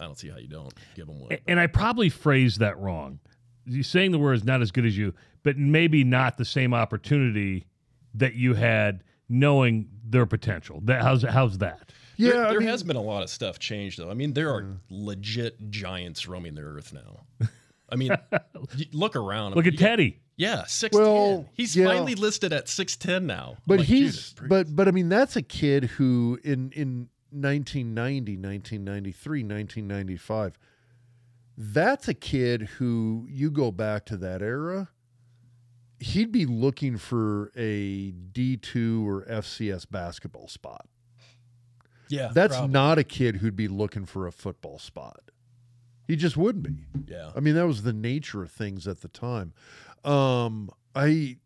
I 0.03 0.07
don't 0.07 0.18
see 0.18 0.28
how 0.28 0.38
you 0.38 0.49
don't 0.49 0.72
give 0.97 1.07
him 1.09 1.20
one. 1.20 1.32
A- 1.32 1.40
And 1.51 1.61
I 1.61 1.66
probably 1.66 2.09
phrased 2.09 2.61
that 2.61 2.78
wrong. 2.78 3.20
You 3.66 3.82
saying 3.82 4.11
the 4.12 4.18
word 4.18 4.34
is 4.34 4.45
not 4.45 4.61
as 4.62 4.70
good 4.70 4.84
as 4.86 4.97
you, 4.97 5.12
but 5.42 5.57
maybe 5.59 6.03
not 6.03 6.36
the 6.38 6.45
same 6.45 6.72
opportunity 6.74 7.66
that 8.14 8.34
you 8.34 8.55
had 8.55 9.05
knowing 9.28 9.88
their 10.09 10.26
potential. 10.26 10.80
That 10.84 11.03
how's 11.03 11.22
how's 11.22 11.59
that? 11.59 11.92
Yeah. 12.16 12.30
there, 12.30 12.42
there 12.50 12.60
mean, 12.60 12.68
has 12.68 12.82
been 12.82 12.96
a 12.96 13.02
lot 13.02 13.22
of 13.22 13.30
stuff 13.30 13.58
changed 13.58 13.98
though. 13.98 14.10
I 14.10 14.14
mean, 14.14 14.32
there 14.32 14.50
are 14.50 14.78
legit 14.90 15.70
giants 15.70 16.26
roaming 16.26 16.54
the 16.54 16.62
earth 16.62 16.92
now. 16.92 17.48
I 17.88 17.96
mean, 17.96 18.10
look 18.92 19.16
around. 19.16 19.54
Look 19.54 19.66
at 19.66 19.76
got- 19.76 19.88
Teddy. 19.88 20.20
Yeah, 20.36 20.64
six 20.66 20.96
Well, 20.96 21.36
ten. 21.36 21.48
He's 21.54 21.76
yeah. 21.76 21.86
finally 21.86 22.16
listed 22.16 22.52
at 22.52 22.68
six 22.68 22.96
ten 22.96 23.26
now. 23.26 23.56
But 23.66 23.78
like, 23.80 23.88
he's 23.88 24.32
but 24.32 24.74
but 24.74 24.88
I 24.88 24.90
mean 24.90 25.08
that's 25.08 25.36
a 25.36 25.42
kid 25.42 25.84
who 25.84 26.40
in 26.42 26.72
in 26.72 27.08
1990, 27.30 28.36
1993, 28.36 29.42
1995 29.42 30.58
that's 31.56 32.08
a 32.08 32.14
kid 32.14 32.62
who 32.62 33.26
you 33.30 33.48
go 33.50 33.70
back 33.70 34.04
to 34.06 34.16
that 34.16 34.42
era 34.42 34.88
he'd 36.04 36.32
be 36.32 36.46
looking 36.46 36.98
for 36.98 37.50
a 37.56 38.12
D2 38.12 39.06
or 39.06 39.24
FCS 39.24 39.86
basketball 39.90 40.48
spot. 40.48 40.86
Yeah, 42.09 42.30
That's 42.32 42.57
probably. 42.57 42.72
not 42.72 42.98
a 42.98 43.05
kid 43.05 43.36
who'd 43.36 43.57
be 43.57 43.68
looking 43.68 44.05
for 44.07 44.26
a 44.26 44.32
football 44.32 44.78
spot. 44.78 45.20
He 46.07 46.16
just 46.16 46.36
wouldn't 46.36 46.64
be. 46.64 46.84
Yeah. 47.12 47.30
I 47.34 47.40
mean, 47.40 47.55
that 47.55 47.66
was 47.66 47.82
the 47.82 47.92
nature 47.92 48.42
of 48.42 48.50
things 48.50 48.86
at 48.86 49.00
the 49.00 49.09
time. 49.09 49.55
Um, 50.05 50.70
I, 50.94 51.38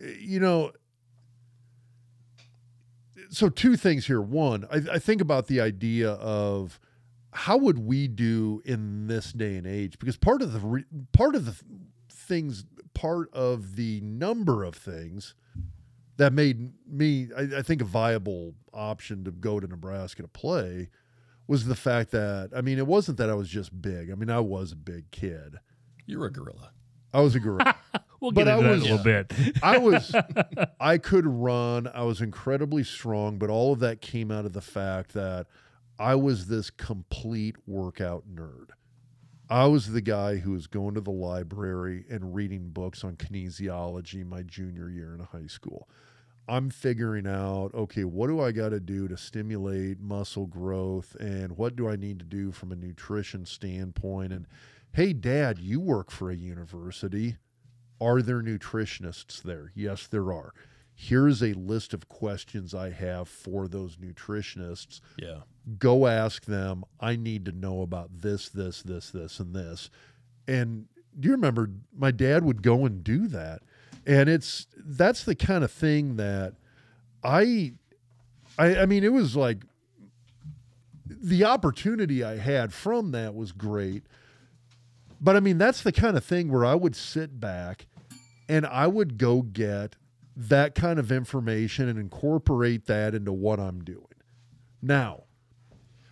you 0.00 0.38
know, 0.38 0.72
so 3.30 3.48
two 3.48 3.76
things 3.76 4.06
here. 4.06 4.20
One, 4.20 4.66
I, 4.70 4.94
I 4.94 4.98
think 4.98 5.20
about 5.20 5.48
the 5.48 5.60
idea 5.60 6.10
of 6.12 6.78
how 7.32 7.56
would 7.56 7.78
we 7.78 8.08
do 8.08 8.62
in 8.64 9.06
this 9.06 9.32
day 9.32 9.56
and 9.56 9.66
age? 9.66 9.98
Because 9.98 10.16
part 10.16 10.40
of 10.40 10.52
the 10.52 10.60
re, 10.60 10.84
part 11.12 11.34
of 11.34 11.44
the 11.44 11.56
things, 12.08 12.64
part 12.94 13.32
of 13.32 13.76
the 13.76 14.00
number 14.02 14.64
of 14.64 14.74
things 14.74 15.34
that 16.18 16.32
made 16.32 16.72
me, 16.86 17.28
I, 17.36 17.58
I 17.58 17.62
think, 17.62 17.80
a 17.80 17.84
viable 17.86 18.54
option 18.74 19.24
to 19.24 19.30
go 19.32 19.58
to 19.58 19.66
Nebraska 19.66 20.22
to 20.22 20.28
play 20.28 20.90
was 21.46 21.64
the 21.64 21.74
fact 21.74 22.10
that 22.10 22.50
I 22.54 22.60
mean, 22.60 22.78
it 22.78 22.86
wasn't 22.86 23.16
that 23.18 23.30
I 23.30 23.34
was 23.34 23.48
just 23.48 23.80
big. 23.80 24.10
I 24.10 24.14
mean, 24.14 24.30
I 24.30 24.40
was 24.40 24.72
a 24.72 24.76
big 24.76 25.10
kid. 25.10 25.56
You 26.06 26.18
were 26.18 26.26
a 26.26 26.32
gorilla. 26.32 26.72
I 27.14 27.20
was 27.22 27.34
a 27.34 27.40
gorilla. 27.40 27.74
We'll 28.20 28.32
But 28.32 28.46
get 28.46 28.58
into 28.58 28.58
I 28.58 28.62
that 28.64 28.70
was- 28.74 28.80
a 28.80 28.90
little 28.90 29.04
bit. 29.04 29.32
I 29.62 29.78
was 29.78 30.12
I 30.80 30.98
could 30.98 31.24
run. 31.24 31.86
I 31.86 32.02
was 32.02 32.20
incredibly 32.20 32.82
strong, 32.82 33.38
but 33.38 33.48
all 33.48 33.72
of 33.72 33.78
that 33.78 34.00
came 34.00 34.32
out 34.32 34.44
of 34.44 34.52
the 34.54 34.60
fact 34.60 35.12
that 35.14 35.46
I 36.00 36.16
was 36.16 36.48
this 36.48 36.68
complete 36.68 37.54
workout 37.64 38.24
nerd. 38.28 38.70
I 39.48 39.66
was 39.66 39.92
the 39.92 40.00
guy 40.00 40.38
who 40.38 40.50
was 40.50 40.66
going 40.66 40.96
to 40.96 41.00
the 41.00 41.12
library 41.12 42.06
and 42.10 42.34
reading 42.34 42.70
books 42.70 43.04
on 43.04 43.14
kinesiology 43.14 44.26
my 44.26 44.42
junior 44.42 44.90
year 44.90 45.14
in 45.14 45.20
high 45.20 45.46
school. 45.46 45.88
I'm 46.48 46.70
figuring 46.70 47.26
out, 47.26 47.70
okay, 47.74 48.04
what 48.04 48.28
do 48.28 48.40
I 48.40 48.52
got 48.52 48.70
to 48.70 48.80
do 48.80 49.06
to 49.08 49.16
stimulate 49.16 50.00
muscle 50.00 50.46
growth 50.46 51.14
and 51.20 51.56
what 51.56 51.76
do 51.76 51.88
I 51.88 51.96
need 51.96 52.18
to 52.20 52.24
do 52.24 52.52
from 52.52 52.72
a 52.72 52.76
nutrition 52.76 53.44
standpoint? 53.44 54.32
And 54.32 54.46
hey, 54.92 55.12
dad, 55.12 55.58
you 55.58 55.78
work 55.78 56.10
for 56.10 56.30
a 56.30 56.36
university. 56.36 57.36
Are 58.00 58.22
there 58.22 58.42
nutritionists 58.42 59.42
there? 59.42 59.72
Yes, 59.74 60.06
there 60.06 60.32
are. 60.32 60.52
Here's 60.94 61.42
a 61.42 61.52
list 61.52 61.94
of 61.94 62.08
questions 62.08 62.74
I 62.74 62.90
have 62.90 63.28
for 63.28 63.68
those 63.68 63.96
nutritionists. 63.96 65.00
Yeah. 65.18 65.40
Go 65.78 66.06
ask 66.06 66.46
them. 66.46 66.84
I 66.98 67.14
need 67.16 67.44
to 67.44 67.52
know 67.52 67.82
about 67.82 68.22
this, 68.22 68.48
this, 68.48 68.82
this, 68.82 69.10
this, 69.10 69.38
and 69.38 69.54
this. 69.54 69.90
And 70.48 70.86
do 71.18 71.28
you 71.28 71.32
remember 71.32 71.70
my 71.96 72.10
dad 72.10 72.44
would 72.44 72.62
go 72.62 72.86
and 72.86 73.04
do 73.04 73.28
that? 73.28 73.62
And 74.08 74.28
it's 74.28 74.66
that's 74.76 75.22
the 75.22 75.34
kind 75.36 75.62
of 75.62 75.70
thing 75.70 76.16
that 76.16 76.54
I 77.22 77.74
I, 78.58 78.78
I 78.78 78.86
mean 78.86 79.04
it 79.04 79.12
was 79.12 79.36
like 79.36 79.58
the 81.06 81.44
opportunity 81.44 82.24
I 82.24 82.36
had 82.38 82.72
from 82.72 83.12
that 83.12 83.34
was 83.34 83.52
great. 83.52 84.04
But 85.20 85.36
I 85.36 85.40
mean, 85.40 85.58
that's 85.58 85.82
the 85.82 85.92
kind 85.92 86.16
of 86.16 86.24
thing 86.24 86.50
where 86.50 86.64
I 86.64 86.74
would 86.74 86.94
sit 86.96 87.38
back 87.40 87.86
and 88.48 88.64
I 88.66 88.86
would 88.86 89.18
go 89.18 89.42
get 89.42 89.96
that 90.36 90.74
kind 90.74 90.98
of 90.98 91.10
information 91.10 91.88
and 91.88 91.98
incorporate 91.98 92.86
that 92.86 93.14
into 93.14 93.32
what 93.32 93.58
I'm 93.58 93.82
doing. 93.82 94.04
Now, 94.80 95.24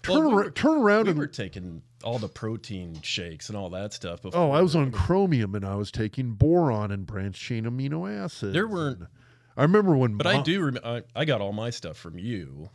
Well, 0.08 0.18
turn, 0.22 0.26
we 0.26 0.42
ar- 0.42 0.50
turn 0.50 0.78
around 0.80 1.04
We 1.04 1.10
and 1.10 1.18
were 1.20 1.28
taking 1.28 1.82
all 2.06 2.18
the 2.18 2.28
protein 2.28 3.00
shakes 3.02 3.48
and 3.48 3.58
all 3.58 3.68
that 3.70 3.92
stuff. 3.92 4.22
Before 4.22 4.40
oh, 4.40 4.50
I 4.52 4.62
was 4.62 4.76
on 4.76 4.92
chromium 4.92 5.54
and 5.56 5.64
I 5.64 5.74
was 5.74 5.90
taking 5.90 6.30
boron 6.32 6.90
and 6.92 7.04
branched 7.04 7.42
chain 7.42 7.64
amino 7.64 8.08
acids. 8.08 8.52
There 8.52 8.68
weren't- 8.68 8.98
and 9.00 9.08
I 9.56 9.62
remember 9.62 9.96
when, 9.96 10.16
But 10.16 10.26
I 10.28 10.40
do. 10.42 10.64
Rem- 10.64 10.78
I, 10.84 11.02
I 11.14 11.24
got 11.24 11.40
all 11.40 11.52
my 11.52 11.70
stuff 11.70 11.96
from 11.96 12.18
you, 12.18 12.70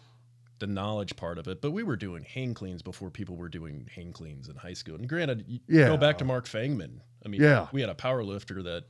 the 0.60 0.68
knowledge 0.68 1.16
part 1.16 1.38
of 1.38 1.48
it. 1.48 1.62
But 1.62 1.72
we 1.72 1.84
were 1.84 1.96
doing 1.96 2.24
hang 2.24 2.54
cleans 2.54 2.82
before 2.82 3.10
people 3.10 3.36
were 3.38 3.50
doing 3.50 3.88
hang 3.96 4.12
cleans 4.12 4.50
in 4.50 4.56
high 4.58 4.74
school. 4.74 4.96
And 4.96 5.08
granted, 5.08 5.46
you 5.48 5.60
Yeah. 5.68 5.88
go 5.88 5.98
back 5.98 6.18
to 6.18 6.26
Mark 6.26 6.46
Fangman. 6.46 7.00
I 7.26 7.30
mean, 7.30 7.40
Yeah. 7.42 7.68
we 7.72 7.82
had 7.82 7.90
a 7.90 7.96
power 7.96 8.24
lifter 8.24 8.62
that 8.64 8.84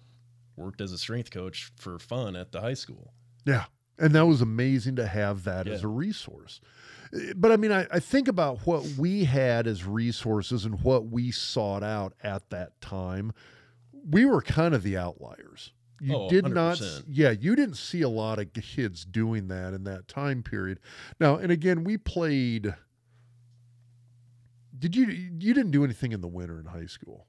worked 0.55 0.81
as 0.81 0.91
a 0.91 0.97
strength 0.97 1.31
coach 1.31 1.71
for 1.77 1.99
fun 1.99 2.35
at 2.35 2.51
the 2.51 2.61
high 2.61 2.73
school. 2.73 3.13
Yeah. 3.45 3.65
And 3.99 4.15
that 4.15 4.25
was 4.25 4.41
amazing 4.41 4.95
to 4.95 5.05
have 5.05 5.43
that 5.43 5.67
as 5.67 5.83
a 5.83 5.87
resource. 5.87 6.61
But 7.35 7.51
I 7.51 7.57
mean, 7.57 7.71
I, 7.71 7.87
I 7.91 7.99
think 7.99 8.27
about 8.27 8.59
what 8.65 8.85
we 8.97 9.25
had 9.25 9.67
as 9.67 9.83
resources 9.85 10.63
and 10.65 10.81
what 10.81 11.07
we 11.07 11.31
sought 11.31 11.83
out 11.83 12.13
at 12.23 12.49
that 12.51 12.79
time. 12.81 13.33
We 14.09 14.25
were 14.25 14.41
kind 14.41 14.73
of 14.73 14.81
the 14.83 14.97
outliers. 14.97 15.73
You 15.99 16.15
Oh, 16.15 16.29
did 16.29 16.47
not, 16.47 16.77
100%. 16.77 17.03
yeah, 17.09 17.29
you 17.31 17.55
didn't 17.55 17.75
see 17.75 18.01
a 18.01 18.09
lot 18.09 18.39
of 18.39 18.51
kids 18.53 19.05
doing 19.05 19.49
that 19.49 19.73
in 19.73 19.83
that 19.83 20.07
time 20.07 20.41
period. 20.41 20.79
Now, 21.19 21.35
and 21.35 21.51
again, 21.51 21.83
we 21.83 21.97
played. 21.97 22.73
Did 24.77 24.95
you, 24.95 25.05
you 25.05 25.53
didn't 25.53 25.71
do 25.71 25.83
anything 25.83 26.11
in 26.11 26.21
the 26.21 26.27
winter 26.27 26.59
in 26.59 26.65
high 26.65 26.87
school? 26.87 27.27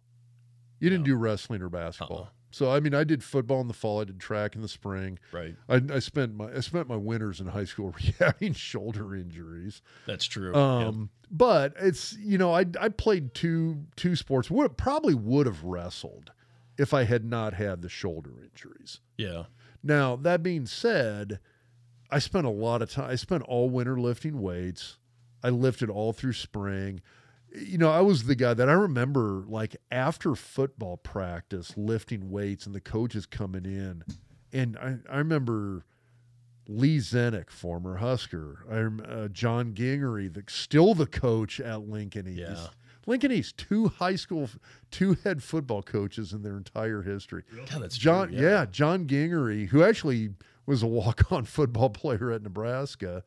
You 0.80 0.88
didn't 0.88 1.04
do 1.04 1.16
wrestling 1.16 1.60
or 1.60 1.68
basketball. 1.68 2.18
Uh-uh. 2.18 2.28
So, 2.52 2.70
I 2.70 2.80
mean, 2.80 2.94
I 2.94 3.02
did 3.02 3.24
football 3.24 3.60
in 3.62 3.66
the 3.66 3.74
fall, 3.74 4.00
I 4.00 4.04
did 4.04 4.20
track 4.20 4.54
in 4.54 4.62
the 4.62 4.68
spring. 4.68 5.18
Right. 5.32 5.56
I, 5.68 5.80
I 5.90 5.98
spent 5.98 6.34
my 6.34 6.52
I 6.54 6.60
spent 6.60 6.86
my 6.86 6.96
winters 6.96 7.40
in 7.40 7.48
high 7.48 7.64
school 7.64 7.92
rehabbing 7.98 8.54
shoulder 8.54 9.16
injuries. 9.16 9.82
That's 10.06 10.26
true. 10.26 10.52
Yeah. 10.54 10.86
Um, 10.86 11.10
but 11.30 11.74
it's 11.80 12.12
you 12.18 12.38
know 12.38 12.54
I 12.54 12.66
I 12.78 12.90
played 12.90 13.34
two 13.34 13.86
two 13.96 14.14
sports. 14.14 14.50
Would 14.50 14.76
probably 14.76 15.14
would 15.14 15.46
have 15.46 15.64
wrestled 15.64 16.30
if 16.78 16.94
I 16.94 17.04
had 17.04 17.24
not 17.24 17.54
had 17.54 17.82
the 17.82 17.88
shoulder 17.88 18.30
injuries. 18.42 19.00
yeah. 19.16 19.44
Now 19.82 20.14
that 20.16 20.44
being 20.44 20.66
said, 20.66 21.40
I 22.10 22.18
spent 22.20 22.46
a 22.46 22.50
lot 22.50 22.82
of 22.82 22.90
time. 22.90 23.10
I 23.10 23.16
spent 23.16 23.42
all 23.44 23.68
winter 23.68 23.98
lifting 23.98 24.40
weights. 24.40 24.98
I 25.42 25.48
lifted 25.48 25.90
all 25.90 26.12
through 26.12 26.34
spring. 26.34 27.00
You 27.54 27.78
know, 27.78 27.90
I 27.90 28.00
was 28.00 28.24
the 28.24 28.34
guy 28.34 28.54
that 28.54 28.68
I 28.68 28.72
remember 28.72 29.44
like 29.46 29.76
after 29.90 30.34
football 30.34 30.96
practice 30.96 31.76
lifting 31.76 32.30
weights 32.30 32.66
and 32.66 32.74
the 32.74 32.80
coaches 32.80 33.26
coming 33.26 33.64
in. 33.64 34.04
And 34.52 34.76
I, 34.78 34.96
I 35.10 35.18
remember 35.18 35.84
Lee 36.68 36.98
Zenick, 36.98 37.50
former 37.50 37.96
Husker, 37.96 38.64
I, 38.70 39.04
uh, 39.04 39.28
John 39.28 39.74
Gingery, 39.74 40.28
the, 40.28 40.44
still 40.48 40.94
the 40.94 41.06
coach 41.06 41.60
at 41.60 41.88
Lincoln 41.88 42.26
East. 42.28 42.38
Yeah. 42.38 42.66
Lincoln 43.06 43.32
East, 43.32 43.56
two 43.56 43.88
high 43.88 44.14
school, 44.14 44.48
two 44.90 45.16
head 45.24 45.42
football 45.42 45.82
coaches 45.82 46.32
in 46.32 46.42
their 46.42 46.56
entire 46.56 47.02
history. 47.02 47.42
God, 47.68 47.82
that's 47.82 47.98
John, 47.98 48.28
true. 48.28 48.38
yeah. 48.38 48.64
John 48.70 49.06
Gingery, 49.08 49.66
who 49.66 49.82
actually 49.82 50.30
was 50.66 50.82
a 50.82 50.86
walk-on 50.86 51.44
football 51.46 51.90
player 51.90 52.30
at 52.30 52.42
Nebraska. 52.42 53.24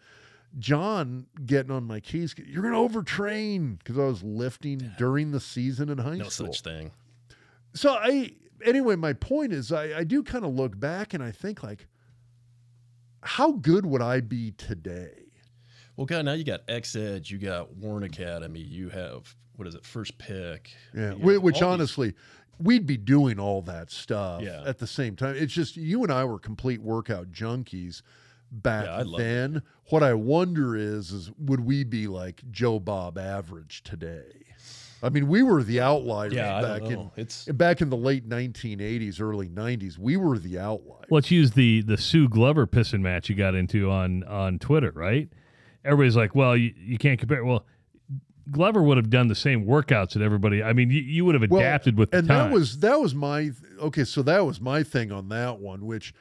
John 0.58 1.26
getting 1.46 1.72
on 1.72 1.84
my 1.84 2.00
keys. 2.00 2.34
You're 2.46 2.64
gonna 2.64 2.78
overtrain 2.78 3.78
because 3.80 3.98
I 3.98 4.06
was 4.06 4.24
lifting 4.24 4.92
during 4.98 5.32
the 5.32 5.40
season 5.40 5.90
in 5.90 5.98
high 5.98 6.16
No 6.18 6.30
school. 6.30 6.48
such 6.54 6.62
thing. 6.62 6.92
So 7.74 7.92
I, 7.94 8.32
anyway, 8.64 8.96
my 8.96 9.14
point 9.14 9.52
is, 9.52 9.72
I, 9.72 10.00
I 10.00 10.04
do 10.06 10.24
kind 10.24 10.46
of 10.46 10.54
look 10.54 10.80
back 10.80 11.14
and 11.14 11.22
I 11.22 11.32
think 11.32 11.62
like, 11.62 11.88
how 13.22 13.54
good 13.54 13.86
would 13.86 14.02
I 14.02 14.22
be 14.22 14.52
today? 14.52 15.24
Well, 15.98 16.06
God, 16.06 16.26
now 16.26 16.34
you 16.34 16.44
got 16.44 16.62
X 16.68 16.96
Edge, 16.96 17.32
you 17.32 17.38
got 17.38 17.74
Warren 17.76 18.04
Academy, 18.04 18.60
you 18.62 18.90
have 18.90 19.36
what 19.56 19.68
is 19.68 19.76
it, 19.76 19.86
First 19.86 20.18
Pick. 20.18 20.72
Yeah, 20.94 21.16
you 21.16 21.40
which 21.42 21.62
all 21.62 21.72
these- 21.72 21.80
honestly, 21.80 22.14
we'd 22.60 22.86
be 22.86 22.98
doing 22.98 23.40
all 23.40 23.62
that 23.64 23.90
stuff 23.92 24.42
Yeah. 24.42 24.64
at 24.66 24.78
the 24.78 24.88
same 24.88 25.16
time. 25.16 25.36
It's 25.38 25.54
just 25.54 25.76
you 25.78 26.04
and 26.04 26.12
I 26.12 26.24
were 26.26 26.40
complete 26.40 26.82
workout 26.82 27.32
junkies 27.32 28.02
back 28.62 28.86
Yeah, 28.86 28.96
I 28.96 29.02
love 29.04 29.20
it. 29.20 29.24
then. 29.24 29.62
What 29.90 30.02
I 30.04 30.14
wonder 30.14 30.76
is, 30.76 31.12
is 31.12 31.32
would 31.38 31.60
we 31.62 31.84
be 31.84 32.08
like 32.08 32.42
Joe 32.52 32.80
Bob 32.80 33.18
average 33.18 33.84
today? 33.84 34.42
I 35.04 35.10
mean, 35.10 35.28
we 35.28 35.44
were 35.44 35.62
the 35.62 35.82
outliers 35.82 36.34
Yeah, 36.34 36.62
back 36.62 36.84
don't. 36.86 37.12
It's 37.16 37.48
in 37.48 37.56
back 37.58 37.82
in 37.82 37.90
the 37.90 37.98
late 37.98 38.28
1980s, 38.28 39.22
early 39.22 39.48
90s. 39.50 39.98
We 40.00 40.18
were 40.18 40.40
the 40.40 40.58
outliers. 40.58 41.06
Let's 41.12 41.30
use 41.30 41.52
the 41.52 41.82
the 41.82 41.98
Sue 41.98 42.28
Glover 42.28 42.66
pissing 42.66 43.02
match 43.02 43.30
you 43.30 43.36
got 43.36 43.54
into 43.54 43.92
on 43.92 44.24
on 44.24 44.58
Twitter, 44.58 44.92
right? 44.96 45.30
Everybody's 45.84 46.16
like, 46.16 46.34
well, 46.34 46.58
you, 46.58 46.74
you 46.76 46.98
can't 46.98 47.20
compare. 47.20 47.46
Well, 47.46 47.66
Glover 48.52 48.82
would 48.82 48.98
have 48.98 49.12
done 49.12 49.28
the 49.28 49.36
same 49.36 49.66
workouts 49.66 50.14
that 50.14 50.22
everybody. 50.24 50.64
I 50.64 50.74
mean, 50.74 50.90
you, 50.90 51.02
you 51.02 51.26
would 51.26 51.36
have 51.40 51.50
Well, 51.52 51.62
adapted 51.62 51.98
with 51.98 52.10
the 52.10 52.18
and 52.20 52.28
time. 52.28 52.50
that 52.50 52.54
was 52.54 52.80
that 52.80 53.00
was 53.00 53.14
my 53.14 53.52
okay 53.80 54.06
so 54.06 54.24
that 54.24 54.44
was 54.46 54.60
my 54.60 54.82
thing 54.82 55.12
on 55.12 55.30
that 55.30 55.60
one 55.60 55.86
which 55.86 56.14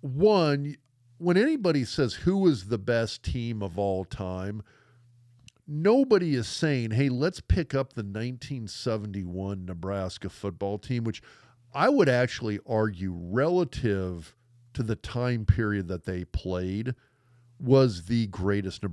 one 0.00 0.76
when 1.18 1.36
anybody 1.36 1.84
says 1.84 2.14
who 2.14 2.46
is 2.46 2.66
the 2.66 2.78
best 2.78 3.22
team 3.22 3.62
of 3.62 3.78
all 3.78 4.04
time 4.04 4.62
nobody 5.66 6.34
is 6.34 6.46
saying 6.46 6.90
hey 6.90 7.08
let's 7.08 7.40
pick 7.40 7.74
up 7.74 7.92
the 7.92 8.02
1971 8.02 9.64
nebraska 9.64 10.28
football 10.28 10.78
team 10.78 11.04
which 11.04 11.22
i 11.74 11.88
would 11.88 12.08
actually 12.08 12.58
argue 12.66 13.12
relative 13.14 14.36
to 14.72 14.82
the 14.82 14.96
time 14.96 15.46
period 15.46 15.88
that 15.88 16.04
they 16.04 16.24
played 16.24 16.94
was 17.58 18.06
the 18.06 18.26
greatest 18.26 18.84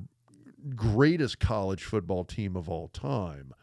greatest 0.75 1.39
college 1.39 1.83
football 1.83 2.23
team 2.23 2.55
of 2.55 2.69
all 2.69 2.87
time 2.87 3.53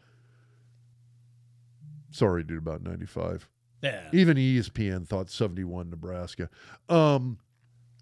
sorry 2.11 2.43
dude 2.43 2.59
about 2.59 2.83
95 2.83 3.49
yeah. 3.81 4.01
even 4.11 4.37
ESPN 4.37 5.07
thought 5.07 5.29
71 5.29 5.89
Nebraska. 5.89 6.49
Um, 6.87 7.37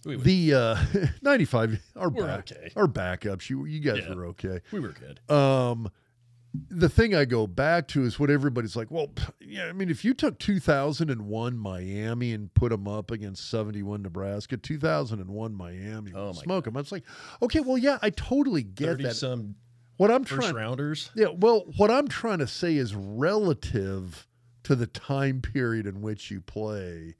We, 0.05 0.15
were- 0.17 0.23
the 0.23 0.53
uh, 0.53 0.77
95 1.21 1.79
our 1.95 2.09
We're 2.09 2.25
back, 2.25 2.51
okay. 2.51 2.71
our 2.75 2.87
backups. 2.87 3.49
You 3.49 3.65
you 3.65 3.79
guys 3.79 4.03
Yeah. 4.07 4.13
were 4.15 4.25
okay. 4.27 4.61
we 4.71 4.79
were 4.79 4.93
good. 4.93 5.19
Um, 5.33 5.89
the 6.69 6.89
thing 6.89 7.13
I 7.13 7.25
go 7.25 7.45
back 7.45 7.87
to 7.89 8.03
is 8.03 8.17
what 8.19 8.29
everybody's 8.31 8.75
like. 8.75 8.89
Well, 8.89 9.11
yeah, 9.41 9.65
I 9.65 9.73
mean, 9.73 9.89
if 9.89 10.03
you 10.05 10.13
took 10.15 10.39
2001 10.39 11.57
Miami 11.57 12.33
and 12.33 12.51
put 12.53 12.69
them 12.71 12.87
up 12.87 13.11
against 13.11 13.49
71 13.49 14.01
Nebraska, 14.01 14.57
2001 14.57 15.53
Miami, 15.53 16.13
Oh, 16.15 16.31
smoke 16.33 16.65
them. 16.65 16.75
I 16.77 16.79
was 16.79 16.91
like, 16.91 17.03
okay, 17.43 17.59
well, 17.59 17.77
yeah, 17.77 17.99
I 18.01 18.09
totally 18.09 18.63
get 18.63 18.97
that. 19.03 19.15
some 19.17 19.55
What 19.97 20.09
I'm 20.09 20.23
first 20.23 20.41
trying, 20.49 20.55
rounders. 20.55 21.11
yeah, 21.15 21.27
well, 21.27 21.65
what 21.75 21.91
I'm 21.91 22.07
trying 22.07 22.39
to 22.39 22.47
say 22.47 22.77
is 22.77 22.95
relative 22.95 24.27
to 24.63 24.75
the 24.75 24.87
time 24.87 25.41
period 25.41 25.85
in 25.85 26.01
which 26.01 26.31
you 26.31 26.41
play. 26.41 27.15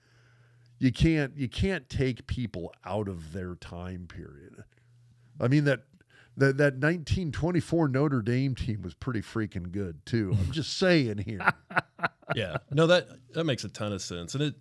You 0.80 0.92
can't 0.92 1.36
you 1.38 1.48
can't 1.50 1.90
take 1.90 2.28
people 2.28 2.74
out 2.86 3.08
of 3.08 3.34
their 3.34 3.56
time 3.56 4.08
period. 4.08 4.64
I 5.40 5.48
mean 5.48 5.64
that 5.66 5.82
that 6.38 6.58
that 6.58 6.74
1924 6.76 7.88
Notre 7.88 8.22
Dame 8.22 8.54
team 8.54 8.82
was 8.84 8.94
pretty 8.94 9.22
freaking 9.22 9.72
good 9.72 10.06
too. 10.06 10.36
I'm 10.40 10.52
just 10.52 10.78
saying 10.78 11.20
here. 11.20 11.42
yeah 12.36 12.58
no 12.72 12.86
that 12.88 13.08
that 13.34 13.46
makes 13.46 13.64
a 13.64 13.70
ton 13.70 13.94
of 13.94 14.02
sense 14.02 14.36
and 14.36 14.44
it 14.44 14.56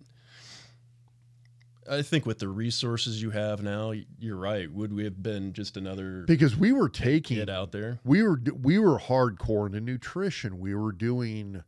i 1.91 2.01
think 2.01 2.25
with 2.25 2.39
the 2.39 2.47
resources 2.47 3.21
you 3.21 3.29
have 3.29 3.61
now 3.61 3.91
you're 4.19 4.37
right 4.37 4.71
would 4.71 4.93
we 4.93 5.03
have 5.03 5.21
been 5.21 5.51
just 5.51 5.75
another 5.75 6.23
because 6.27 6.55
we 6.55 6.71
were 6.71 6.87
taking 6.87 7.37
it 7.37 7.49
out 7.49 7.71
there 7.73 7.99
we 8.05 8.23
were 8.23 8.41
we 8.61 8.79
were 8.79 8.97
hardcore 8.99 9.65
into 9.67 9.81
nutrition. 9.81 10.59
We 10.59 10.75
were 10.75 10.93
doing 10.93 11.63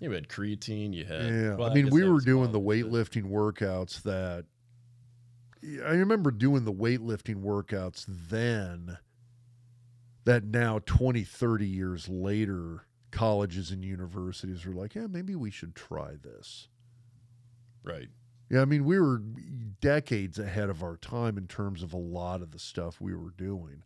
you 0.00 0.10
had 0.12 0.28
creatine 0.28 0.94
you 0.94 1.04
had 1.04 1.22
Yeah, 1.22 1.54
well, 1.54 1.70
I 1.70 1.74
mean, 1.74 1.86
guess 1.86 1.92
we 1.92 2.08
were 2.08 2.20
doing 2.20 2.52
the 2.52 2.60
weightlifting 2.60 3.24
workouts 3.30 4.02
that. 4.02 4.44
I 5.84 5.90
remember 5.90 6.30
doing 6.30 6.64
the 6.64 6.72
weightlifting 6.72 7.42
workouts 7.42 8.04
then. 8.08 8.98
That 10.24 10.44
now 10.44 10.80
20, 10.84 11.24
30 11.24 11.66
years 11.66 12.06
later, 12.08 12.84
colleges 13.10 13.70
and 13.70 13.84
universities 13.84 14.66
are 14.66 14.72
like, 14.72 14.94
yeah, 14.94 15.06
maybe 15.08 15.34
we 15.34 15.50
should 15.50 15.74
try 15.74 16.16
this. 16.22 16.68
right 17.82 18.08
Yeah, 18.50 18.60
I 18.60 18.64
mean, 18.66 18.84
we 18.84 18.98
were 18.98 19.22
decades 19.80 20.38
ahead 20.38 20.68
of 20.68 20.82
our 20.82 20.96
time 20.96 21.38
in 21.38 21.46
terms 21.46 21.82
of 21.82 21.92
a 21.92 21.98
lot 21.98 22.42
of 22.42 22.50
the 22.50 22.58
stuff 22.58 23.00
we 23.00 23.14
were 23.14 23.30
doing. 23.30 23.82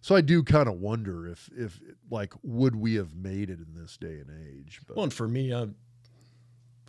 So 0.00 0.14
I 0.14 0.20
do 0.20 0.42
kind 0.42 0.68
of 0.68 0.74
wonder 0.80 1.26
if, 1.26 1.50
if 1.56 1.80
like, 2.10 2.32
would 2.42 2.76
we 2.76 2.94
have 2.94 3.14
made 3.14 3.50
it 3.50 3.58
in 3.58 3.74
this 3.74 3.96
day 3.96 4.20
and 4.20 4.30
age? 4.48 4.80
But 4.86 4.96
well 4.96 5.04
and 5.04 5.12
for 5.12 5.26
me 5.28 5.52
i 5.52 5.66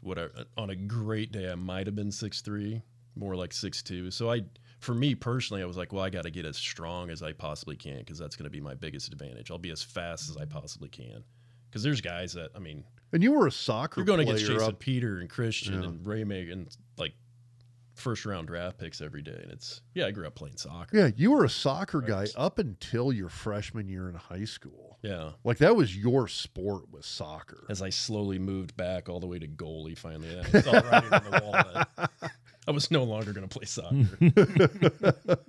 whatever 0.04 0.32
on 0.58 0.70
a 0.70 0.76
great 0.76 1.32
day 1.32 1.52
i 1.52 1.56
might 1.56 1.88
have 1.88 1.96
been 1.96 2.12
six 2.12 2.42
three, 2.42 2.82
more 3.16 3.36
like 3.36 3.52
six 3.52 3.82
two. 3.82 4.12
so 4.12 4.32
i 4.32 4.42
for 4.80 4.94
me 4.94 5.16
personally 5.16 5.64
i 5.64 5.66
was 5.66 5.76
like 5.76 5.92
well 5.92 6.04
i 6.04 6.10
got 6.10 6.24
to 6.24 6.30
get 6.30 6.46
as 6.46 6.56
strong 6.56 7.10
as 7.10 7.24
i 7.24 7.32
possibly 7.32 7.76
can 7.76 7.98
because 7.98 8.20
that's 8.20 8.36
going 8.36 8.44
to 8.44 8.50
be 8.50 8.62
my 8.62 8.76
biggest 8.76 9.12
advantage 9.12 9.50
i'll 9.50 9.58
be 9.58 9.72
as 9.72 9.82
fast 9.82 10.30
as 10.30 10.38
i 10.38 10.46
possibly 10.46 10.88
can 10.88 11.24
because 11.68 11.82
there's 11.82 12.00
guys 12.00 12.34
that 12.34 12.52
i 12.56 12.60
mean 12.60 12.84
and 13.12 13.24
you 13.24 13.32
were 13.32 13.48
a 13.48 13.52
soccer 13.52 14.02
You're 14.02 14.06
going 14.06 14.24
player 14.26 14.36
against 14.36 14.52
Jason 14.52 14.76
Peter 14.76 15.20
and 15.20 15.30
Christian 15.30 15.82
Yeah. 15.82 15.88
and 15.88 16.06
Ray 16.06 16.24
Megan, 16.26 16.60
like 16.66 16.74
first 17.98 18.26
round 18.26 18.48
draft 18.48 18.78
picks 18.78 19.02
every 19.02 19.22
day. 19.22 19.40
And 19.42 19.52
it's, 19.52 19.82
yeah, 19.94 20.06
I 20.06 20.12
grew 20.12 20.26
up 20.28 20.36
playing 20.36 20.58
soccer. 20.58 20.96
Yeah, 20.98 21.10
you 21.16 21.32
were 21.32 21.44
a 21.44 21.50
soccer 21.50 22.02
guy 22.02 22.28
up 22.36 22.60
until 22.60 23.12
your 23.12 23.30
freshman 23.30 23.88
year 23.88 24.08
in 24.10 24.16
high 24.16 24.46
school. 24.46 24.98
Yeah. 25.04 25.32
Like 25.44 25.58
that 25.60 25.76
was 25.76 25.96
your 25.96 26.28
sport 26.28 26.92
was 26.92 27.06
soccer. 27.06 27.66
As 27.70 27.82
I 27.82 27.90
slowly 27.90 28.40
moved 28.40 28.76
back 28.78 29.10
all 29.10 29.20
the 29.20 29.28
way 29.28 29.40
to 29.40 29.48
goalie, 29.48 29.98
finally, 29.98 30.40
I 30.40 30.62
saw 30.62 30.72
writing 30.92 31.14
on 31.14 31.24
the 31.24 31.42
wall 31.44 31.86
that 31.98 32.32
I 32.68 32.72
was 32.72 32.90
no 32.92 33.04
longer 33.04 33.32
going 33.34 33.48
to 33.48 33.60
play 33.60 33.66
soccer. 33.66 35.38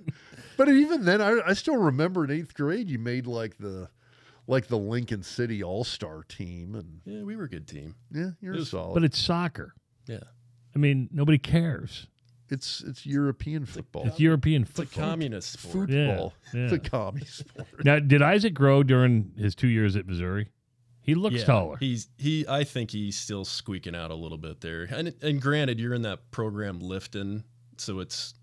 But 0.57 0.67
even 0.67 1.05
then, 1.05 1.21
I, 1.21 1.39
I 1.47 1.53
still 1.53 1.77
remember 1.77 2.25
in 2.25 2.31
eighth 2.31 2.53
grade 2.53 2.89
you 2.89 2.99
made 2.99 3.27
like 3.27 3.57
the 3.57 3.87
like 4.45 4.67
the 4.67 4.77
Lincoln 4.77 5.23
City 5.23 5.63
All 5.63 5.85
Star 5.85 6.23
team, 6.27 6.75
and 6.75 6.99
yeah, 7.05 7.23
we 7.23 7.37
were 7.37 7.45
a 7.45 7.49
good 7.49 7.65
team. 7.65 7.95
yeah, 8.11 8.31
you're 8.41 8.55
It 8.55 8.59
was- 8.59 8.69
solid. 8.71 8.93
But 8.93 9.03
it's 9.05 9.17
soccer. 9.17 9.73
Yeah. 10.07 10.19
I 10.75 10.79
mean, 10.79 11.07
nobody 11.13 11.37
cares. 11.37 12.07
It's 12.49 12.81
it's 12.81 13.05
European 13.05 13.65
football, 13.65 14.07
It's 14.07 14.19
European 14.19 14.63
It's 14.63 14.79
a 14.79 14.85
communist 14.85 15.59
sport. 15.59 15.89
football. 15.89 16.33
Yeah, 16.53 16.63
It's 16.63 16.73
a 16.73 16.75
yeah. 16.77 16.89
commie 16.89 17.25
sport. 17.25 17.67
Now, 17.85 17.99
did 17.99 18.21
Isaac 18.21 18.53
grow 18.53 18.83
during 18.83 19.31
his 19.37 19.55
two 19.55 19.67
years 19.67 19.95
at 19.95 20.05
Missouri? 20.07 20.49
He 21.01 21.15
looks 21.15 21.37
Yeah, 21.37 21.45
taller. 21.45 21.77
He's 21.77 22.09
he. 22.17 22.45
I 22.47 22.63
think 22.63 22.91
he's 22.91 23.17
still 23.17 23.43
squeaking 23.45 23.95
out 23.95 24.11
a 24.11 24.15
little 24.15 24.37
bit 24.37 24.61
there. 24.61 24.83
And 24.91 25.13
and 25.21 25.41
granted, 25.41 25.79
you're 25.79 25.93
in 25.95 26.03
that 26.03 26.29
program 26.31 26.79
lifting, 26.79 27.43
so 27.77 27.99
it's 27.99 28.33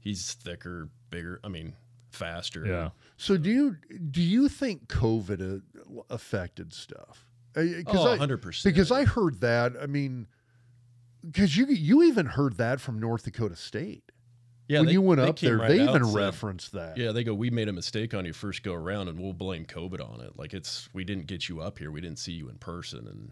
he's 0.00 0.32
thicker, 0.34 0.88
bigger. 1.10 1.38
I 1.44 1.48
mean, 1.48 1.74
faster. 2.10 2.66
yeah. 2.66 2.90
So 3.16 3.36
do 3.36 3.50
you 3.50 3.76
do 4.10 4.20
you 4.22 4.48
think 4.48 4.88
COVID 4.88 5.58
uh, 5.58 6.02
affected 6.10 6.72
stuff? 6.72 7.26
'cause 7.54 7.84
Oh, 7.86 8.04
100 8.10 8.38
percent. 8.42 8.74
because 8.74 8.90
I 8.90 9.04
heard 9.04 9.40
that. 9.40 9.74
I 9.80 9.86
mean, 9.86 10.26
because 11.24 11.56
you 11.56 11.66
you 11.66 12.02
even 12.02 12.26
heard 12.26 12.56
that 12.58 12.80
from 12.80 12.98
North 12.98 13.24
Dakota 13.24 13.56
State. 13.56 14.04
yeah, 14.68 14.78
when 14.78 14.86
they- 14.86 14.92
you 14.92 15.02
went 15.02 15.20
up 15.20 15.38
there, 15.38 15.58
right 15.58 15.68
they 15.68 15.82
even 15.82 16.04
said, 16.04 16.14
referenced 16.14 16.72
that. 16.72 16.96
Yeah, 16.96 17.12
they 17.12 17.24
go. 17.24 17.34
We 17.34 17.50
made 17.50 17.68
a 17.68 17.72
mistake 17.72 18.14
on 18.14 18.24
your 18.24 18.34
first 18.34 18.62
go 18.62 18.72
around, 18.74 19.08
and 19.08 19.18
we'll 19.18 19.32
blame 19.32 19.64
COVID 19.66 20.00
on 20.00 20.20
it. 20.20 20.38
Like 20.38 20.54
it's 20.54 20.88
we 20.92 21.04
didn't 21.04 21.26
get 21.26 21.48
you 21.48 21.60
up 21.60 21.78
here. 21.78 21.90
We 21.90 22.00
didn't 22.00 22.18
see 22.18 22.32
you 22.32 22.48
in 22.48 22.56
person, 22.56 23.06
and 23.06 23.30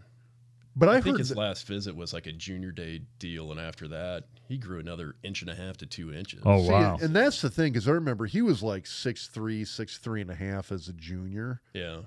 but 0.75 0.87
I, 0.87 0.97
I, 0.97 1.01
think 1.01 1.13
heard 1.15 1.19
his 1.19 1.29
that, 1.29 1.37
last 1.37 1.65
visit 1.67 1.95
was 1.95 2.13
like 2.13 2.27
a 2.27 2.31
junior 2.31 2.71
day 2.71 3.01
deal, 3.17 3.51
and 3.51 3.59
after 3.59 3.87
that, 3.89 4.25
he 4.47 4.57
grew 4.57 4.79
another 4.79 5.15
inch 5.23 5.41
and 5.41 5.49
a 5.49 5.55
half 5.55 5.77
to 5.77 5.85
two 5.85 6.13
inches. 6.13 6.41
Oh, 6.45 6.61
see, 6.63 6.71
wow. 6.71 6.97
and 7.01 7.13
that's 7.15 7.41
the 7.41 7.49
thing 7.49 7.73
because 7.73 7.87
I 7.87 7.91
remember 7.91 8.25
he 8.27 8.41
was 8.41 8.61
like 8.61 8.85
six 8.85 9.27
three, 9.27 9.65
six 9.65 9.97
three 9.97 10.21
and 10.21 10.29
a 10.29 10.35
half 10.35 10.71
as 10.71 10.87
a 10.87 10.93
junior, 10.93 11.61
yeah, 11.73 12.01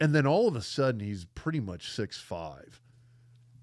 and 0.00 0.14
then 0.14 0.26
all 0.26 0.48
of 0.48 0.56
a 0.56 0.62
sudden 0.62 1.00
he's 1.00 1.24
pretty 1.24 1.60
much 1.60 1.90
six 1.90 2.18
five. 2.18 2.80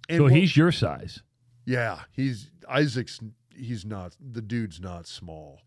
And 0.08 0.18
So 0.20 0.24
what- 0.24 0.34
he's 0.34 0.56
your 0.56 0.72
size. 0.72 1.22
Yeah, 1.66 2.02
he's 2.12 2.52
Isaac's. 2.70 3.20
He's 3.58 3.86
not 3.86 4.16
the 4.20 4.42
dude's 4.42 4.82
not 4.82 5.08
small, 5.08 5.62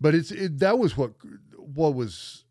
but 0.00 0.14
it's 0.14 0.30
it, 0.30 0.58
that 0.60 0.78
was 0.78 0.96
what 0.96 1.12
what 1.56 1.94
was 1.94 2.44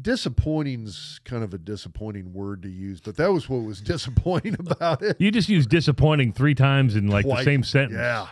disappointing's 0.00 1.20
kind 1.24 1.44
of 1.44 1.54
a 1.54 1.58
disappointing 1.58 2.32
word 2.32 2.62
to 2.62 2.68
use, 2.68 3.00
but 3.00 3.16
that 3.16 3.32
was 3.32 3.48
what 3.48 3.58
was 3.58 3.80
disappointing 3.82 4.56
about 4.58 5.02
it. 5.02 5.16
You 5.20 5.30
just 5.30 5.48
used 5.48 5.68
disappointing 5.68 6.32
three 6.32 6.54
times 6.54 6.96
in 6.96 7.08
like 7.08 7.26
the 7.26 7.42
same 7.42 7.62
sentence. 7.62 7.98
Yeah. 7.98 8.28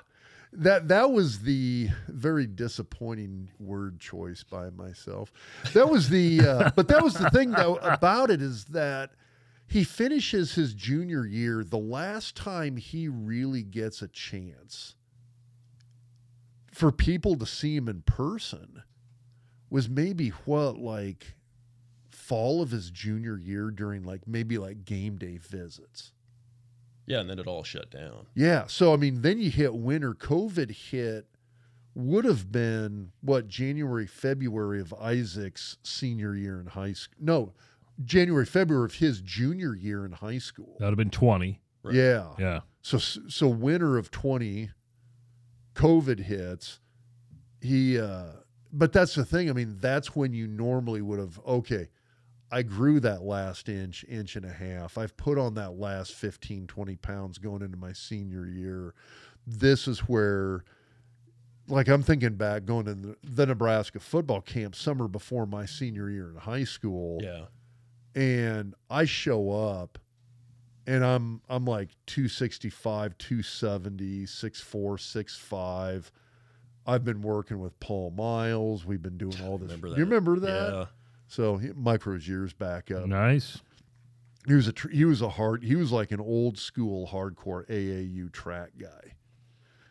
That 0.54 0.88
that 0.88 1.12
was 1.12 1.40
the 1.40 1.88
very 2.08 2.46
disappointing 2.46 3.50
word 3.58 4.00
choice 4.00 4.44
by 4.44 4.68
myself. 4.68 5.32
That 5.72 5.88
was 5.88 6.10
the 6.10 6.40
uh, 6.40 6.70
but 6.76 6.88
that 6.88 7.02
was 7.02 7.14
the 7.14 7.30
thing 7.30 7.52
though 7.52 7.76
about 7.76 8.30
it 8.30 8.42
is 8.42 8.66
that 8.66 9.12
he 9.72 9.84
finishes 9.84 10.54
his 10.54 10.74
junior 10.74 11.24
year 11.24 11.64
the 11.64 11.78
last 11.78 12.36
time 12.36 12.76
he 12.76 13.08
really 13.08 13.62
gets 13.62 14.02
a 14.02 14.08
chance 14.08 14.96
for 16.70 16.92
people 16.92 17.36
to 17.36 17.46
see 17.46 17.74
him 17.76 17.88
in 17.88 18.02
person 18.02 18.82
was 19.70 19.88
maybe 19.88 20.28
what 20.44 20.76
like 20.76 21.36
fall 22.10 22.60
of 22.60 22.70
his 22.70 22.90
junior 22.90 23.38
year 23.38 23.70
during 23.70 24.02
like 24.02 24.20
maybe 24.26 24.58
like 24.58 24.84
game 24.84 25.16
day 25.16 25.38
visits. 25.38 26.12
yeah, 27.06 27.20
and 27.20 27.30
then 27.30 27.38
it 27.38 27.46
all 27.46 27.64
shut 27.64 27.90
down. 27.90 28.26
Yeah. 28.34 28.66
So 28.66 28.92
I 28.92 28.96
mean, 28.96 29.22
then 29.22 29.40
you 29.40 29.50
hit 29.50 29.74
winter. 29.74 30.12
COVID 30.12 30.70
hit. 30.70 31.26
Would 31.94 32.24
have 32.24 32.50
been 32.50 33.12
what 33.20 33.48
January, 33.48 34.06
February 34.06 34.80
of 34.80 34.94
Isaac's 34.94 35.76
senior 35.82 36.34
year 36.34 36.58
in 36.58 36.66
high 36.66 36.94
school. 36.94 37.16
No, 37.20 37.52
January, 38.04 38.46
February 38.46 38.86
of 38.86 38.94
his 38.94 39.20
junior 39.20 39.74
year 39.74 40.04
in 40.04 40.12
high 40.12 40.38
school. 40.38 40.76
That 40.78 40.86
would 40.86 40.92
have 40.92 40.98
been 40.98 41.10
20. 41.10 41.60
Right. 41.82 41.94
Yeah. 41.94 42.28
Yeah. 42.38 42.60
So 42.82 42.98
so 42.98 43.48
winter 43.48 43.96
of 43.96 44.10
twenty, 44.10 44.70
COVID 45.74 46.20
hits. 46.20 46.80
He, 47.60 47.98
uh, 47.98 48.24
but 48.72 48.92
that's 48.92 49.14
the 49.14 49.24
thing. 49.24 49.48
I 49.48 49.52
mean, 49.52 49.76
that's 49.80 50.16
when 50.16 50.32
you 50.32 50.48
normally 50.48 51.00
would 51.00 51.20
have. 51.20 51.40
Okay, 51.46 51.88
I 52.50 52.62
grew 52.62 53.00
that 53.00 53.22
last 53.22 53.68
inch, 53.68 54.04
inch 54.08 54.36
and 54.36 54.44
a 54.44 54.52
half. 54.52 54.98
I've 54.98 55.16
put 55.16 55.38
on 55.38 55.54
that 55.54 55.78
last 55.78 56.12
15, 56.14 56.66
20 56.66 56.96
pounds 56.96 57.38
going 57.38 57.62
into 57.62 57.76
my 57.76 57.92
senior 57.92 58.46
year. 58.46 58.94
This 59.46 59.86
is 59.86 60.00
where, 60.00 60.64
like, 61.68 61.88
I'm 61.88 62.02
thinking 62.02 62.34
back 62.34 62.64
going 62.64 62.84
to 62.86 62.94
the, 62.94 63.16
the 63.22 63.46
Nebraska 63.46 64.00
football 64.00 64.40
camp 64.40 64.74
summer 64.74 65.08
before 65.08 65.46
my 65.46 65.66
senior 65.66 66.10
year 66.10 66.30
in 66.30 66.36
high 66.36 66.64
school 66.64 67.20
Yeah, 67.22 67.44
and 68.14 68.74
I 68.90 69.04
show 69.04 69.50
up 69.50 69.98
and 70.86 71.04
I'm 71.04 71.40
I'm 71.48 71.64
like 71.64 71.90
265, 72.06 73.16
270, 73.18 74.24
6'4, 74.24 74.68
6'5. 74.98 76.10
I've 76.84 77.04
been 77.04 77.22
working 77.22 77.60
with 77.60 77.78
Paul 77.80 78.10
Miles. 78.10 78.84
We've 78.84 79.02
been 79.02 79.18
doing 79.18 79.36
all 79.44 79.58
this. 79.58 79.70
remember 79.70 79.88
You 79.88 80.04
remember 80.04 80.38
that? 80.40 80.72
Yeah, 80.72 80.84
So 81.28 81.56
he, 81.56 81.68
Micro's 81.72 82.26
years 82.26 82.52
back 82.52 82.90
up. 82.90 83.06
Nice. 83.06 83.60
He 84.46 84.54
was 84.54 84.66
a 84.66 84.72
tr- 84.72 84.88
he 84.90 85.04
was 85.04 85.22
a 85.22 85.28
hard 85.28 85.62
he 85.62 85.76
was 85.76 85.92
like 85.92 86.10
an 86.10 86.20
old 86.20 86.58
school 86.58 87.06
hardcore 87.06 87.66
AAU 87.68 88.32
track 88.32 88.70
guy. 88.78 89.14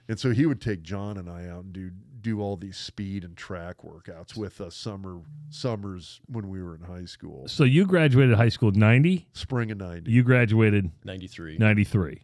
And 0.10 0.20
so 0.20 0.32
he 0.32 0.46
would 0.46 0.60
take 0.60 0.82
John 0.82 1.18
and 1.18 1.30
I 1.30 1.48
out 1.48 1.64
and 1.64 1.72
do 1.72 1.92
do 2.22 2.42
all 2.42 2.56
these 2.58 2.78
speed 2.78 3.24
and 3.24 3.36
track 3.36 3.78
workouts 3.84 4.36
with 4.38 4.62
us 4.62 4.76
summer 4.76 5.20
summers 5.50 6.22
when 6.28 6.50
we 6.50 6.62
were 6.62 6.76
in 6.76 6.82
high 6.82 7.06
school. 7.06 7.48
So 7.48 7.64
you 7.64 7.86
graduated 7.86 8.36
high 8.36 8.50
school 8.50 8.72
90, 8.72 9.28
Spring 9.34 9.72
of 9.72 9.78
'90. 9.78 10.12
you 10.12 10.24
graduated 10.24 10.92
93. 11.04 11.58
93. 11.58 12.22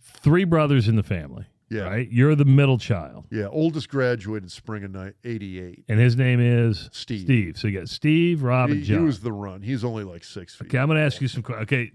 Three 0.00 0.44
brothers 0.44 0.88
in 0.88 0.96
the 0.96 1.02
family, 1.02 1.46
Yeah. 1.68 1.82
right? 1.82 2.08
You're 2.10 2.34
the 2.34 2.44
middle 2.44 2.78
child. 2.78 3.24
Yeah, 3.30 3.46
oldest 3.46 3.88
graduated 3.88 4.50
spring 4.52 4.84
of 4.84 4.92
ni- 4.92 5.12
'88. 5.24 5.84
And 5.88 5.98
his 5.98 6.16
name 6.16 6.38
is 6.40 6.88
Steve. 6.92 7.22
Steve. 7.22 7.58
So 7.58 7.66
you 7.68 7.78
got 7.78 7.88
Steve, 7.88 8.42
Rob, 8.42 8.68
He, 8.68 8.76
and 8.76 8.84
he 8.84 8.88
John. 8.94 9.04
was 9.04 9.20
the 9.20 9.32
run. 9.32 9.62
He's 9.62 9.82
only 9.84 10.04
like 10.04 10.22
six 10.24 10.54
feet. 10.54 10.68
Okay, 10.68 10.78
I'm 10.78 10.86
going 10.86 10.98
to 10.98 11.04
ask 11.04 11.20
you 11.20 11.28
some. 11.28 11.42
questions. 11.42 11.64
Okay, 11.64 11.90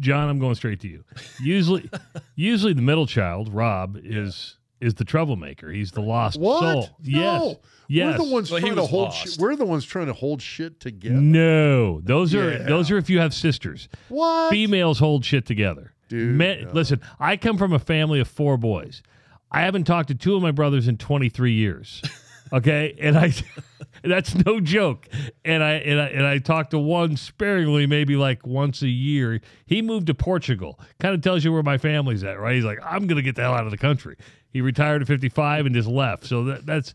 John, 0.00 0.28
I'm 0.28 0.38
going 0.40 0.54
straight 0.56 0.80
to 0.80 0.88
you. 0.88 1.04
Usually, 1.40 1.88
usually 2.34 2.72
the 2.72 2.82
middle 2.82 3.06
child, 3.06 3.52
Rob, 3.52 3.98
is 4.02 4.56
is 4.80 4.94
the 4.94 5.04
troublemaker. 5.04 5.70
He's 5.72 5.92
the 5.92 6.00
lost 6.02 6.38
What? 6.38 6.60
soul. 6.60 6.88
Yes, 7.02 7.40
No. 7.42 7.60
yes. 7.88 8.18
We're 8.18 8.26
the 8.26 8.32
ones 8.32 8.50
Well, 8.50 8.60
trying 8.60 8.74
to 8.76 8.86
hold. 8.86 9.04
lost. 9.08 9.26
Shit, 9.32 9.38
we're 9.40 9.56
the 9.56 9.64
ones 9.66 9.84
trying 9.84 10.06
to 10.06 10.12
hold 10.12 10.40
shit 10.42 10.80
together. 10.80 11.14
No, 11.20 12.00
those 12.00 12.34
are 12.34 12.52
Yeah. 12.52 12.62
those 12.64 12.90
are 12.90 12.96
if 12.98 13.08
you 13.10 13.18
have 13.18 13.34
sisters. 13.34 13.88
What? 14.08 14.50
Females 14.50 14.98
hold 14.98 15.24
shit 15.24 15.46
together. 15.46 15.92
Dude, 16.08 16.34
Men- 16.36 16.64
no. 16.64 16.70
Listen, 16.72 17.00
I 17.20 17.36
come 17.36 17.58
from 17.58 17.72
a 17.72 17.78
family 17.78 18.20
of 18.20 18.28
four 18.28 18.56
boys. 18.56 19.02
I 19.50 19.62
haven't 19.62 19.84
talked 19.84 20.08
to 20.08 20.14
two 20.14 20.34
of 20.36 20.42
my 20.42 20.50
brothers 20.52 20.88
in 20.88 20.96
23 20.96 21.52
years. 21.52 22.02
Okay, 22.50 22.96
and 22.98 23.18
I 23.18 23.34
that's 24.02 24.34
no 24.46 24.58
joke. 24.58 25.06
And 25.44 25.62
I 25.62 25.72
and 25.72 26.00
I 26.00 26.06
and 26.06 26.24
I 26.26 26.38
talked 26.38 26.70
to 26.70 26.78
one 26.78 27.18
sparingly, 27.18 27.86
maybe 27.86 28.16
like 28.16 28.46
once 28.46 28.80
a 28.80 28.88
year. 28.88 29.42
He 29.66 29.82
moved 29.82 30.06
to 30.06 30.14
Portugal. 30.14 30.80
Kind 30.98 31.14
of 31.14 31.20
tells 31.20 31.44
you 31.44 31.52
where 31.52 31.62
my 31.62 31.76
family's 31.76 32.24
at, 32.24 32.40
right? 32.40 32.54
He's 32.54 32.64
like, 32.64 32.78
I'm 32.82 33.06
gonna 33.06 33.20
get 33.20 33.36
the 33.36 33.42
hell 33.42 33.52
out 33.52 33.66
of 33.66 33.70
the 33.70 33.76
country. 33.76 34.16
He 34.52 34.60
retired 34.60 35.02
at 35.02 35.08
55 35.08 35.66
and 35.66 35.74
just 35.74 35.88
left. 35.88 36.24
So 36.24 36.44
that, 36.44 36.66
that's 36.66 36.94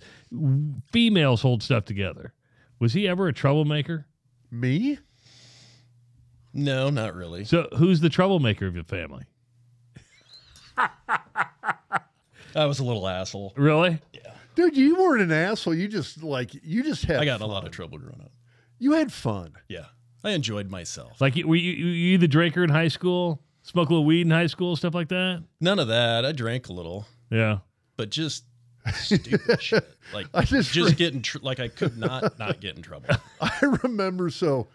females 0.91 1.41
hold 1.41 1.61
stuff 1.61 1.85
together. 1.85 2.33
Was 2.79 2.93
he 2.93 3.07
ever 3.07 3.27
a 3.27 3.33
troublemaker? 3.33 4.07
Me? 4.49 4.99
No, 6.53 6.89
not 6.89 7.15
really. 7.15 7.45
So 7.45 7.67
who's 7.77 7.99
the 7.99 8.09
troublemaker 8.09 8.67
of 8.67 8.75
your 8.75 8.83
family? 8.83 9.25
I 10.77 12.65
was 12.65 12.79
a 12.79 12.83
little 12.83 13.07
asshole. 13.07 13.53
Really? 13.55 13.99
Yeah. 14.13 14.33
Dude, 14.55 14.77
you 14.77 14.95
weren't 14.95 15.21
an 15.21 15.31
asshole. 15.31 15.73
You 15.73 15.87
just 15.87 16.21
like 16.21 16.51
you 16.63 16.83
just 16.83 17.05
had 17.05 17.17
I 17.17 17.25
got 17.25 17.37
in 17.39 17.41
a 17.41 17.47
lot 17.47 17.65
of 17.65 17.71
trouble 17.71 17.97
growing 17.97 18.21
up. 18.21 18.31
You 18.77 18.93
had 18.93 19.11
fun. 19.11 19.53
Yeah. 19.67 19.85
I 20.23 20.31
enjoyed 20.31 20.69
myself. 20.69 21.19
Like, 21.19 21.35
were 21.35 21.55
you, 21.55 21.71
you, 21.71 21.85
you 21.85 22.17
the 22.17 22.27
drinker 22.27 22.63
in 22.63 22.69
high 22.69 22.87
school? 22.87 23.41
Smoke 23.63 23.89
a 23.89 23.93
little 23.93 24.05
weed 24.05 24.21
in 24.21 24.31
high 24.31 24.47
school, 24.47 24.75
stuff 24.75 24.93
like 24.93 25.09
that? 25.09 25.43
None 25.59 25.79
of 25.79 25.87
that. 25.87 26.25
I 26.25 26.31
drank 26.31 26.67
a 26.67 26.73
little, 26.73 27.05
Yeah. 27.33 27.59
but 27.97 28.09
just 28.09 28.45
stupid 28.93 29.41
shit. 29.61 29.85
Like 30.13 30.27
I 30.33 30.43
just 30.43 30.71
just, 30.71 30.89
re- 30.91 30.95
getting 30.95 31.21
tr- 31.21 31.39
like 31.41 31.59
I 31.59 31.67
could 31.69 31.97
not 31.97 32.37
not 32.39 32.59
get 32.59 32.75
in 32.75 32.81
trouble. 32.81 33.07
I 33.41 33.77
remember 33.83 34.29
so. 34.29 34.67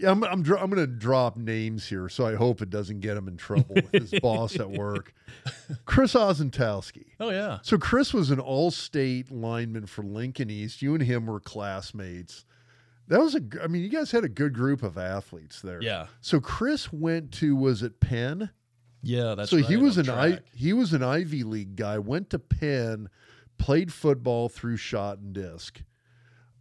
Yeah, 0.00 0.10
I'm 0.10 0.24
I'm, 0.24 0.42
dro- 0.42 0.58
I'm 0.58 0.70
going 0.70 0.84
to 0.84 0.92
drop 0.92 1.36
names 1.36 1.86
here, 1.86 2.08
so 2.08 2.26
I 2.26 2.34
hope 2.34 2.60
it 2.60 2.68
doesn't 2.68 2.98
get 2.98 3.16
him 3.16 3.28
in 3.28 3.36
trouble 3.36 3.76
with 3.76 3.92
his 3.92 4.10
boss 4.20 4.58
at 4.58 4.68
work. 4.68 5.14
Chris 5.84 6.14
Ozentowski. 6.14 7.04
Oh 7.20 7.30
yeah. 7.30 7.58
So 7.62 7.78
Chris 7.78 8.12
was 8.12 8.30
an 8.32 8.40
all-state 8.40 9.30
lineman 9.30 9.86
for 9.86 10.02
Lincoln 10.02 10.50
East. 10.50 10.82
You 10.82 10.94
and 10.94 11.02
him 11.04 11.26
were 11.26 11.38
classmates. 11.38 12.44
That 13.06 13.20
was 13.20 13.36
a. 13.36 13.42
I 13.62 13.68
mean, 13.68 13.82
you 13.82 13.88
guys 13.88 14.10
had 14.10 14.24
a 14.24 14.28
good 14.28 14.52
group 14.52 14.82
of 14.82 14.98
athletes 14.98 15.60
there. 15.60 15.80
Yeah. 15.80 16.06
So 16.20 16.40
Chris 16.40 16.92
went 16.92 17.30
to 17.34 17.54
was 17.54 17.82
it 17.84 18.00
Penn? 18.00 18.50
Yeah, 19.04 19.34
that's 19.34 19.50
so 19.50 19.56
right, 19.56 19.66
he 19.66 19.76
was 19.76 19.98
an 19.98 20.10
I, 20.10 20.38
he 20.54 20.72
was 20.72 20.92
an 20.92 21.02
Ivy 21.02 21.42
League 21.42 21.76
guy. 21.76 21.98
Went 21.98 22.30
to 22.30 22.38
Penn, 22.38 23.08
played 23.58 23.92
football 23.92 24.48
through 24.48 24.76
shot 24.76 25.18
and 25.18 25.32
disc. 25.32 25.80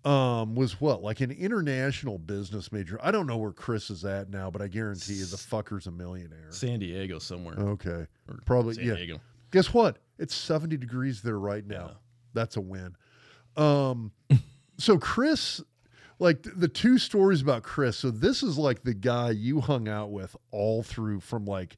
Um, 0.06 0.54
was 0.56 0.82
what 0.82 1.02
like 1.02 1.22
an 1.22 1.32
international 1.32 2.18
business 2.18 2.74
major. 2.74 3.00
I 3.02 3.12
don't 3.12 3.26
know 3.26 3.38
where 3.38 3.54
Chris 3.54 3.90
is 3.90 4.04
at 4.04 4.30
now, 4.30 4.52
but 4.52 4.62
I 4.62 4.68
guarantee 4.68 5.14
you 5.14 5.26
the 5.26 5.38
fucker's 5.38 5.88
a 5.88 5.92
millionaire. 5.92 6.48
San 6.50 6.80
Diego 6.80 7.20
somewhere. 7.20 7.56
Okay, 7.58 8.06
Or 8.28 8.38
probably 8.46 8.74
San 8.74 8.86
yeah. 8.86 8.96
Diego. 8.96 9.22
Guess 9.52 9.74
what? 9.74 10.00
It's 10.20 10.36
70 10.36 10.76
degrees 10.76 11.22
there 11.22 11.40
right 11.40 11.66
now. 11.66 11.86
Yeah. 11.88 11.94
That's 12.34 12.58
a 12.58 12.62
win. 12.62 12.98
Um, 13.56 14.12
so 14.78 14.98
Chris, 14.98 15.62
like 16.20 16.44
th- 16.44 16.56
the 16.58 16.68
two 16.68 16.98
stories 16.98 17.42
about 17.42 17.64
Chris. 17.64 17.96
So 17.96 18.12
this 18.12 18.44
is 18.44 18.58
like 18.58 18.84
the 18.84 18.94
guy 18.94 19.30
you 19.32 19.62
hung 19.62 19.88
out 19.88 20.12
with 20.12 20.36
all 20.52 20.84
through 20.84 21.22
from 21.22 21.46
like 21.46 21.78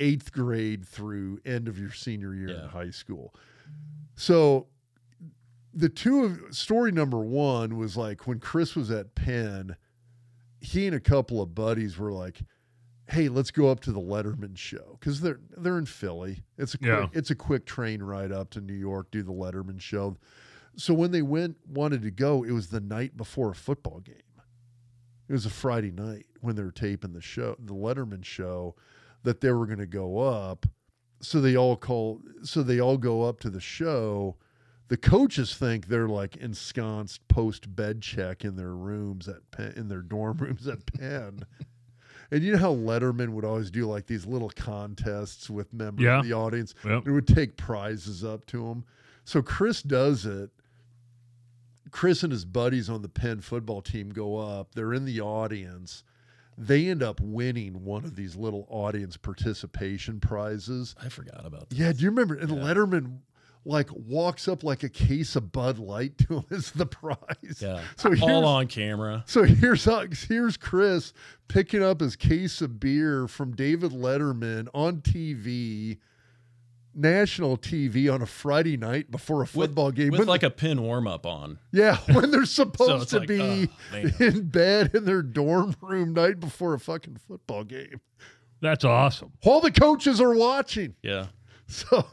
eighth 0.00 0.32
grade 0.32 0.84
through 0.86 1.38
end 1.44 1.68
of 1.68 1.78
your 1.78 1.92
senior 1.92 2.34
year 2.34 2.48
in 2.64 2.68
high 2.70 2.90
school. 2.90 3.34
So 4.16 4.66
the 5.72 5.88
two 5.88 6.24
of 6.24 6.54
story 6.54 6.90
number 6.90 7.20
one 7.20 7.76
was 7.76 7.96
like 7.96 8.26
when 8.26 8.40
Chris 8.40 8.74
was 8.74 8.90
at 8.90 9.14
Penn, 9.14 9.76
he 10.60 10.86
and 10.86 10.96
a 10.96 11.00
couple 11.00 11.40
of 11.40 11.54
buddies 11.54 11.96
were 11.96 12.12
like, 12.12 12.40
"Hey, 13.08 13.28
let's 13.28 13.50
go 13.50 13.68
up 13.68 13.80
to 13.80 13.92
the 13.92 14.00
Letterman 14.00 14.56
show 14.56 14.96
because 14.98 15.20
they're 15.20 15.40
they're 15.56 15.78
in 15.78 15.86
Philly. 15.86 16.42
It's 16.58 16.74
a 16.74 16.78
quick, 16.78 16.88
Yeah. 16.88 17.06
it's 17.12 17.30
a 17.30 17.34
quick 17.36 17.64
train 17.66 18.02
ride 18.02 18.32
up 18.32 18.50
to 18.50 18.60
New 18.60 18.74
York, 18.74 19.10
do 19.10 19.22
the 19.22 19.32
Letterman 19.32 19.80
show." 19.80 20.16
So 20.76 20.94
when 20.94 21.10
they 21.10 21.22
went 21.22 21.56
wanted 21.68 22.02
to 22.02 22.10
go, 22.10 22.42
it 22.42 22.52
was 22.52 22.68
the 22.68 22.80
night 22.80 23.16
before 23.16 23.50
a 23.50 23.54
football 23.54 24.00
game. 24.00 24.16
It 25.28 25.32
was 25.32 25.46
a 25.46 25.50
Friday 25.50 25.90
night 25.92 26.26
when 26.40 26.56
they 26.56 26.62
were 26.62 26.72
taping 26.72 27.12
the 27.12 27.20
show, 27.20 27.54
the 27.58 27.74
Letterman 27.74 28.24
show, 28.24 28.74
that 29.22 29.40
they 29.40 29.50
were 29.52 29.66
going 29.66 29.78
to 29.78 29.86
go 29.86 30.18
up. 30.18 30.66
So 31.20 31.40
they 31.40 31.56
all 31.56 31.76
call. 31.76 32.20
So 32.42 32.62
they 32.62 32.80
all 32.80 32.96
go 32.96 33.22
up 33.22 33.40
to 33.40 33.50
the 33.50 33.60
show. 33.60 34.36
The 34.88 34.96
coaches 34.96 35.54
think 35.54 35.86
they're 35.86 36.08
like 36.08 36.36
ensconced 36.36 37.26
post 37.28 37.76
bed 37.76 38.00
check 38.02 38.44
in 38.44 38.56
their 38.56 38.74
rooms 38.74 39.28
at 39.28 39.48
Penn, 39.52 39.72
in 39.76 39.88
their 39.88 40.02
dorm 40.02 40.38
rooms 40.38 40.66
at 40.66 40.84
Penn. 40.86 41.44
and 42.32 42.42
you 42.42 42.52
know 42.52 42.58
how 42.58 42.74
Letterman 42.74 43.28
would 43.30 43.44
always 43.44 43.70
do 43.70 43.86
like 43.86 44.06
these 44.06 44.26
little 44.26 44.50
contests 44.50 45.48
with 45.48 45.72
members 45.72 46.02
Yeah. 46.04 46.18
of 46.20 46.24
the 46.24 46.32
audience. 46.32 46.74
Yep. 46.84 47.06
It 47.06 47.10
would 47.12 47.28
take 47.28 47.56
prizes 47.56 48.24
up 48.24 48.46
to 48.46 48.66
them. 48.68 48.84
So 49.24 49.42
Chris 49.42 49.82
does 49.82 50.26
it. 50.26 50.50
Chris 51.92 52.22
and 52.22 52.32
his 52.32 52.44
buddies 52.44 52.88
on 52.88 53.02
the 53.02 53.08
Penn 53.08 53.40
football 53.40 53.82
team 53.82 54.10
go 54.10 54.36
up. 54.38 54.74
They're 54.74 54.94
in 54.94 55.04
the 55.04 55.20
audience. 55.20 56.02
They 56.62 56.88
end 56.88 57.02
up 57.02 57.20
winning 57.22 57.84
one 57.84 58.04
of 58.04 58.16
these 58.16 58.36
little 58.36 58.66
audience 58.68 59.16
participation 59.16 60.20
prizes. 60.20 60.94
I 61.02 61.08
forgot 61.08 61.46
about 61.46 61.70
that. 61.70 61.76
Yeah, 61.76 61.90
do 61.92 62.02
you 62.02 62.10
remember? 62.10 62.34
And 62.34 62.50
Letterman 62.50 63.18
like 63.64 63.88
walks 63.94 64.48
up 64.48 64.62
like 64.62 64.82
a 64.82 64.88
case 64.88 65.36
of 65.36 65.52
Bud 65.52 65.78
Light 65.78 66.18
to 66.18 66.38
him 66.38 66.44
as 66.50 66.70
the 66.72 66.86
prize. 66.86 67.60
Yeah. 67.60 67.80
So 67.96 68.14
All 68.22 68.44
on 68.44 68.66
camera. 68.66 69.24
so 69.26 69.42
here's 69.44 69.86
uh, 69.86 70.06
here's 70.28 70.56
Chris 70.56 71.12
picking 71.48 71.82
up 71.82 72.00
his 72.00 72.14
case 72.16 72.60
of 72.60 72.78
beer 72.78 73.26
from 73.26 73.54
David 73.56 73.92
Letterman 73.92 74.68
on 74.74 74.98
TV, 74.98 75.98
national 76.94 77.56
TV 77.56 78.12
on 78.12 78.22
a 78.22 78.26
Friday 78.26 78.76
night 78.76 79.10
before 79.10 79.42
a 79.42 79.46
football 79.46 79.90
game. 79.90 80.10
with 80.10 80.20
When- 80.20 80.28
like 80.28 80.42
a 80.42 80.50
pin 80.50 80.82
warm 80.82 81.06
up 81.06 81.24
on. 81.26 81.58
yeah, 81.72 81.96
when 82.12 82.30
they're 82.30 82.44
supposed 82.44 83.02
it's 83.02 83.10
to 83.12 83.18
like, 83.20 83.28
be 83.28 83.68
oh, 83.94 84.10
in 84.24 84.48
bed 84.48 84.90
in 84.94 85.04
their 85.04 85.22
dorm 85.22 85.74
room 85.80 86.12
night 86.14 86.40
before 86.40 86.74
a 86.74 86.78
fucking 86.80 87.16
football 87.28 87.64
game. 87.64 88.00
That's 88.60 88.84
awesome. 88.84 89.32
All 89.44 89.60
the 89.60 89.70
coaches 89.72 90.20
are 90.20 90.34
watching. 90.34 90.94
Yeah. 91.02 91.26
So 91.72 92.04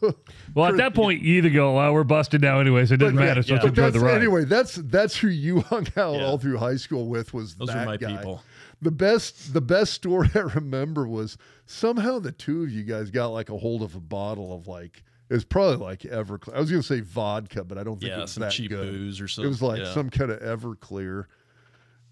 Well, 0.53 0.67
at 0.67 0.77
that 0.77 0.93
point, 0.93 1.23
you 1.23 1.37
either 1.39 1.49
go, 1.49 1.73
well, 1.77 1.91
we're 1.91 2.03
busted 2.03 2.41
now 2.43 2.59
anyway, 2.59 2.85
so 2.85 2.93
it 2.93 2.97
doesn't 2.97 3.15
But 3.15 3.21
yeah, 3.23 3.27
matter. 3.27 3.41
So 3.41 3.47
yeah. 3.47 3.53
let's 3.55 3.63
But 3.63 3.69
enjoy 3.69 3.81
that's, 3.81 3.93
the 3.95 3.99
ride. 4.05 4.15
anyway, 4.17 4.45
that's 4.45 4.75
that's 4.75 5.17
who 5.17 5.29
you 5.29 5.61
hung 5.61 5.87
out 5.97 6.13
Yeah. 6.13 6.25
all 6.27 6.37
through 6.37 6.57
high 6.59 6.75
school 6.75 7.07
with 7.07 7.33
was 7.33 7.55
Those 7.55 7.69
that 7.69 7.77
are 7.77 7.85
my 7.87 7.97
guy. 7.97 8.15
people. 8.17 8.43
The 8.81 8.91
best 8.91 9.53
the 9.53 9.61
best 9.61 9.93
story 9.93 10.29
I 10.35 10.39
remember 10.39 11.07
was 11.07 11.37
somehow 11.65 12.19
the 12.19 12.31
two 12.31 12.63
of 12.63 12.71
you 12.71 12.83
guys 12.83 13.09
got 13.09 13.27
like 13.27 13.49
a 13.49 13.57
hold 13.57 13.81
of 13.81 13.95
a 13.95 13.99
bottle 13.99 14.53
of 14.55 14.67
like 14.67 15.03
it 15.29 15.33
was 15.33 15.43
probably 15.45 15.77
like 15.77 16.01
Everclear. 16.01 16.55
I 16.55 16.59
was 16.59 16.69
gonna 16.69 16.83
say 16.83 16.99
vodka, 17.01 17.63
but 17.63 17.77
I 17.77 17.83
don't 17.83 17.99
think 17.99 18.11
it 18.11 18.15
Yeah. 18.15 18.21
was 18.21 18.31
Some 18.31 18.41
that 18.41 18.51
cheap 18.51 18.69
good. 18.69 18.91
booze 18.91 19.19
or 19.19 19.27
something. 19.27 19.47
It 19.47 19.49
was 19.49 19.61
like 19.61 19.79
yeah. 19.79 19.93
some 19.93 20.09
kind 20.09 20.31
of 20.31 20.39
Everclear. 20.41 21.25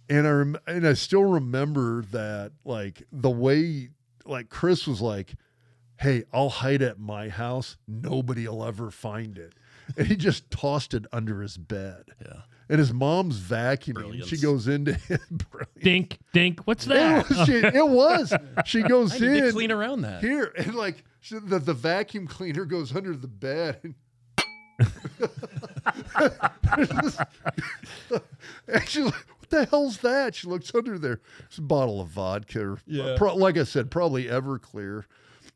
And 0.10 0.28
I 0.28 0.32
rem- 0.32 0.58
and 0.68 0.88
I 0.88 0.94
still 0.94 1.24
remember 1.24 2.04
that 2.12 2.52
like 2.64 3.04
the 3.12 3.30
way 3.30 3.90
like 4.26 4.50
Chris 4.50 4.86
was 4.88 5.02
like, 5.02 5.36
"Hey, 5.98 6.24
I'll 6.34 6.50
hide 6.50 6.82
at 6.82 7.00
my 7.00 7.30
house. 7.30 7.78
Nobody'll 7.88 8.64
ever 8.64 8.90
find 8.92 9.38
it." 9.38 9.54
And 9.98 10.08
he 10.08 10.16
just 10.16 10.50
tossed 10.52 10.94
it 10.96 11.06
under 11.12 11.42
his 11.42 11.58
bed. 11.58 12.06
Yeah. 12.22 12.42
And 12.68 12.80
his 12.80 12.92
mom's 12.92 13.40
vacuuming. 13.40 14.14
and 14.14 14.26
She 14.26 14.38
goes 14.38 14.68
into 14.68 14.94
him. 15.08 15.20
Brilliant. 15.52 15.84
Dink, 15.84 16.18
dink. 16.34 16.62
What's 16.66 16.86
It 16.86 16.90
that? 16.90 17.30
was, 17.30 17.46
she, 17.46 17.54
it 17.58 17.88
was. 17.88 18.34
She 18.66 18.82
goes 18.88 19.14
I 19.14 19.20
need 19.20 19.40
to 19.42 19.46
in 19.48 19.52
clean 19.52 19.72
around 19.72 20.02
that. 20.02 20.22
here 20.22 20.52
and 20.58 20.74
like 20.74 21.04
she, 21.22 21.38
the, 21.40 21.60
the 21.60 21.74
vacuum 21.74 22.26
cleaner 22.28 22.66
goes 22.66 22.96
under 22.96 23.16
the 23.16 23.28
bed 23.28 23.80
and 23.84 23.96
and 28.68 28.88
she's 28.88 29.06
like, 29.06 29.14
"What 29.40 29.50
the 29.50 29.66
hell's 29.70 30.00
that?" 30.00 30.36
She 30.36 30.48
looks 30.48 30.74
under 30.74 30.98
there. 30.98 31.22
It's 31.46 31.58
a 31.58 31.62
bottle 31.62 32.02
of 32.02 32.10
vodka. 32.10 32.62
Or, 32.72 32.80
Yeah. 32.86 33.16
pro- 33.18 33.36
like 33.36 33.58
I 33.58 33.64
said, 33.64 33.92
probably 33.92 34.26
Everclear. 34.26 35.04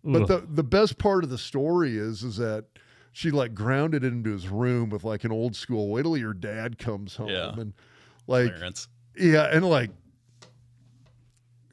But 0.03 0.23
Ugh. 0.23 0.27
the 0.27 0.47
the 0.49 0.63
best 0.63 0.97
part 0.97 1.23
of 1.23 1.29
the 1.29 1.37
story 1.37 1.97
is 1.97 2.23
is 2.23 2.37
that 2.37 2.65
she 3.11 3.31
like 3.31 3.53
grounded 3.53 4.03
it 4.03 4.07
into 4.13 4.31
his 4.31 4.47
room 4.47 4.89
with 4.89 5.03
like 5.03 5.23
an 5.23 5.31
old 5.31 5.55
school. 5.55 5.89
Wait 5.89 6.03
till 6.03 6.17
your 6.17 6.33
dad 6.33 6.77
comes 6.77 7.15
home 7.15 7.29
Yeah. 7.29 7.53
and 7.57 7.73
like 8.27 8.53
Clarence. 8.55 8.87
yeah, 9.17 9.45
and 9.51 9.65
like 9.67 9.91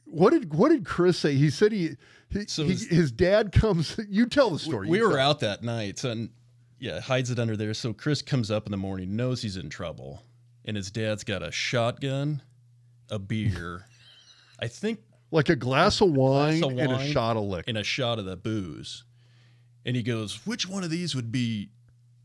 what 0.04 0.30
did 0.32 0.52
what 0.54 0.70
did 0.70 0.84
Chris 0.84 1.18
say? 1.18 1.34
He 1.34 1.50
said 1.50 1.72
he. 1.72 1.96
he, 2.30 2.46
So 2.46 2.64
he- 2.64 2.70
his- 2.70 2.86
his 2.88 3.12
dad 3.12 3.52
comes. 3.52 3.98
You 4.08 4.26
tell 4.26 4.50
the 4.50 4.58
story. 4.58 4.88
we 4.88 4.98
You 4.98 5.08
were 5.08 5.18
out 5.18 5.40
that 5.40 5.62
night, 5.62 6.04
and 6.04 6.30
yeah, 6.78 7.00
hides 7.00 7.30
it 7.30 7.38
under 7.38 7.56
there. 7.56 7.74
So 7.74 7.92
Chris 7.92 8.22
comes 8.22 8.50
up 8.50 8.66
in 8.66 8.70
the 8.70 8.76
morning, 8.76 9.16
knows 9.16 9.42
he's 9.42 9.56
in 9.56 9.68
trouble, 9.68 10.22
and 10.64 10.76
his 10.76 10.90
dad's 10.90 11.24
got 11.24 11.42
a 11.42 11.50
shotgun, 11.50 12.42
a 13.10 13.18
beer, 13.18 13.86
I 14.60 14.68
think, 14.68 15.00
like 15.30 15.48
a 15.48 15.56
glass 15.56 16.00
of 16.00 16.10
wine, 16.12 16.62
of 16.62 16.70
and 16.72 16.92
a 16.92 16.96
wine 16.96 17.10
shot 17.12 17.36
of 17.36 17.44
liquor. 17.44 17.64
and 17.68 17.78
a 17.78 17.84
shot 17.84 18.18
of 18.18 18.24
the 18.26 18.36
booze. 18.36 19.04
And 19.86 19.96
he 19.96 20.02
goes, 20.02 20.44
"Which 20.44 20.68
one 20.68 20.84
of 20.84 20.90
these 20.90 21.14
would 21.14 21.32
be 21.32 21.70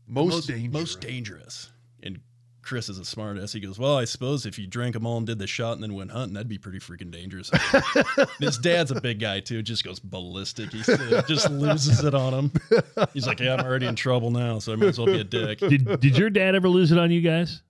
Most, 0.06 0.48
dangerous. 0.48 0.72
Most 0.72 1.00
dangerous." 1.00 1.70
And 2.02 2.20
Chris 2.60 2.88
is 2.88 2.98
a 2.98 3.04
smart 3.04 3.38
ass. 3.38 3.52
He 3.52 3.60
goes, 3.60 3.78
"Well, 3.78 3.96
I 3.96 4.04
suppose 4.04 4.44
if 4.44 4.58
you 4.58 4.66
drank 4.66 4.94
them 4.94 5.06
all 5.06 5.16
and 5.16 5.26
did 5.26 5.38
the 5.38 5.46
shot 5.46 5.74
and 5.74 5.82
then 5.82 5.94
went 5.94 6.10
hunting, 6.10 6.34
that'd 6.34 6.48
be 6.48 6.58
pretty 6.58 6.80
freaking 6.80 7.12
dangerous." 7.12 7.50
His 8.40 8.58
dad's 8.58 8.90
a 8.90 9.00
big 9.00 9.20
guy 9.20 9.38
too. 9.38 9.62
Just 9.62 9.84
goes 9.84 10.00
ballistic. 10.00 10.72
He 10.72 10.82
just 10.82 11.50
loses 11.50 12.02
it 12.04 12.14
on 12.14 12.34
him. 12.34 12.52
He's 13.14 13.28
like, 13.28 13.38
"Yeah, 13.38 13.54
I'm 13.54 13.64
already 13.64 13.86
in 13.86 13.94
trouble 13.94 14.32
now, 14.32 14.58
so 14.58 14.72
I 14.72 14.76
might 14.76 14.88
as 14.88 14.98
well 14.98 15.06
be 15.06 15.20
a 15.20 15.24
dick." 15.24 15.60
Did 15.60 16.00
did 16.00 16.18
your 16.18 16.30
dad 16.30 16.56
ever 16.56 16.68
lose 16.68 16.90
it 16.90 16.98
on 16.98 17.10
you 17.10 17.20
guys? 17.20 17.62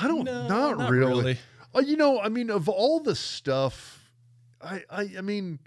I 0.00 0.08
don't. 0.08 0.24
No, 0.24 0.48
not, 0.48 0.78
not 0.78 0.90
really. 0.90 1.22
really. 1.22 1.38
Uh, 1.74 1.80
you 1.80 1.96
know, 1.96 2.20
I 2.20 2.28
mean, 2.28 2.50
of 2.50 2.68
all 2.68 3.00
the 3.00 3.14
stuff, 3.14 4.10
I, 4.60 4.82
I, 4.90 5.10
I 5.18 5.20
mean, 5.20 5.58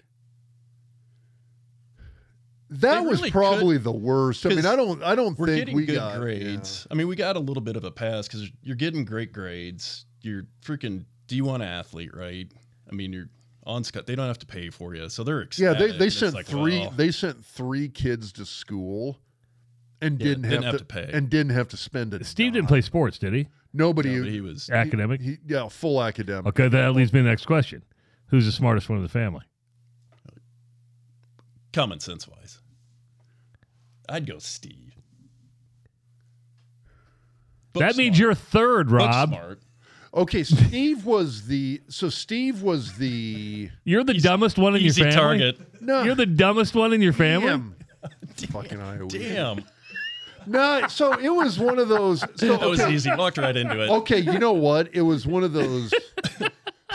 that 2.81 3.01
They 3.01 3.07
was 3.07 3.19
really 3.19 3.31
probably 3.31 3.77
the 3.77 3.91
worst. 3.91 4.45
I 4.45 4.49
mean, 4.49 4.65
I 4.65 4.75
don't, 4.75 5.01
I 5.03 5.15
don't 5.15 5.37
We're 5.37 5.47
think 5.47 5.59
getting 5.61 5.75
we 5.75 5.85
good 5.85 5.95
got 5.95 6.19
grades. 6.19 6.87
I 6.89 6.93
mean, 6.95 7.07
we 7.07 7.15
got 7.15 7.35
a 7.35 7.39
little 7.39 7.61
bit 7.61 7.75
of 7.75 7.83
a 7.83 7.91
pass 7.91 8.27
because 8.27 8.49
you're 8.63 8.75
getting 8.75 9.05
great 9.05 9.31
grades. 9.33 10.05
You're 10.21 10.47
freaking 10.63 11.05
D1 11.27 11.65
athlete, 11.65 12.15
right? 12.15 12.51
I 12.91 12.95
mean, 12.95 13.13
you're 13.13 13.29
on 13.65 13.83
Scott. 13.83 14.05
They 14.05 14.15
don't 14.15 14.27
have 14.27 14.39
to 14.39 14.45
pay 14.45 14.69
for 14.69 14.95
you, 14.95 15.09
so 15.09 15.23
they're 15.23 15.47
Yeah, 15.57 15.73
they, 15.73 15.91
they 15.91 16.09
sent 16.09 16.35
like, 16.35 16.45
three. 16.45 16.79
well, 16.79 16.91
They 16.91 17.11
sent 17.11 17.43
three 17.45 17.89
kids 17.89 18.31
to 18.33 18.45
school, 18.45 19.19
and 20.01 20.19
Yeah, 20.19 20.27
didn't, 20.29 20.41
didn't 20.43 20.63
have, 20.63 20.63
have 20.63 20.73
to, 20.73 20.77
to 20.79 20.85
pay. 20.85 21.09
and 21.13 21.29
didn't 21.29 21.53
have 21.53 21.67
to 21.69 21.77
spend 21.77 22.13
it. 22.13 22.25
Steve 22.25 22.53
didn't 22.53 22.67
play 22.67 22.81
sports, 22.81 23.17
did 23.17 23.33
he? 23.33 23.47
Nobody. 23.73 24.15
no, 24.15 24.23
he 24.23 24.39
was 24.41 24.69
Academic. 24.69 25.21
he- 25.21 25.37
yeah, 25.47 25.67
full 25.67 26.01
academic. 26.01 26.45
Okay, 26.47 26.67
that 26.69 26.93
leads 26.95 27.11
me 27.11 27.19
to 27.19 27.23
the 27.23 27.29
next 27.29 27.45
question. 27.45 27.83
Who's 28.27 28.45
the 28.45 28.51
smartest 28.51 28.87
one 28.89 28.97
in 28.97 29.03
the 29.03 29.09
family? 29.09 29.43
common 31.73 31.99
sense 31.99 32.27
wise. 32.27 32.59
I'd 34.09 34.25
go 34.25 34.39
Steve. 34.39 34.93
Book 37.73 37.81
that 37.81 37.95
means 37.97 38.17
you're 38.17 38.33
third, 38.33 38.87
Book 38.87 38.99
Rob. 38.99 39.29
smart. 39.29 39.59
Okay, 40.13 40.43
Steve 40.43 41.05
was 41.05 41.45
the. 41.47 41.81
So 41.89 42.07
Steve 42.09 42.61
was 42.61 42.93
the. 42.97 43.69
You're 43.83 44.03
the 44.05 44.13
dumbest 44.13 44.57
one 44.57 44.75
in 44.75 44.81
your 44.81 44.87
Easy 44.87 45.01
family. 45.03 45.15
target. 45.17 45.81
No, 45.81 46.03
You're 46.03 46.15
the 46.15 46.25
dumbest 46.25 46.73
one 46.73 46.93
in 46.93 47.01
your 47.01 47.11
family. 47.13 47.47
Damn. 47.47 47.75
Fucking 48.51 48.79
Iowa. 48.79 49.07
Damn, 49.09 49.65
No, 50.47 50.87
so 50.87 51.13
it 51.19 51.29
was 51.29 51.59
one 51.59 51.79
of 51.79 51.89
those. 51.89 52.21
So, 52.35 52.55
that 52.57 52.69
was 52.69 52.79
easy. 52.81 53.09
Walked 53.15 53.37
right 53.39 53.55
into 53.57 53.81
it. 53.83 53.89
okay, 53.89 54.19
you 54.19 54.39
know 54.39 54.53
what? 54.53 54.89
It 54.93 55.01
was 55.01 55.25
one 55.27 55.43
of 55.43 55.51
those. 55.53 55.93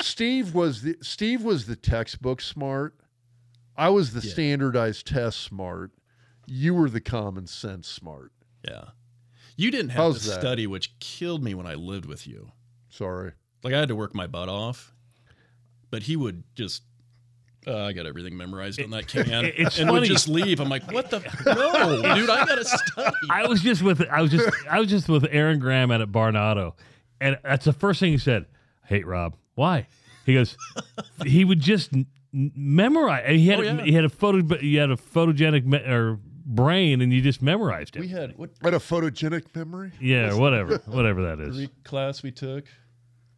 Steve 0.00 0.54
was 0.54 0.80
the 0.82 0.96
Steve 1.02 1.42
was 1.42 1.66
the 1.66 1.76
textbook 1.76 2.40
smart. 2.40 2.94
I 3.76 3.90
was 3.90 4.12
the 4.14 4.26
Yeah. 4.26 4.32
standardized 4.32 5.06
test 5.06 5.40
smart. 5.40 5.90
You 6.52 6.74
were 6.74 6.90
the 6.90 7.00
common 7.00 7.46
sense 7.46 7.86
smart. 7.86 8.32
Yeah, 8.68 8.86
you 9.56 9.70
didn't 9.70 9.90
have 9.90 9.98
How's 10.04 10.22
to 10.22 10.30
that? 10.30 10.40
study, 10.40 10.66
which 10.66 10.98
killed 10.98 11.44
me 11.44 11.54
when 11.54 11.66
I 11.66 11.74
lived 11.74 12.06
with 12.06 12.26
you. 12.26 12.50
Sorry. 12.88 13.32
Like 13.62 13.72
I 13.74 13.78
had 13.78 13.88
to 13.88 13.94
work 13.96 14.14
my 14.14 14.26
butt 14.26 14.48
off, 14.48 14.92
but 15.90 16.02
he 16.04 16.16
would 16.16 16.42
just. 16.54 16.82
Uh, 17.66 17.76
I 17.84 17.92
got 17.92 18.06
everything 18.06 18.36
memorized 18.38 18.80
on 18.82 18.88
that 18.90 19.06
can, 19.08 19.44
it- 19.44 19.54
it's 19.58 19.78
and 19.78 19.88
funny. 19.88 20.00
would 20.00 20.08
just 20.08 20.28
leave. 20.28 20.60
I'm 20.60 20.70
like, 20.70 20.90
what 20.90 21.10
the? 21.10 21.18
No, 21.46 22.14
dude, 22.16 22.30
I 22.30 22.46
gotta 22.46 22.64
study. 22.64 23.16
I 23.30 23.46
was 23.46 23.60
just 23.60 23.82
with 23.82 24.02
I 24.10 24.20
was 24.22 24.30
just 24.30 24.50
I 24.68 24.80
was 24.80 24.88
just 24.88 25.08
with 25.08 25.26
Aaron 25.30 25.58
Graham 25.58 25.90
out 25.90 26.00
at 26.00 26.08
Barnado, 26.10 26.72
and 27.20 27.38
that's 27.44 27.66
the 27.66 27.72
first 27.74 28.00
thing 28.00 28.12
he 28.12 28.18
said. 28.18 28.46
I 28.84 28.88
hate 28.88 29.06
Rob. 29.06 29.36
Why? 29.54 29.86
He 30.26 30.34
goes. 30.34 30.56
he 31.26 31.44
would 31.44 31.60
just 31.60 31.92
n- 31.92 32.06
n- 32.34 32.50
memorize. 32.56 33.24
And 33.26 33.36
he 33.36 33.48
had 33.48 33.58
Oh, 33.60 33.62
yeah. 33.62 33.82
he 33.82 33.92
had 33.92 34.04
a 34.04 34.08
photo 34.08 34.56
he 34.58 34.76
had 34.76 34.90
a 34.90 34.96
photogenic 34.96 35.64
me- 35.66 35.78
or 35.78 36.18
brain, 36.54 37.00
and 37.00 37.12
you 37.12 37.20
just 37.22 37.40
memorized 37.42 37.96
it. 37.96 38.00
We 38.00 38.08
had 38.08 38.36
what 38.36 38.50
I 38.62 38.66
had 38.66 38.74
a 38.74 38.78
photogenic 38.78 39.54
memory. 39.54 39.92
yeah, 40.00 40.34
whatever, 40.34 40.78
whatever 40.86 41.22
that 41.22 41.40
is. 41.40 41.56
Greek 41.56 41.84
class 41.84 42.22
we 42.22 42.30
took? 42.30 42.64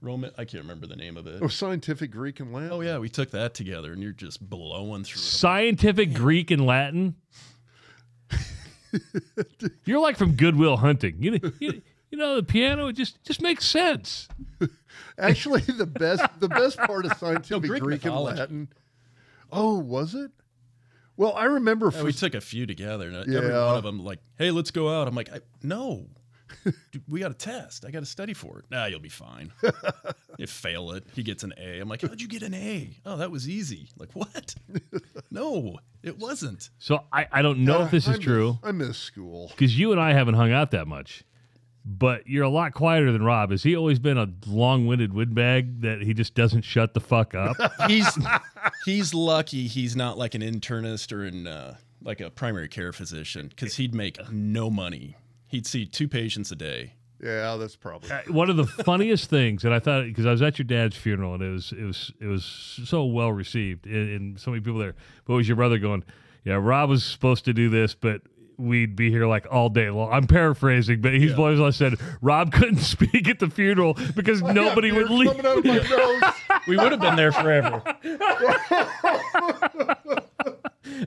Roman. 0.00 0.32
I 0.36 0.44
can't 0.44 0.64
remember 0.64 0.86
the 0.88 0.96
name 0.96 1.16
of 1.16 1.28
it. 1.28 1.40
Oh, 1.42 1.46
scientific 1.46 2.10
Greek 2.10 2.40
and 2.40 2.52
Latin. 2.52 2.70
Oh 2.72 2.80
yeah, 2.80 2.98
we 2.98 3.08
took 3.08 3.30
that 3.30 3.54
together, 3.54 3.92
and 3.92 4.02
you're 4.02 4.10
just 4.12 4.40
blowing 4.48 5.04
through. 5.04 5.20
it. 5.20 5.24
Scientific 5.24 6.12
Greek 6.12 6.50
and 6.50 6.66
Latin. 6.66 7.14
You're 9.84 10.00
like 10.00 10.16
from 10.18 10.32
Good 10.32 10.56
Will 10.56 10.76
Hunting. 10.76 11.16
You, 11.18 11.38
you, 11.60 11.82
you 12.10 12.18
know 12.18 12.36
the 12.36 12.42
piano. 12.42 12.88
It 12.88 12.94
just 12.94 13.22
just 13.24 13.40
makes 13.40 13.64
sense. 13.66 14.28
Actually, 15.18 15.62
the 15.62 15.86
best 15.86 16.24
the 16.40 16.48
best 16.48 16.78
part 16.78 17.06
of 17.06 17.12
scientific 17.18 17.70
Greek 17.70 17.82
Greek, 17.82 18.04
and 18.04 18.12
mythology. 18.12 18.38
Latin. 18.40 18.68
Oh, 19.50 19.78
was 19.78 20.14
it? 20.14 20.30
Well, 21.16 21.34
I 21.34 21.44
remember 21.44 21.90
Yeah, 21.92 22.00
for 22.00 22.04
we 22.04 22.12
took 22.12 22.34
a 22.34 22.40
few 22.40 22.66
together, 22.66 23.08
and 23.08 23.16
uh, 23.16 23.36
every 23.38 23.52
one 23.52 23.76
of 23.76 23.82
them 23.84 24.02
like, 24.04 24.20
"Hey, 24.38 24.50
let's 24.50 24.70
go 24.70 24.88
out." 24.88 25.08
I'm 25.08 25.14
like, 25.14 25.32
I, 25.32 25.40
"No, 25.62 26.06
Dude, 26.90 27.02
we 27.08 27.20
got 27.20 27.30
a 27.30 27.34
test. 27.34 27.84
I 27.86 27.90
got 27.90 28.00
to 28.00 28.06
study 28.06 28.34
for 28.34 28.58
it." 28.58 28.64
Nah, 28.70 28.86
you'll 28.86 29.00
be 29.00 29.08
fine. 29.08 29.52
you 30.38 30.46
fail 30.46 30.92
it, 30.92 31.04
he 31.14 31.22
gets 31.22 31.42
an 31.44 31.52
A. 31.58 31.78
I'm 31.80 31.88
like, 31.88 32.02
"How'd 32.02 32.20
you 32.20 32.28
get 32.28 32.42
an 32.42 32.54
A?" 32.54 32.90
Oh, 33.06 33.16
that 33.16 33.30
was 33.30 33.48
easy. 33.48 33.88
Like 33.98 34.12
what? 34.12 34.54
no, 35.30 35.78
it 36.02 36.18
wasn't. 36.18 36.70
So 36.78 37.00
I, 37.12 37.26
I 37.32 37.42
don't 37.42 37.60
know 37.64 37.82
if 37.82 37.90
this 37.90 38.06
I 38.08 38.12
is 38.12 38.18
miss- 38.18 38.24
true 38.24 38.58
I 38.62 38.72
miss 38.72 38.98
school. 38.98 39.48
because 39.48 39.78
you 39.78 39.92
and 39.92 40.00
I 40.00 40.12
haven't 40.12 40.34
hung 40.34 40.52
out 40.52 40.70
that 40.72 40.86
much. 40.86 41.24
But 41.84 42.28
you're 42.28 42.44
a 42.44 42.48
lot 42.48 42.74
quieter 42.74 43.10
than 43.10 43.24
Rob. 43.24 43.50
Has 43.50 43.64
he 43.64 43.74
always 43.74 43.98
been 43.98 44.16
a 44.16 44.28
long-winded 44.46 45.12
windbag 45.12 45.80
that 45.80 46.02
he 46.02 46.14
just 46.14 46.34
doesn't 46.34 46.62
shut 46.62 46.94
the 46.94 47.00
fuck 47.00 47.34
up? 47.34 47.56
He's 47.88 48.06
he's 48.84 49.12
lucky 49.12 49.66
he's 49.66 49.96
not 49.96 50.16
like 50.16 50.34
an 50.36 50.42
internist 50.42 51.12
or 51.12 51.24
in 51.24 51.48
uh, 51.48 51.76
like 52.00 52.20
a 52.20 52.30
primary 52.30 52.68
care 52.68 52.92
physician 52.92 53.48
because 53.48 53.76
he'd 53.76 53.94
make 53.94 54.18
no 54.30 54.70
money. 54.70 55.16
He'd 55.48 55.66
see 55.66 55.84
two 55.84 56.08
patients 56.08 56.52
a 56.52 56.56
day. 56.56 56.94
Yeah, 57.22 57.56
that's 57.56 57.76
probably. 57.76 58.10
Uh, 58.10 58.20
one 58.28 58.50
of 58.50 58.56
the 58.56 58.66
funniest 58.66 59.30
things, 59.30 59.64
and 59.64 59.72
I 59.72 59.78
thought 59.78 60.04
because 60.04 60.26
I 60.26 60.32
was 60.32 60.42
at 60.42 60.58
your 60.58 60.64
dad's 60.64 60.96
funeral 60.96 61.34
and 61.34 61.42
it 61.42 61.50
was 61.50 61.72
it 61.72 61.84
was 61.84 62.12
it 62.20 62.26
was 62.26 62.44
so 62.84 63.04
well 63.04 63.32
received 63.32 63.86
and, 63.86 64.10
and 64.10 64.40
so 64.40 64.50
many 64.50 64.60
people 64.60 64.80
there. 64.80 64.94
But 65.24 65.34
was 65.34 65.48
your 65.48 65.56
brother 65.56 65.78
going, 65.78 66.02
"Yeah, 66.44 66.54
Rob 66.54 66.90
was 66.90 67.04
supposed 67.04 67.44
to 67.44 67.52
do 67.52 67.68
this, 67.68 67.94
but 67.94 68.22
we'd 68.62 68.96
be 68.96 69.10
here 69.10 69.26
like 69.26 69.46
all 69.50 69.68
day 69.68 69.90
long." 69.90 70.12
I'm 70.12 70.26
paraphrasing, 70.26 71.00
but 71.00 71.12
he's 71.14 71.34
always 71.34 71.60
I 71.60 71.70
said 71.70 71.94
Rob 72.20 72.52
couldn't 72.52 72.76
speak 72.80 73.28
at 73.28 73.38
the 73.38 73.48
funeral 73.50 73.96
because 74.16 74.42
nobody 74.42 74.92
would 74.92 75.10
leave. 75.10 75.28
Out 75.44 75.44
of 75.58 75.64
my 75.64 75.78
nose. 75.78 76.22
We 76.68 76.76
would 76.76 76.92
have 76.92 77.00
been 77.00 77.16
there 77.16 77.32
forever. 77.32 77.82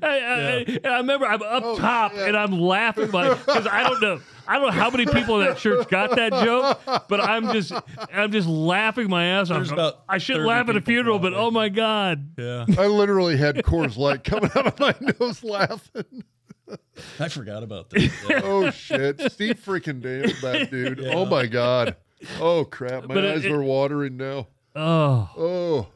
I, 0.02 0.03
I, 0.03 0.65
and 0.68 0.88
I 0.88 0.98
remember 0.98 1.26
I'm 1.26 1.41
up 1.41 1.64
Oh, 1.64 1.77
top 1.77 2.11
shit. 2.14 2.27
and 2.27 2.36
I'm 2.38 2.60
laughing 2.60 3.11
like 3.11 3.38
because 3.45 3.68
I 3.68 3.84
don't 3.84 4.02
know 4.02 4.19
I 4.48 4.56
don't 4.57 4.65
know 4.68 4.72
how 4.72 4.90
many 4.90 5.06
people 5.06 5.40
in 5.41 5.48
that 5.48 5.57
church 5.57 5.88
got 5.90 6.15
that 6.15 6.32
joke, 6.44 6.80
but 7.07 7.22
I'm 7.22 7.52
just 7.53 7.72
I'm 8.14 8.32
just 8.32 8.48
laughing 8.48 9.10
my 9.10 9.26
ass 9.26 9.49
off. 9.52 9.95
I 10.10 10.18
shouldn't 10.18 10.45
laugh 10.45 10.68
at 10.69 10.76
a 10.76 10.82
people 10.82 10.86
funeral, 10.94 11.19
but 11.19 11.34
oh 11.34 11.52
my 11.52 11.69
god. 11.69 12.32
Yeah, 12.38 12.65
I 12.77 12.88
literally 12.88 13.38
had 13.38 13.56
Coors 13.57 13.98
Light 13.98 14.23
coming 14.23 14.52
out 14.56 14.68
of 14.68 14.80
my 14.80 14.94
nose 15.19 15.44
laughing. 15.44 16.23
I 17.20 17.28
forgot 17.30 17.64
about 17.64 17.90
that. 17.92 18.02
Yeah. 18.30 18.42
Oh 18.44 18.72
shit! 18.72 19.20
Steve 19.32 19.62
freaking 19.64 20.04
nailed 20.04 20.36
that 20.42 20.72
dude. 20.72 21.04
Oh 21.06 21.26
my 21.26 21.46
god. 21.46 21.96
Oh 22.40 22.66
crap! 22.66 23.06
My 23.06 23.14
But 23.16 23.26
eyes 23.26 23.46
it- 23.46 23.52
are 23.52 23.62
watering 23.62 24.18
now. 24.18 24.48
Oh, 24.76 25.30
Oh. 25.38 25.88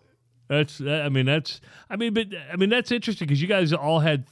that's 0.48 0.80
I 0.82 1.10
mean 1.10 1.26
that's 1.26 1.60
I 1.90 1.96
mean 1.96 2.14
but 2.14 2.28
I 2.52 2.56
mean 2.56 2.70
that's 2.70 2.92
interesting 2.92 3.28
because 3.28 3.42
you 3.42 3.48
guys 3.48 3.74
all 3.74 4.00
had. 4.00 4.26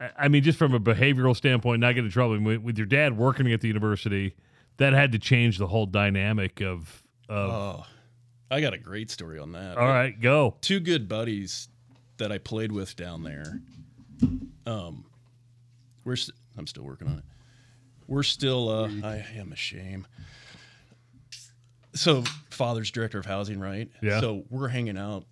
I- 0.00 0.10
I 0.18 0.28
mean, 0.28 0.42
just 0.42 0.58
from 0.58 0.74
a 0.74 0.80
behavioral 0.80 1.34
standpoint, 1.36 1.80
not 1.80 1.92
getting 1.92 2.06
in 2.06 2.10
trouble 2.10 2.38
with, 2.40 2.58
with 2.60 2.76
your 2.76 2.86
dad 2.88 3.16
working 3.16 3.52
at 3.52 3.60
the 3.60 3.68
university, 3.68 4.34
that 4.78 4.92
had 4.94 5.12
to 5.12 5.18
change 5.20 5.58
the 5.58 5.66
whole 5.68 5.86
dynamic 5.86 6.60
of. 6.60 7.02
of 7.28 7.50
Oh, 7.50 7.86
I 8.50 8.60
got 8.60 8.74
a 8.74 8.78
great 8.78 9.10
story 9.12 9.38
on 9.38 9.52
that. 9.52 9.78
all 9.78 9.86
right, 9.86 10.20
go. 10.20 10.56
two 10.60 10.80
good 10.80 11.08
buddies 11.08 11.68
that 12.18 12.32
I 12.32 12.38
played 12.38 12.72
with 12.72 12.96
down 12.96 13.22
there. 13.22 13.60
Um, 14.66 15.04
we're 16.04 16.16
st- 16.16 16.36
I'm 16.56 16.66
still 16.66 16.84
working 16.84 17.08
on 17.08 17.18
it. 17.18 17.24
We're 18.06 18.22
still. 18.22 18.68
Uh, 18.68 18.88
I 19.04 19.24
am 19.36 19.52
a 19.52 19.56
shame. 19.56 20.06
So, 21.94 22.24
father's 22.50 22.90
director 22.90 23.18
of 23.18 23.26
housing, 23.26 23.60
right? 23.60 23.88
Yeah. 24.00 24.20
So 24.20 24.44
we're 24.50 24.68
hanging 24.68 24.96
out 24.96 25.24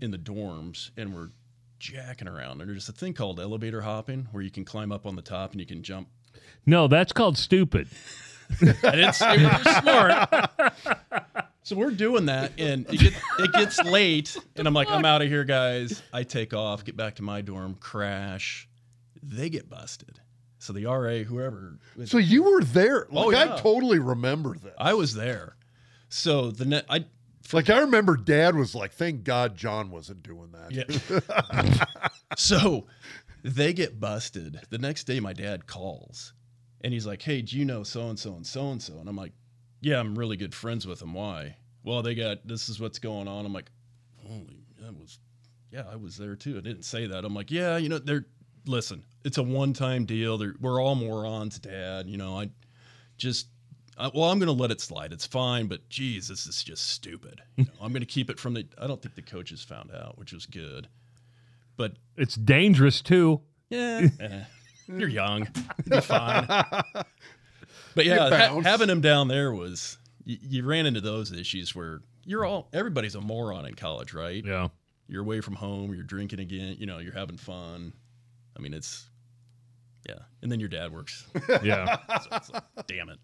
in 0.00 0.10
the 0.10 0.18
dorms 0.18 0.90
and 0.96 1.14
we're 1.14 1.30
jacking 1.78 2.28
around. 2.28 2.60
And 2.60 2.68
there's 2.70 2.88
a 2.88 2.92
thing 2.92 3.14
called 3.14 3.40
elevator 3.40 3.80
hopping 3.80 4.28
where 4.32 4.42
you 4.42 4.50
can 4.50 4.64
climb 4.64 4.92
up 4.92 5.06
on 5.06 5.16
the 5.16 5.22
top 5.22 5.52
and 5.52 5.60
you 5.60 5.66
can 5.66 5.82
jump 5.82 6.08
No, 6.66 6.86
that's 6.88 7.12
called 7.12 7.38
stupid. 7.38 7.88
I 8.60 8.90
didn't 8.92 9.14
say 9.14 9.38
we 9.38 9.44
were 9.44 9.80
smart. 9.80 10.50
So 11.62 11.74
we're 11.74 11.90
doing 11.90 12.26
that, 12.26 12.52
and 12.58 12.86
it, 12.92 13.00
get, 13.00 13.12
it 13.40 13.52
gets 13.52 13.82
late, 13.82 14.36
and 14.54 14.68
I'm 14.68 14.74
like, 14.74 14.88
I'm 14.88 15.04
out 15.04 15.20
of 15.20 15.26
here, 15.26 15.42
guys. 15.42 16.00
I 16.12 16.22
take 16.22 16.54
off, 16.54 16.84
get 16.84 16.96
back 16.96 17.16
to 17.16 17.22
my 17.24 17.40
dorm, 17.40 17.74
crash. 17.80 18.68
They 19.28 19.50
get 19.50 19.68
busted. 19.68 20.20
So 20.58 20.72
the 20.72 20.86
RA, 20.86 21.18
whoever, 21.24 21.78
So 22.06 22.18
you 22.18 22.42
were 22.44 22.62
there. 22.62 23.06
Oh, 23.10 23.14
like 23.14 23.26
Oh, 23.26 23.30
yeah. 23.30 23.54
I 23.54 23.60
totally 23.60 23.98
remember 23.98 24.56
that. 24.58 24.74
I 24.78 24.94
was 24.94 25.14
there. 25.14 25.56
So 26.08 26.50
the 26.50 26.64
net, 26.64 26.86
I 26.88 27.04
Like 27.52 27.68
I 27.70 27.80
remember 27.80 28.16
Dad 28.16 28.54
was 28.56 28.74
like, 28.74 28.92
"Thank 28.92 29.22
God 29.24 29.56
John 29.56 29.90
wasn't 29.90 30.22
doing 30.22 30.52
that." 30.52 30.72
Yeah. 30.72 31.84
so 32.36 32.86
they 33.42 33.72
get 33.72 34.00
busted. 34.00 34.60
The 34.70 34.78
next 34.78 35.04
day, 35.04 35.20
my 35.20 35.32
dad 35.32 35.66
calls 35.66 36.32
and 36.80 36.92
he's 36.92 37.06
like, 37.06 37.22
Hey, 37.22 37.42
do 37.42 37.56
you 37.58 37.64
know 37.64 37.82
so 37.82 38.08
and 38.08 38.18
so 38.18 38.34
and 38.34 38.46
so 38.46 38.70
and 38.70 38.82
so? 38.82 38.98
And 38.98 39.08
I'm 39.08 39.16
like, 39.16 39.32
Yeah, 39.80 40.00
I'm 40.00 40.18
really 40.18 40.36
good 40.36 40.54
friends 40.54 40.86
with 40.86 40.98
them. 41.00 41.14
Why? 41.14 41.56
Well, 41.84 42.02
they 42.02 42.14
got 42.14 42.46
this 42.46 42.68
is 42.68 42.80
what's 42.80 42.98
going 42.98 43.28
on. 43.28 43.46
I'm 43.46 43.52
like, 43.52 43.70
Holy, 44.26 44.64
that 44.80 44.98
was, 44.98 45.18
yeah, 45.70 45.84
I 45.90 45.96
was 45.96 46.16
there 46.16 46.34
too. 46.34 46.56
I 46.56 46.60
didn't 46.60 46.84
say 46.84 47.06
that. 47.06 47.24
I'm 47.24 47.34
like, 47.34 47.50
Yeah, 47.50 47.76
you 47.76 47.88
know, 47.88 47.98
they're, 47.98 48.26
listen, 48.66 49.04
it's 49.24 49.38
a 49.38 49.42
one 49.42 49.72
time 49.72 50.04
deal. 50.04 50.38
They're, 50.38 50.54
we're 50.60 50.80
all 50.82 50.94
morons, 50.94 51.58
dad. 51.58 52.08
You 52.08 52.16
know, 52.16 52.38
I 52.38 52.50
just, 53.16 53.46
I, 53.98 54.10
well, 54.14 54.24
I'm 54.30 54.38
going 54.38 54.46
to 54.54 54.60
let 54.62 54.70
it 54.70 54.80
slide. 54.80 55.12
It's 55.12 55.26
fine, 55.26 55.66
but 55.66 55.88
geez, 55.88 56.28
this 56.28 56.46
is 56.46 56.62
just 56.62 56.90
stupid. 56.90 57.40
You 57.56 57.64
know, 57.64 57.70
I'm 57.80 57.92
going 57.92 58.00
to 58.00 58.06
keep 58.06 58.30
it 58.30 58.38
from 58.38 58.54
the. 58.54 58.66
I 58.80 58.86
don't 58.86 59.00
think 59.00 59.14
the 59.14 59.22
coaches 59.22 59.62
found 59.62 59.90
out, 59.92 60.18
which 60.18 60.32
was 60.32 60.46
good. 60.46 60.88
But 61.76 61.92
It's 62.16 62.34
dangerous 62.36 63.02
too. 63.02 63.40
yeah, 63.70 64.08
eh, 64.20 64.40
you're 64.88 65.08
young, 65.08 65.46
you'll 65.84 65.96
be 65.96 66.00
fine. 66.00 66.46
But 67.94 68.04
yeah, 68.04 68.48
ha- 68.48 68.60
having 68.60 68.90
him 68.90 69.00
down 69.00 69.28
there 69.28 69.52
was 69.54 69.96
you, 70.24 70.36
you 70.42 70.64
ran 70.64 70.84
into 70.84 71.00
those 71.00 71.32
issues 71.32 71.74
where 71.74 72.00
you're 72.26 72.44
all 72.44 72.68
everybody's 72.74 73.14
a 73.14 73.22
moron 73.22 73.64
in 73.64 73.74
college, 73.74 74.12
right? 74.12 74.44
Yeah. 74.44 74.68
You're 75.08 75.22
away 75.22 75.40
from 75.40 75.54
home, 75.54 75.94
you're 75.94 76.02
drinking 76.02 76.40
again, 76.40 76.76
you 76.78 76.84
know, 76.84 76.98
you're 76.98 77.14
having 77.14 77.38
fun. 77.38 77.94
I 78.56 78.60
mean, 78.60 78.72
it's 78.74 79.08
yeah, 80.08 80.14
and 80.42 80.50
then 80.50 80.60
your 80.60 80.68
dad 80.68 80.92
works. 80.92 81.26
Yeah. 81.62 81.96
So 82.22 82.28
it's 82.36 82.50
like, 82.52 82.62
damn 82.86 83.08
it. 83.08 83.18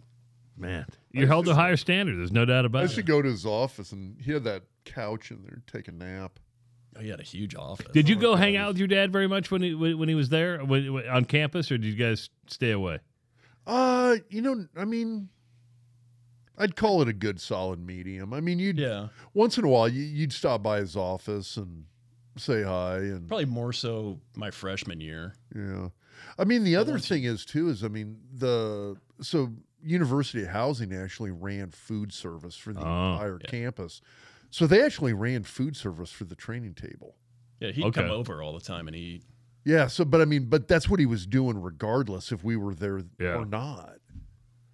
Man, 0.57 0.85
you're 1.13 1.27
held 1.29 1.47
to 1.47 1.53
a 1.53 1.55
higher 1.55 1.77
standard. 1.79 2.19
There's 2.19 2.31
no 2.33 2.45
doubt 2.45 2.65
I 2.65 2.67
about 2.67 2.83
used 2.83 2.95
to 2.97 3.01
it. 3.01 3.07
go 3.07 3.23
to 3.23 3.29
his 3.29 3.47
office 3.47 3.91
and 3.93 4.21
he 4.21 4.33
had 4.33 4.45
that 4.45 4.65
couch 4.85 5.31
in 5.31 5.43
there, 5.43 5.63
take 5.73 5.89
a 5.89 5.93
nap. 5.93 6.39
Oh, 6.97 7.01
he 7.01 7.09
had 7.09 7.21
a 7.21 7.25
huge 7.25 7.55
office. 7.55 7.87
Did 7.95 8.07
you 8.09 8.17
go 8.17 8.37
hang 8.37 8.55
out 8.57 8.69
with 8.69 8.79
your 8.79 8.87
dad 8.89 9.11
very 9.13 9.27
much 9.27 9.51
when 9.51 9.63
he 9.63 9.75
when 9.75 9.99
when 9.99 10.09
he 10.11 10.15
was 10.15 10.29
there 10.29 10.59
when, 10.63 10.93
when- 10.93 11.07
on 11.09 11.25
campus, 11.25 11.73
or 11.73 11.79
did 11.79 11.87
you 11.89 11.97
guys 11.97 12.29
stay 12.49 12.71
away? 12.73 12.99
Uh, 13.67 14.17
you 14.29 14.43
know, 14.43 14.67
I 14.77 14.85
mean, 14.85 15.31
I'd 16.59 16.77
call 16.77 17.01
it 17.01 17.09
a 17.09 17.13
good 17.15 17.41
solid 17.41 17.81
medium. 17.85 18.35
I 18.35 18.41
mean, 18.41 18.59
you'd 18.59 18.79
Yeah, 18.79 19.09
once 19.33 19.57
in 19.57 19.65
a 19.65 19.69
while 19.69 19.89
you, 19.89 20.03
you'd 20.03 20.33
stop 20.35 20.63
by 20.63 20.79
his 20.81 20.97
office 20.97 21.57
and 21.57 21.87
say 22.37 22.63
hi 22.63 22.97
and 22.99 23.29
probably 23.29 23.45
more 23.47 23.73
so 23.73 24.19
my 24.37 24.51
freshman 24.51 25.01
year. 25.01 25.35
Yeah. 25.55 25.89
I 26.39 26.45
mean, 26.45 26.65
the 26.65 26.77
other 26.77 26.93
once 26.93 27.09
thing 27.09 27.25
is 27.25 27.45
too 27.45 27.69
is 27.69 27.85
I 27.85 27.89
mean 27.89 28.19
the 28.35 28.97
so 29.21 29.53
University 29.85 30.45
Housing 30.45 30.95
actually 30.95 31.31
ran 31.33 31.71
food 31.71 32.13
service 32.13 32.55
for 32.57 32.73
the 32.73 32.81
Oh, 32.81 33.13
entire 33.15 33.39
yeah. 33.43 33.51
campus, 33.51 34.01
so 34.51 34.67
they 34.67 34.83
actually 34.83 35.13
ran 35.13 35.43
food 35.43 35.77
service 35.77 36.11
for 36.11 36.25
the 36.25 36.37
training 36.37 36.75
table. 36.75 37.17
Yeah, 37.61 37.71
he'd 37.73 37.85
Okay. 37.87 38.03
come 38.03 38.11
over 38.11 38.43
all 38.43 38.53
the 38.53 38.61
time 38.65 38.87
and 38.87 38.97
eat. 38.97 39.25
Yeah. 39.65 39.87
So, 39.89 40.05
but 40.05 40.21
I 40.21 40.25
mean, 40.25 40.47
but 40.47 40.69
that's 40.69 40.89
what 40.89 41.01
he 41.01 41.07
was 41.07 41.27
doing 41.27 41.61
regardless 41.61 42.33
if 42.33 42.43
we 42.45 42.57
were 42.57 42.75
there 42.75 43.03
Yeah. 43.19 43.35
or 43.37 43.45
not. 43.45 43.99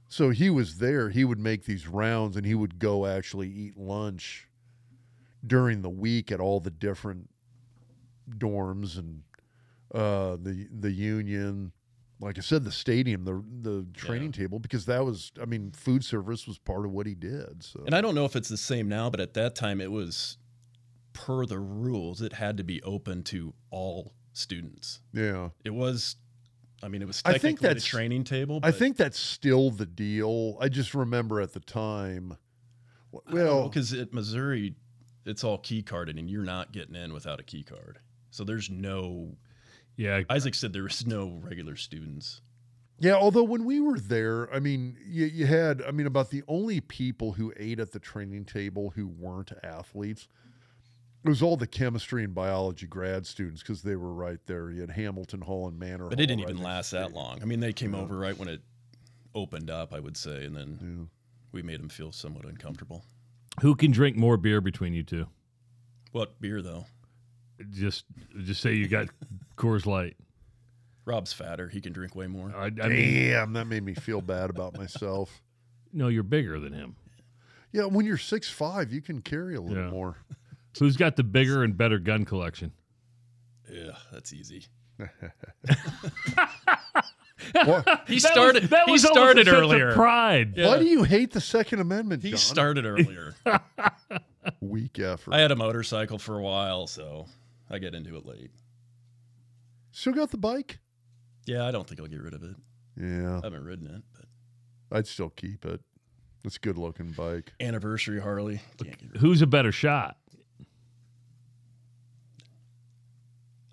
So 0.09 0.31
he 0.31 0.49
was 0.49 0.79
there. 0.79 1.11
He 1.11 1.25
would 1.25 1.39
make 1.39 1.65
these 1.65 1.87
rounds, 1.87 2.37
and 2.37 2.47
he 2.47 2.55
would 2.55 2.79
go 2.79 3.05
actually 3.07 3.51
eat 3.51 3.77
lunch 3.77 4.49
during 5.47 5.83
the 5.83 5.91
week 5.91 6.33
at 6.33 6.41
all 6.41 6.61
the 6.61 6.71
different 6.71 7.29
dorms 8.37 8.99
and 8.99 9.23
uh, 9.95 10.37
the 10.43 10.69
the 10.79 10.91
union. 10.91 11.73
Like 12.21 12.37
I 12.37 12.41
said, 12.41 12.65
the 12.65 12.73
stadium, 12.73 13.25
the 13.25 13.45
the 13.71 13.87
training 13.95 14.33
table, 14.33 14.59
because 14.59 14.87
that 14.87 15.05
was, 15.05 15.31
I 15.41 15.45
mean, 15.45 15.71
food 15.71 16.05
service 16.05 16.49
was 16.49 16.59
part 16.59 16.85
of 16.85 16.91
what 16.91 17.07
he 17.07 17.15
did. 17.15 17.63
So 17.63 17.85
And 17.87 17.95
I 17.95 18.01
don't 18.01 18.17
know 18.17 18.25
if 18.25 18.35
it's 18.35 18.49
the 18.49 18.57
same 18.57 18.89
now, 18.89 19.09
but 19.09 19.21
at 19.21 19.35
that 19.35 19.55
time 19.55 19.81
it 19.81 19.93
was 19.93 20.37
per 21.13 21.47
the 21.47 21.61
rules, 21.61 22.21
it 22.21 22.33
had 22.33 22.57
to 22.57 22.65
be 22.65 22.83
open 22.83 23.23
to 23.25 23.55
all 23.71 24.15
students. 24.33 24.99
yeah, 25.13 25.51
It 25.65 25.71
was 25.71 26.17
I 26.83 26.89
mean, 26.89 27.03
it 27.03 27.07
was 27.07 27.23
I 27.25 27.35
technically 27.35 27.49
think 27.51 27.61
the 27.61 27.69
that's- 27.69 27.85
training 27.85 28.25
table. 28.25 28.59
I 28.65 28.73
think 28.73 28.97
that's 28.97 29.19
still 29.21 29.71
the 29.71 29.87
deal. 29.87 30.57
I 30.61 30.69
just 30.69 30.95
remember 30.95 31.41
at 31.41 31.53
the 31.53 31.61
time. 31.61 32.37
Well, 33.13 33.69
because 33.69 33.93
at 33.93 34.13
Missouri, 34.13 34.75
it's 35.25 35.45
all 35.45 35.59
key 35.59 35.83
carded, 35.83 36.19
and 36.19 36.29
you're 36.29 36.43
not 36.45 36.73
getting 36.73 36.97
in 36.97 37.13
without 37.13 37.39
a 37.39 37.45
key 37.45 37.63
card. 37.63 38.01
So 38.31 38.45
there's 38.45 38.71
no. 38.71 39.37
Yeah, 39.97 40.23
Isaac 40.31 40.55
said 40.55 40.73
there 40.73 40.85
was 40.85 41.07
no 41.07 41.41
regular 41.43 41.75
students. 41.77 42.41
Yeah, 43.01 43.15
although 43.15 43.45
when 43.45 43.65
we 43.65 43.81
were 43.81 43.99
there, 43.99 44.53
I 44.53 44.59
mean, 44.59 44.97
you, 45.07 45.27
you 45.27 45.47
had, 45.47 45.83
I 45.87 45.93
mean, 45.93 46.07
about 46.07 46.31
the 46.31 46.43
only 46.49 46.81
people 46.81 47.33
who 47.33 47.53
ate 47.57 47.79
at 47.79 47.93
the 47.93 48.01
training 48.01 48.45
table 48.45 48.91
who 48.91 49.07
weren't 49.07 49.53
athletes, 49.63 50.27
it 51.25 51.29
was 51.29 51.41
all 51.43 51.57
the 51.57 51.67
chemistry 51.67 52.25
and 52.25 52.35
biology 52.35 52.87
grad 52.87 53.25
students 53.27 53.63
because 53.63 53.83
they 53.83 53.95
were 53.95 54.13
right 54.13 54.41
there. 54.47 54.71
You 54.71 54.81
had 54.81 54.91
Hamilton 54.91 55.41
Hall 55.43 55.69
and 55.69 55.79
Manter. 55.79 56.09
But 56.09 56.15
Hall 56.19 56.25
it 56.25 56.27
didn't 56.27 56.41
right 56.45 56.51
even 56.51 56.63
last 56.63 56.91
to 56.91 56.97
that 56.97 57.13
long. 57.13 57.39
I 57.41 57.45
mean, 57.45 57.61
they 57.61 57.73
came 57.73 57.95
over 57.95 58.17
right 58.19 58.37
when 58.37 58.49
it 58.49 58.63
opened 59.35 59.71
up, 59.71 59.93
I 59.95 60.01
would 60.01 60.17
say, 60.17 60.45
and 60.45 60.57
then 60.57 60.79
Yeah. 60.81 61.05
we 61.53 61.63
made 61.63 61.81
them 61.81 61.89
feel 61.89 62.11
somewhat 62.13 62.45
uncomfortable. 62.47 63.05
who 63.61 63.75
can 63.77 63.91
drink 63.93 64.17
more 64.17 64.37
beer 64.37 64.61
between 64.61 64.93
you 64.93 65.03
two? 65.05 65.27
What 66.13 66.41
beer 66.41 66.63
though? 66.63 66.87
Just 67.71 68.05
just 68.45 68.61
say 68.61 68.75
you 68.75 68.87
got 68.89 69.09
Coors 69.57 69.85
Light. 69.87 70.17
Rob's 71.05 71.33
fatter; 71.33 71.69
he 71.69 71.81
can 71.81 71.93
drink 71.93 72.15
way 72.15 72.27
more. 72.27 72.53
I, 72.55 72.67
I 72.67 72.89
mean, 72.89 73.31
Damn, 73.31 73.53
that 73.55 73.67
made 73.67 73.83
me 73.83 73.95
feel 73.95 74.21
bad 74.21 74.51
about 74.51 74.77
myself. 74.77 75.41
no, 75.93 76.09
you're 76.09 76.23
bigger 76.23 76.61
than 76.61 76.73
him. 76.73 76.97
Yeah, 77.73 77.85
when 77.87 78.05
you're 78.07 78.17
six 78.19 78.49
five, 78.49 78.93
you 78.93 79.01
can 79.01 79.21
carry 79.23 79.55
a 79.57 79.61
little 79.61 79.85
Yeah. 79.85 79.91
more. 79.91 80.17
Who's 80.79 80.97
got 80.97 81.17
the 81.17 81.25
bigger 81.25 81.65
and 81.65 81.77
better 81.77 81.99
gun 81.99 82.25
collection? 82.25 82.73
Yeah, 83.71 83.93
that's 84.13 84.33
easy. 84.33 84.67
He 88.09 88.19
started. 88.19 88.65
That 88.65 88.65
was, 88.65 88.71
that 88.71 88.83
he 88.87 88.93
was 88.93 89.05
almost 89.05 89.05
a 89.05 89.07
started 89.07 89.47
sense 89.47 89.57
of 89.57 89.63
earlier. 89.63 89.93
pride. 89.95 90.55
Yeah. 90.57 90.67
Why 90.67 90.79
do 90.79 90.85
you 90.87 91.05
hate 91.05 91.31
the 91.33 91.41
Second 91.41 91.81
Amendment? 91.81 92.23
He 92.23 92.31
John? 92.31 92.39
started 92.39 92.85
earlier. 92.85 93.35
Weak 94.61 94.99
effort. 94.99 95.33
I 95.35 95.41
had 95.41 95.53
a 95.53 95.57
motorcycle 95.57 96.19
for 96.19 96.37
a 96.39 96.43
while, 96.43 96.87
so 96.89 97.27
I 97.71 97.79
get 97.79 97.95
into 97.95 98.17
it 98.17 98.25
late. 98.27 98.51
Still 99.93 100.13
got 100.15 100.31
the 100.31 100.39
bike? 100.39 100.79
Yeah, 101.47 101.67
I 101.67 101.71
don't 101.71 101.87
think 101.89 102.01
I'll 102.01 102.07
get 102.07 102.21
rid 102.23 102.35
of 102.35 102.43
it. 102.43 102.57
Yeah, 103.01 103.39
I 103.43 103.47
haven't 103.47 103.65
ridden 103.65 103.87
it, 103.87 104.03
but 104.15 104.97
I'd 104.97 105.07
still 105.07 105.31
keep 105.31 105.65
it. 105.65 105.81
It's 106.45 106.57
a 106.57 106.61
good 106.61 106.79
looking 106.79 107.13
bike. 107.13 107.53
anniversary 107.61 108.21
Harley. 108.21 108.61
Can't 108.83 108.99
get 108.99 109.11
rid 109.13 109.21
Who's 109.21 109.43
a 109.43 109.47
better 109.47 109.73
shot? 109.73 110.17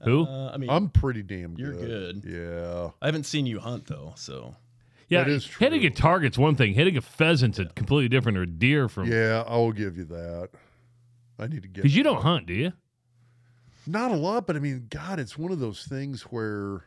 of 0.01 0.07
Who? 0.07 0.25
Uh, 0.25 0.51
I 0.53 0.57
mean, 0.57 0.69
I'm 0.69 0.89
pretty 0.89 1.23
damn 1.23 1.55
You're 1.57 1.73
good. 1.73 2.23
Yeah. 2.25 2.91
I 3.01 3.05
haven't 3.07 3.25
seen 3.25 3.45
you 3.45 3.59
hunt 3.59 3.85
though, 3.87 4.13
so 4.15 4.55
Yeah, 5.09 5.23
That 5.23 5.29
is 5.31 5.45
hitting 5.47 5.85
a 5.85 5.89
true. 5.89 5.95
target's 5.97 6.37
one 6.37 6.55
thing. 6.55 6.73
Hitting 6.73 6.97
a 6.97 7.01
pheasant's 7.01 7.59
a 7.59 7.65
completely 7.65 8.09
different, 8.09 8.37
or 8.37 8.43
a 8.43 8.47
deer 8.47 8.87
from. 8.89 9.11
Yeah, 9.11 9.43
I 9.47 9.55
will 9.57 9.71
give 9.71 9.97
you 9.97 10.05
that. 10.05 10.49
I 11.39 11.47
need 11.47 11.63
to 11.63 11.67
get 11.67 11.75
Because 11.83 11.95
you 11.95 12.03
don't 12.03 12.21
hunt, 12.21 12.45
do 12.45 12.53
you? 12.53 12.73
Not 13.87 14.11
a 14.11 14.15
lot, 14.15 14.47
but 14.47 14.55
I 14.55 14.59
mean, 14.59 14.87
God, 14.89 15.19
it's 15.19 15.37
one 15.37 15.51
of 15.51 15.59
those 15.59 15.83
things 15.85 16.23
where 16.23 16.83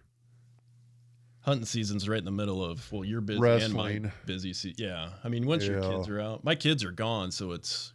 hunting 1.40 1.64
season's 1.64 2.08
right 2.08 2.18
in 2.18 2.24
the 2.24 2.30
middle 2.30 2.62
of 2.64 2.90
well, 2.92 3.04
you're 3.04 3.20
busy 3.20 3.64
and 3.64 3.74
my 3.74 4.00
busy. 4.26 4.52
Se- 4.52 4.74
yeah, 4.76 5.10
I 5.24 5.28
mean, 5.28 5.46
once 5.46 5.66
your 5.66 5.80
kids 5.80 6.08
are 6.08 6.20
out, 6.20 6.44
my 6.44 6.54
kids 6.54 6.84
are 6.84 6.92
gone, 6.92 7.30
so 7.30 7.52
it's 7.52 7.92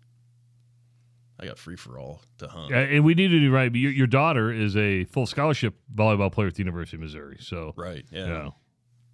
I 1.39 1.45
got 1.45 1.57
free 1.57 1.75
for 1.75 1.99
all 1.99 2.21
to 2.37 2.47
hunt. 2.47 2.71
Uh, 2.71 2.77
and 2.77 3.03
we 3.03 3.13
need 3.15 3.29
to 3.29 3.39
do 3.39 3.51
right. 3.51 3.71
But 3.71 3.79
your, 3.79 3.91
your 3.91 4.07
daughter 4.07 4.51
is 4.51 4.77
a 4.77 5.03
full 5.05 5.25
scholarship 5.25 5.75
volleyball 5.93 6.31
player 6.31 6.47
at 6.47 6.53
the 6.55 6.59
University 6.59 6.97
of 6.97 7.01
Missouri. 7.01 7.37
So, 7.39 7.73
Right? 7.75 8.05
Yeah. 8.11 8.27
yeah. 8.27 8.49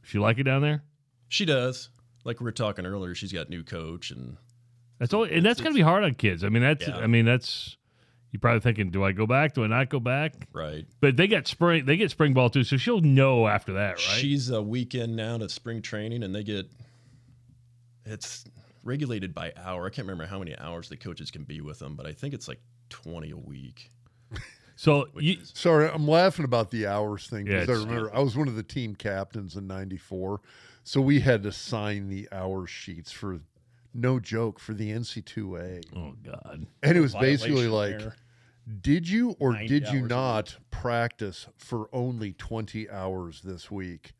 She 0.03 0.19
like 0.19 0.37
it 0.37 0.43
down 0.43 0.61
there? 0.61 0.83
she 1.27 1.45
does. 1.45 1.89
Like 2.25 2.39
we 2.39 2.43
were 2.43 2.51
talking 2.51 2.85
earlier, 2.85 3.15
she's 3.15 3.31
got 3.31 3.49
new 3.49 3.63
coach 3.63 4.11
and 4.11 4.35
That's 4.99 5.13
all, 5.13 5.23
and 5.23 5.45
that's 5.45 5.61
going 5.61 5.73
to 5.73 5.77
be 5.77 5.83
hard 5.83 6.03
on 6.03 6.13
kids. 6.15 6.43
I 6.43 6.49
mean, 6.49 6.61
that's, 6.63 6.87
Yeah. 6.87 6.97
I 6.97 7.07
mean, 7.07 7.23
that's, 7.25 7.77
you're 8.31 8.39
probably 8.39 8.59
thinking, 8.59 8.91
do 8.91 9.03
I 9.03 9.11
go 9.11 9.25
back? 9.25 9.53
Do 9.53 9.63
I 9.63 9.67
not 9.67 9.89
go 9.89 9.99
back? 9.99 10.33
right. 10.53 10.85
But 11.01 11.17
they 11.17 11.27
get 11.27 11.47
spring, 11.47 11.85
they 11.85 11.97
get 11.97 12.11
spring 12.11 12.33
ball 12.33 12.49
too, 12.49 12.63
so 12.63 12.77
she'll 12.77 13.01
know 13.01 13.47
after 13.47 13.73
that, 13.73 13.91
right? 13.93 13.99
She's 13.99 14.49
a 14.49 14.61
weekend 14.61 15.15
now 15.15 15.37
to 15.37 15.49
spring 15.49 15.81
training, 15.81 16.23
and 16.23 16.33
they 16.35 16.43
get 16.43 16.67
it's 18.05 18.45
regulated 18.83 19.33
by 19.33 19.53
hour. 19.57 19.85
I 19.85 19.89
can't 19.89 20.07
remember 20.07 20.25
how 20.25 20.39
many 20.39 20.57
hours 20.57 20.89
the 20.89 20.97
coaches 20.97 21.31
can 21.31 21.43
be 21.43 21.61
with 21.61 21.79
them, 21.79 21.95
but 21.95 22.05
I 22.05 22.11
think 22.13 22.33
it's 22.33 22.47
like 22.47 22.59
twenty 22.89 23.31
a 23.31 23.37
week. 23.37 23.89
So 24.75 25.07
you, 25.17 25.39
is- 25.41 25.51
Sorry, 25.53 25.89
I'm 25.89 26.07
laughing 26.07 26.45
about 26.45 26.71
the 26.71 26.87
hours 26.87 27.27
thing 27.27 27.47
Yeah, 27.47 27.59
because 27.59 27.81
I 27.81 27.85
remember 27.85 28.15
I 28.15 28.19
was 28.21 28.37
one 28.37 28.47
of 28.47 28.55
the 28.55 28.63
team 28.63 28.95
captains 28.95 29.57
in 29.57 29.67
'94, 29.67 30.39
so 30.85 31.01
we 31.01 31.19
had 31.19 31.43
to 31.43 31.51
sign 31.51 32.07
the 32.07 32.29
hour 32.31 32.65
sheets 32.65 33.11
for, 33.11 33.41
no 33.93 34.19
joke, 34.19 34.59
for 34.59 34.73
the 34.73 34.91
NC2A, 34.91 35.83
oh 35.95 36.13
god, 36.23 36.65
and 36.83 36.97
it 36.97 37.01
was 37.01 37.15
basically 37.15 37.67
like, 37.67 37.99
there. 37.99 38.15
did 38.81 39.07
you 39.09 39.35
or 39.39 39.53
did 39.53 39.87
you 39.87 39.87
hours 39.87 39.93
a 39.93 40.01
week. 40.01 40.09
not 40.09 40.57
practice 40.71 41.47
for 41.57 41.89
only 41.91 42.33
20 42.33 42.89
hours 42.89 43.41
this 43.41 43.69
week? 43.71 44.13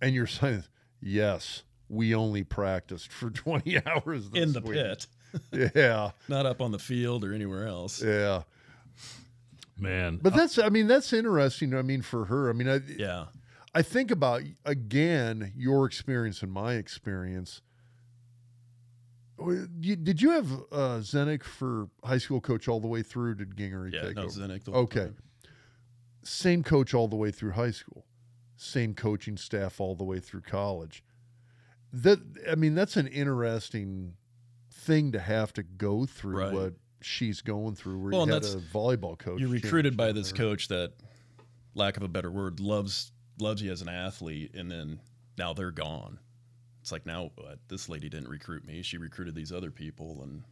And 0.00 0.14
you're 0.14 0.26
saying, 0.28 0.64
yes, 1.00 1.62
we 1.88 2.14
only 2.14 2.44
practiced 2.44 3.10
for 3.12 3.30
20 3.30 3.80
hours 3.86 4.30
this 4.30 4.42
in 4.42 4.52
the 4.52 4.60
week." 4.60 4.74
pit, 4.74 5.06
Yeah, 5.74 6.12
not 6.28 6.46
up 6.46 6.60
on 6.60 6.70
the 6.70 6.78
field 6.78 7.24
or 7.24 7.32
anywhere 7.34 7.66
else. 7.66 8.02
yeah. 8.02 8.42
man. 9.78 10.20
But 10.22 10.34
that's, 10.34 10.58
I 10.58 10.68
mean, 10.68 10.86
that's 10.86 11.12
interesting. 11.12 11.74
I 11.74 11.82
mean, 11.82 12.02
for 12.02 12.26
her, 12.26 12.48
I 12.48 12.52
mean, 12.52 12.68
I, 12.68 12.80
Yeah. 12.96 13.26
I 13.74 13.82
think 13.82 14.12
about 14.12 14.42
again 14.64 15.52
your 15.56 15.84
experience 15.86 16.42
and 16.42 16.52
my 16.52 16.74
experience. 16.74 17.60
You- 19.52 19.96
Did 19.96 20.20
you 20.22 20.30
have 20.30 20.50
uh, 20.72 20.98
Zenik 21.00 21.42
for 21.42 21.88
high 22.04 22.18
school 22.18 22.40
coach 22.40 22.68
all 22.68 22.80
the 22.80 22.88
way 22.88 23.02
through? 23.02 23.36
Did 23.36 23.56
Gingery 23.56 23.92
Yeah. 23.94 24.02
take 24.02 24.16
No, 24.16 24.22
over? 24.24 24.46
The 24.46 24.70
Okay, 24.72 25.00
time. 25.06 25.16
same 26.22 26.62
coach 26.62 26.94
all 26.94 27.08
the 27.08 27.16
way 27.16 27.30
through 27.30 27.52
high 27.52 27.70
school, 27.70 28.06
same 28.56 28.94
coaching 28.94 29.36
staff 29.36 29.80
all 29.80 29.94
the 29.94 30.04
way 30.04 30.20
through 30.20 30.42
college. 30.42 31.04
That 31.92 32.20
I 32.50 32.54
mean, 32.54 32.74
that's 32.74 32.96
an 32.96 33.06
interesting 33.06 34.14
thing 34.70 35.12
to 35.12 35.20
have 35.20 35.52
to 35.54 35.62
go 35.62 36.06
through. 36.06 36.38
Right. 36.38 36.52
What 36.52 36.74
she's 37.00 37.40
going 37.42 37.74
through, 37.74 37.98
where 38.00 38.12
Well, 38.12 38.22
and 38.22 38.28
you 38.28 38.34
had 38.34 38.42
that's- 38.42 38.54
a 38.62 38.66
volleyball 38.74 39.18
coach. 39.18 39.40
You're 39.40 39.50
recruited 39.50 39.96
by 39.96 40.12
this 40.12 40.32
coach 40.32 40.68
that, 40.68 40.94
lack 41.74 41.96
of 41.96 42.02
a 42.02 42.08
better 42.08 42.30
word, 42.30 42.60
loves 42.60 43.12
loves 43.40 43.60
you 43.60 43.70
as 43.72 43.82
an 43.82 43.88
athlete, 43.88 44.54
and 44.54 44.70
then 44.70 45.00
now 45.36 45.52
they're 45.52 45.72
gone. 45.72 46.18
It's 46.84 46.92
like 46.92 47.06
now 47.06 47.30
what? 47.36 47.60
This 47.68 47.88
lady 47.88 48.10
didn't 48.10 48.28
recruit 48.28 48.66
me; 48.66 48.82
she 48.82 48.98
recruited 48.98 49.34
these 49.34 49.50
other 49.52 49.70
people, 49.70 50.20
and 50.22 50.42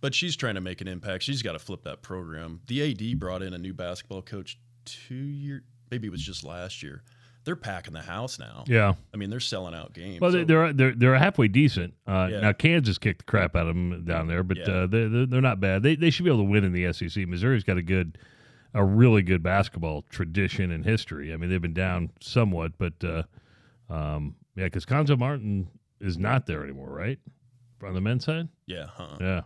but 0.00 0.14
she's 0.14 0.34
trying 0.34 0.54
to 0.54 0.62
make 0.62 0.80
an 0.80 0.88
impact. 0.88 1.22
She's 1.22 1.42
got 1.42 1.52
to 1.52 1.58
flip 1.58 1.82
that 1.84 2.00
program. 2.00 2.62
The 2.66 2.90
AD 2.92 3.20
brought 3.20 3.42
in 3.42 3.52
a 3.52 3.58
new 3.58 3.74
basketball 3.74 4.22
coach 4.22 4.58
two 4.86 5.14
year, 5.14 5.64
maybe 5.90 6.06
it 6.06 6.10
was 6.10 6.22
just 6.22 6.44
last 6.44 6.82
year. 6.82 7.02
They're 7.44 7.56
packing 7.56 7.92
the 7.92 8.00
house 8.00 8.38
now. 8.38 8.64
yeah. 8.66 8.94
I 9.12 9.16
mean, 9.18 9.28
they're 9.28 9.38
selling 9.38 9.74
out 9.74 9.92
games. 9.92 10.18
Well, 10.18 10.32
So- 10.32 10.44
they're 10.44 10.72
they're 10.72 10.94
they're 10.94 11.14
halfway 11.18 11.48
decent. 11.48 11.92
Uh, 12.06 12.28
Yeah. 12.30 12.40
Now 12.40 12.52
Kansas 12.52 12.96
kicked 12.96 13.18
the 13.18 13.24
crap 13.24 13.54
out 13.54 13.66
of 13.66 13.74
them 13.74 14.02
down 14.06 14.28
there, 14.28 14.42
but 14.42 14.56
Yeah. 14.56 14.64
uh, 14.64 14.86
they're, 14.86 15.10
they're 15.10 15.26
they're 15.26 15.40
not 15.42 15.60
bad. 15.60 15.82
They 15.82 15.94
they 15.94 16.08
should 16.08 16.24
be 16.24 16.30
able 16.30 16.44
to 16.44 16.50
win 16.50 16.64
in 16.64 16.72
the 16.72 16.90
SEC. 16.90 17.26
Missouri's 17.28 17.64
got 17.64 17.76
a 17.76 17.82
good, 17.82 18.16
a 18.72 18.82
really 18.82 19.20
good 19.20 19.42
basketball 19.42 20.06
tradition 20.08 20.70
and 20.70 20.86
history. 20.86 21.34
I 21.34 21.36
mean, 21.36 21.50
they've 21.50 21.60
been 21.60 21.74
down 21.74 22.12
somewhat, 22.22 22.72
but 22.78 22.94
uh, 23.04 23.24
um, 23.90 24.36
yeah, 24.56 24.64
because 24.64 24.84
Cuonzo 24.84 25.16
Martin 25.18 25.68
is 26.00 26.18
not 26.18 26.46
there 26.46 26.64
anymore, 26.64 26.90
right? 26.90 27.18
On 27.84 27.94
the 27.94 28.00
men's 28.00 28.24
side, 28.24 28.48
yeah, 28.66 28.86
huh? 28.92 29.16
yeah. 29.20 29.40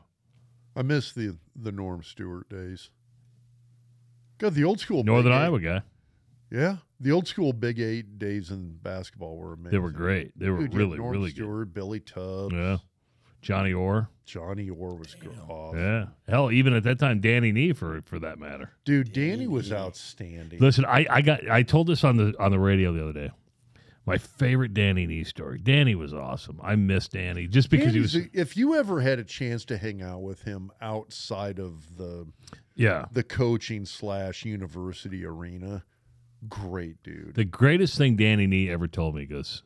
I 0.77 0.83
miss 0.83 1.13
the 1.13 1.37
the 1.57 1.73
Norm 1.73 2.03
Stewart 2.03 2.49
days. 2.49 2.91
God, 4.39 4.55
the 4.55 4.65
old 4.65 4.81
school 4.81 5.05
Northern 5.05 5.33
Big 5.33 5.39
Eight- 5.39 5.45
Iowa 5.45 5.61
guy. 5.61 5.83
Yeah, 6.51 6.77
the 6.99 7.13
old 7.13 7.29
school 7.29 7.53
Big 7.53 7.79
Eight 7.79 8.19
days 8.19 8.51
in 8.51 8.77
basketball 8.83 9.37
were 9.37 9.53
amazing. 9.55 9.71
They 9.73 9.79
were 9.79 9.91
great. 9.91 10.33
They 10.39 10.49
were 10.51 10.61
Dude, 10.63 10.75
really 10.75 10.99
Norm 10.99 11.11
really 11.13 11.31
good. 11.31 11.37
Stewart, 11.37 11.75
Billy 11.75 12.01
Tubbs, 12.01 12.55
Yeah. 12.55 12.79
Johnny 13.43 13.73
Orr. 13.73 14.09
Johnny 14.25 14.69
Orr 14.71 14.95
was 14.97 15.15
good. 15.15 15.37
awesome. 15.49 15.79
Yeah. 15.81 16.07
Hell, 16.29 16.51
even 16.53 16.73
at 16.75 16.83
that 16.85 16.99
time, 16.99 17.21
Danny 17.21 17.53
Nee 17.53 17.73
for 17.73 18.03
for 18.03 18.19
that 18.21 18.39
matter. 18.39 18.71
Dude, 18.85 19.13
Danny 19.13 19.47
was 19.47 19.73
outstanding. 19.73 20.61
Listen, 20.61 20.85
I, 20.85 21.07
I 21.11 21.21
got 21.23 21.49
I 21.51 21.63
told 21.63 21.87
this 21.89 22.05
on 22.05 22.17
the 22.17 22.35
on 22.39 22.51
the 22.53 22.59
radio 22.59 22.93
the 22.93 23.03
other 23.03 23.13
day. 23.13 23.31
My 24.07 24.19
favorite 24.19 24.75
Danny 24.75 25.07
Nee 25.07 25.25
story. 25.25 25.59
Danny 25.59 25.95
was 25.95 26.13
awesome. 26.15 26.59
I 26.63 26.75
miss 26.75 27.07
Danny 27.07 27.47
just 27.47 27.71
because 27.71 27.93
Danny's 27.93 28.13
he 28.13 28.21
was 28.21 28.29
if 28.33 28.57
you 28.57 28.75
ever 28.75 29.01
had 29.01 29.19
a 29.19 29.25
chance 29.25 29.65
to 29.67 29.79
hang 29.79 30.03
out 30.03 30.23
with 30.23 30.43
him 30.43 30.71
outside 30.81 31.59
of 31.59 31.97
the 31.97 32.27
yeah. 32.75 33.05
the 33.13 33.23
coaching 33.23 33.85
slash 33.85 34.45
university 34.45 35.25
arena, 35.25 35.85
great 36.49 37.03
dude. 37.03 37.35
The 37.35 37.45
greatest 37.45 37.99
thing 37.99 38.17
Danny 38.17 38.47
Nee 38.47 38.71
ever 38.71 38.89
told 38.89 39.15
me 39.15 39.21
he 39.23 39.27
goes, 39.27 39.63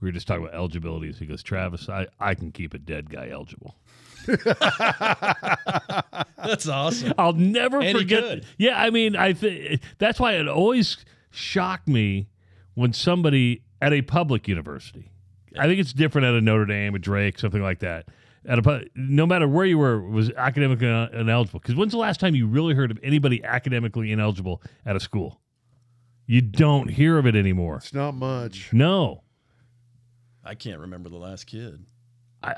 we 0.00 0.08
were 0.08 0.12
just 0.12 0.26
talking 0.26 0.44
about 0.44 0.54
eligibilities. 0.56 1.18
He 1.18 1.26
goes, 1.26 1.42
Travis, 1.42 1.88
I, 1.88 2.06
I 2.20 2.34
can 2.34 2.52
keep 2.52 2.74
a 2.74 2.78
dead 2.78 3.10
guy 3.10 3.28
eligible. 3.30 3.76
That's 6.36 6.68
awesome. 6.68 7.14
I'll 7.18 7.32
never 7.32 7.78
And 7.78 7.96
he 7.96 8.02
forget. 8.04 8.22
could. 8.22 8.46
Yeah, 8.58 8.80
I 8.80 8.90
mean, 8.90 9.16
I 9.16 9.32
th- 9.32 9.80
that's 9.98 10.20
why 10.20 10.34
it 10.34 10.48
always 10.48 10.98
shocked 11.30 11.88
me 11.88 12.28
when 12.74 12.92
somebody 12.92 13.62
at 13.80 13.92
a 13.92 14.02
public 14.02 14.48
university. 14.48 15.10
I 15.58 15.66
think 15.66 15.80
it's 15.80 15.92
different 15.92 16.26
at 16.26 16.34
a 16.34 16.40
Notre 16.40 16.66
Dame, 16.66 16.94
a 16.94 16.98
Drake, 16.98 17.38
something 17.38 17.62
like 17.62 17.80
that. 17.80 18.08
At 18.46 18.58
a 18.58 18.84
no 18.94 19.26
matter 19.26 19.48
where 19.48 19.66
you 19.66 19.78
were, 19.78 20.00
was 20.00 20.30
academically 20.30 20.86
ineligible. 20.86 21.60
Because 21.60 21.74
when's 21.74 21.92
the 21.92 21.98
last 21.98 22.20
time 22.20 22.34
you 22.34 22.46
really 22.46 22.74
heard 22.74 22.90
of 22.90 22.98
anybody 23.02 23.42
academically 23.44 24.12
ineligible 24.12 24.62
at 24.86 24.94
a 24.96 25.00
school? 25.00 25.40
You 26.26 26.42
don't 26.42 26.88
hear 26.88 27.18
of 27.18 27.26
it 27.26 27.34
anymore. 27.34 27.76
It's 27.76 27.94
not 27.94 28.14
much. 28.14 28.72
No, 28.72 29.22
I 30.44 30.54
can't 30.54 30.80
remember 30.80 31.08
the 31.08 31.16
last 31.16 31.46
kid. 31.46 31.84
I. 32.42 32.54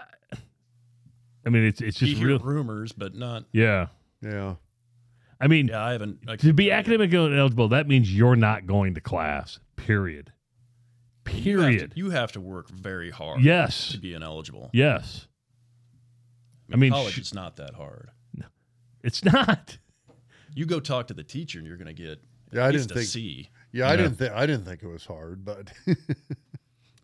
I 1.44 1.48
mean, 1.48 1.64
it's 1.64 1.80
it's 1.80 2.00
You 2.02 2.08
just 2.08 2.18
hear 2.18 2.28
real. 2.28 2.38
rumors, 2.40 2.92
but 2.92 3.14
not. 3.14 3.44
Yeah, 3.52 3.86
Yeah. 4.20 4.56
I 5.40 5.46
mean, 5.46 5.68
Yeah, 5.68 5.82
I 5.82 5.92
haven't. 5.92 6.18
I 6.28 6.36
to 6.36 6.52
be 6.52 6.70
academically 6.70 7.16
ineligible, 7.16 7.68
that 7.68 7.88
means 7.88 8.14
you're 8.14 8.36
not 8.36 8.66
going 8.66 8.94
to 8.94 9.00
class. 9.00 9.58
Period. 9.76 10.32
You 11.26 11.60
have 11.60 11.70
to- 11.70 11.76
Period. 11.76 11.92
You 11.96 12.10
have 12.10 12.32
to 12.32 12.40
work 12.40 12.68
very 12.68 13.10
hard. 13.10 13.42
Yes. 13.42 13.90
To 13.92 13.98
be 13.98 14.14
ineligible. 14.14 14.70
Yes. 14.72 15.26
I 16.70 16.74
I 16.74 16.76
mean, 16.76 16.92
college 16.92 17.14
sh- 17.14 17.18
is 17.20 17.34
not 17.34 17.56
that 17.56 17.74
hard. 17.74 18.10
No, 18.34 18.46
It's 19.02 19.24
not. 19.24 19.78
You 20.54 20.66
go 20.66 20.80
talk 20.80 21.06
to 21.08 21.14
the 21.14 21.22
teacher, 21.24 21.58
and 21.58 21.66
you're 21.66 21.76
going 21.76 21.94
to 21.94 22.02
get 22.02 22.20
Yeah, 22.52 22.64
I 22.64 22.68
at 22.68 22.72
least 22.74 22.88
didn't 22.88 22.96
a 22.98 23.00
think- 23.00 23.10
C. 23.12 23.50
Yeah, 23.72 23.86
I 23.86 23.90
Yeah. 23.92 23.96
didn't 23.96 24.14
think 24.16 24.32
I 24.32 24.46
didn't 24.46 24.64
think 24.64 24.82
it 24.82 24.88
was 24.88 25.04
hard, 25.04 25.44
but 25.44 25.70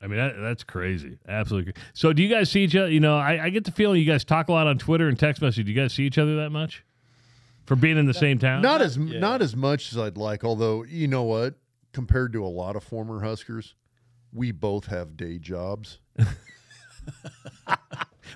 I 0.03 0.09
mean, 0.09 0.19
that, 0.19 0.35
that's 0.41 0.63
crazy. 0.65 1.19
Absolutely. 1.29 1.73
cra- 1.73 1.83
So, 1.95 2.13
do 2.13 2.23
you 2.23 2.29
guys 2.29 2.51
see 2.51 2.65
each 2.65 2.75
other? 2.77 2.91
You 2.91 3.01
know, 3.01 3.17
I, 3.17 3.45
I 3.45 3.51
get 3.51 3.65
the 3.65 3.71
feeling 3.71 4.01
you 4.01 4.07
guys 4.07 4.25
talk 4.25 4.49
a 4.49 4.53
lot 4.53 4.67
on 4.67 4.79
Twitter 4.79 5.09
and 5.09 5.19
text 5.19 5.41
message. 5.43 5.65
Do 5.67 5.73
you 5.73 5.81
guys 5.81 5.93
see 5.95 6.05
each 6.05 6.19
other 6.19 6.37
that 6.37 6.51
much 6.51 6.85
for 7.67 7.77
being 7.77 7.97
in 7.97 8.07
the 8.07 8.15
same 8.15 8.39
town? 8.39 8.63
not 8.63 8.83
as 8.83 8.97
yeah. 8.97 9.19
not 9.21 9.43
as 9.43 9.55
much 9.57 9.93
as 9.93 9.99
I'd 9.99 10.17
like. 10.17 10.45
Although 10.45 10.85
you 10.85 11.07
know 11.09 11.23
what, 11.23 11.55
compared 11.93 12.33
to 12.35 12.45
a 12.45 12.49
lot 12.49 12.77
of 12.77 12.83
former 12.85 13.23
Huskers, 13.23 13.75
we 14.33 14.53
both 14.53 14.87
have 14.87 15.17
day 15.17 15.39
jobs. 15.39 15.99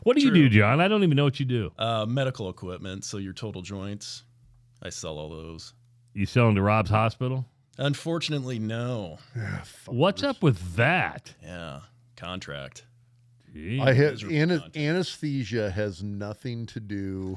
what 0.03 0.17
do 0.17 0.23
you 0.23 0.33
do, 0.33 0.49
John? 0.49 0.81
I 0.81 0.89
don't 0.89 1.03
even 1.03 1.17
know 1.17 1.25
what 1.25 1.39
you 1.41 1.47
do. 1.47 1.73
Uh, 1.79 2.07
medical 2.07 2.49
equipment, 2.49 3.05
so 3.05 3.19
your 3.19 3.33
total 3.33 3.63
joints. 3.63 4.25
I 4.83 4.89
sell 4.91 5.19
all 5.19 5.29
those. 5.29 5.75
You 6.15 6.27
sell 6.27 6.47
them 6.47 6.55
to 6.57 6.63
Rob's 6.63 6.91
Hospital? 6.91 7.45
Unfortunately, 7.79 8.59
no. 8.59 9.19
Ah, 9.39 9.63
What's 9.87 10.23
up 10.23 10.43
with 10.43 10.77
that? 10.77 11.35
Yeah, 11.43 11.81
contract. 12.17 12.85
Gee. 13.53 13.81
I 13.81 13.93
have 13.93 14.13
Miserable 14.13 14.37
ana- 14.37 14.71
anesthesia 14.77 15.71
has 15.71 16.03
nothing 16.03 16.67
to 16.67 16.81
do 16.81 17.37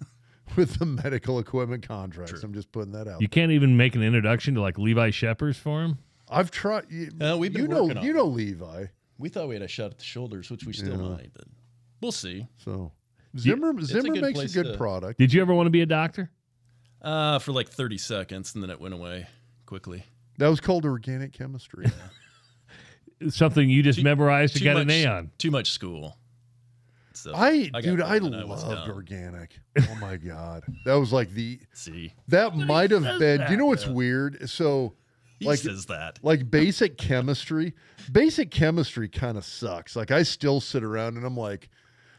with 0.56 0.78
the 0.78 0.86
medical 0.86 1.38
equipment 1.38 1.86
contracts. 1.86 2.32
True. 2.32 2.40
I'm 2.44 2.52
just 2.54 2.70
putting 2.72 2.92
that 2.92 3.08
out. 3.08 3.20
you 3.20 3.28
can't 3.28 3.52
even 3.52 3.76
make 3.76 3.94
an 3.94 4.02
introduction 4.02 4.54
to 4.54 4.60
like 4.60 4.76
Levi 4.78 5.10
Shepherds 5.10 5.56
for 5.58 5.82
him. 5.82 5.98
I've 6.28 6.50
tried. 6.50 6.84
You, 6.90 7.10
Uh, 7.20 7.36
we've 7.38 7.52
been 7.52 7.62
you 7.62 7.68
know, 7.68 7.82
working 7.84 7.98
on 7.98 8.04
you 8.04 8.12
know 8.12 8.24
Levi. 8.26 8.86
We 9.18 9.28
thought 9.28 9.48
we 9.48 9.54
had 9.54 9.62
a 9.62 9.68
shot 9.68 9.92
at 9.92 9.98
the 9.98 10.04
shoulders, 10.04 10.50
which 10.50 10.64
we 10.64 10.72
still 10.72 11.00
Yeah. 11.00 11.08
might, 11.16 11.30
but 11.34 11.44
we'll 12.00 12.12
see. 12.12 12.46
So 12.56 12.92
Zimmer 13.38 13.70
it's 13.78 13.90
a 13.90 14.00
Zimmer 14.00 14.14
good 14.14 14.22
makes 14.22 14.40
a 14.54 14.62
good 14.62 14.72
to- 14.72 14.76
product. 14.76 15.18
Did 15.18 15.32
you 15.32 15.40
ever 15.40 15.54
want 15.54 15.66
to 15.66 15.70
be 15.70 15.82
a 15.82 15.86
doctor? 15.86 16.30
Uh, 17.02 17.38
for 17.38 17.52
like 17.52 17.68
30 17.68 17.98
seconds, 17.98 18.54
and 18.54 18.62
then 18.62 18.70
it 18.70 18.80
went 18.80 18.92
away 18.94 19.26
quickly. 19.66 20.04
That 20.38 20.48
was 20.48 20.60
called 20.60 20.84
organic 20.84 21.32
chemistry. 21.32 21.86
Something 23.30 23.70
you 23.70 23.82
just 23.82 23.98
Too- 24.00 24.04
memorized 24.04 24.54
to 24.54 24.58
too 24.58 24.64
get 24.64 24.76
an 24.76 24.86
much- 24.88 24.96
A 24.96 25.06
on. 25.06 25.30
Too 25.38 25.50
much 25.50 25.70
school. 25.70 26.18
So 27.14 27.34
I, 27.34 27.68
got 27.68 27.82
dude, 27.82 28.02
I 28.02 28.18
loved 28.18 28.66
done. 28.68 28.90
organic. 28.90 29.58
Oh 29.80 29.96
my 30.02 30.18
god, 30.18 30.64
that 30.84 30.94
was 30.94 31.14
like 31.14 31.30
the 31.30 31.58
See, 31.72 32.12
that 32.28 32.54
might 32.54 32.90
have 32.90 33.18
been. 33.18 33.40
Do 33.46 33.52
you 33.52 33.56
know 33.56 33.66
what's 33.66 33.86
Yeah. 33.86 33.92
weird? 33.92 34.50
So 34.50 34.92
he 35.38 35.46
Like- 35.46 35.58
says 35.60 35.86
that. 35.86 36.18
like 36.22 36.50
basic 36.50 36.96
chemistry, 36.98 37.74
basic 38.10 38.50
chemistry 38.50 39.08
kind 39.08 39.36
of 39.38 39.44
sucks. 39.44 39.94
Like 39.96 40.10
I 40.10 40.22
still 40.22 40.60
sit 40.60 40.82
around 40.82 41.16
and 41.16 41.26
I'm 41.26 41.36
like, 41.36 41.68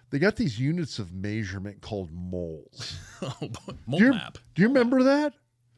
they 0.10 0.20
got 0.20 0.36
these 0.38 0.60
units 0.60 1.00
of 1.00 1.12
measurement 1.14 1.82
called 1.82 2.12
moles. 2.14 2.98
oh, 3.22 3.34
boy. 3.42 3.74
Do 3.98 4.04
you, 4.06 4.12
map. 4.12 4.38
do 4.56 4.62
you 4.62 4.68
remember 4.70 5.04
that? 5.04 5.34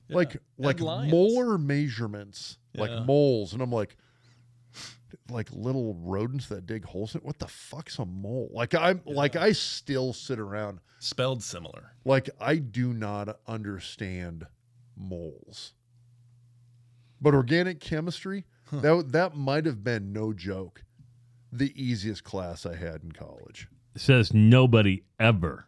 Yeah. 0.08 0.16
Like 0.18 0.38
like 0.58 0.80
Lyons. 0.80 1.12
molar 1.12 1.58
measurements, 1.58 2.58
like 2.76 3.06
moles, 3.06 3.54
and 3.54 3.62
I'm 3.62 3.72
like, 3.72 3.96
like 5.30 5.50
little 5.52 5.94
rodents 5.96 6.48
that 6.48 6.66
dig 6.66 6.84
holes. 6.86 7.16
in 7.16 7.22
What 7.22 7.40
the 7.40 7.48
fuck's 7.48 8.00
a 8.00 8.06
mole? 8.06 8.50
Like 8.54 8.74
I'm 8.76 9.02
like 9.06 9.36
I 9.36 9.52
still 9.52 10.14
sit 10.14 10.40
around 10.40 10.80
Spelled 11.00 11.42
similar. 11.44 11.92
like 12.06 12.30
I 12.40 12.56
do 12.58 12.94
not 12.94 13.40
understand 13.48 14.46
moles. 14.98 15.74
But 17.22 17.34
organic 17.34 17.80
chemistry, 17.80 18.46
that 18.72 19.12
that 19.12 19.36
might 19.36 19.66
have 19.66 19.84
been 19.84 20.14
no 20.14 20.34
joke, 20.34 20.84
the 21.52 21.74
easiest 21.82 22.24
class 22.24 22.66
I 22.66 22.76
had 22.76 23.04
in 23.04 23.12
college. 23.12 23.68
Says 23.96 24.34
nobody 24.34 25.04
ever. 25.20 25.66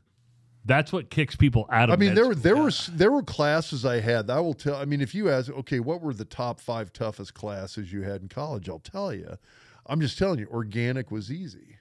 That's 0.64 0.94
what 0.94 1.10
kicks 1.10 1.36
people 1.36 1.66
out 1.72 1.90
of 1.90 1.94
I 1.94 1.96
mean, 2.00 2.14
there 2.14 2.28
were 2.28 2.34
school. 2.34 2.44
there 2.44 2.58
were 2.58 2.72
there 2.92 3.12
were 3.12 3.24
classes 3.24 3.84
I 3.84 4.00
had. 4.00 4.30
I 4.30 4.40
will 4.40 4.54
tell. 4.54 4.76
I 4.76 4.86
mean, 4.86 5.02
if 5.02 5.16
you 5.16 5.30
ask, 5.30 5.50
okay, 5.52 5.80
what 5.80 6.02
were 6.02 6.14
the 6.14 6.26
top 6.26 6.60
five 6.60 6.94
toughest 6.94 7.34
classes 7.34 7.92
you 7.92 8.04
had 8.04 8.22
in 8.22 8.28
college? 8.28 8.70
I'll 8.70 8.80
tell 8.80 9.14
you. 9.14 9.38
I'm 9.88 10.00
just 10.00 10.18
telling 10.18 10.38
you, 10.40 10.48
organic 10.52 11.10
was 11.10 11.32
easy. 11.32 11.78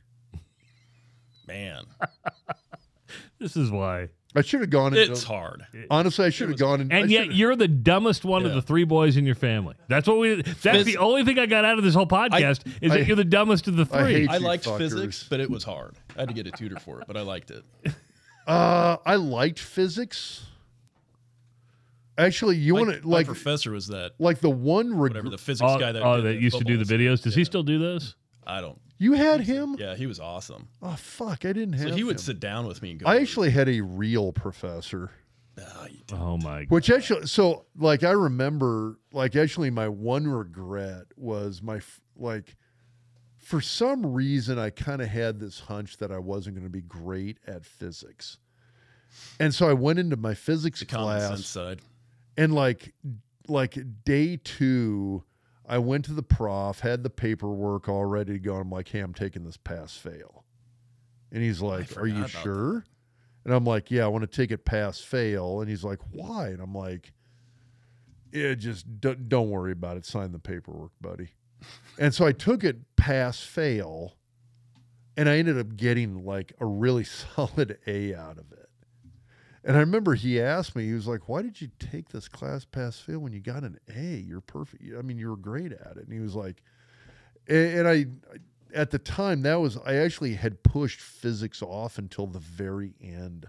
Man, 1.46 1.84
This 3.38 3.56
is 3.56 3.70
why. 3.70 4.08
I 4.34 4.42
should 4.42 4.60
have 4.60 4.70
gone 4.70 4.94
into. 4.94 5.10
it's 5.10 5.24
hard. 5.24 5.66
honestly, 5.90 6.24
I 6.24 6.30
should 6.30 6.50
have 6.50 6.58
gone 6.58 6.80
in. 6.80 6.92
And 6.92 7.10
yet 7.10 7.32
you're 7.32 7.56
the 7.56 7.66
dumbest 7.66 8.24
one 8.24 8.46
of 8.46 8.54
the 8.54 8.62
three 8.62 8.84
boys 8.84 9.16
in 9.16 9.26
your 9.26 9.34
family. 9.34 9.74
That's 9.88 10.06
what 10.06 10.18
we 10.18 10.42
that's 10.42 10.60
Phys- 10.62 10.84
the 10.84 10.98
only 10.98 11.24
thing 11.24 11.38
I 11.38 11.46
got 11.46 11.64
out 11.64 11.78
of 11.78 11.84
this 11.84 11.94
whole 11.94 12.06
podcast 12.06 12.66
is 12.80 12.92
that 12.92 13.06
you're 13.06 13.16
the 13.16 13.24
dumbest 13.24 13.66
of 13.66 13.76
the 13.76 13.88
I 13.90 14.02
three. 14.02 14.12
hate 14.12 14.30
I 14.30 14.36
you 14.36 14.44
liked 14.44 14.64
fuckers. 14.64 14.78
physics, 14.78 15.26
but 15.28 15.40
it 15.40 15.50
was 15.50 15.64
hard. 15.64 15.96
I 16.16 16.20
had 16.20 16.28
to 16.28 16.34
get 16.34 16.46
a 16.46 16.52
tutor 16.52 16.78
for 16.78 17.00
it, 17.00 17.06
but 17.06 17.16
I 17.16 17.22
liked 17.22 17.50
it. 17.50 17.64
Uh, 18.46 18.96
I 19.04 19.16
liked 19.16 19.58
physics. 19.58 20.46
Actually, 22.18 22.56
you 22.56 22.74
want 22.74 22.90
to 22.90 23.06
my 23.06 23.18
like 23.18 23.26
professor 23.26 23.70
was 23.72 23.88
that 23.88 24.12
like 24.18 24.40
the 24.40 24.50
one 24.50 24.98
whatever 24.98 25.28
the 25.28 25.38
physics 25.38 25.70
oh, 25.72 25.78
guy 25.78 25.92
that, 25.92 26.02
oh, 26.02 26.16
did 26.16 26.24
that 26.26 26.40
used 26.40 26.58
to 26.58 26.64
do 26.64 26.76
the 26.76 26.84
videos. 26.84 27.18
stuff. 27.18 27.24
Does 27.24 27.34
he 27.34 27.44
still 27.44 27.62
do 27.62 27.78
those? 27.78 28.14
I 28.46 28.60
don't. 28.60 28.78
You 29.00 29.14
had 29.14 29.40
him. 29.40 29.76
Yeah, 29.78 29.94
he 29.96 30.06
was 30.06 30.20
awesome. 30.20 30.68
Oh 30.82 30.94
fuck, 30.94 31.46
I 31.46 31.54
didn't 31.54 31.72
have. 31.72 31.88
So 31.88 31.94
he 31.94 32.04
would 32.04 32.16
him. 32.16 32.22
sit 32.22 32.38
down 32.38 32.66
with 32.66 32.82
me 32.82 32.90
and 32.90 33.00
go. 33.00 33.06
I 33.06 33.16
actually 33.16 33.50
had 33.50 33.66
a 33.66 33.80
real 33.80 34.30
professor. 34.30 35.10
Ah, 35.58 35.86
you. 35.86 36.00
Oh 36.12 36.36
my 36.36 36.60
God. 36.64 36.70
Which 36.70 36.90
actually, 36.90 37.26
so 37.26 37.64
like 37.76 38.04
I 38.04 38.10
remember, 38.10 38.98
like 39.12 39.36
actually, 39.36 39.70
my 39.70 39.88
one 39.88 40.28
regret 40.28 41.06
was 41.16 41.62
my 41.62 41.80
like, 42.14 42.56
for 43.38 43.62
some 43.62 44.04
reason, 44.04 44.58
I 44.58 44.68
kind 44.68 45.00
of 45.00 45.08
had 45.08 45.40
this 45.40 45.60
hunch 45.60 45.96
that 45.96 46.12
I 46.12 46.18
wasn't 46.18 46.56
going 46.56 46.66
to 46.66 46.70
be 46.70 46.82
great 46.82 47.38
at 47.46 47.64
physics, 47.64 48.36
and 49.40 49.54
so 49.54 49.66
I 49.66 49.72
went 49.72 49.98
into 49.98 50.18
my 50.18 50.34
physics 50.34 50.80
the 50.80 50.86
class, 50.86 51.46
side. 51.46 51.80
and 52.36 52.54
like, 52.54 52.92
like 53.48 53.78
day 54.04 54.38
two, 54.42 55.24
I 55.70 55.78
went 55.78 56.04
to 56.06 56.12
the 56.12 56.22
prof, 56.24 56.80
had 56.80 57.04
the 57.04 57.10
paperwork 57.10 57.88
all 57.88 58.04
ready 58.04 58.32
to 58.32 58.38
go. 58.40 58.56
I'm 58.56 58.70
like, 58.70 58.88
hey, 58.88 58.98
I'm 58.98 59.14
taking 59.14 59.44
this 59.44 59.56
pass 59.56 59.96
fail, 59.96 60.44
and 61.30 61.44
he's 61.44 61.62
like, 61.62 61.96
are 61.96 62.08
you 62.08 62.26
sure? 62.26 62.84
And 63.44 63.54
I'm 63.54 63.64
like, 63.64 63.88
yeah, 63.88 64.04
I 64.04 64.08
want 64.08 64.22
to 64.22 64.26
take 64.26 64.50
it 64.50 64.64
pass 64.64 65.00
fail. 65.00 65.60
And 65.60 65.70
he's 65.70 65.84
like, 65.84 66.00
why? 66.10 66.48
And 66.48 66.60
I'm 66.60 66.74
like, 66.74 67.12
yeah, 68.32 68.54
just 68.54 69.00
don't, 69.00 69.28
don't 69.28 69.48
worry 69.48 69.70
about 69.70 69.96
it. 69.96 70.04
Sign 70.04 70.32
the 70.32 70.40
paperwork, 70.40 70.90
buddy. 71.00 71.28
and 72.00 72.12
so 72.12 72.26
I 72.26 72.32
took 72.32 72.64
it 72.64 72.96
pass 72.96 73.38
fail, 73.38 74.16
and 75.16 75.28
I 75.28 75.38
ended 75.38 75.56
up 75.56 75.76
getting 75.76 76.24
like 76.24 76.52
a 76.58 76.66
really 76.66 77.04
solid 77.36 77.78
A 77.86 78.12
out 78.12 78.38
of 78.38 78.50
it. 78.50 78.69
And 79.62 79.76
I 79.76 79.80
remember 79.80 80.14
he 80.14 80.40
asked 80.40 80.74
me, 80.74 80.86
he 80.86 80.94
was 80.94 81.06
like, 81.06 81.28
why 81.28 81.42
did 81.42 81.60
you 81.60 81.70
take 81.78 82.08
this 82.08 82.28
class 82.28 82.64
pass 82.64 82.98
fail 82.98 83.18
when 83.18 83.32
you 83.32 83.40
got 83.40 83.62
an 83.62 83.78
A? 83.94 84.16
You're 84.26 84.40
perfect. 84.40 84.82
I 84.98 85.02
mean, 85.02 85.18
you 85.18 85.28
were 85.28 85.36
great 85.36 85.72
at 85.72 85.96
it. 85.96 86.04
And 86.04 86.12
he 86.12 86.20
was 86.20 86.34
like, 86.34 86.62
and, 87.46 87.80
and 87.80 87.88
I, 87.88 88.06
at 88.74 88.90
the 88.90 88.98
time, 88.98 89.42
that 89.42 89.56
was, 89.60 89.76
I 89.84 89.96
actually 89.96 90.34
had 90.34 90.62
pushed 90.62 91.00
physics 91.00 91.62
off 91.62 91.98
until 91.98 92.26
the 92.26 92.38
very 92.38 92.94
end 93.02 93.46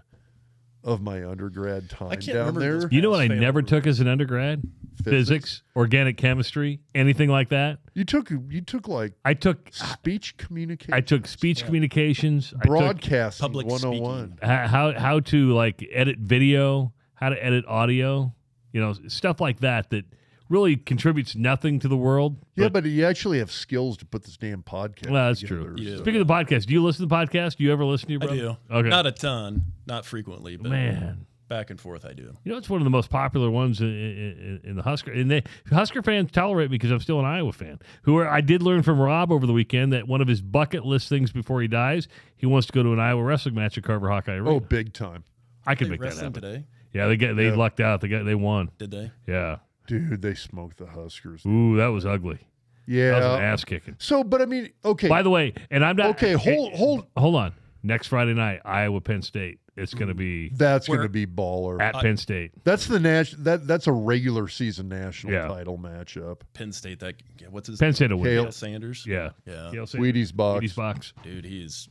of 0.84 1.00
my 1.02 1.24
undergrad 1.24 1.88
time 1.90 2.10
can't 2.10 2.26
down 2.26 2.54
remember 2.54 2.80
there. 2.80 2.88
You 2.90 3.02
know 3.02 3.10
what 3.10 3.20
I 3.20 3.28
Pass-fail 3.28 3.40
never 3.40 3.60
group. 3.60 3.68
took 3.68 3.86
as 3.86 4.00
an 4.00 4.08
undergrad? 4.08 4.62
Physics, 5.04 5.62
organic 5.74 6.16
chemistry, 6.16 6.80
anything 6.94 7.28
like 7.28 7.48
that. 7.48 7.78
You 7.94 8.04
took, 8.04 8.30
you 8.30 8.60
took 8.60 8.86
like 8.88 9.14
I 9.24 9.34
took 9.34 9.72
speech 9.72 10.36
communication. 10.36 10.94
I 10.94 11.00
took 11.00 11.26
speech 11.26 11.64
communications. 11.64 12.52
broadcast, 12.64 13.40
Public 13.40 13.66
101. 13.66 14.38
h- 14.42 14.48
how 14.68 14.92
how 14.92 15.20
to 15.20 15.52
like 15.52 15.84
edit 15.92 16.18
video, 16.18 16.92
how 17.14 17.30
to 17.30 17.44
edit 17.44 17.64
audio, 17.66 18.32
you 18.72 18.80
know, 18.80 18.94
stuff 19.08 19.40
like 19.40 19.60
that 19.60 19.90
that 19.90 20.04
really 20.52 20.76
contributes 20.76 21.34
nothing 21.34 21.78
to 21.80 21.88
the 21.88 21.96
world. 21.96 22.36
Yeah, 22.56 22.68
but 22.68 22.84
you 22.84 23.04
actually 23.06 23.38
have 23.38 23.50
skills 23.50 23.96
to 23.96 24.04
put 24.06 24.22
this 24.24 24.36
damn 24.36 24.62
podcast. 24.62 25.10
well, 25.10 25.28
that's 25.28 25.40
together, 25.40 25.62
true. 25.64 25.74
You 25.78 25.84
do. 25.96 25.98
Speaking 25.98 26.20
of 26.20 26.26
the 26.28 26.32
podcast, 26.32 26.66
do 26.66 26.74
you 26.74 26.82
listen 26.84 27.08
to 27.08 27.08
the 27.08 27.14
podcast? 27.14 27.56
Do 27.56 27.64
you 27.64 27.72
ever 27.72 27.84
listen 27.84 28.06
to 28.08 28.12
your 28.12 28.22
I 28.24 28.26
do. 28.36 28.56
Okay. 28.70 28.88
Not 28.88 29.06
a 29.06 29.12
ton, 29.12 29.62
not 29.86 30.04
frequently, 30.04 30.56
but 30.56 30.70
Man. 30.70 31.26
back 31.48 31.70
and 31.70 31.80
forth 31.80 32.04
I 32.04 32.12
do. 32.12 32.34
You 32.44 32.52
know, 32.52 32.58
it's 32.58 32.68
one 32.68 32.80
of 32.80 32.84
the 32.84 32.90
most 32.90 33.08
popular 33.08 33.50
ones 33.50 33.80
in, 33.80 33.88
in, 33.88 34.60
in 34.64 34.76
the 34.76 34.82
Husker. 34.82 35.10
And 35.10 35.30
they 35.30 35.42
Husker 35.70 36.02
fans 36.02 36.30
tolerate 36.30 36.70
me 36.70 36.76
because 36.76 36.90
I'm 36.90 37.00
still 37.00 37.18
an 37.18 37.24
Iowa 37.26 37.52
fan. 37.52 37.78
Who 38.02 38.18
are, 38.18 38.28
I 38.28 38.42
did 38.42 38.62
learn 38.62 38.82
from 38.82 39.00
Rob 39.00 39.32
over 39.32 39.46
the 39.46 39.52
weekend 39.54 39.92
that 39.94 40.06
one 40.06 40.20
of 40.20 40.28
his 40.28 40.42
bucket 40.42 40.84
list 40.84 41.08
things 41.08 41.32
before 41.32 41.62
he 41.62 41.68
dies, 41.68 42.08
he 42.36 42.44
wants 42.46 42.66
to 42.66 42.72
go 42.74 42.82
to 42.82 42.92
an 42.92 43.00
Iowa 43.00 43.22
wrestling 43.22 43.54
match 43.54 43.78
at 43.78 43.84
Carver 43.84 44.10
Hawkeye 44.10 44.32
Arena. 44.34 44.50
Oh, 44.50 44.60
big 44.60 44.92
time. 44.92 45.24
I 45.66 45.74
could 45.76 45.86
They 45.86 45.92
make 45.92 46.00
that 46.02 46.14
happen. 46.14 46.32
today? 46.34 46.64
Yeah, 46.92 47.06
they 47.06 47.16
get 47.16 47.36
they 47.36 47.46
Yeah. 47.48 47.54
lucked 47.56 47.80
out. 47.80 48.02
They 48.02 48.08
got 48.08 48.24
they 48.26 48.34
won. 48.34 48.70
Did 48.78 48.90
they? 48.90 49.10
Yeah. 49.26 49.56
Dude, 49.86 50.22
they 50.22 50.34
smoked 50.34 50.78
the 50.78 50.86
Huskers. 50.86 51.44
Ooh, 51.46 51.76
that 51.76 51.88
was 51.88 52.06
ugly. 52.06 52.38
Yeah, 52.86 53.10
that 53.10 53.16
was 53.30 53.38
an 53.38 53.44
ass 53.44 53.64
kicking. 53.64 53.96
So, 53.98 54.24
but 54.24 54.42
I 54.42 54.46
mean, 54.46 54.70
okay. 54.84 55.08
By 55.08 55.22
the 55.22 55.30
way, 55.30 55.54
and 55.70 55.84
I'm 55.84 55.96
not 55.96 56.10
Okay, 56.10 56.32
hold- 56.32 56.72
hold- 56.74 57.06
hold 57.16 57.36
on. 57.36 57.52
Next 57.84 58.06
Friday 58.08 58.34
night, 58.34 58.60
Iowa 58.64 59.00
Penn 59.00 59.22
State. 59.22 59.58
It's 59.76 59.94
going 59.94 60.08
to 60.08 60.14
be 60.14 60.50
that's 60.50 60.86
going 60.86 61.00
to 61.00 61.08
be 61.08 61.26
baller. 61.26 61.80
at 61.80 61.94
Penn 61.94 62.16
State. 62.18 62.52
that's 62.62 62.86
the 62.86 63.00
national. 63.00 63.42
that 63.44 63.66
that's 63.66 63.86
a 63.86 63.92
regular 63.92 64.46
season 64.46 64.88
national 64.88 65.32
Yeah. 65.32 65.48
title 65.48 65.78
matchup. 65.78 66.42
Penn 66.52 66.72
State. 66.72 67.00
That 67.00 67.14
yeah, 67.40 67.48
what's 67.50 67.68
his 67.68 67.78
Penn 67.78 67.88
name? 67.88 67.94
State 67.94 68.10
will 68.10 68.18
win. 68.18 68.44
Cael. 68.46 68.52
Sanders. 68.52 69.06
Yeah. 69.06 69.30
Yeah. 69.46 69.72
Yale 69.72 69.86
Sanders. 69.86 70.12
Wheaties 70.14 70.36
box. 70.36 70.64
Wheaties 70.64 70.76
box. 70.76 71.12
Dude, 71.24 71.44
he's 71.46 71.88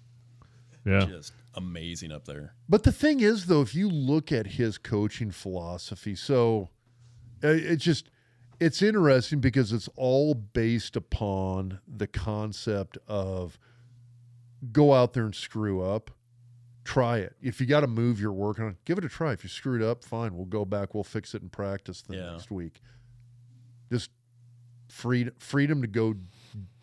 Yeah. 0.86 1.06
just 1.06 1.34
amazing 1.56 2.12
up 2.12 2.26
there. 2.26 2.54
But 2.70 2.84
the 2.84 2.92
thing 2.92 3.20
is, 3.20 3.48
though, 3.48 3.62
if 3.62 3.74
you 3.76 3.90
look 3.90 4.32
at 4.32 4.46
his 4.46 4.78
coaching 4.78 5.32
philosophy, 5.32 6.16
so 6.16 6.70
Uh, 7.44 7.50
it's 7.50 7.84
just 7.84 8.10
it's 8.60 8.82
interesting 8.82 9.40
because 9.40 9.72
it's 9.74 9.90
all 9.96 10.34
based 10.36 10.96
upon 10.96 11.80
the 11.88 12.08
concept 12.08 12.98
of 13.08 13.58
go 14.72 14.94
out 14.94 15.14
there 15.14 15.24
and 15.26 15.34
screw 15.34 15.82
up, 15.82 16.12
try 16.84 17.18
it. 17.18 17.36
If 17.42 17.60
you 17.60 17.66
got 17.66 17.80
to 17.82 17.88
move 17.88 18.20
you're 18.20 18.32
working 18.32 18.66
on, 18.66 18.78
give 18.86 18.98
it 19.00 19.06
a 19.06 19.10
try. 19.10 19.32
If 19.34 19.44
you 19.44 19.50
screwed 19.50 19.82
up, 19.82 20.04
fine, 20.04 20.36
we'll 20.36 20.46
go 20.46 20.66
back, 20.66 20.94
we'll 20.94 21.04
fix 21.04 21.34
it 21.34 21.42
in 21.42 21.50
practice 21.50 22.02
the 22.04 22.16
Yeah. 22.18 22.32
next 22.34 22.52
week. 22.52 22.82
Just 23.92 24.12
freedom, 24.90 25.34
freedom 25.40 25.82
to 25.82 25.88
go 25.88 26.14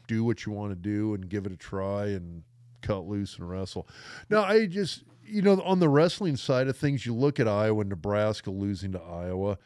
do 0.08 0.24
what 0.24 0.44
you 0.46 0.52
want 0.52 0.70
to 0.72 0.76
do 0.76 1.14
and 1.14 1.28
give 1.28 1.46
it 1.46 1.52
a 1.52 1.56
try 1.56 2.06
and 2.06 2.42
cut 2.82 3.06
loose 3.06 3.36
and 3.38 3.48
wrestle. 3.48 3.86
now 4.30 4.42
I 4.42 4.66
just 4.66 5.04
you 5.24 5.42
know 5.42 5.60
on 5.62 5.78
the 5.78 5.88
wrestling 5.88 6.36
side 6.36 6.66
of 6.68 6.76
things, 6.76 7.04
you 7.06 7.14
look 7.14 7.38
at 7.38 7.46
Iowa, 7.46 7.80
and 7.82 7.90
Nebraska 7.90 8.50
losing 8.50 8.92
to 8.92 9.00
Iowa. 9.00 9.58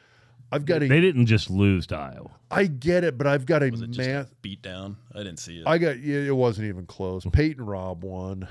I've 0.53 0.65
got 0.67 0.83
a, 0.83 0.89
They 0.89 1.01
didn't 1.01 1.27
just 1.27 1.51
lose 1.51 1.87
to 1.89 1.97
Iowa. 1.97 2.31
I 2.51 2.67
get 2.67 3.03
it, 3.05 3.17
but 3.19 3.27
I've 3.27 3.47
got 3.47 3.63
a 3.63 3.71
Was 3.71 3.81
it 3.83 3.91
just 3.91 4.09
math. 4.09 4.31
a 4.31 4.35
beat 4.43 4.63
down? 4.63 4.97
I 5.15 5.19
didn't 5.19 5.39
see 5.39 5.59
it. 5.61 5.67
I 5.67 5.79
got 5.79 5.99
yeah, 5.99 6.19
it 6.21 6.37
wasn't 6.37 6.69
even 6.69 6.87
close. 6.87 7.25
Peyton 7.33 7.65
Robb 7.65 8.05
won. 8.05 8.47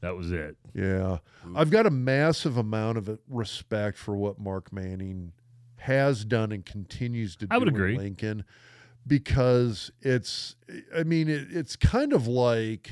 That 0.00 0.16
was 0.16 0.32
it. 0.32 0.56
Yeah, 0.74 1.18
I've 1.54 1.70
got 1.70 1.86
a 1.86 1.90
massive 1.90 2.56
amount 2.58 2.98
of 2.98 3.18
respect 3.28 3.96
for 3.96 4.14
what 4.16 4.38
Mark 4.38 4.70
Manning 4.72 5.32
has 5.76 6.24
done 6.24 6.52
and 6.52 6.64
continues 6.66 7.36
to 7.36 7.46
do 7.46 7.54
I 7.54 7.58
would 7.58 7.68
in 7.68 7.74
agree. 7.74 7.96
Lincoln 7.96 8.44
because 9.06 9.90
it's. 10.02 10.56
I 10.94 11.04
mean, 11.04 11.28
it, 11.28 11.46
it's 11.50 11.76
kind 11.76 12.12
of 12.12 12.26
like. 12.26 12.90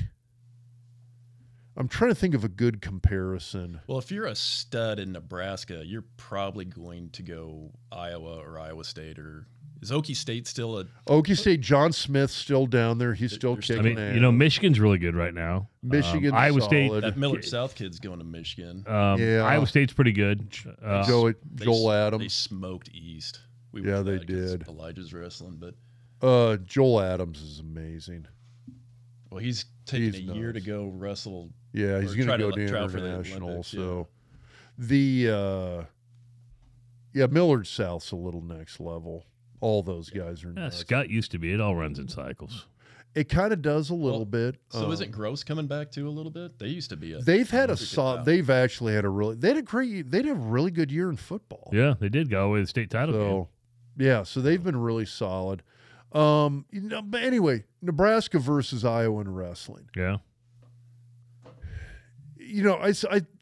I'm 1.75 1.87
trying 1.87 2.11
to 2.11 2.15
think 2.15 2.35
of 2.35 2.43
a 2.43 2.49
good 2.49 2.81
comparison. 2.81 3.81
well, 3.87 3.97
if 3.97 4.11
you're 4.11 4.27
a 4.27 4.35
stud 4.35 4.99
in 4.99 5.11
Nebraska, 5.11 5.83
you're 5.85 6.05
probably 6.17 6.65
going 6.65 7.09
to 7.11 7.23
go 7.23 7.71
Iowa 7.91 8.37
or 8.37 8.59
Iowa 8.59 8.83
State 8.83 9.17
or 9.17 9.47
is 9.81 9.91
Okie 9.91 10.15
State 10.15 10.47
still 10.47 10.79
a 10.79 10.85
Okie 11.07 11.37
State, 11.37 11.59
John 11.59 11.91
Smith's 11.91 12.33
still 12.33 12.67
down 12.67 12.99
there. 12.99 13.13
He's 13.13 13.33
still 13.33 13.55
They're 13.55 13.61
still- 13.63 13.79
I 13.79 13.81
mean, 13.81 13.97
ass. 13.99 14.13
you 14.15 14.21
know, 14.21 14.31
Michigan's 14.31 14.79
really 14.79 14.97
good 14.99 15.13
right 15.15 15.33
now. 15.33 15.67
Michigan, 15.81 16.29
um, 16.31 16.35
Iowa 16.37 16.61
State. 16.61 17.01
that 17.01 17.17
Millard 17.17 17.43
South 17.43 17.75
kid's 17.75 17.99
going 17.99 18.19
to 18.19 18.23
Michigan? 18.25 18.85
Um, 18.87 19.19
Yeah. 19.19 19.41
Iowa 19.43 19.67
State's 19.67 19.91
pretty 19.91 20.13
good. 20.13 20.47
Uh, 20.81 21.05
Joe, 21.05 21.33
Joel 21.55 21.91
s- 21.91 21.97
They 22.11 22.15
Adams. 22.15 22.33
smoked 22.33 22.89
East. 22.93 23.41
We 23.73 23.83
Yeah, 23.85 24.03
they 24.03 24.19
did. 24.19 24.67
Elijah's 24.69 25.13
wrestling, 25.13 25.57
but 25.59 25.73
Uh, 26.21 26.55
Joel 26.57 27.01
Adams 27.01 27.41
is 27.41 27.59
amazing. 27.59 28.27
well, 29.29 29.41
he's 29.41 29.65
taking 29.85 30.13
He's 30.13 30.29
a 30.29 30.33
year 30.33 30.53
to 30.53 30.61
go 30.61 30.85
wrestle. 30.85 31.51
Yeah, 31.73 31.99
he's 32.01 32.13
going 32.15 32.27
to 32.27 32.33
to, 32.33 32.37
go 32.37 32.45
like, 32.47 32.55
to 32.55 32.69
try 32.69 32.87
for 32.87 33.01
the 33.01 33.07
international. 33.07 33.49
Olympics, 33.49 33.73
yeah. 33.73 33.79
So 33.79 34.07
the 34.77 35.29
uh, 35.29 35.83
yeah, 37.13 37.25
Millard 37.27 37.67
South's 37.67 38.11
a 38.11 38.15
little 38.15 38.41
next 38.41 38.79
level. 38.79 39.25
All 39.59 39.81
those 39.81 40.09
guys 40.09 40.43
are. 40.43 40.49
yeah, 40.49 40.63
nuts. 40.63 40.77
Scott 40.77 41.09
used 41.09 41.31
to 41.31 41.39
be. 41.39 41.53
It 41.53 41.61
all 41.61 41.75
runs 41.75 41.97
in 41.97 42.07
cycles. 42.07 42.67
It 43.15 43.29
kind 43.29 43.53
of 43.53 43.61
does 43.61 43.91
a 43.91 43.93
little 43.95 44.19
Well, 44.19 44.25
bit. 44.25 44.55
So 44.69 44.85
um, 44.85 44.91
isn't 44.91 45.11
Gross 45.11 45.43
coming 45.43 45.67
back 45.67 45.91
too 45.91 46.07
a 46.07 46.09
little 46.09 46.31
bit? 46.31 46.57
They 46.57 46.67
used 46.67 46.89
to 46.89 46.97
be 46.97 47.13
a. 47.13 47.19
They've 47.19 47.49
had 47.49 47.69
a 47.69 47.73
Look 47.73 47.79
solid. 47.79 48.25
They've 48.25 48.49
actually 48.49 48.93
had 48.93 49.05
a 49.05 49.09
really. 49.09 49.35
They 49.35 49.49
had 49.49 49.57
a 49.57 49.61
great. 49.61 50.09
They 50.09 50.17
had 50.17 50.27
a 50.27 50.33
really 50.33 50.71
good 50.71 50.91
year 50.91 51.09
in 51.09 51.15
football. 51.15 51.69
Yeah, 51.71 51.93
they 51.99 52.09
did 52.09 52.29
go 52.29 52.47
away 52.49 52.61
the 52.61 52.67
state 52.67 52.89
title 52.89 53.13
game. 53.13 53.47
Yeah, 54.07 54.23
so 54.23 54.41
they've 54.41 54.63
been 54.63 54.77
really 54.77 55.05
solid. 55.05 55.61
Um, 56.11 56.65
you 56.71 56.81
know, 56.81 57.01
but 57.01 57.23
anyway, 57.23 57.65
Nebraska 57.81 58.39
versus 58.39 58.83
Iowa 58.83 59.21
in 59.21 59.33
wrestling. 59.33 59.89
Yeah. 59.95 60.17
You 62.53 62.61
know, 62.63 62.75
I, 62.75 62.93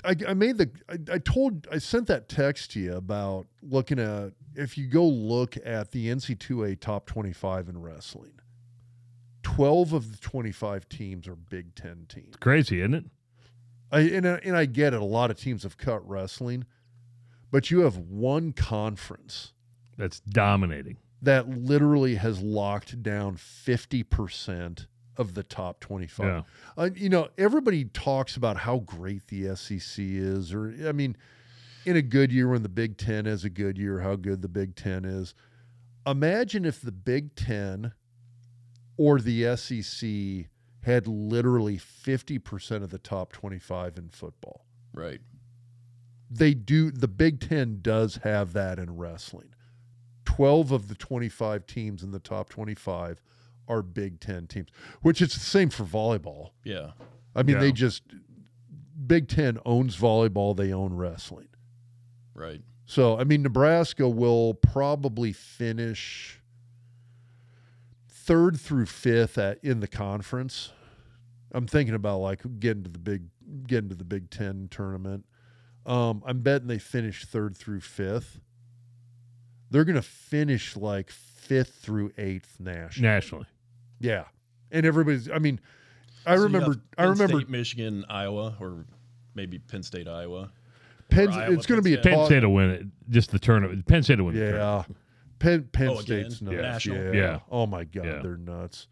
I, 0.05 0.15
I 0.25 0.33
made 0.33 0.57
the, 0.57 0.71
I, 0.87 1.15
I 1.15 1.17
told, 1.17 1.67
I 1.69 1.79
sent 1.79 2.07
that 2.07 2.29
text 2.29 2.71
to 2.71 2.79
you 2.79 2.95
about 2.95 3.45
looking 3.61 3.99
at, 3.99 4.31
if 4.55 4.77
you 4.77 4.87
go 4.87 5.05
look 5.05 5.57
at 5.65 5.91
the 5.91 6.07
NC2A 6.07 6.79
top 6.79 7.07
25 7.07 7.67
in 7.67 7.81
wrestling, 7.81 8.31
12 9.43 9.91
of 9.91 10.11
the 10.13 10.17
25 10.17 10.87
teams 10.87 11.27
are 11.27 11.35
Big 11.35 11.75
Ten 11.75 12.05
teams. 12.07 12.27
It's 12.29 12.37
Crazy, 12.37 12.79
isn't 12.79 12.93
it? 12.93 13.05
I, 13.91 13.99
and, 13.99 14.25
I, 14.25 14.39
and 14.45 14.55
I 14.55 14.65
get 14.65 14.93
it. 14.93 15.01
A 15.01 15.05
lot 15.05 15.29
of 15.29 15.37
teams 15.37 15.63
have 15.63 15.77
cut 15.77 16.07
wrestling, 16.07 16.65
but 17.51 17.69
you 17.69 17.81
have 17.81 17.97
one 17.97 18.53
conference 18.53 19.51
That's 19.97 20.21
dominating. 20.21 20.97
that 21.21 21.49
literally 21.49 22.15
has 22.15 22.39
locked 22.39 23.03
down 23.03 23.35
50% 23.35 24.85
of 25.21 25.33
the 25.35 25.43
top 25.43 25.79
25. 25.79 26.25
Yeah. 26.25 26.41
Uh, 26.77 26.89
you 26.93 27.07
know, 27.07 27.29
everybody 27.37 27.85
talks 27.85 28.35
about 28.35 28.57
how 28.57 28.79
great 28.79 29.27
the 29.27 29.55
SEC 29.55 29.95
is, 30.03 30.53
or, 30.53 30.75
I 30.85 30.91
mean, 30.91 31.15
in 31.85 31.95
a 31.95 32.01
good 32.01 32.31
year 32.33 32.49
when 32.49 32.63
the 32.63 32.69
Big 32.69 32.97
Ten 32.97 33.25
is 33.25 33.45
a 33.45 33.49
good 33.49 33.77
year, 33.77 34.01
how 34.01 34.17
good 34.17 34.41
the 34.41 34.49
Big 34.49 34.75
Ten 34.75 35.05
is. 35.05 35.33
Imagine 36.05 36.65
if 36.65 36.81
the 36.81 36.91
Big 36.91 37.35
Ten 37.35 37.93
or 38.97 39.19
the 39.19 39.55
SEC 39.55 40.49
had 40.83 41.07
literally 41.07 41.77
50% 41.77 42.83
of 42.83 42.89
the 42.89 42.97
top 42.97 43.31
25 43.31 43.97
in 43.97 44.09
football 44.09 44.65
Right. 44.93 45.21
they 46.29 46.53
do 46.53 46.91
the 46.91 47.07
Big 47.07 47.39
Ten 47.39 47.79
does 47.81 48.17
have 48.23 48.51
that 48.53 48.77
in 48.79 48.97
wrestling. 48.97 49.53
Twelve 50.25 50.71
of 50.71 50.87
the 50.87 50.95
twenty-five 50.95 51.65
teams 51.67 52.03
in 52.03 52.11
the 52.11 52.19
top 52.19 52.49
twenty-five 52.49 53.21
are 53.67 53.81
Big 53.81 54.19
Ten 54.19 54.47
teams, 54.47 54.69
which 55.01 55.21
is 55.21 55.33
the 55.33 55.39
same 55.39 55.69
for 55.69 55.83
volleyball. 55.83 56.51
Yeah. 56.63 56.91
I 57.35 57.43
mean, 57.43 57.55
Yeah. 57.55 57.61
they 57.61 57.71
just 57.71 58.03
Big 59.07 59.27
Ten 59.27 59.57
owns 59.65 59.97
volleyball, 59.97 60.55
they 60.55 60.71
own 60.73 60.93
wrestling. 60.93 61.47
Right. 62.33 62.61
So, 62.85 63.17
I 63.17 63.23
mean, 63.23 63.41
Nebraska 63.43 64.07
will 64.09 64.53
probably 64.53 65.31
finish 65.31 66.41
third 68.07 68.59
through 68.59 68.85
fifth 68.85 69.37
at 69.37 69.63
in 69.63 69.79
the 69.79 69.87
conference. 69.87 70.71
I'm 71.53 71.67
thinking 71.67 71.95
about 71.95 72.19
like 72.19 72.41
getting 72.59 72.83
to 72.83 72.89
the 72.89 72.99
big 72.99 73.23
getting 73.67 73.89
to 73.89 73.95
the 73.95 74.03
Big 74.05 74.29
Ten 74.29 74.67
tournament. 74.71 75.25
Um, 75.85 76.23
I'm 76.25 76.41
betting 76.41 76.67
they 76.67 76.79
finish 76.79 77.25
third 77.25 77.57
through 77.57 77.81
fifth. 77.81 78.39
They're 79.69 79.83
gonna 79.85 80.01
finish 80.01 80.75
like 80.77 81.11
fifth 81.41 81.75
through 81.81 82.11
eighth 82.17 82.57
national. 82.59 83.09
Nationally. 83.09 83.45
Yeah, 83.99 84.25
and 84.71 84.85
everybody's. 84.85 85.29
I 85.29 85.39
mean, 85.39 85.59
I 86.25 86.35
So 86.35 86.41
you 86.41 86.43
remember. 86.47 86.73
got 86.75 86.83
I 86.97 87.03
remember 87.05 87.39
State, 87.39 87.49
Michigan, 87.49 88.05
Iowa, 88.09 88.55
or 88.59 88.85
maybe 89.35 89.59
Penn 89.59 89.83
State, 89.83 90.07
Iowa. 90.07 90.51
Penn. 91.09 91.29
Iowa, 91.29 91.53
It's 91.53 91.65
going 91.65 91.79
to 91.79 91.83
be 91.83 91.93
a 91.95 91.97
Penn 91.99 92.13
toss- 92.13 92.27
State 92.27 92.43
will 92.43 92.53
win 92.53 92.69
it. 92.69 92.85
Just 93.09 93.31
the 93.31 93.39
tournament. 93.39 93.85
Penn 93.85 94.03
State 94.03 94.19
will 94.19 94.27
win. 94.27 94.35
the. 94.35 94.45
Yeah. 94.45 94.83
Penn 95.39 95.63
Penn 95.71 95.89
Oh. 95.89 95.99
State's 96.01 96.41
Yeah. 96.41 96.49
nuts. 96.51 96.61
National? 96.61 97.03
Yeah. 97.05 97.11
Yeah. 97.21 97.39
Oh 97.49 97.65
my 97.65 97.83
God, 97.83 98.05
Yeah. 98.05 98.21
they're 98.21 98.37
nuts. 98.37 98.87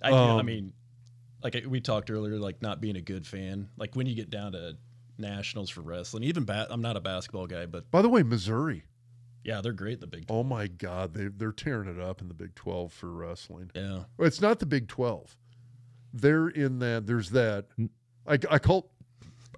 I, 0.00 0.10
I 0.10 0.38
Um, 0.40 0.46
mean, 0.46 0.72
like 1.42 1.56
we 1.68 1.80
talked 1.80 2.10
earlier, 2.10 2.38
like 2.38 2.62
not 2.62 2.80
being 2.80 2.96
a 2.96 3.00
good 3.00 3.26
fan. 3.26 3.68
Like 3.76 3.94
when 3.96 4.06
you 4.06 4.14
get 4.14 4.30
down 4.30 4.52
to 4.52 4.76
nationals 5.18 5.70
for 5.70 5.80
wrestling, 5.82 6.22
even 6.24 6.44
bat, 6.44 6.68
I'm 6.70 6.80
not 6.82 6.96
a 6.96 7.00
basketball 7.00 7.46
guy, 7.46 7.66
but 7.66 7.90
By 7.90 8.00
the 8.02 8.08
way, 8.08 8.22
Missouri. 8.22 8.84
Yeah, 9.44 9.60
they're 9.60 9.72
great. 9.72 10.00
The 10.00 10.06
Big. 10.06 10.24
Oh 10.28 10.42
my 10.42 10.66
God, 10.66 11.14
they 11.14 11.26
they're 11.28 11.52
tearing 11.52 11.88
it 11.88 12.00
up 12.00 12.20
in 12.20 12.28
the 12.28 12.34
Big 12.34 12.54
Twelve 12.54 12.92
for 12.92 13.08
wrestling. 13.10 13.70
Yeah. 13.74 14.04
Well, 14.16 14.26
It's 14.28 14.40
not 14.40 14.58
the 14.58 14.66
Big 14.66 14.88
Twelve. 14.88 15.36
They're 16.14 16.48
in 16.48 16.78
that. 16.80 17.06
There's 17.06 17.30
that. 17.30 17.66
I, 18.26 18.38
I 18.50 18.58
call. 18.58 18.90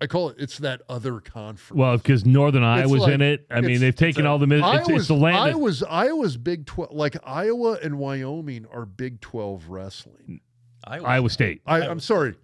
I 0.00 0.06
call 0.08 0.30
it. 0.30 0.36
It's 0.38 0.58
that 0.58 0.82
other 0.88 1.20
conference. 1.20 1.78
Well, 1.78 1.96
because 1.96 2.24
Northern 2.24 2.64
Iowa's 2.64 3.02
like- 3.02 3.12
in 3.12 3.22
it. 3.22 3.46
I 3.50 3.60
mean, 3.60 3.80
they've 3.80 3.94
taken 3.94 4.26
a- 4.26 4.30
all 4.30 4.38
the. 4.38 4.46
mid- 4.46 4.58
It's, 4.60 4.78
it's 4.80 4.88
Iowa's, 4.88 5.08
the 5.08 5.14
land. 5.14 5.36
of- 5.36 5.54
Iowa's 5.56 5.82
Iowa's 5.82 6.36
Big 6.36 6.66
Twelve. 6.66 6.92
Like 6.92 7.16
Iowa 7.24 7.78
and 7.82 7.98
Wyoming 7.98 8.66
are 8.72 8.86
Big 8.86 9.20
Twelve 9.20 9.68
wrestling. 9.68 10.40
Iowa. 10.84 11.06
Iowa 11.06 11.30
State. 11.30 11.62
I, 11.66 11.76
Iowa 11.76 11.90
I'm 11.90 12.00
sorry. 12.00 12.34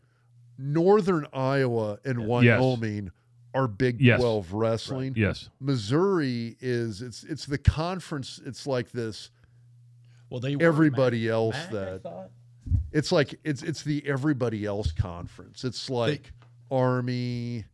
Northern 0.58 1.26
Iowa 1.32 1.98
and 2.04 2.20
Yes. 2.44 2.60
Wyoming 3.54 3.64
are 3.64 3.68
Big 3.68 4.00
Yes. 4.00 4.20
Twelve 4.20 4.52
wrestling. 4.52 5.14
Yes. 5.16 5.48
Missouri 5.60 6.56
is 6.60 7.02
it's 7.02 7.24
it's 7.24 7.46
the 7.46 7.58
conference. 7.58 8.40
It's 8.44 8.66
like 8.66 8.90
this. 8.90 9.30
Well, 10.28 10.40
they 10.40 10.56
were 10.56 10.62
Everybody 10.62 11.24
Mac- 11.24 11.32
else 11.32 11.56
Mac, 11.56 11.70
that 12.02 12.30
it's 12.92 13.10
like 13.12 13.34
it's 13.44 13.62
it's 13.62 13.82
the 13.82 14.02
everybody 14.06 14.64
else 14.64 14.92
conference. 14.92 15.64
It's 15.64 15.90
like 15.90 16.32
Army. 16.70 17.64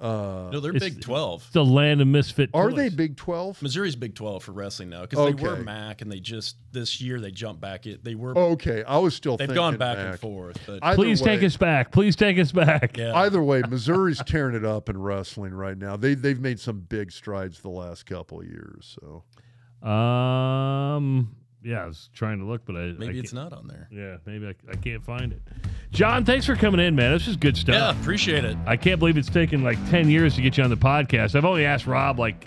Uh, 0.00 0.48
No, 0.50 0.60
they're 0.60 0.72
Big 0.72 1.00
Twelve. 1.02 1.42
It's 1.44 1.52
the 1.52 1.64
land 1.64 2.00
of 2.00 2.06
misfit. 2.08 2.48
are 2.54 2.70
toys. 2.70 2.76
they 2.76 2.88
Big 2.88 3.16
Twelve? 3.16 3.60
Missouri's 3.60 3.96
Big 3.96 4.14
Twelve 4.14 4.42
for 4.42 4.52
wrestling 4.52 4.88
now 4.88 5.02
because 5.02 5.18
they 5.36 5.42
were 5.42 5.56
MAC 5.56 6.00
and 6.00 6.10
they 6.10 6.20
just 6.20 6.56
this 6.72 7.00
year 7.02 7.20
they 7.20 7.30
jumped 7.30 7.60
back. 7.60 7.86
It 7.86 8.02
they 8.02 8.14
were 8.14 8.36
Okay, 8.36 8.82
I 8.84 8.96
was 8.98 9.14
still. 9.14 9.36
they've 9.36 9.48
thinking 9.48 9.56
gone 9.56 9.76
back 9.76 9.98
and 9.98 10.18
forth, 10.18 10.58
but 10.66 10.78
Either 10.82 10.96
Please 10.96 11.20
take 11.20 11.42
us 11.42 11.56
back. 11.58 11.92
Please 11.92 12.16
take 12.16 12.38
us 12.38 12.50
back. 12.50 12.96
yeah, 12.96 13.14
Either 13.14 13.42
way, 13.42 13.62
Missouri's 13.68 14.22
tearing 14.24 14.56
it 14.56 14.64
up 14.64 14.88
in 14.88 14.96
wrestling 15.00 15.52
right 15.52 15.76
now. 15.76 15.96
They 15.96 16.14
they've 16.14 16.40
made 16.40 16.58
some 16.60 16.80
big 16.80 17.12
strides 17.12 17.60
the 17.60 17.68
last 17.68 18.06
couple 18.06 18.40
of 18.40 18.46
years. 18.46 18.96
So 19.00 19.24
Um. 19.86 21.36
Yeah, 21.62 21.82
I 21.82 21.86
was 21.86 22.08
trying 22.14 22.38
to 22.38 22.44
look, 22.44 22.62
but 22.64 22.76
I 22.76 22.92
maybe 22.98 23.18
I 23.18 23.20
it's 23.20 23.32
not 23.32 23.52
on 23.52 23.66
there. 23.66 23.88
Yeah, 23.90 24.16
maybe 24.24 24.46
I, 24.46 24.54
I 24.70 24.76
can't 24.76 25.04
find 25.04 25.32
it. 25.32 25.42
John, 25.90 26.24
thanks 26.24 26.46
for 26.46 26.56
coming 26.56 26.80
in, 26.80 26.94
man. 26.94 27.12
This 27.12 27.28
is 27.28 27.36
good 27.36 27.56
stuff. 27.56 27.74
Yeah, 27.74 28.00
appreciate 28.00 28.44
it. 28.44 28.56
I 28.66 28.76
can't 28.76 28.98
believe 28.98 29.18
it's 29.18 29.28
taken 29.28 29.62
like 29.62 29.78
10 29.90 30.08
years 30.08 30.36
to 30.36 30.42
get 30.42 30.56
you 30.56 30.64
on 30.64 30.70
the 30.70 30.76
podcast. 30.76 31.34
I've 31.34 31.44
only 31.44 31.64
asked 31.66 31.86
Rob 31.86 32.18
like 32.18 32.46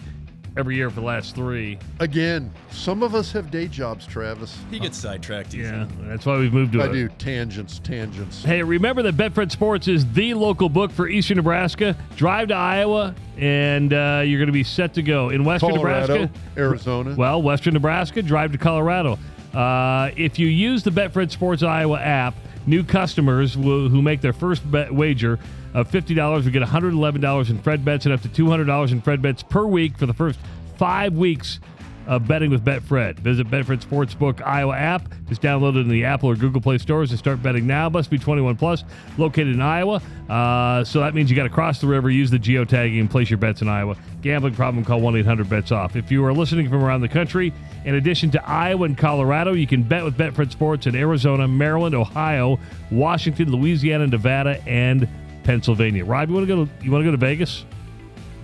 every 0.55 0.75
year 0.75 0.89
for 0.89 0.99
the 0.99 1.05
last 1.05 1.35
three. 1.35 1.77
again, 1.99 2.51
some 2.71 3.01
of 3.03 3.15
us 3.15 3.31
have 3.31 3.49
day 3.49 3.67
jobs, 3.67 4.05
Travis. 4.05 4.57
He 4.69 4.79
gets 4.79 4.97
sidetracked. 4.97 5.49
easy. 5.53 5.63
Yeah, 5.63 5.87
that's 6.01 6.25
why 6.25 6.37
we've 6.37 6.53
moved 6.53 6.73
to 6.73 6.81
I 6.81 6.85
a- 6.87 6.91
do 6.93 7.09
tangents, 7.17 7.79
tangents. 7.79 8.43
Hey, 8.43 8.61
remember 8.61 9.01
that 9.03 9.15
Betfred 9.17 9.51
Sports 9.51 9.87
is 9.87 10.05
the 10.13 10.33
local 10.33 10.69
book 10.69 10.91
for 10.91 11.07
Eastern 11.07 11.37
Nebraska. 11.37 11.95
Drive 12.15 12.49
to 12.49 12.55
Iowa, 12.55 13.15
and 13.37 13.93
uh, 13.93 14.21
you're 14.25 14.39
going 14.39 14.47
to 14.47 14.53
be 14.53 14.63
set 14.63 14.93
to 14.95 15.01
go. 15.01 15.29
In 15.29 15.43
Western 15.43 15.71
Colorado, 15.71 16.13
Nebraska, 16.21 16.39
Arizona. 16.57 17.15
well, 17.17 17.41
Western 17.41 17.73
Nebraska, 17.73 18.21
drive 18.21 18.51
to 18.51 18.57
Colorado. 18.57 19.17
Uh, 19.53 20.11
if 20.15 20.37
you 20.39 20.47
use 20.47 20.83
the 20.83 20.89
Betfred 20.91 21.31
Sports 21.31 21.63
Iowa 21.63 21.99
app, 21.99 22.35
new 22.65 22.83
customers 22.83 23.57
will, 23.57 23.89
who 23.89 24.01
make 24.01 24.21
their 24.21 24.33
first 24.33 24.69
bet 24.71 24.91
wager 24.93 25.37
of 25.73 25.89
$50 25.89 26.43
will 26.43 26.51
get 26.51 26.61
$111 26.61 27.49
in 27.49 27.57
Fred 27.59 27.83
bets 27.83 28.05
and 28.05 28.13
up 28.13 28.21
to 28.21 28.29
$200 28.29 28.91
in 28.91 29.01
Fred 29.01 29.21
bets 29.21 29.43
per 29.43 29.65
week 29.65 29.97
for 29.97 30.05
the 30.05 30.13
first 30.13 30.39
five 30.77 31.13
weeks 31.13 31.59
of 32.07 32.27
betting 32.27 32.49
with 32.49 32.63
Betfred. 32.65 33.17
Visit 33.19 33.49
Betfred 33.49 33.83
Sportsbook 33.83 34.45
Iowa 34.45 34.75
app. 34.75 35.11
Just 35.29 35.41
download 35.41 35.75
it 35.75 35.81
in 35.81 35.89
the 35.89 36.03
Apple 36.03 36.29
or 36.29 36.35
Google 36.35 36.61
Play 36.61 36.77
stores 36.77 37.11
and 37.11 37.19
start 37.19 37.41
betting 37.41 37.65
now. 37.65 37.89
Must 37.89 38.09
be 38.09 38.17
21 38.17 38.57
plus. 38.57 38.83
Located 39.17 39.47
in 39.47 39.61
Iowa, 39.61 40.01
uh, 40.29 40.83
so 40.83 40.99
that 40.99 41.13
means 41.13 41.29
you 41.29 41.35
got 41.35 41.43
to 41.43 41.49
cross 41.49 41.79
the 41.79 41.87
river, 41.87 42.09
use 42.09 42.29
the 42.29 42.39
geotagging, 42.39 42.99
and 42.99 43.09
place 43.09 43.29
your 43.29 43.37
bets 43.37 43.61
in 43.61 43.69
Iowa. 43.69 43.95
Gambling 44.21 44.55
problem? 44.55 44.83
Call 44.83 45.01
1-800-BETS-OFF. 45.01 45.95
If 45.95 46.11
you 46.11 46.23
are 46.25 46.33
listening 46.33 46.69
from 46.69 46.83
around 46.83 47.01
the 47.01 47.09
country, 47.09 47.53
in 47.85 47.95
addition 47.95 48.31
to 48.31 48.47
Iowa 48.47 48.85
and 48.85 48.97
Colorado, 48.97 49.53
you 49.53 49.67
can 49.67 49.83
bet 49.83 50.03
with 50.03 50.17
Betfred 50.17 50.51
Sports 50.51 50.87
in 50.87 50.95
Arizona, 50.95 51.47
Maryland, 51.47 51.95
Ohio, 51.95 52.59
Washington, 52.91 53.51
Louisiana, 53.51 54.07
Nevada, 54.07 54.61
and 54.67 55.07
Pennsylvania. 55.43 56.05
Rob, 56.05 56.29
you 56.29 56.35
want 56.35 56.47
to 56.47 56.55
go? 56.55 56.65
To, 56.65 56.71
you 56.83 56.91
want 56.91 57.01
to 57.01 57.05
go 57.05 57.11
to 57.11 57.17
Vegas 57.17 57.65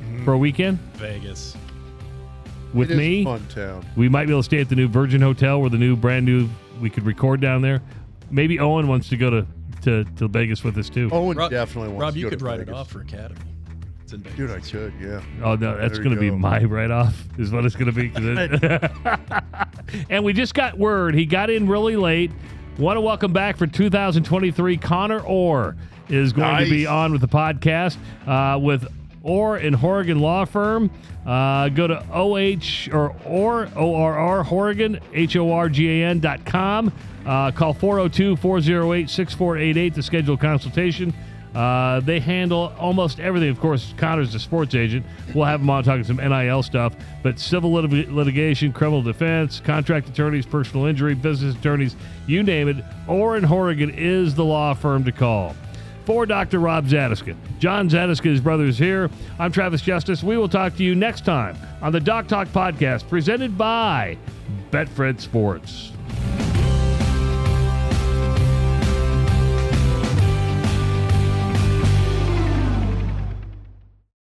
mm-hmm. 0.01 0.25
for 0.25 0.33
a 0.33 0.37
weekend 0.37 0.79
Vegas. 0.95 1.55
with 2.73 2.91
It 2.91 2.93
is 2.93 2.97
me? 2.99 3.23
fun 3.23 3.45
town. 3.47 3.85
We 3.95 4.09
might 4.09 4.25
be 4.25 4.31
able 4.31 4.41
to 4.41 4.45
stay 4.45 4.61
at 4.61 4.69
the 4.69 4.75
new 4.75 4.87
Virgin 4.87 5.21
Hotel 5.21 5.59
where 5.61 5.69
the 5.69 5.77
new 5.77 5.95
brand 5.95 6.25
new 6.25 6.49
we 6.79 6.89
could 6.89 7.05
record 7.05 7.41
down 7.41 7.61
there. 7.61 7.81
Maybe 8.31 8.59
Owen 8.59 8.87
wants 8.87 9.09
to 9.09 9.17
go 9.17 9.29
to 9.29 9.47
to, 9.83 10.03
to 10.17 10.27
Vegas 10.27 10.63
with 10.63 10.77
us 10.77 10.89
too. 10.89 11.09
Owen 11.11 11.37
Rob, 11.37 11.51
definitely 11.51 11.89
wants 11.89 12.01
Rob, 12.01 12.13
to 12.13 12.19
you 12.19 12.25
go 12.25 12.29
could 12.31 12.39
to 12.39 12.45
write 12.45 12.59
it 12.59 12.69
off 12.69 12.89
for 12.89 13.01
Academy. 13.01 13.39
It's 14.03 14.11
in 14.11 14.21
Vegas. 14.21 14.37
Dude, 14.37 14.51
I 14.51 14.59
could, 14.59 14.93
yeah. 14.99 15.21
Oh 15.43 15.55
no, 15.55 15.77
that's 15.77 15.97
going 15.99 16.15
to 16.15 16.23
you 16.23 16.31
be 16.31 16.37
my 16.37 16.63
write 16.63 16.91
off. 16.91 17.23
Is 17.37 17.51
what 17.51 17.65
it's 17.65 17.75
going 17.75 17.91
to 17.91 17.93
be. 17.93 18.11
it- 18.13 18.91
and 20.09 20.23
we 20.23 20.33
just 20.33 20.53
got 20.53 20.77
word 20.77 21.15
he 21.15 21.25
got 21.25 21.49
in 21.49 21.67
really 21.67 21.95
late. 21.95 22.31
Want 22.77 22.95
to 22.95 23.01
welcome 23.01 23.33
back 23.33 23.57
for 23.57 23.67
2023 23.67 24.77
Connor 24.77 25.19
Orr 25.19 25.75
is 26.09 26.33
going 26.33 26.63
to 26.63 26.69
be 26.69 26.85
on 26.87 27.11
with 27.11 27.21
the 27.21 27.27
podcast 27.27 27.97
uh, 28.27 28.57
with 28.59 28.87
Orr 29.23 29.57
and 29.57 29.75
Horrigan 29.75 30.19
Law 30.19 30.45
Firm. 30.45 30.89
Uh, 31.25 31.69
go 31.69 31.87
to 31.87 32.03
OH 32.11 32.89
or 32.91 33.15
or 33.25 33.69
ORR 33.75 34.43
Horrigan 34.43 34.99
H 35.13 35.35
O 35.35 35.51
R 35.51 35.69
G 35.69 36.01
A 36.01 36.07
N 36.07 36.19
dot 36.19 36.45
com. 36.45 36.91
Uh, 37.25 37.51
call 37.51 37.73
402 37.73 38.37
408 38.37 39.09
6488 39.09 39.93
to 39.95 40.03
schedule 40.03 40.35
a 40.35 40.37
consultation. 40.37 41.13
Uh, 41.53 41.99
they 42.01 42.19
handle 42.19 42.73
almost 42.79 43.19
everything. 43.19 43.49
Of 43.49 43.59
course, 43.59 43.93
Connor's 43.97 44.33
a 44.35 44.39
sports 44.39 44.75
agent. 44.75 45.05
We'll 45.33 45.45
have 45.45 45.61
him 45.61 45.69
on 45.69 45.83
talking 45.83 46.03
some 46.03 46.17
NIL 46.17 46.61
stuff, 46.63 46.93
but 47.23 47.39
civil 47.39 47.73
lit- 47.73 48.11
litigation, 48.11 48.71
criminal 48.71 49.01
defense, 49.01 49.59
contract 49.59 50.07
attorneys, 50.07 50.45
personal 50.45 50.85
injury, 50.85 51.15
business 51.15 51.55
attorneys, 51.55 51.95
you 52.27 52.43
name 52.43 52.67
it. 52.67 52.77
Orrin 53.07 53.43
Horrigan 53.43 53.89
is 53.89 54.35
the 54.35 54.45
law 54.45 54.73
firm 54.75 55.03
to 55.05 55.11
call. 55.11 55.55
For 56.09 56.25
Dr. 56.25 56.57
Rob 56.57 56.87
Zatechka, 56.87 57.35
John 57.59 57.87
Zatechka, 57.87 58.23
his 58.23 58.41
brother, 58.41 58.63
is 58.63 58.79
here. 58.79 59.11
I'm 59.37 59.51
Travis 59.51 59.79
Justice. 59.79 60.23
We 60.23 60.37
will 60.37 60.49
talk 60.49 60.75
to 60.77 60.83
you 60.83 60.95
next 60.95 61.23
time 61.23 61.55
on 61.83 61.91
the 61.91 61.99
Doc 61.99 62.27
Talk 62.27 62.47
podcast 62.47 63.07
presented 63.07 63.55
by 63.55 64.17
Betfred 64.71 65.21
Sports. 65.21 65.91